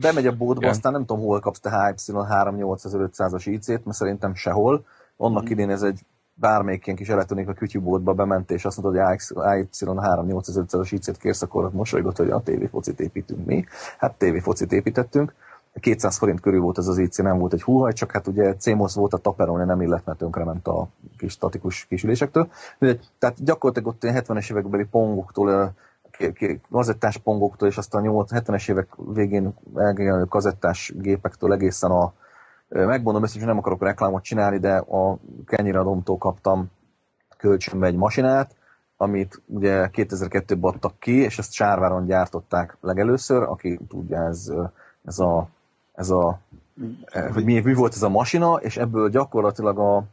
bemegy 0.02 0.28
a 0.28 0.36
boltba, 0.36 0.62
Igen. 0.62 0.70
aztán 0.74 0.92
nem 0.92 1.06
tudom, 1.06 1.24
hol 1.24 1.40
kapsz 1.40 1.60
te 1.60 1.70
HY 1.70 1.94
38500-as 2.14 3.42
IC-t, 3.46 3.68
mert 3.86 3.98
szerintem 3.98 4.36
sehol. 4.36 4.86
Annak 5.18 5.44
Mhm. 5.44 5.52
idén 5.52 5.70
ez 5.70 5.82
egy 5.82 6.00
bármelyik 6.42 6.86
ilyen 6.86 6.98
kis 6.98 7.10
elektronika 7.10 7.54
kütyűboltba 7.54 8.14
bement, 8.14 8.52
és 8.52 8.66
azt 8.66 8.82
mondta, 8.82 9.06
hogy 9.06 9.20
AY3800-as 9.36 10.88
IC-t 10.92 11.18
kérsz, 11.18 11.42
akkor 11.42 11.64
ott 11.64 11.74
mosolygott, 11.74 12.18
hogy 12.18 12.30
a 12.30 12.42
TV 12.42 12.64
focit 12.72 13.00
építünk 13.00 13.46
mi. 13.46 13.66
Hát 13.98 14.14
TV 14.18 14.36
focit 14.42 14.72
építettünk. 14.72 15.34
200 15.80 16.18
forint 16.18 16.40
körül 16.40 16.62
volt 16.62 16.78
ez 16.78 16.88
az 16.88 16.98
IC, 16.98 17.18
nem 17.18 17.38
volt 17.38 17.54
egy 17.54 17.62
húhaj, 17.62 17.94
csak 17.94 18.12
hát 18.12 18.28
ugye 18.28 18.56
CMOS 18.56 18.94
volt 18.94 19.14
a 19.14 19.18
taperolni, 19.18 19.66
nem 19.66 19.82
illet, 19.82 20.06
mert 20.06 20.18
tönkrement 20.18 20.68
a 20.68 20.88
kis 21.18 21.32
statikus 21.32 21.86
kisülésektől. 21.86 22.50
Tehát 23.20 23.44
gyakorlatilag 23.44 23.90
ott 23.90 24.02
70-es 24.04 24.52
évekbeli 24.52 24.86
pongoktól 24.92 25.74
kazettás 26.72 27.18
pongoktól, 27.18 27.68
és 27.68 27.78
aztán 27.78 28.08
a 28.08 28.26
70-es 28.26 28.70
évek 28.70 28.88
végén 29.14 29.54
elgényelő 29.76 30.24
kazettás 30.24 30.94
gépektől 30.96 31.54
egészen 31.54 31.92
a 31.92 32.14
megmondom 32.72 33.24
ezt, 33.24 33.38
hogy 33.38 33.46
nem 33.46 33.58
akarok 33.58 33.84
reklámot 33.84 34.24
csinálni, 34.24 34.58
de 34.58 34.78
a 34.78 35.18
kenyiradomtól 35.46 36.18
kaptam 36.18 36.72
kölcsönbe 37.38 37.88
egy 37.88 37.96
masinát, 37.96 38.56
amit 38.98 39.42
ugye 39.46 39.90
2002-ben 39.94 40.74
adtak 40.74 41.00
ki, 41.00 41.12
és 41.12 41.38
ezt 41.38 41.52
Sárváron 41.52 42.06
gyártották 42.06 42.78
legelőször, 42.82 43.44
aki 43.44 43.80
tudja, 43.88 44.24
ez, 44.24 44.52
ez 45.06 45.20
a, 45.20 45.48
ez 45.94 46.10
a 46.10 46.40
hogy 47.34 47.44
mi, 47.44 47.60
mi 47.60 47.74
volt 47.74 47.94
ez 47.94 48.04
a 48.04 48.10
masina, 48.10 48.54
és 48.54 48.78
ebből 48.78 49.10
gyakorlatilag 49.10 49.80
a, 49.80 50.04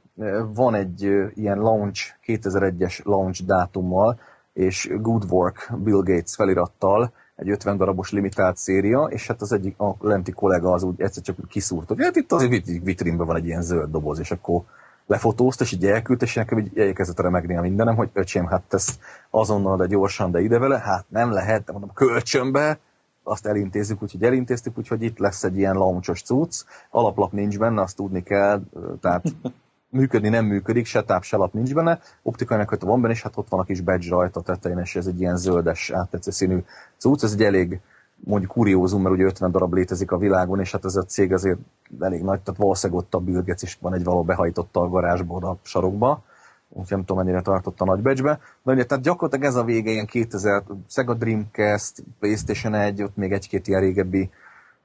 van 0.54 0.74
egy 0.74 1.02
ilyen 1.34 1.58
launch, 1.58 2.14
2001-es 2.26 3.04
launch 3.04 3.44
dátummal, 3.44 4.18
és 4.52 4.90
Good 5.00 5.24
Work 5.30 5.72
Bill 5.76 6.02
Gates 6.02 6.34
felirattal 6.34 7.12
egy 7.38 7.50
50 7.50 7.76
darabos 7.76 8.10
limitált 8.10 8.56
széria, 8.56 9.04
és 9.04 9.26
hát 9.26 9.40
az 9.40 9.52
egyik 9.52 9.78
a 9.78 9.96
lenti 10.00 10.32
kollega 10.32 10.72
az 10.72 10.82
úgy 10.82 11.00
egyszer 11.00 11.22
csak 11.22 11.36
kiszúrt, 11.48 11.88
hogy 11.88 12.02
hát 12.02 12.16
itt 12.16 12.32
az 12.32 12.48
vitrínben 12.82 13.26
van 13.26 13.36
egy 13.36 13.46
ilyen 13.46 13.62
zöld 13.62 13.90
doboz, 13.90 14.18
és 14.18 14.30
akkor 14.30 14.62
lefotózta, 15.06 15.64
és 15.64 15.72
így 15.72 15.86
elküldte, 15.86 16.24
és 16.24 16.34
nekem 16.34 16.58
így 16.58 16.78
elkezdett 16.78 17.20
remegni 17.20 17.56
a 17.56 17.60
mindenem, 17.60 17.96
hogy 17.96 18.10
öcsém, 18.12 18.46
hát 18.46 18.62
ezt 18.74 18.98
azonnal, 19.30 19.76
de 19.76 19.86
gyorsan, 19.86 20.30
de 20.30 20.40
ide 20.40 20.58
vele, 20.58 20.78
hát 20.78 21.04
nem 21.08 21.30
lehet, 21.30 21.64
de 21.64 21.72
mondom, 21.72 21.92
kölcsönbe, 21.92 22.78
azt 23.22 23.46
elintézzük, 23.46 24.02
úgyhogy 24.02 24.22
elintéztük, 24.22 24.78
úgyhogy 24.78 25.02
itt 25.02 25.18
lesz 25.18 25.44
egy 25.44 25.56
ilyen 25.56 25.74
launchos 25.74 26.22
cucc, 26.22 26.64
alaplap 26.90 27.32
nincs 27.32 27.58
benne, 27.58 27.82
azt 27.82 27.96
tudni 27.96 28.22
kell, 28.22 28.62
tehát 29.00 29.22
működni 29.90 30.28
nem 30.28 30.44
működik, 30.44 30.86
se 30.86 31.02
táp, 31.02 31.22
se 31.22 31.36
lap 31.36 31.52
nincs 31.52 31.74
benne, 31.74 32.00
optikai 32.22 32.56
megkötő 32.56 32.86
van 32.86 33.00
benne, 33.00 33.14
és 33.14 33.22
hát 33.22 33.36
ott 33.36 33.48
van 33.48 33.60
a 33.60 33.64
kis 33.64 33.80
badge 33.80 34.08
rajta 34.08 34.40
tetején, 34.40 34.78
és 34.78 34.96
ez 34.96 35.06
egy 35.06 35.20
ilyen 35.20 35.36
zöldes, 35.36 35.90
áttetsző 35.90 36.30
színű 36.30 36.58
cucc, 36.96 37.22
ez 37.22 37.32
egy 37.32 37.42
elég 37.42 37.80
mondjuk 38.24 38.50
kuriózum, 38.50 39.02
mert 39.02 39.14
ugye 39.14 39.24
50 39.24 39.50
darab 39.50 39.74
létezik 39.74 40.10
a 40.10 40.18
világon, 40.18 40.60
és 40.60 40.72
hát 40.72 40.84
ez 40.84 40.96
a 40.96 41.02
cég 41.02 41.32
azért 41.32 41.58
elég 42.00 42.22
nagy, 42.22 42.40
tehát 42.40 42.60
valószínűleg 42.60 43.02
ott 43.02 43.14
a 43.14 43.20
Gates 43.20 43.62
is 43.62 43.78
van 43.80 43.94
egy 43.94 44.04
való 44.04 44.22
behajtotta 44.22 44.80
a 44.80 44.88
garázsból 44.88 45.44
a 45.44 45.58
sarokba, 45.62 46.22
úgyhogy 46.68 46.96
nem 46.96 47.04
tudom, 47.04 47.24
mennyire 47.24 47.42
tartott 47.42 47.80
a 47.80 47.84
nagy 47.84 48.00
becsbe. 48.00 48.40
De 48.62 48.72
ugye, 48.72 48.84
tehát 48.84 49.04
gyakorlatilag 49.04 49.50
ez 49.50 49.54
a 49.54 49.64
vége, 49.64 49.90
ilyen 49.90 50.06
2000, 50.06 50.62
Sega 50.88 51.14
Dreamcast, 51.14 52.02
PlayStation 52.18 52.74
1, 52.74 53.02
ott 53.02 53.16
még 53.16 53.32
egy-két 53.32 53.68
ilyen 53.68 53.80
régebbi 53.80 54.30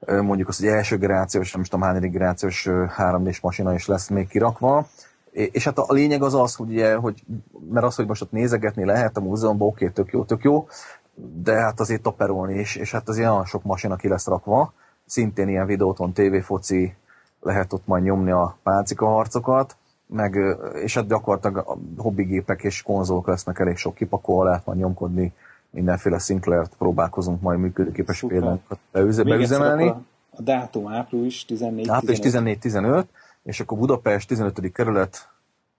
mondjuk 0.06 0.48
az, 0.48 0.58
hogy 0.58 0.66
első 0.66 0.98
generációs, 0.98 1.52
nem 1.52 1.60
is 1.60 1.68
tudom 1.68 1.86
hányadik 1.86 2.12
generációs 2.12 2.68
3 2.88 3.24
d 3.24 3.38
masina 3.42 3.74
is 3.74 3.86
lesz 3.86 4.08
még 4.08 4.28
kirakva. 4.28 4.86
És 5.30 5.64
hát 5.64 5.78
a 5.78 5.92
lényeg 5.92 6.22
az 6.22 6.34
az, 6.34 6.54
hogy, 6.54 6.68
ugye, 6.70 6.94
hogy 6.94 7.22
mert 7.70 7.86
az, 7.86 7.94
hogy 7.94 8.06
most 8.06 8.22
ott 8.22 8.32
nézegetni 8.32 8.84
lehet 8.84 9.16
a 9.16 9.20
múzeumban, 9.20 9.68
oké, 9.68 9.88
tök 9.88 10.12
jó, 10.12 10.24
tök 10.24 10.42
jó, 10.42 10.66
de 11.14 11.54
hát 11.54 11.80
azért 11.80 12.02
taperolni 12.02 12.58
is, 12.58 12.76
és 12.76 12.90
hát 12.90 13.08
az 13.08 13.18
ilyen 13.18 13.44
sok 13.44 13.62
masina 13.62 13.96
ki 13.96 14.08
lesz 14.08 14.26
rakva, 14.26 14.72
szintén 15.06 15.48
ilyen 15.48 15.66
videóton, 15.66 16.12
tévéfoci, 16.12 16.94
lehet 17.40 17.72
ott 17.72 17.86
majd 17.86 18.02
nyomni 18.02 18.30
a 18.30 18.56
pálcika 18.62 19.06
harcokat, 19.06 19.76
meg, 20.06 20.56
és 20.82 20.94
hát 20.94 21.06
gyakorlatilag 21.06 21.56
a 21.56 22.02
hobbigépek 22.02 22.62
és 22.62 22.82
konzolok 22.82 23.26
lesznek 23.26 23.58
elég 23.58 23.76
sok 23.76 23.94
kipakolva, 23.94 24.44
lehet 24.44 24.66
majd 24.66 24.78
nyomkodni 24.78 25.32
mindenféle 25.74 26.18
Sinclair-t 26.18 26.74
próbálkozunk 26.78 27.40
majd 27.40 27.58
működőképes 27.58 28.24
példákat 28.26 28.78
beüzemelni. 28.92 29.88
A, 29.88 30.02
a 30.30 30.42
dátum 30.42 30.92
április 30.92 31.44
14 31.44 31.88
Április 31.88 32.18
14-15, 32.22 33.04
és 33.42 33.60
akkor 33.60 33.78
Budapest 33.78 34.28
15. 34.28 34.72
kerület, 34.72 35.28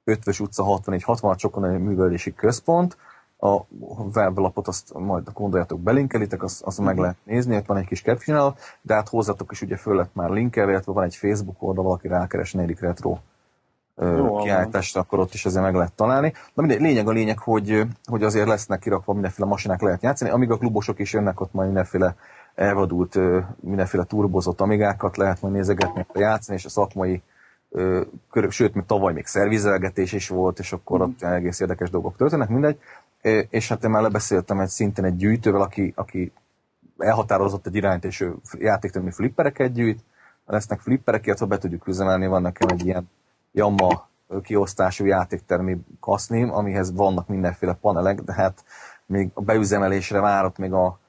5 0.04 0.40
utca 0.40 0.64
64 0.64 1.04
60 1.04 1.36
csokon 1.36 1.66
egy 1.66 1.80
művelési 1.80 2.34
központ, 2.34 2.98
a 3.38 3.60
weblapot 4.14 4.68
azt 4.68 4.94
majd 4.94 5.30
gondoljátok 5.34 5.80
belinkelitek, 5.80 6.44
azt, 6.44 6.62
azt 6.64 6.80
meg 6.80 6.98
lehet 6.98 7.18
nézni, 7.24 7.56
ott 7.56 7.66
van 7.66 7.78
egy 7.78 7.88
kis 7.88 8.02
kedvcsinál, 8.02 8.56
de 8.82 8.94
hát 8.94 9.10
hozzatok 9.10 9.52
is 9.52 9.62
ugye 9.62 9.78
föl 9.78 9.96
lett 9.96 10.14
már 10.14 10.30
linkelve, 10.30 10.72
illetve 10.72 10.92
van 10.92 11.04
egy 11.04 11.16
Facebook 11.16 11.64
oldal, 11.64 11.84
valaki 11.84 12.08
rákeres 12.08 12.54
negyedik 12.54 12.80
retro 12.80 13.18
kiállításra, 14.44 15.02
akkor 15.02 15.20
ott 15.20 15.34
is 15.34 15.46
azért 15.46 15.64
meg 15.64 15.74
lehet 15.74 15.94
találni. 15.94 16.32
De 16.54 16.62
mindegy, 16.62 16.82
lényeg 16.82 17.08
a 17.08 17.12
lényeg, 17.12 17.38
hogy, 17.38 17.82
hogy 18.06 18.24
azért 18.24 18.48
lesznek 18.48 18.80
kirakva 18.80 19.14
mindenféle 19.14 19.48
masinák 19.48 19.82
lehet 19.82 20.02
játszani, 20.02 20.32
amíg 20.32 20.52
a 20.52 20.58
klubosok 20.58 21.00
is 21.00 21.14
jönnek, 21.14 21.42
ott 21.42 21.54
majd 21.54 21.68
mindenféle 21.68 22.16
elvadult, 22.56 23.20
mindenféle 23.60 24.04
turbozott 24.04 24.62
amigákat 24.62 25.18
lehet 25.18 25.42
majd 25.42 25.54
nézegetni, 25.54 26.06
játszani, 26.14 26.58
és 26.58 26.66
a 26.66 26.70
szakmai 26.70 27.22
körök, 28.32 28.52
sőt, 28.52 28.74
még 28.74 28.86
tavaly 28.86 29.14
még 29.14 29.26
szervizelgetés 29.26 30.14
is 30.14 30.28
volt, 30.28 30.60
és 30.60 30.74
akkor 30.74 31.02
ott 31.02 31.26
mm. 31.26 31.30
egész 31.30 31.60
érdekes 31.60 31.90
dolgok 31.90 32.16
történnek, 32.16 32.50
mindegy. 32.50 32.80
És 33.50 33.68
hát 33.68 33.84
én 33.84 33.90
már 33.90 34.02
lebeszéltem 34.02 34.60
egy 34.60 34.68
szinten 34.68 35.06
egy 35.06 35.16
gyűjtővel, 35.16 35.62
aki, 35.62 35.94
aki 35.96 36.32
elhatározott 36.98 37.68
egy 37.68 37.76
irányt, 37.76 38.06
és 38.06 38.22
ő 38.22 38.36
játéktermi 38.60 39.12
flippereket 39.12 39.74
gyűjt, 39.74 40.04
lesznek 40.46 40.80
flipperek, 40.80 41.26
illetve 41.26 41.46
be 41.46 41.58
tudjuk 41.58 41.88
üzemelni, 41.88 42.28
van 42.28 42.42
nekem 42.42 42.68
egy 42.68 42.86
ilyen 42.86 43.10
Yamaha 43.56 44.10
kiosztású 44.42 45.06
játéktermi 45.06 45.78
kasznim, 46.00 46.54
amihez 46.54 46.94
vannak 46.94 47.28
mindenféle 47.28 47.74
panelek, 47.74 48.22
de 48.22 48.34
hát 48.34 48.64
még 49.06 49.30
a 49.34 49.42
beüzemelésre 49.42 50.20
várott, 50.20 50.58
még 50.58 50.74
a 50.74 51.00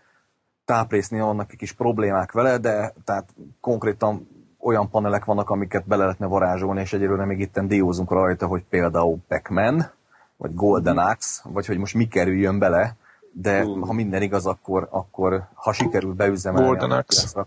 táprésznél 0.64 1.24
vannak 1.24 1.52
egy 1.52 1.59
kis 1.59 1.73
problémák 1.73 2.32
vele, 2.32 2.59
de 2.59 2.93
tehát 3.05 3.35
konkrétan 3.60 4.28
olyan 4.59 4.90
panelek 4.90 5.24
vannak, 5.24 5.51
amiket 5.51 5.86
bele 5.86 6.02
lehetne 6.02 6.27
varázsolni, 6.27 6.81
és 6.81 6.93
egyelőre 6.93 7.24
még 7.24 7.40
itten 7.40 7.68
diózunk 7.68 8.10
rajta, 8.10 8.47
hogy 8.47 8.64
például 8.68 9.18
Pac-Man, 9.28 9.90
vagy 10.36 10.55
Golden 10.55 10.98
Axe, 10.98 11.40
vagy 11.44 11.66
hogy 11.66 11.78
most 11.78 11.94
mi 11.94 12.09
kerüljön 12.09 12.59
bele, 12.59 12.97
de 13.32 13.64
uh. 13.64 13.86
ha 13.86 13.93
minden 13.93 14.23
igaz, 14.23 14.47
akkor, 14.47 14.89
akkor 14.90 15.48
ha 15.55 15.73
sikerül 15.73 16.12
beüzemelni, 16.12 16.66
Golden 16.66 16.90
Axe. 16.90 17.47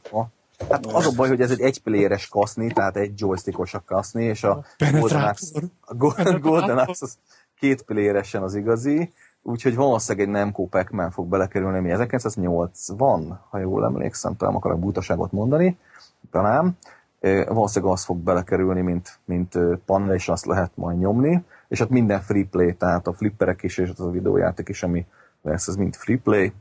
Hát 0.70 0.86
az 0.86 1.06
a 1.06 1.12
baj, 1.16 1.28
hogy 1.28 1.42
ez 1.42 1.52
egy 1.52 1.62
egyplayeres 1.62 2.28
kaszni, 2.28 2.72
tehát 2.72 2.98
egy 2.98 3.20
joystickos 3.20 3.74
a 3.74 3.84
kaszni, 3.86 4.24
és 4.24 4.44
a 4.44 4.66
Golden 4.92 5.24
Axe, 5.24 5.60
a 5.82 5.94
Golden, 6.40 6.78
Axe 6.78 7.06
az 7.06 7.18
két 7.60 7.82
playeresen 7.82 8.44
az 8.44 8.56
igazi, 8.56 9.14
úgyhogy 9.42 9.76
valószínűleg 9.76 10.28
egy 10.28 10.34
Nemco 10.34 10.66
pac 10.66 11.14
fog 11.14 11.28
belekerülni, 11.28 11.78
ami 11.78 11.92
1980, 11.92 13.40
ha 13.50 13.58
jól 13.58 13.86
emlékszem, 13.86 14.36
talán 14.36 14.56
akarok 14.56 14.80
butaságot 14.80 15.32
mondani, 15.32 15.78
talán. 16.32 16.78
Valószínűleg 17.48 17.94
az 17.94 18.04
fog 18.04 18.18
belekerülni, 18.18 18.82
mint, 18.82 19.20
mint 19.26 19.58
panel, 19.86 20.16
és 20.16 20.30
azt 20.30 20.46
lehet 20.46 20.72
majd 20.76 20.98
nyomni. 20.98 21.44
És 21.68 21.80
hát 21.80 21.90
minden 21.90 22.22
free 22.22 22.46
play, 22.52 22.74
tehát 22.74 23.08
a 23.08 23.14
flipperek 23.14 23.64
is, 23.64 23.78
és 23.78 23.90
az 23.90 24.00
a 24.00 24.10
videójáték 24.10 24.70
is, 24.70 24.84
ami 24.84 25.06
lesz, 25.42 25.68
ez 25.68 25.76
mind 25.76 25.96
free 25.96 26.20
play 26.24 26.54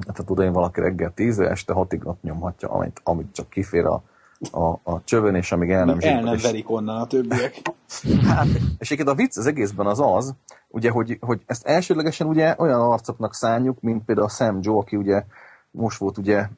tehát 0.00 0.26
tudom 0.26 0.44
én 0.44 0.52
valaki 0.52 0.80
reggel 0.80 1.12
10 1.14 1.38
este 1.38 1.72
6-ig 1.76 2.04
ott 2.04 2.22
nyomhatja, 2.22 2.68
amit, 2.68 3.00
amit 3.04 3.34
csak 3.34 3.50
kifér 3.50 3.84
a, 3.84 4.02
a, 4.50 4.66
a 4.82 5.04
csövön, 5.04 5.34
és 5.34 5.52
amíg 5.52 5.70
el 5.70 5.84
nem 5.84 6.00
zsibbad. 6.00 6.18
El 6.18 6.24
nem 6.24 6.34
és... 6.34 6.42
verik 6.42 6.70
onnan 6.70 7.00
a 7.00 7.06
többiek. 7.06 7.62
hát, 8.28 8.46
és 8.78 8.90
egyébként 8.90 9.08
a 9.08 9.14
vicc 9.14 9.36
az 9.36 9.46
egészben 9.46 9.86
az 9.86 10.00
az, 10.00 10.34
ugye, 10.68 10.90
hogy, 10.90 11.18
hogy 11.20 11.40
ezt 11.46 11.66
elsődlegesen 11.66 12.26
ugye 12.26 12.54
olyan 12.58 12.80
arcoknak 12.80 13.34
szánjuk, 13.34 13.80
mint 13.80 14.04
például 14.04 14.26
a 14.26 14.30
Sam 14.30 14.58
Joe, 14.62 14.78
aki 14.78 14.96
ugye 14.96 15.24
most 15.70 15.98
volt 15.98 16.18
ugye 16.18 16.48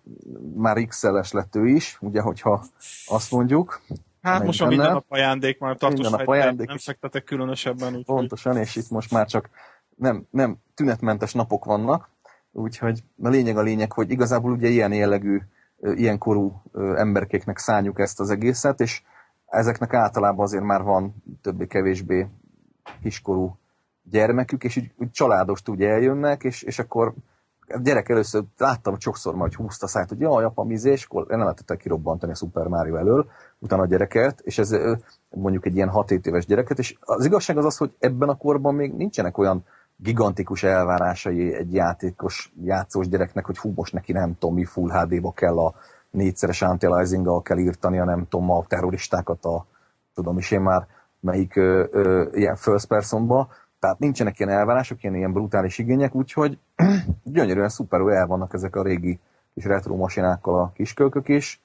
már 0.54 0.86
XL-es 0.86 1.32
lett 1.32 1.56
ő 1.56 1.68
is, 1.68 1.98
ugye, 2.00 2.20
hogyha 2.20 2.64
azt 3.06 3.30
mondjuk. 3.30 3.80
Hát 4.22 4.44
most 4.44 4.62
a 4.62 4.66
minden 4.66 4.92
nap 4.92 5.04
ajándék, 5.08 5.58
már 5.58 5.76
tartós 5.76 6.00
minden 6.00 6.18
nap 6.18 6.28
ajándék 6.28 6.66
nem 6.66 6.78
fektetek 6.78 7.24
különösebben. 7.24 7.94
Úgy 7.94 8.04
Pontosan, 8.04 8.56
és 8.56 8.76
itt 8.76 8.90
most 8.90 9.10
már 9.10 9.26
csak 9.26 9.48
nem, 9.96 10.26
nem 10.30 10.56
tünetmentes 10.74 11.32
napok 11.32 11.64
vannak, 11.64 12.08
Úgyhogy 12.52 13.02
a 13.22 13.28
lényeg 13.28 13.56
a 13.56 13.62
lényeg, 13.62 13.92
hogy 13.92 14.10
igazából 14.10 14.52
ugye 14.52 14.68
ilyen 14.68 14.92
jellegű, 14.92 15.40
ilyen 15.80 16.18
korú 16.18 16.62
emberkéknek 16.96 17.58
szálljuk 17.58 18.00
ezt 18.00 18.20
az 18.20 18.30
egészet, 18.30 18.80
és 18.80 19.02
ezeknek 19.46 19.94
általában 19.94 20.44
azért 20.44 20.64
már 20.64 20.82
van 20.82 21.14
többé-kevésbé 21.42 22.28
kiskorú 23.02 23.58
gyermekük, 24.02 24.64
és 24.64 24.76
úgy, 24.76 24.92
úgy 24.96 25.10
családost 25.10 25.68
úgy 25.68 25.82
eljönnek, 25.82 26.44
és, 26.44 26.62
és 26.62 26.78
akkor 26.78 27.14
a 27.68 27.78
gyerek 27.78 28.08
először 28.08 28.44
láttam 28.56 28.98
sokszor 28.98 29.34
majd, 29.34 29.54
hogy 29.54 29.64
húzta 29.64 29.86
a 29.86 29.88
szájt, 29.88 30.08
hogy 30.08 30.20
jaj, 30.20 30.44
apa, 30.44 30.64
mi 30.64 30.74
és 30.82 31.04
akkor 31.04 31.26
nem 31.26 31.38
lehetett 31.38 31.76
kirobbantani 31.76 32.32
a 32.32 32.34
Super 32.34 32.66
Mario 32.66 32.96
elől, 32.96 33.30
utána 33.58 33.82
a 33.82 33.86
gyereket, 33.86 34.40
és 34.40 34.58
ez 34.58 34.76
mondjuk 35.30 35.66
egy 35.66 35.76
ilyen 35.76 35.90
6-7 35.92 36.26
éves 36.26 36.46
gyereket, 36.46 36.78
és 36.78 36.96
az 37.00 37.24
igazság 37.24 37.56
az 37.56 37.64
az, 37.64 37.76
hogy 37.76 37.96
ebben 37.98 38.28
a 38.28 38.36
korban 38.36 38.74
még 38.74 38.92
nincsenek 38.92 39.38
olyan 39.38 39.64
gigantikus 40.02 40.62
elvárásai 40.62 41.54
egy 41.54 41.74
játékos, 41.74 42.52
játszós 42.62 43.08
gyereknek, 43.08 43.46
hogy 43.46 43.58
hú, 43.58 43.72
most 43.74 43.92
neki 43.92 44.12
nem 44.12 44.36
tudom 44.38 44.54
mi 44.54 44.64
full 44.64 44.90
HD-ba 44.90 45.32
kell 45.32 45.58
a 45.58 45.74
négyszeres 46.10 46.62
anti 46.62 46.86
kell 47.42 47.58
írtani, 47.58 47.98
a 47.98 48.04
nem 48.04 48.26
tudom, 48.28 48.50
a 48.50 48.64
terroristákat, 48.64 49.44
a 49.44 49.66
tudom 50.14 50.38
is 50.38 50.50
én 50.50 50.60
már 50.60 50.86
melyik 51.20 51.56
ö, 51.56 51.86
ö, 51.90 52.26
ilyen 52.32 52.56
first 52.56 52.86
personba, 52.86 53.48
tehát 53.78 53.98
nincsenek 53.98 54.38
ilyen 54.38 54.52
elvárások, 54.52 55.02
ilyen, 55.02 55.14
ilyen 55.14 55.32
brutális 55.32 55.78
igények, 55.78 56.14
úgyhogy 56.14 56.58
gyönyörűen 57.24 57.68
szuperül 57.68 58.12
el 58.12 58.26
vannak 58.26 58.54
ezek 58.54 58.76
a 58.76 58.82
régi 58.82 59.20
kis 59.54 59.64
retro 59.64 59.96
masinákkal 59.96 60.60
a 60.60 60.72
kiskölkök 60.74 61.28
is, 61.28 61.62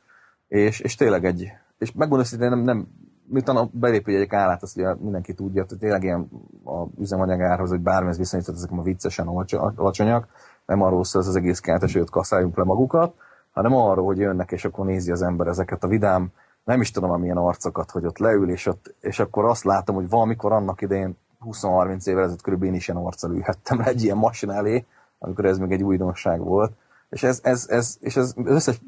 és, 0.47 0.79
és 0.79 0.95
tényleg 0.95 1.25
egy, 1.25 1.51
és 1.77 1.91
megmondom 1.91 2.27
hogy 2.29 2.39
nem, 2.39 2.59
nem 2.59 2.87
miután 3.29 3.55
a 3.55 3.69
belépőjegyek 3.71 4.33
állát, 4.33 4.63
azt 4.63 4.77
ugye 4.77 4.95
mindenki 4.95 5.33
tudja, 5.33 5.65
hogy 5.67 5.77
tényleg 5.77 6.03
ilyen 6.03 6.29
a 6.67 6.87
üzemanyagárhoz, 6.99 7.69
hogy 7.69 7.79
bármihez 7.79 8.17
viszonyított, 8.17 8.55
ezek 8.55 8.71
a 8.71 8.81
viccesen 8.81 9.27
alacsonyak, 9.27 10.27
nem 10.65 10.81
arról 10.81 11.03
szól 11.03 11.21
ez 11.21 11.27
az 11.27 11.35
egész 11.35 11.59
kertes, 11.59 11.93
hogy 11.93 12.01
ott 12.01 12.09
kasszáljunk 12.09 12.57
le 12.57 12.63
magukat, 12.63 13.13
hanem 13.51 13.75
arról, 13.75 14.05
hogy 14.05 14.17
jönnek, 14.17 14.51
és 14.51 14.65
akkor 14.65 14.85
nézi 14.85 15.11
az 15.11 15.21
ember 15.21 15.47
ezeket 15.47 15.83
a 15.83 15.87
vidám, 15.87 16.31
nem 16.63 16.81
is 16.81 16.91
tudom, 16.91 17.11
amilyen 17.11 17.37
arcokat, 17.37 17.91
hogy 17.91 18.05
ott 18.05 18.17
leül, 18.17 18.49
és, 18.49 18.65
ott, 18.65 18.95
és 18.99 19.19
akkor 19.19 19.45
azt 19.45 19.63
látom, 19.63 19.95
hogy 19.95 20.09
valamikor 20.09 20.51
annak 20.51 20.81
idején 20.81 21.17
20-30 21.45 22.07
évvel 22.07 22.23
ezelőtt 22.23 22.41
körülbelül 22.41 22.73
én 22.73 22.79
is 22.79 22.87
ilyen 22.87 23.01
arccal 23.03 23.31
ülhettem 23.31 23.77
le 23.79 23.85
egy 23.85 24.03
ilyen 24.03 24.17
masin 24.17 24.49
elé, 24.49 24.85
amikor 25.19 25.45
ez 25.45 25.57
még 25.57 25.71
egy 25.71 25.83
újdonság 25.83 26.39
volt. 26.39 26.71
És 27.09 27.23
ez, 27.23 27.39
ez, 27.43 27.65
ez, 27.69 27.97
és 27.99 28.15
ez 28.15 28.23
az 28.23 28.35
összes 28.45 28.81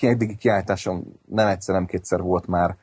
eddigi 0.00 0.36
kiállításom 0.36 1.04
nem 1.24 1.46
egyszer, 1.46 1.74
nem 1.74 1.86
kétszer 1.86 2.20
volt 2.20 2.46
már, 2.46 2.76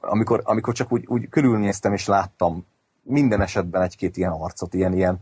amikor, 0.00 0.40
amikor 0.44 0.74
csak 0.74 0.92
úgy, 0.92 1.04
úgy 1.06 1.28
körülnéztem 1.28 1.92
és 1.92 2.06
láttam 2.06 2.66
minden 3.06 3.40
esetben 3.40 3.82
egy-két 3.82 4.16
ilyen 4.16 4.32
arcot, 4.32 4.74
ilyen, 4.74 4.92
ilyen 4.92 5.18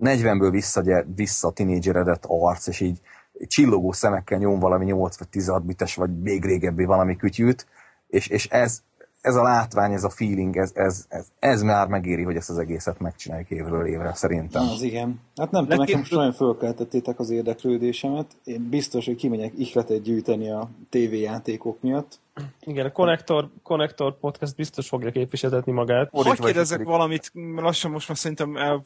40-ből 0.00 0.48
vissza, 0.50 1.04
vissza 1.14 1.50
tinédzseredett 1.50 2.24
arc, 2.26 2.66
és 2.66 2.80
így 2.80 3.00
csillogó 3.46 3.92
szemekkel 3.92 4.38
nyom 4.38 4.58
valami 4.58 4.84
8 4.84 5.18
vagy 5.18 5.28
16 5.28 5.64
bites, 5.64 5.94
vagy 5.94 6.20
még 6.20 6.44
régebbi 6.44 6.84
valami 6.84 7.16
kütyűt, 7.16 7.66
és, 8.08 8.26
és 8.26 8.46
ez, 8.46 8.82
ez 9.20 9.34
a 9.34 9.42
látvány, 9.42 9.92
ez 9.92 10.04
a 10.04 10.10
feeling, 10.10 10.56
ez, 10.56 10.70
ez, 10.74 11.04
ez, 11.08 11.26
ez 11.38 11.62
már 11.62 11.86
megéri, 11.86 12.22
hogy 12.22 12.36
ezt 12.36 12.50
az 12.50 12.58
egészet 12.58 12.98
megcsináljuk 12.98 13.50
évről 13.50 13.86
évre, 13.86 14.14
szerintem. 14.14 14.62
Az 14.62 14.82
igen. 14.82 15.20
Hát 15.36 15.50
nem 15.50 15.62
tudom, 15.62 15.78
nekem 15.78 15.98
most 15.98 16.14
olyan 16.14 16.32
fölkeltettétek 16.32 17.18
az 17.18 17.30
érdeklődésemet. 17.30 18.26
Én 18.44 18.68
biztos, 18.68 19.06
hogy 19.06 19.16
kimegyek 19.16 19.58
ihletet 19.58 20.02
gyűjteni 20.02 20.50
a 20.50 20.70
tévéjátékok 20.90 21.80
miatt. 21.80 22.18
Igen, 22.60 22.86
a 22.86 22.92
Connector, 22.92 23.50
Connector 23.62 24.18
Podcast 24.18 24.56
biztos 24.56 24.88
fogja 24.88 25.10
képviseltetni 25.10 25.72
magát. 25.72 26.08
Hogy 26.12 26.40
kérdezzek 26.40 26.82
valamit, 26.82 27.32
lassan 27.56 27.90
most 27.90 28.08
már 28.08 28.16
szerintem 28.16 28.56
el, 28.56 28.84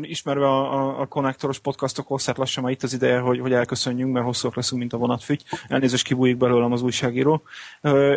ismerve 0.00 0.46
a, 0.46 0.72
a, 0.72 1.00
a 1.00 1.06
konnektoros 1.06 1.58
podcastok 1.58 2.06
hosszát 2.06 2.36
lassan 2.36 2.62
már 2.62 2.72
itt 2.72 2.82
az 2.82 2.92
ideje, 2.92 3.18
hogy, 3.18 3.40
hogy 3.40 3.52
elköszönjünk, 3.52 4.12
mert 4.12 4.24
hosszúak 4.24 4.54
leszünk, 4.54 4.80
mint 4.80 4.92
a 4.92 4.96
vonatfügy. 4.96 5.44
Elnézést 5.68 6.04
kibújik 6.04 6.36
belőlem 6.36 6.72
az 6.72 6.82
újságíró. 6.82 7.42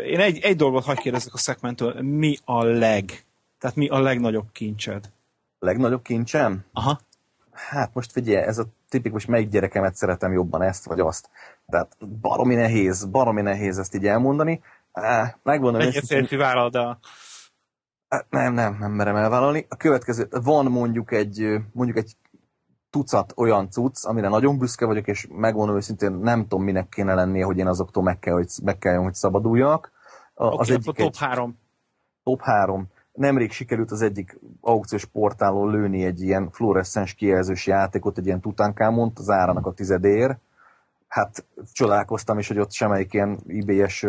Én 0.05 0.19
egy, 0.19 0.39
egy 0.39 0.55
dolgot 0.55 0.83
hagy 0.83 0.99
kérdezzek 0.99 1.33
a 1.33 1.37
szegmentől. 1.37 2.01
Mi 2.01 2.37
a 2.45 2.63
leg? 2.63 3.25
Tehát 3.59 3.75
mi 3.75 3.87
a 3.87 3.99
legnagyobb 3.99 4.51
kincsed? 4.51 5.09
Legnagyobb 5.59 6.01
kincsem? 6.01 6.65
Aha. 6.73 6.99
Hát 7.51 7.93
most 7.93 8.11
figyelj, 8.11 8.45
ez 8.45 8.57
a 8.57 8.65
tipikus, 8.91 9.25
melyik 9.25 9.49
gyerekemet 9.49 9.95
szeretem 9.95 10.31
jobban, 10.31 10.61
ezt 10.61 10.85
vagy 10.85 10.99
azt. 10.99 11.29
Tehát 11.67 11.97
baromi 12.21 12.55
nehéz, 12.55 13.05
baromi 13.05 13.41
nehéz 13.41 13.77
ezt 13.77 13.95
így 13.95 14.07
elmondani. 14.07 14.61
Megmondom, 15.43 15.81
Egy 15.81 16.03
férfi 16.07 16.35
vállal, 16.35 16.69
de... 16.69 16.97
Nem, 18.29 18.53
nem, 18.53 18.77
nem 18.79 18.91
merem 18.91 19.15
elvállalni. 19.15 19.65
A 19.69 19.75
következő, 19.75 20.27
van 20.29 20.65
mondjuk 20.65 21.11
egy, 21.11 21.57
mondjuk 21.73 21.97
egy 21.97 22.15
tucat 22.89 23.33
olyan 23.35 23.69
cucc, 23.69 24.05
amire 24.05 24.27
nagyon 24.27 24.57
büszke 24.57 24.85
vagyok, 24.85 25.07
és 25.07 25.27
megmondom 25.29 25.75
őszintén, 25.75 26.11
nem 26.11 26.41
tudom, 26.41 26.63
minek 26.63 26.89
kéne 26.89 27.13
lennie, 27.13 27.45
hogy 27.45 27.57
én 27.57 27.67
azoktól 27.67 28.03
meg 28.03 28.19
kell, 28.19 28.33
hogy, 28.33 28.47
meg 28.63 28.77
kell, 28.77 28.95
hogy 28.95 29.13
szabaduljak. 29.13 29.91
A, 30.33 30.45
okay, 30.45 30.57
az 30.57 30.69
egyik 30.69 30.87
a 30.87 30.91
top 30.91 31.15
3. 31.15 31.57
Top 32.23 32.41
3. 32.41 32.87
Nemrég 33.13 33.51
sikerült 33.51 33.91
az 33.91 34.01
egyik 34.01 34.39
aukciós 34.61 35.05
portálon 35.05 35.71
lőni 35.71 36.05
egy 36.05 36.21
ilyen 36.21 36.49
fluoreszcens 36.49 37.13
kijelzős 37.13 37.67
játékot, 37.67 38.17
egy 38.17 38.25
ilyen 38.25 38.39
tutánkámont 38.39 39.19
az 39.19 39.29
árának 39.29 39.65
a 39.65 39.73
tizedér. 39.73 40.37
Hát 41.07 41.45
csodálkoztam 41.71 42.39
is, 42.39 42.47
hogy 42.47 42.59
ott 42.59 42.71
semmelyik 42.71 43.13
ilyen 43.13 43.39
IBS 43.47 44.05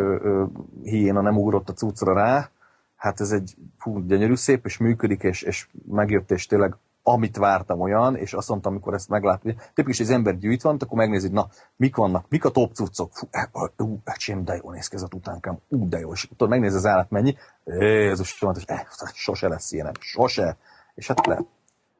hiéna 0.83 1.20
nem 1.20 1.37
ugrott 1.37 1.69
a 1.69 1.73
cuccra 1.73 2.15
rá. 2.15 2.51
Hát 2.97 3.20
ez 3.20 3.31
egy 3.31 3.57
fú, 3.79 4.07
gyönyörű 4.07 4.35
szép, 4.35 4.65
és 4.65 4.79
működik, 4.79 5.23
és, 5.23 5.43
és 5.43 5.69
megjött, 5.89 6.31
és 6.31 6.47
tényleg 6.47 6.77
amit 7.03 7.37
vártam 7.37 7.81
olyan, 7.81 8.16
és 8.16 8.33
azt 8.33 8.49
mondtam, 8.49 8.73
amikor 8.73 8.95
ezt 8.95 9.09
meglátom, 9.09 9.55
tipikus, 9.74 9.97
hogy 9.97 10.07
az 10.07 10.12
ember 10.12 10.39
gyűjt 10.39 10.62
van, 10.62 10.77
akkor 10.79 10.99
megnézi, 10.99 11.29
na, 11.29 11.49
mik 11.77 11.97
vannak, 11.97 12.24
mik 12.29 12.45
a 12.45 12.51
top 12.51 12.73
cuccok, 12.73 13.12
fú, 13.12 13.27
e, 13.31 13.51
ú, 13.77 13.99
öcsém, 14.05 14.45
de 14.45 14.61
jó 14.62 14.70
néz 14.70 14.89
ki 14.89 14.97
ez 14.97 15.03
a 15.03 15.09
tutánkám, 15.09 15.59
ú, 15.69 15.89
de 15.89 15.99
jó, 15.99 16.12
és 16.12 16.29
tudod, 16.29 16.49
megnézi 16.49 16.77
az 16.77 16.87
állat 16.87 17.11
mennyi, 17.11 17.37
Jézus, 17.65 18.43
és 18.55 18.65
eh, 18.66 18.81
sose 19.12 19.49
lesz 19.49 19.73
ilyen, 19.73 19.91
sose, 20.01 20.57
és 20.95 21.07
hát 21.07 21.27
le. 21.27 21.45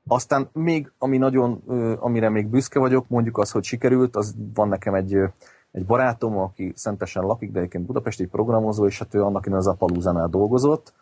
Aztán 0.07 0.49
még, 0.53 0.93
ami 0.99 1.19
nagyon, 1.19 1.63
amire 2.01 2.29
még 2.29 2.47
büszke 2.47 2.79
vagyok, 2.79 3.09
mondjuk 3.09 3.39
az, 3.39 3.51
hogy 3.51 3.65
sikerült, 3.65 4.17
az 4.17 4.35
van 4.55 4.69
nekem 4.69 4.95
egy, 4.95 5.15
egy 5.73 5.87
barátom, 5.87 6.39
aki 6.39 6.73
szentesen 6.75 7.23
lakik, 7.23 7.51
de 7.51 7.59
egyébként 7.59 7.87
budapesti 7.87 8.27
programozó, 8.27 8.87
és 8.87 8.99
hát 8.99 9.15
ő 9.15 9.23
annak 9.23 9.47
az 9.47 9.67
Apalúzánál 9.67 10.29
dolgozott, 10.29 10.93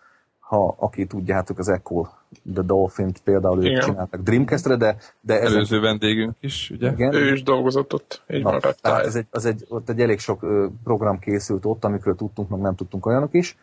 ha 0.50 0.74
aki 0.78 1.06
tudja, 1.06 1.34
hát 1.34 1.50
az 1.50 1.68
Echo 1.68 2.06
The 2.54 2.62
Dolphin-t 2.62 3.20
például 3.20 3.64
ők 3.64 3.82
csináltak 3.82 4.20
Dreamcast-re, 4.20 4.76
de, 4.76 4.96
de 5.20 5.40
ez 5.40 5.52
Előző 5.52 5.80
vendégünk 5.80 6.36
is, 6.40 6.70
ugye? 6.70 6.90
Igen. 6.90 7.14
Ő 7.14 7.32
is 7.32 7.42
dolgozott 7.42 7.92
ott, 7.94 8.22
így 8.28 8.42
Na, 8.42 8.50
van 8.50 8.60
tehát 8.60 9.04
ez 9.04 9.14
egy, 9.14 9.26
az 9.30 9.44
egy, 9.44 9.64
ott 9.68 9.88
egy 9.88 10.00
elég 10.00 10.18
sok 10.18 10.46
program 10.84 11.18
készült 11.18 11.64
ott, 11.64 11.84
amikről 11.84 12.14
tudtunk, 12.16 12.48
meg 12.48 12.60
nem 12.60 12.74
tudtunk 12.74 13.06
olyanok 13.06 13.34
is, 13.34 13.56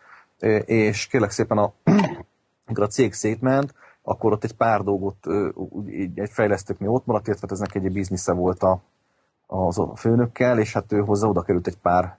és 0.66 1.08
kérlek 1.08 1.32
szépen, 1.32 1.58
a, 1.58 1.74
amikor 2.66 2.84
a 2.84 2.88
cég 2.88 3.14
szétment, 3.14 3.74
akkor 4.02 4.32
ott 4.32 4.44
egy 4.44 4.56
pár 4.56 4.82
dolgot 4.82 5.28
egy 6.16 6.30
fejlesztőknél 6.30 6.90
ott 6.90 7.06
maradt, 7.06 7.28
illetve 7.28 7.48
ez 7.52 7.60
neki 7.60 7.80
egy 7.80 7.92
biznisze 7.92 8.34
volt 8.34 8.64
a, 8.64 8.82
az 9.48 9.80
a 9.80 9.96
főnökkel, 9.96 10.60
és 10.60 10.74
hát 10.74 10.92
ő 10.92 11.00
hozzá 11.00 11.28
oda 11.28 11.42
került 11.42 11.68
egy 11.68 11.78
pár 11.78 12.18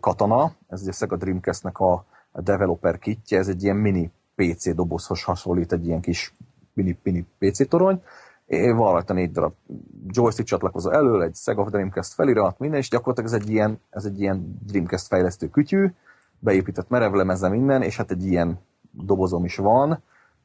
katona, 0.00 0.52
ez 0.68 0.82
ugye 0.82 0.92
Sega 0.92 1.16
Dreamcast-nek 1.16 1.78
a 1.78 2.04
a 2.32 2.40
developer 2.40 2.98
kitje, 2.98 3.38
ez 3.38 3.48
egy 3.48 3.62
ilyen 3.62 3.76
mini 3.76 4.10
PC 4.34 4.74
dobozhoz 4.74 5.22
hasonlít, 5.22 5.72
egy 5.72 5.86
ilyen 5.86 6.00
kis 6.00 6.34
mini, 6.72 6.98
mini 7.02 7.26
PC 7.38 7.68
torony, 7.68 8.02
van 8.48 8.92
rajta 8.92 9.12
négy 9.12 9.30
darab 9.30 9.52
joystick 10.06 10.48
csatlakozó 10.48 10.90
elől, 10.90 11.22
egy 11.22 11.34
Sega 11.34 11.70
Dreamcast 11.70 12.12
felirat, 12.12 12.58
minden, 12.58 12.78
és 12.78 12.88
gyakorlatilag 12.88 13.30
ez 13.34 13.42
egy 13.42 13.50
ilyen, 13.50 13.80
ez 13.90 14.04
egy 14.04 14.20
ilyen 14.20 14.58
Dreamcast 14.66 15.06
fejlesztő 15.06 15.48
kütyű, 15.48 15.92
beépített 16.38 16.88
merevlemeze 16.88 17.48
minden, 17.48 17.82
és 17.82 17.96
hát 17.96 18.10
egy 18.10 18.26
ilyen 18.26 18.58
dobozom 18.90 19.44
is 19.44 19.56
van, 19.56 20.02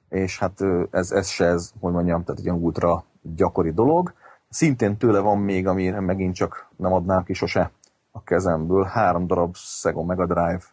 és 0.10 0.40
hát 0.40 0.62
ez, 0.91 1.12
ez 1.12 1.28
se 1.28 1.45
ez, 1.45 1.72
hogy 1.80 1.94
mondjam, 1.94 2.24
tehát 2.24 2.40
egy 2.40 2.45
ilyen 2.45 2.62
ultra 2.62 3.03
gyakori 3.22 3.72
dolog. 3.72 4.14
Szintén 4.49 4.98
tőle 4.98 5.20
van 5.20 5.38
még, 5.38 5.68
amire 5.68 5.99
megint 5.99 6.36
csak 6.36 6.68
nem 6.76 6.94
adnám 6.94 7.24
ki 7.24 7.34
sose 7.34 7.72
a 8.12 8.24
kezemből, 8.24 8.84
három 8.84 9.28
darab 9.28 9.56
Sega 9.56 10.03
Mega 10.03 10.26
Drive 10.26 10.64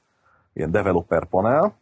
ilyen 0.53 0.71
developer 0.71 1.25
panel, 1.25 1.75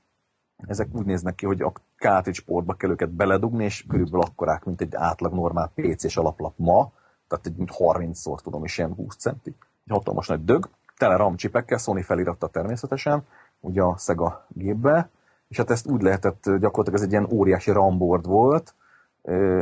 ezek 0.67 0.89
úgy 0.93 1.05
néznek 1.05 1.35
ki, 1.35 1.47
hogy 1.47 1.63
a 1.63 1.73
cartridge 1.97 2.43
portba 2.47 2.75
kell 2.75 2.91
őket 2.91 3.11
beledugni, 3.11 3.65
és 3.65 3.85
körülbelül 3.89 4.21
akkorák, 4.21 4.65
mint 4.65 4.81
egy 4.81 4.95
átlag 4.95 5.33
normál 5.33 5.73
PC-s 5.75 6.17
alaplap 6.17 6.55
ma, 6.57 6.93
tehát 7.29 7.47
egy 7.47 7.71
30-szor 7.79 8.41
tudom 8.41 8.65
is 8.65 8.79
ilyen 8.79 8.95
20 8.95 9.17
centi, 9.17 9.57
egy 9.85 9.93
hatalmas 9.93 10.27
nagy 10.27 10.45
dög, 10.45 10.69
tele 10.97 11.17
RAM 11.17 11.37
csipekkel, 11.37 11.79
Sony 11.79 12.03
feliratta 12.03 12.47
természetesen, 12.47 13.23
ugye 13.61 13.83
a 13.83 13.97
Sega 13.99 14.47
gépbe, 14.49 15.09
és 15.49 15.57
hát 15.57 15.71
ezt 15.71 15.87
úgy 15.87 16.03
lehetett, 16.03 16.43
gyakorlatilag 16.43 16.95
ez 16.95 17.03
egy 17.03 17.11
ilyen 17.11 17.29
óriási 17.33 17.71
RAM 17.71 17.99
board 17.99 18.27
volt, 18.27 18.75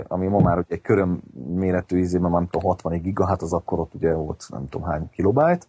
ami 0.09 0.27
ma 0.27 0.39
már 0.39 0.65
egy 0.69 0.81
köröm 0.81 1.21
méretű 1.55 1.99
ízében, 1.99 2.31
már 2.31 2.47
60 2.61 3.01
giga, 3.01 3.27
hát 3.27 3.43
az 3.43 3.53
akkor 3.53 3.79
ott 3.79 3.95
ugye 3.95 4.13
volt 4.13 4.47
nem 4.49 4.69
tudom 4.69 4.89
hány 4.89 5.11
kilobájt, 5.11 5.69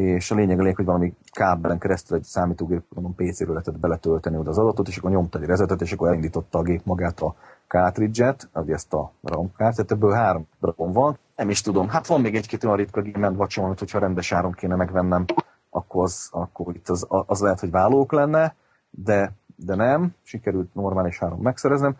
és 0.00 0.30
a 0.30 0.34
lényeg 0.34 0.58
a 0.58 0.60
lényeg, 0.60 0.76
hogy 0.76 0.84
valami 0.84 1.14
kábelen 1.30 1.78
keresztül 1.78 2.16
egy 2.16 2.22
számítógép, 2.22 2.82
mondom, 2.88 3.14
PC-ről 3.14 3.48
lehetett 3.48 3.78
beletölteni 3.78 4.36
oda 4.36 4.50
az 4.50 4.58
adatot, 4.58 4.88
és 4.88 4.96
akkor 4.96 5.10
nyomta 5.10 5.38
egy 5.38 5.46
rezetet, 5.46 5.80
és 5.80 5.92
akkor 5.92 6.08
elindította 6.08 6.58
a 6.58 6.62
gép 6.62 6.84
magát 6.84 7.20
a 7.20 7.34
cartridge-et, 7.66 8.48
vagy 8.52 8.70
ezt 8.70 8.92
a 8.92 9.12
RAM 9.22 9.52
kártyát, 9.56 9.90
ebből 9.90 10.12
három 10.12 10.46
darabon 10.60 10.92
van. 10.92 11.18
Nem 11.36 11.50
is 11.50 11.60
tudom, 11.60 11.88
hát 11.88 12.06
van 12.06 12.20
még 12.20 12.34
egy-két 12.36 12.64
olyan 12.64 12.76
ritka 12.76 13.02
Game 13.02 13.28
Watch, 13.28 13.58
amit 13.58 13.78
hogyha 13.78 13.98
rendes 13.98 14.32
áron 14.32 14.52
kéne 14.52 14.74
megvennem, 14.74 15.24
akkor, 15.70 16.04
az, 16.04 16.28
akkor 16.32 16.74
itt 16.74 16.88
az, 16.88 17.06
az 17.08 17.40
lehet, 17.40 17.60
hogy 17.60 17.70
válók 17.70 18.12
lenne, 18.12 18.54
de, 18.90 19.32
de 19.56 19.74
nem, 19.74 20.14
sikerült 20.22 20.74
normális 20.74 21.22
áron 21.22 21.38
megszereznem. 21.38 21.96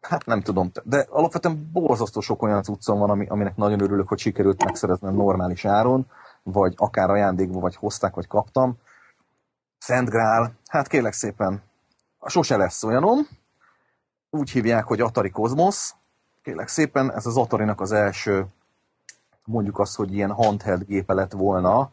Hát 0.00 0.26
nem 0.26 0.40
tudom, 0.40 0.70
de 0.84 1.06
alapvetően 1.10 1.70
borzasztó 1.72 2.20
sok 2.20 2.42
olyan 2.42 2.62
cuccom 2.62 2.98
van, 2.98 3.10
ami, 3.10 3.26
aminek 3.26 3.56
nagyon 3.56 3.80
örülök, 3.80 4.08
hogy 4.08 4.18
sikerült 4.18 4.64
megszereznem 4.64 5.14
normális 5.14 5.64
áron 5.64 6.06
vagy 6.52 6.74
akár 6.76 7.10
ajándékba, 7.10 7.60
vagy 7.60 7.76
hozták, 7.76 8.14
vagy 8.14 8.26
kaptam. 8.26 8.76
Szent 9.78 10.08
Grál, 10.08 10.52
hát 10.66 10.86
kérlek 10.86 11.12
szépen, 11.12 11.62
sose 12.26 12.56
lesz 12.56 12.82
olyanom. 12.82 13.18
Úgy 14.30 14.50
hívják, 14.50 14.84
hogy 14.84 15.00
Atari 15.00 15.30
Cosmos. 15.30 15.94
Kérlek 16.42 16.68
szépen, 16.68 17.12
ez 17.12 17.26
az 17.26 17.36
Atari-nak 17.36 17.80
az 17.80 17.92
első, 17.92 18.46
mondjuk 19.44 19.78
azt, 19.78 19.96
hogy 19.96 20.14
ilyen 20.14 20.32
handheld 20.32 20.84
gépe 20.84 21.14
lett 21.14 21.32
volna. 21.32 21.90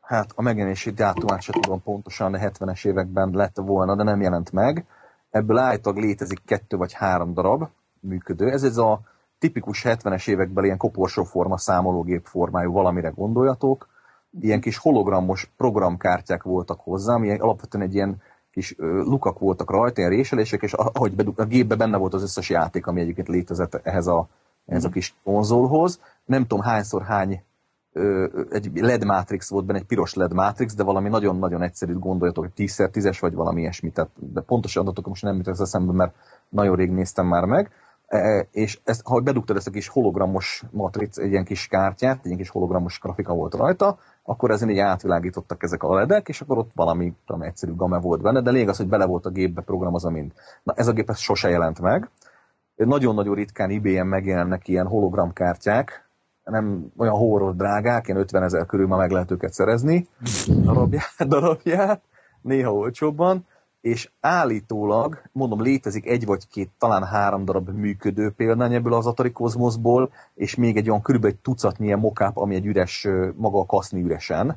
Hát 0.00 0.30
a 0.34 0.42
megjelenési 0.42 0.90
dátumát 0.90 1.40
sem 1.40 1.60
tudom 1.60 1.82
pontosan, 1.82 2.32
de 2.32 2.52
70-es 2.52 2.86
években 2.86 3.30
lett 3.30 3.56
volna, 3.56 3.96
de 3.96 4.02
nem 4.02 4.20
jelent 4.20 4.52
meg. 4.52 4.86
ebből 5.30 5.58
állítólag 5.58 6.02
létezik 6.02 6.44
kettő 6.44 6.76
vagy 6.76 6.92
három 6.92 7.34
darab 7.34 7.68
működő. 8.00 8.50
Ez 8.50 8.62
ez 8.62 8.76
a 8.76 9.00
tipikus 9.38 9.82
70-es 9.86 10.28
években 10.28 10.64
ilyen 10.64 10.76
koporsóforma 10.76 11.58
számológép 11.58 12.26
formájú 12.26 12.72
valamire 12.72 13.08
gondoljatok. 13.08 13.88
Ilyen 14.40 14.60
kis 14.60 14.76
hologramos 14.76 15.50
programkártyák 15.56 16.42
voltak 16.42 16.80
hozzá, 16.80 17.14
ami 17.14 17.38
alapvetően 17.38 17.84
egy 17.84 17.94
ilyen 17.94 18.22
kis 18.50 18.74
ö, 18.78 19.02
lukak 19.02 19.38
voltak 19.38 19.70
rajta, 19.70 20.00
ilyen 20.00 20.12
réselések, 20.12 20.62
és 20.62 20.72
ahogy 20.72 21.14
bedug, 21.14 21.40
a 21.40 21.44
gépbe 21.44 21.74
benne 21.74 21.96
volt 21.96 22.14
az 22.14 22.22
összes 22.22 22.50
játék, 22.50 22.86
ami 22.86 23.00
egyébként 23.00 23.28
létezett 23.28 23.74
ehhez 23.74 24.06
a, 24.06 24.28
ehhez 24.66 24.84
a 24.84 24.88
kis 24.88 25.14
konzolhoz. 25.24 26.00
Nem 26.24 26.46
tudom 26.46 26.64
hányszor 26.64 27.02
hány 27.02 27.42
ö, 27.92 28.26
egy 28.50 28.70
LED 28.74 29.04
matrix 29.04 29.48
volt 29.48 29.64
benne, 29.64 29.78
egy 29.78 29.84
piros 29.84 30.14
LED 30.14 30.32
matrix, 30.32 30.74
de 30.74 30.82
valami 30.82 31.08
nagyon-nagyon 31.08 31.62
egyszerűt 31.62 31.98
gondoljatok, 31.98 32.44
hogy 32.44 32.66
10x10-es 32.66 33.16
vagy 33.20 33.34
valami 33.34 33.60
ilyesmi, 33.60 33.90
tehát, 33.90 34.10
de 34.14 34.40
pontos 34.40 34.76
adatok 34.76 35.06
most 35.06 35.22
nem 35.22 35.36
jut 35.36 35.46
az 35.46 35.60
eszembe, 35.60 35.92
mert 35.92 36.14
nagyon 36.48 36.76
rég 36.76 36.90
néztem 36.90 37.26
már 37.26 37.44
meg. 37.44 37.70
E, 38.06 38.46
és 38.50 38.80
ezt, 38.84 39.02
ha 39.04 39.20
bedugtad 39.20 39.56
ezt 39.56 39.66
a 39.66 39.70
kis 39.70 39.88
hologramos 39.88 40.62
matric, 40.70 41.18
egy 41.18 41.30
ilyen 41.30 41.44
kis 41.44 41.66
kártyát, 41.66 42.18
egy 42.18 42.26
ilyen 42.26 42.38
kis 42.38 42.48
hologramos 42.48 42.98
grafika 43.00 43.34
volt 43.34 43.54
rajta, 43.54 43.98
akkor 44.22 44.50
ezen 44.50 44.70
így 44.70 44.78
átvilágítottak 44.78 45.62
ezek 45.62 45.82
a 45.82 45.94
ledek, 45.94 46.28
és 46.28 46.40
akkor 46.40 46.58
ott 46.58 46.70
valami 46.74 47.14
tudom, 47.26 47.42
egyszerű 47.42 47.74
game 47.74 47.98
volt 47.98 48.22
benne, 48.22 48.40
de 48.40 48.50
lényeg 48.50 48.68
az, 48.68 48.76
hogy 48.76 48.88
bele 48.88 49.06
volt 49.06 49.26
a 49.26 49.30
gépbe 49.30 49.62
programozva 49.62 50.10
mind. 50.10 50.32
Na 50.62 50.72
ez 50.76 50.88
a 50.88 50.92
gép 50.92 51.10
ez 51.10 51.18
sose 51.18 51.48
jelent 51.48 51.80
meg. 51.80 52.10
Nagyon-nagyon 52.76 53.34
ritkán 53.34 53.70
IBM 53.70 54.06
megjelennek 54.06 54.68
ilyen 54.68 54.86
hologramkártyák, 54.86 56.08
nem 56.44 56.92
olyan 56.96 57.14
horror 57.14 57.56
drágák, 57.56 58.08
ilyen 58.08 58.20
50 58.20 58.42
ezer 58.42 58.66
körül 58.66 58.86
már 58.86 58.98
meg 58.98 59.10
lehet 59.10 59.30
őket 59.30 59.52
szerezni, 59.52 60.08
darabját, 60.62 61.28
darabját, 61.28 62.02
néha 62.42 62.72
olcsóbban, 62.72 63.46
és 63.86 64.10
állítólag, 64.20 65.22
mondom, 65.32 65.62
létezik 65.62 66.06
egy 66.06 66.24
vagy 66.24 66.48
két, 66.48 66.70
talán 66.78 67.04
három 67.04 67.44
darab 67.44 67.68
működő 67.68 68.30
példány 68.30 68.74
ebből 68.74 68.94
az 68.94 69.06
Atari 69.06 69.32
Cosmosból, 69.32 70.12
és 70.34 70.54
még 70.54 70.76
egy 70.76 70.88
olyan 70.88 71.02
körülbelül 71.02 71.36
egy 71.36 71.42
tucatnyi 71.42 71.86
ilyen 71.86 71.98
mokáp, 71.98 72.36
ami 72.36 72.54
egy 72.54 72.66
üres, 72.66 73.06
maga 73.34 73.60
a 73.60 73.66
kaszni 73.66 74.02
üresen. 74.02 74.56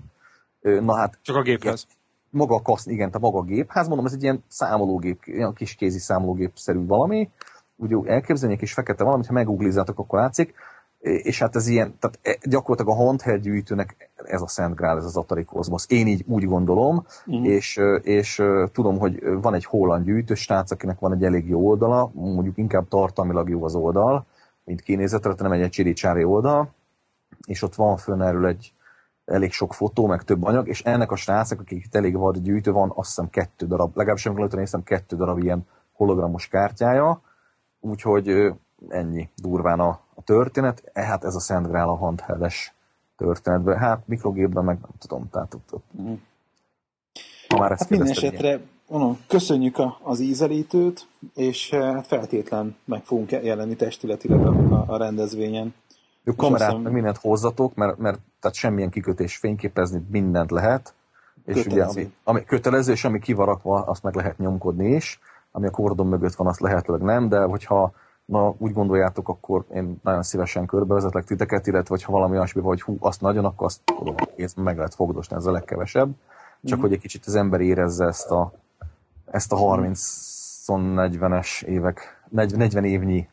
Na 0.62 0.96
hát... 0.96 1.20
Csak 1.22 1.36
a 1.36 1.42
géphez. 1.42 1.88
Maga 2.30 2.56
a 2.56 2.62
kaszni, 2.62 2.94
igen, 2.94 3.08
tehát 3.08 3.22
maga 3.22 3.40
a 3.40 3.44
gépház, 3.44 3.88
mondom, 3.88 4.06
ez 4.06 4.14
egy 4.14 4.24
ilyen 4.24 4.44
számológép, 4.48 5.22
ilyen 5.26 5.54
kis 5.54 5.76
kézi 5.76 6.00
számológép-szerű 6.00 6.86
valami, 6.86 7.30
úgy 7.76 8.08
elképzelni 8.08 8.54
egy 8.54 8.60
kis 8.60 8.74
fekete 8.74 9.04
valamit, 9.04 9.28
ha 9.28 9.34
meguglizzátok, 9.34 10.00
akkor 10.00 10.20
látszik, 10.20 10.54
és 11.00 11.40
hát 11.40 11.56
ez 11.56 11.68
ilyen, 11.68 11.96
tehát 12.00 12.20
e, 12.22 12.50
gyakorlatilag 12.50 13.00
a 13.00 13.04
handheld 13.04 13.42
gyűjtőnek 13.42 14.10
ez 14.16 14.42
a 14.42 14.48
Szent 14.48 14.76
Grál, 14.76 14.98
ez 14.98 15.06
az 15.06 15.18
Atari 15.18 15.44
Cosmos. 15.44 15.86
Én 15.88 16.08
így 16.08 16.24
úgy 16.28 16.46
gondolom, 16.46 17.06
uh-huh. 17.26 17.48
és, 17.48 17.80
és 18.02 18.44
tudom, 18.72 18.98
hogy 18.98 19.24
van 19.42 19.54
egy 19.54 19.66
holland 19.66 20.06
gyűjtő 20.06 20.34
srác, 20.34 20.72
akinek 20.72 21.00
van 21.00 21.14
egy 21.14 21.24
elég 21.24 21.48
jó 21.48 21.68
oldala, 21.68 22.12
mondjuk 22.14 22.58
inkább 22.58 22.88
tartalmilag 22.88 23.50
jó 23.50 23.64
az 23.64 23.76
oldal, 23.76 24.26
mint 24.64 24.82
kinézetre, 24.82 25.34
nem 25.38 25.52
egy 25.52 25.70
csiricsári 25.70 26.24
oldal, 26.24 26.74
és 27.48 27.62
ott 27.62 27.76
van 27.76 27.98
fönn 27.98 28.22
erről 28.22 28.46
egy 28.46 28.74
elég 29.26 29.52
sok 29.52 29.74
fotó, 29.74 30.08
meg 30.08 30.24
több 30.24 30.44
anyag, 30.44 30.68
és 30.68 30.82
ennek 30.82 31.12
a 31.12 31.16
srácnak, 31.16 31.60
akik 31.60 31.86
itt 31.86 31.96
elég 31.96 32.18
vad 32.18 32.38
gyűjtő 32.38 32.72
van, 32.72 32.92
azt 32.96 33.08
hiszem 33.08 33.30
kettő 33.30 33.68
darab, 33.68 33.96
legalábbis 33.96 34.26
amikor 34.26 34.50
néztem, 34.50 34.84
kettő 34.84 35.16
darab 35.16 35.44
ilyen 35.44 35.68
hologramos 35.92 36.48
kártyája, 36.48 37.22
úgyhogy 37.80 38.54
ennyi 38.88 39.30
durván 39.36 39.80
a, 39.80 40.00
a 40.14 40.22
történet. 40.24 40.84
E, 40.94 41.02
hát 41.02 41.24
ez 41.24 41.36
a 41.36 41.40
Szent 41.40 41.68
Grál 41.68 41.90
a 41.90 41.96
handheldes 41.96 42.74
történetben. 43.18 43.78
Hát 43.78 44.08
mikrogépben 44.08 44.64
meg 44.64 44.78
nem 44.82 44.92
tudom, 45.00 45.30
tehát 45.30 45.54
ott, 45.54 45.74
ott 45.74 45.86
mm. 46.02 46.14
ha 47.48 47.58
már 47.58 47.72
ezt 47.72 47.82
hát 47.82 47.90
minden 47.90 48.10
esetre 48.10 48.60
mondom, 48.90 49.20
köszönjük 49.28 49.78
a, 49.78 50.00
az 50.04 50.20
ízelítőt, 50.20 51.08
és 51.36 51.70
hát 51.70 52.08
feltétlen 52.08 52.76
meg 52.86 53.04
fogunk 53.04 53.32
jelenni 53.32 53.76
testületileg 53.76 54.46
a, 54.46 54.84
a 54.88 54.98
rendezvényen. 54.98 55.74
Jó, 56.24 56.34
kamerát, 56.36 56.82
meg 56.82 56.94
mindent 56.94 57.18
hozzatok, 57.18 57.76
mert, 57.76 57.98
mert 57.98 58.20
tehát 58.40 58.58
semmilyen 58.58 58.90
kikötés 58.90 59.38
fényképezni 59.38 60.06
mindent 60.12 60.52
lehet. 60.52 60.94
És 61.46 61.64
kötelező. 61.64 61.92
ugye, 61.92 62.02
ami, 62.02 62.14
ami 62.24 62.44
kötelező, 62.44 62.92
és 62.92 63.04
ami 63.04 63.20
kivarakva, 63.20 63.82
azt 63.82 64.04
meg 64.04 64.16
lehet 64.16 64.38
nyomkodni 64.38 64.88
is. 64.88 65.20
Ami 65.52 65.68
a 65.68 65.72
kordon 65.72 66.08
mögött 66.08 66.36
van, 66.36 66.48
azt 66.48 66.60
lehetőleg 66.60 67.02
nem, 67.02 67.30
de 67.30 67.40
hogyha 67.44 67.92
na, 68.30 68.56
úgy 68.58 68.74
gondoljátok, 68.74 69.30
akkor 69.30 69.66
én 69.74 70.00
nagyon 70.04 70.24
szívesen 70.24 70.66
körbevezetlek 70.66 71.26
titeket, 71.26 71.68
illetve 71.68 71.98
ha 72.04 72.12
valami 72.12 72.36
olyasmi 72.36 72.62
hogy 72.62 72.82
hú, 72.82 72.98
azt 73.00 73.22
nagyon, 73.22 73.46
akkor 73.46 73.66
azt 73.66 73.80
tudom, 73.86 74.16
meg 74.56 74.78
lehet 74.78 74.96
fogdosni, 74.96 75.36
ez 75.36 75.46
a 75.46 75.52
legkevesebb. 75.52 76.12
Csak 76.64 76.72
mm-hmm. 76.72 76.82
hogy 76.82 76.94
egy 76.94 77.00
kicsit 77.00 77.26
az 77.26 77.36
ember 77.36 77.62
érezze 77.62 78.06
ezt 78.06 78.32
a, 78.32 78.54
ezt 79.32 79.54
a 79.54 79.58
30-40-es 79.58 81.64
évek, 81.64 82.24
40 82.30 82.84
évnyi 82.84 83.28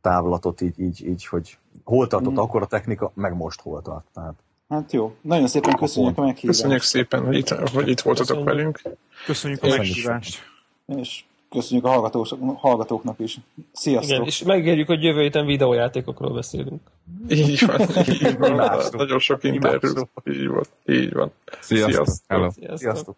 távlatot 0.00 0.60
így, 0.60 0.80
így, 0.80 1.06
így 1.06 1.26
hogy 1.26 1.58
hol 1.84 2.06
tartott 2.06 2.32
mm. 2.32 2.38
akkor 2.38 2.62
a 2.62 2.66
technika, 2.66 3.10
meg 3.14 3.36
most 3.36 3.60
hol 3.60 3.82
tart. 3.82 4.04
Tehát. 4.14 4.34
Hát 4.68 4.92
jó, 4.92 5.14
nagyon 5.20 5.46
szépen 5.46 5.76
köszönjük 5.76 6.18
a 6.18 6.20
meghívást. 6.20 6.58
Köszönjük 6.58 6.82
szépen, 6.82 7.24
hogy 7.24 7.36
itt, 7.36 7.48
hogy 7.48 7.88
itt 7.88 8.00
voltatok 8.00 8.36
köszönjük. 8.36 8.54
velünk. 8.54 8.82
Köszönjük 9.26 9.62
a 9.62 9.68
meghívást. 9.68 10.42
És 10.86 11.24
Köszönjük 11.50 11.86
a 11.86 11.88
hallgatók, 11.88 12.26
hallgatóknak 12.56 13.18
is. 13.18 13.38
Sziasztok! 13.72 14.10
Igen, 14.10 14.24
és 14.26 14.42
megérjük, 14.42 14.86
hogy 14.86 15.02
jövő 15.02 15.20
héten 15.20 15.46
videójátékokról 15.46 16.32
beszélünk. 16.32 16.80
Így 17.28 17.66
van, 17.66 17.80
így 18.08 18.38
van. 18.38 18.80
Nagyon 18.92 19.18
sok 19.18 19.44
interjú. 19.44 19.90
Így 20.24 20.46
van, 20.48 20.64
így 20.86 21.12
van. 21.12 21.32
Sziasztok! 21.60 22.06
Sziasztok. 22.06 22.78
Sziasztok. 22.78 23.16